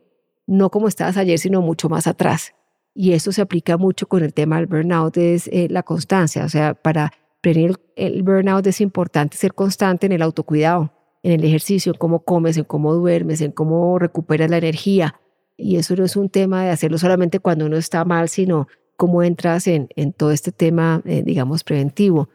no 0.48 0.70
como 0.70 0.88
estabas 0.88 1.18
ayer, 1.18 1.40
sino 1.40 1.62
mucho 1.62 1.90
más 1.90 2.08
atrás. 2.08 2.54
Y 2.94 3.12
eso 3.12 3.32
se 3.32 3.42
aplica 3.42 3.78
mucho 3.78 4.08
con 4.08 4.24
el 4.24 4.34
tema 4.34 4.58
del 4.58 4.68
burnout, 4.68 5.18
es 5.18 5.48
eh, 5.48 5.68
la 5.70 5.84
constancia. 5.84 6.46
O 6.46 6.50
sea, 6.50 6.74
para 6.74 7.12
prevenir 7.42 7.78
el, 7.96 8.24
burnout 8.24 8.66
es 8.68 8.82
importante 8.82 9.38
ser 9.38 9.54
constante 9.54 10.06
en 10.06 10.14
el 10.14 10.22
autocuidado, 10.22 10.94
en 11.22 11.34
el 11.34 11.44
ejercicio, 11.44 11.92
en 11.92 11.98
cómo 11.98 12.24
comes, 12.24 12.58
en 12.58 12.64
cómo 12.64 12.94
duermes, 12.94 13.42
en 13.42 13.52
cómo 13.52 14.00
recuperas 14.00 14.50
la 14.50 14.58
energía, 14.58 15.20
y 15.58 15.78
eso 15.78 15.96
no 15.96 16.04
es 16.06 16.16
un 16.16 16.30
tema 16.30 16.64
de 16.64 16.72
hacerlo 16.72 16.98
solamente 16.98 17.40
cuando 17.40 17.66
uno 17.66 17.78
está 17.78 18.04
mal, 18.06 18.30
sino 18.30 18.68
cómo 18.98 19.24
entras 19.24 19.68
en, 19.68 19.88
todo 20.16 20.32
este 20.32 20.52
tema, 20.52 21.02
eh, 21.06 21.24
digamos, 21.24 21.64
preventivo. 21.64 22.30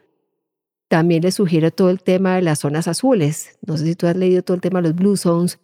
También 0.87 1.23
le 1.23 1.31
sugiero 1.31 1.71
todo 1.71 1.89
el 1.89 2.01
tema 2.01 2.35
de 2.35 2.41
las 2.41 2.59
zonas 2.59 2.87
azules. 2.87 3.57
No 3.65 3.77
sé 3.77 3.85
si 3.85 3.95
tú 3.95 4.07
has 4.07 4.15
leído 4.15 4.43
todo 4.43 4.55
el 4.55 4.61
tema 4.61 4.81
de 4.81 4.89
los 4.89 4.95
Blue 4.95 5.17
Zones. 5.17 5.59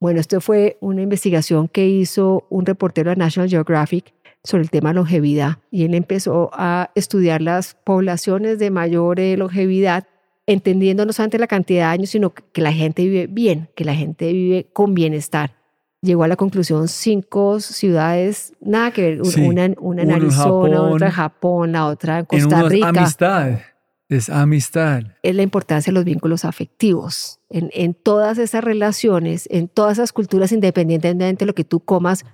Bueno, 0.00 0.20
esto 0.20 0.40
fue 0.40 0.78
una 0.80 1.02
investigación 1.02 1.68
que 1.68 1.86
hizo 1.86 2.46
un 2.50 2.66
reportero 2.66 3.10
de 3.10 3.16
National 3.16 3.48
Geographic 3.48 4.12
sobre 4.42 4.64
el 4.64 4.70
tema 4.70 4.92
longevidad 4.92 5.58
y 5.70 5.84
él 5.84 5.94
empezó 5.94 6.50
a 6.52 6.90
estudiar 6.96 7.40
las 7.40 7.74
poblaciones 7.84 8.58
de 8.58 8.72
mayor 8.72 9.20
eh, 9.20 9.36
longevidad, 9.36 10.08
entendiendo 10.46 11.06
no 11.06 11.12
solamente 11.12 11.38
la 11.38 11.46
cantidad 11.46 11.86
de 11.86 11.92
años, 11.92 12.10
sino 12.10 12.34
que 12.34 12.60
la 12.60 12.72
gente 12.72 13.04
vive 13.04 13.28
bien, 13.28 13.68
que 13.76 13.84
la 13.84 13.94
gente 13.94 14.32
vive 14.32 14.66
con 14.72 14.94
bienestar 14.94 15.61
llegó 16.02 16.24
a 16.24 16.28
la 16.28 16.36
conclusión 16.36 16.88
cinco 16.88 17.60
ciudades, 17.60 18.52
nada 18.60 18.90
que 18.90 19.02
ver, 19.02 19.22
una, 19.22 19.70
una 19.78 20.02
en 20.02 20.12
Arizona, 20.12 20.82
otra 20.82 21.06
en 21.06 21.12
Japón, 21.12 21.72
la 21.72 21.86
otra 21.86 22.18
en 22.18 22.24
Costa 22.26 22.60
en 22.60 22.70
Rica. 22.70 22.88
Amistad, 22.88 23.60
es 24.08 24.28
amistad. 24.28 25.02
Es 25.22 25.34
la 25.34 25.42
importancia 25.42 25.90
de 25.90 25.94
los 25.94 26.04
vínculos 26.04 26.44
afectivos. 26.44 27.38
En, 27.48 27.70
en 27.72 27.94
todas 27.94 28.38
esas 28.38 28.64
relaciones, 28.64 29.48
en 29.50 29.68
todas 29.68 29.98
esas 29.98 30.12
culturas, 30.12 30.52
independientemente 30.52 31.44
de 31.44 31.46
lo 31.46 31.54
que 31.54 31.64
tú 31.64 31.80
comas, 31.80 32.24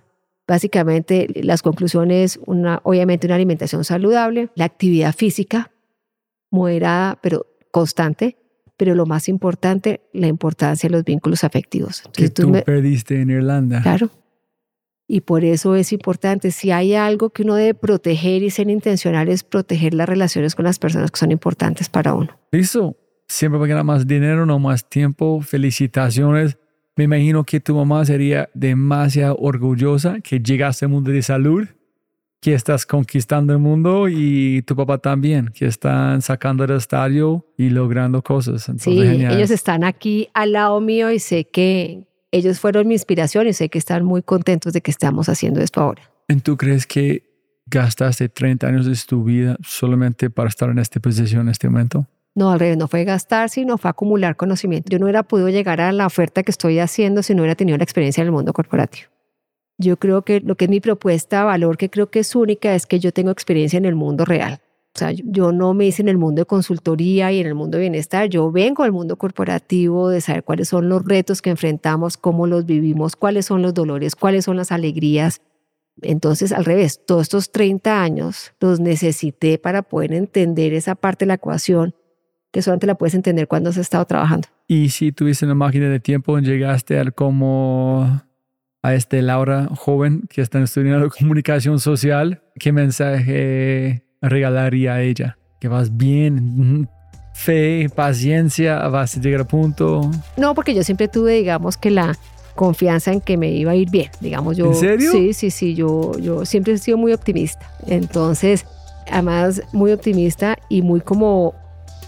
básicamente 0.46 1.28
las 1.42 1.60
conclusiones, 1.62 2.40
una, 2.46 2.80
obviamente 2.82 3.26
una 3.26 3.36
alimentación 3.36 3.84
saludable, 3.84 4.48
la 4.54 4.64
actividad 4.64 5.14
física 5.14 5.70
moderada 6.50 7.18
pero 7.20 7.46
constante, 7.70 8.38
pero 8.78 8.94
lo 8.94 9.04
más 9.04 9.28
importante, 9.28 10.00
la 10.14 10.28
importancia 10.28 10.88
de 10.88 10.96
los 10.96 11.04
vínculos 11.04 11.44
afectivos. 11.44 12.02
que 12.14 12.30
tú, 12.30 12.52
perdiste 12.64 13.20
en 13.20 13.28
Irlanda. 13.28 13.82
Claro. 13.82 14.08
Y 15.06 15.22
por 15.22 15.44
eso 15.44 15.74
es 15.74 15.92
importante, 15.92 16.50
si 16.50 16.70
hay 16.70 16.94
algo 16.94 17.30
que 17.30 17.42
uno 17.42 17.56
debe 17.56 17.74
proteger 17.74 18.42
y 18.42 18.50
ser 18.50 18.70
intencional, 18.70 19.28
es 19.28 19.42
proteger 19.42 19.94
las 19.94 20.08
relaciones 20.08 20.54
con 20.54 20.64
las 20.64 20.78
personas 20.78 21.10
que 21.10 21.18
son 21.18 21.32
importantes 21.32 21.88
para 21.88 22.14
uno. 22.14 22.38
Listo. 22.52 22.96
Siempre 23.26 23.58
va 23.58 23.66
a 23.66 23.68
ganar 23.68 23.84
más 23.84 24.06
dinero, 24.06 24.46
no 24.46 24.58
más 24.58 24.88
tiempo. 24.88 25.42
Felicitaciones. 25.42 26.56
Me 26.96 27.04
imagino 27.04 27.44
que 27.44 27.60
tu 27.60 27.74
mamá 27.74 28.04
sería 28.04 28.48
demasiado 28.54 29.36
orgullosa 29.36 30.20
que 30.20 30.40
llegaste 30.40 30.86
al 30.86 30.90
mundo 30.90 31.10
de 31.10 31.22
salud 31.22 31.68
que 32.40 32.54
estás 32.54 32.86
conquistando 32.86 33.52
el 33.52 33.58
mundo 33.58 34.08
y 34.08 34.62
tu 34.62 34.76
papá 34.76 34.98
también, 34.98 35.48
que 35.48 35.66
están 35.66 36.22
sacando 36.22 36.64
el 36.64 36.70
estadio 36.70 37.44
y 37.56 37.70
logrando 37.70 38.22
cosas. 38.22 38.70
sí, 38.78 39.00
ellos 39.00 39.50
están 39.50 39.84
aquí 39.84 40.28
al 40.34 40.52
lado 40.52 40.80
mío 40.80 41.10
y 41.10 41.18
sé 41.18 41.44
que 41.44 42.04
ellos 42.30 42.60
fueron 42.60 42.86
mi 42.86 42.94
inspiración 42.94 43.48
y 43.48 43.52
sé 43.52 43.68
que 43.68 43.78
están 43.78 44.04
muy 44.04 44.22
contentos 44.22 44.72
de 44.72 44.80
que 44.80 44.90
estamos 44.90 45.28
haciendo 45.28 45.60
esto 45.60 45.80
ahora. 45.80 46.02
¿Tú 46.42 46.56
crees 46.56 46.86
que 46.86 47.24
gastaste 47.66 48.28
30 48.28 48.66
años 48.66 48.86
de 48.86 48.94
tu 49.06 49.24
vida 49.24 49.56
solamente 49.62 50.30
para 50.30 50.48
estar 50.48 50.70
en 50.70 50.78
esta 50.78 51.00
posición 51.00 51.42
en 51.42 51.48
este 51.48 51.68
momento? 51.68 52.06
No, 52.34 52.52
al 52.52 52.60
revés, 52.60 52.76
no 52.76 52.86
fue 52.86 53.04
gastar, 53.04 53.48
sino 53.48 53.78
fue 53.78 53.90
acumular 53.90 54.36
conocimiento. 54.36 54.90
Yo 54.90 54.98
no 54.98 55.06
hubiera 55.06 55.24
podido 55.24 55.48
llegar 55.48 55.80
a 55.80 55.90
la 55.90 56.06
oferta 56.06 56.42
que 56.44 56.52
estoy 56.52 56.78
haciendo 56.78 57.22
si 57.22 57.34
no 57.34 57.42
hubiera 57.42 57.56
tenido 57.56 57.76
la 57.78 57.84
experiencia 57.84 58.20
en 58.20 58.26
el 58.26 58.32
mundo 58.32 58.52
corporativo. 58.52 59.08
Yo 59.78 59.96
creo 59.96 60.22
que 60.22 60.40
lo 60.40 60.56
que 60.56 60.64
es 60.64 60.70
mi 60.70 60.80
propuesta, 60.80 61.44
valor 61.44 61.76
que 61.76 61.88
creo 61.88 62.10
que 62.10 62.18
es 62.20 62.34
única, 62.34 62.74
es 62.74 62.86
que 62.86 62.98
yo 62.98 63.12
tengo 63.12 63.30
experiencia 63.30 63.76
en 63.76 63.84
el 63.84 63.94
mundo 63.94 64.24
real. 64.24 64.60
O 64.94 64.98
sea, 64.98 65.12
yo 65.12 65.52
no 65.52 65.74
me 65.74 65.86
hice 65.86 66.02
en 66.02 66.08
el 66.08 66.18
mundo 66.18 66.40
de 66.40 66.46
consultoría 66.46 67.30
y 67.30 67.38
en 67.38 67.46
el 67.46 67.54
mundo 67.54 67.78
de 67.78 67.82
bienestar, 67.82 68.28
yo 68.28 68.50
vengo 68.50 68.82
al 68.82 68.90
mundo 68.90 69.16
corporativo 69.16 70.08
de 70.08 70.20
saber 70.20 70.42
cuáles 70.42 70.68
son 70.68 70.88
los 70.88 71.04
retos 71.04 71.40
que 71.40 71.50
enfrentamos, 71.50 72.16
cómo 72.16 72.48
los 72.48 72.66
vivimos, 72.66 73.14
cuáles 73.14 73.46
son 73.46 73.62
los 73.62 73.74
dolores, 73.74 74.16
cuáles 74.16 74.44
son 74.44 74.56
las 74.56 74.72
alegrías. 74.72 75.40
Entonces, 76.02 76.50
al 76.52 76.64
revés, 76.64 77.04
todos 77.06 77.22
estos 77.22 77.52
30 77.52 78.02
años 78.02 78.52
los 78.58 78.80
necesité 78.80 79.58
para 79.58 79.82
poder 79.82 80.12
entender 80.12 80.74
esa 80.74 80.96
parte 80.96 81.24
de 81.24 81.28
la 81.28 81.34
ecuación 81.34 81.94
que 82.50 82.62
solamente 82.62 82.88
la 82.88 82.96
puedes 82.96 83.14
entender 83.14 83.46
cuando 83.46 83.70
has 83.70 83.76
estado 83.76 84.04
trabajando. 84.04 84.48
Y 84.66 84.88
si 84.88 85.12
tuviste 85.12 85.44
una 85.44 85.54
máquina 85.54 85.88
de 85.88 86.00
tiempo, 86.00 86.38
llegaste 86.40 86.98
al 86.98 87.14
cómo 87.14 88.22
a 88.88 88.94
este 88.94 89.22
Laura 89.22 89.68
joven 89.76 90.24
que 90.28 90.40
está 90.40 90.60
estudiando 90.60 91.08
comunicación 91.18 91.78
social, 91.78 92.42
¿qué 92.58 92.72
mensaje 92.72 94.04
regalaría 94.20 94.94
a 94.94 95.02
ella? 95.02 95.38
Que 95.60 95.68
vas 95.68 95.96
bien, 95.96 96.88
fe, 97.34 97.88
paciencia, 97.94 98.86
vas 98.88 99.16
a 99.16 99.20
llegar 99.20 99.42
a 99.42 99.44
punto. 99.44 100.10
No, 100.36 100.54
porque 100.54 100.74
yo 100.74 100.82
siempre 100.84 101.08
tuve, 101.08 101.34
digamos, 101.34 101.76
que 101.76 101.90
la, 101.90 102.16
confianza 102.58 103.12
en 103.12 103.20
que 103.20 103.36
me 103.36 103.52
iba 103.52 103.70
a 103.70 103.76
ir 103.76 103.88
bien, 103.88 104.10
digamos 104.20 104.56
yo. 104.56 104.66
¿En 104.66 104.74
serio? 104.74 105.12
Sí, 105.12 105.32
sí, 105.32 105.50
sí, 105.52 105.74
yo, 105.76 106.18
yo 106.18 106.44
siempre 106.44 106.72
he 106.72 106.78
sido 106.78 106.98
muy 106.98 107.12
optimista. 107.12 107.70
Entonces, 107.86 108.66
además 109.08 109.62
muy 109.72 109.92
optimista 109.92 110.58
y 110.68 110.82
muy 110.82 111.00
como 111.00 111.54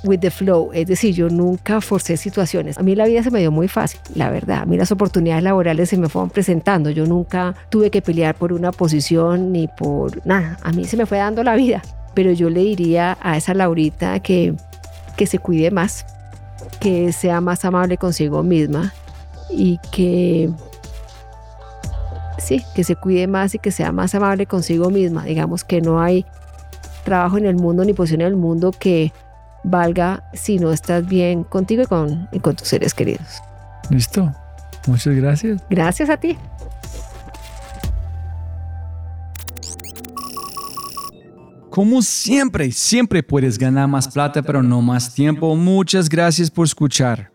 with 0.03 0.21
the 0.21 0.31
flow, 0.31 0.71
es 0.73 0.87
decir, 0.87 1.15
yo 1.15 1.29
nunca 1.29 1.81
forcé 1.81 2.17
situaciones. 2.17 2.79
A 2.79 2.83
mí 2.83 2.95
la 2.95 3.07
vida 3.07 3.23
se 3.23 3.31
me 3.31 3.41
dio 3.41 3.51
muy 3.51 3.69
fácil, 3.69 4.01
la 4.15 4.31
verdad. 4.31 4.61
A 4.61 4.67
mí 4.67 4.77
las 4.77 4.93
oportunidades 4.93 5.43
laborales 5.43 5.89
se 5.89 5.97
me 5.97 6.09
fueron 6.09 6.31
presentando. 6.31 6.91
Yo 6.91 7.07
nunca 7.07 7.55
tuve 7.69 7.91
que 7.91 8.03
pelear 8.03 8.35
por 8.35 8.53
una 8.53 8.73
posición 8.73 9.53
ni 9.53 9.69
por 9.69 10.25
nada. 10.27 10.59
A 10.63 10.73
mí 10.73 10.85
se 10.85 10.97
me 10.97 11.07
fue 11.07 11.19
dando 11.19 11.43
la 11.43 11.55
vida. 11.55 11.83
Pero 12.15 12.33
yo 12.33 12.51
le 12.51 12.61
diría 12.61 13.17
a 13.21 13.37
esa 13.37 13.55
Laurita 13.55 14.21
que, 14.21 14.55
que 15.17 15.27
se 15.27 15.39
cuide 15.39 15.71
más, 15.71 16.07
que 16.81 17.13
sea 17.13 17.41
más 17.41 17.65
amable 17.65 17.99
consigo 17.99 18.43
misma 18.43 18.93
y 19.51 19.79
que 19.93 20.51
sí, 22.39 22.65
que 22.75 22.85
se 22.85 22.97
cuide 22.97 23.27
más 23.27 23.55
y 23.55 23.59
que 23.59 23.71
sea 23.71 23.93
más 23.93 24.15
amable 24.15 24.47
consigo 24.47 24.91
misma. 24.91 25.25
Digamos 25.25 25.63
que 25.63 25.81
no 25.81 26.01
hay 26.01 26.27
trabajo 27.05 27.39
en 27.39 27.47
el 27.47 27.57
mundo 27.57 27.85
ni 27.85 27.93
posición 27.93 28.23
en 28.23 28.27
el 28.29 28.37
mundo 28.37 28.73
que 28.73 29.13
valga 29.65 30.25
si 30.33 30.59
no 30.59 30.73
estás 30.73 31.07
bien 31.07 31.45
contigo 31.45 31.83
y 31.83 31.87
con, 31.87 32.29
y 32.33 32.41
con 32.41 32.57
tus 32.57 32.69
seres 32.69 32.95
queridos. 32.95 33.43
Listo. 33.91 34.33
Muchas 34.87 35.15
gracias. 35.15 35.63
Gracias 35.69 36.09
a 36.09 36.17
ti. 36.17 36.37
Como 41.71 42.03
siempre, 42.03 42.73
siempre 42.73 43.23
puedes 43.23 43.57
ganar 43.57 43.87
más 43.87 44.09
plata, 44.09 44.43
pero 44.43 44.61
no 44.63 44.83
más 44.83 45.15
tiempo. 45.15 45.55
Muchas 45.55 46.09
gracias 46.09 46.51
por 46.51 46.67
escuchar. 46.67 47.31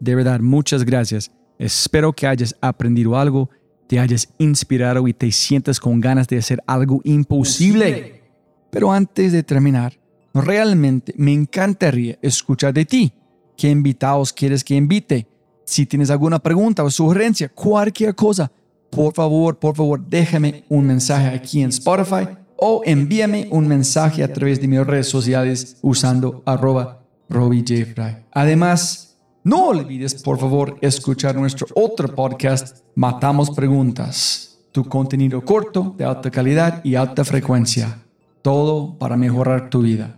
De 0.00 0.14
verdad, 0.14 0.40
muchas 0.40 0.84
gracias. 0.84 1.30
Espero 1.58 2.12
que 2.12 2.26
hayas 2.26 2.56
aprendido 2.62 3.18
algo, 3.18 3.50
te 3.86 3.98
hayas 3.98 4.32
inspirado 4.38 5.06
y 5.06 5.12
te 5.12 5.30
sientas 5.32 5.80
con 5.80 6.00
ganas 6.00 6.28
de 6.28 6.38
hacer 6.38 6.62
algo 6.66 7.02
imposible. 7.04 8.22
Pero 8.70 8.90
antes 8.90 9.32
de 9.32 9.42
terminar, 9.42 9.98
realmente 10.42 11.14
me 11.16 11.32
encantaría 11.32 12.18
escuchar 12.22 12.72
de 12.72 12.84
ti. 12.84 13.12
¿Qué 13.56 13.70
invitados 13.70 14.32
quieres 14.32 14.62
que 14.62 14.74
invite? 14.74 15.26
Si 15.64 15.84
tienes 15.84 16.10
alguna 16.10 16.38
pregunta 16.38 16.84
o 16.84 16.90
sugerencia, 16.90 17.48
cualquier 17.48 18.14
cosa, 18.14 18.50
por 18.90 19.12
favor, 19.14 19.58
por 19.58 19.76
favor, 19.76 20.00
déjame 20.06 20.64
un 20.68 20.86
mensaje 20.86 21.28
aquí 21.28 21.62
en 21.62 21.70
Spotify 21.70 22.28
o 22.56 22.82
envíame 22.84 23.48
un 23.50 23.68
mensaje 23.68 24.22
a 24.22 24.32
través 24.32 24.60
de 24.60 24.68
mis 24.68 24.86
redes 24.86 25.08
sociales 25.08 25.76
usando 25.82 26.42
arroba. 26.46 27.02
Además, 28.32 29.16
no 29.44 29.68
olvides, 29.68 30.22
por 30.22 30.38
favor, 30.38 30.76
escuchar 30.80 31.36
nuestro 31.36 31.66
otro 31.74 32.14
podcast, 32.14 32.78
Matamos 32.94 33.50
Preguntas, 33.50 34.58
tu 34.72 34.84
contenido 34.84 35.44
corto, 35.44 35.94
de 35.96 36.04
alta 36.04 36.30
calidad 36.30 36.84
y 36.84 36.96
alta 36.96 37.24
frecuencia. 37.24 38.02
Todo 38.42 38.98
para 38.98 39.16
mejorar 39.16 39.70
tu 39.70 39.82
vida. 39.82 40.17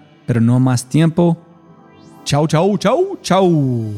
pero 0.31 0.39
no 0.39 0.61
más 0.61 0.87
tiempo. 0.87 1.37
Chau, 2.23 2.47
chau, 2.47 2.77
chau, 2.77 3.17
chau. 3.21 3.93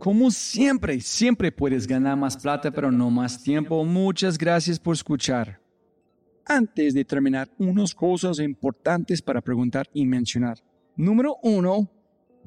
Como 0.00 0.28
siempre, 0.32 1.00
siempre 1.02 1.52
puedes 1.52 1.86
ganar 1.86 2.16
más 2.16 2.36
plata, 2.36 2.72
pero 2.72 2.90
no 2.90 3.10
más 3.10 3.40
tiempo. 3.40 3.84
Muchas 3.84 4.36
gracias 4.36 4.80
por 4.80 4.94
escuchar. 4.96 5.60
Antes 6.44 6.94
de 6.94 7.04
terminar, 7.04 7.48
unas 7.58 7.94
cosas 7.94 8.40
importantes 8.40 9.22
para 9.22 9.40
preguntar 9.40 9.86
y 9.94 10.04
mencionar. 10.04 10.58
Número 10.96 11.36
uno, 11.44 11.88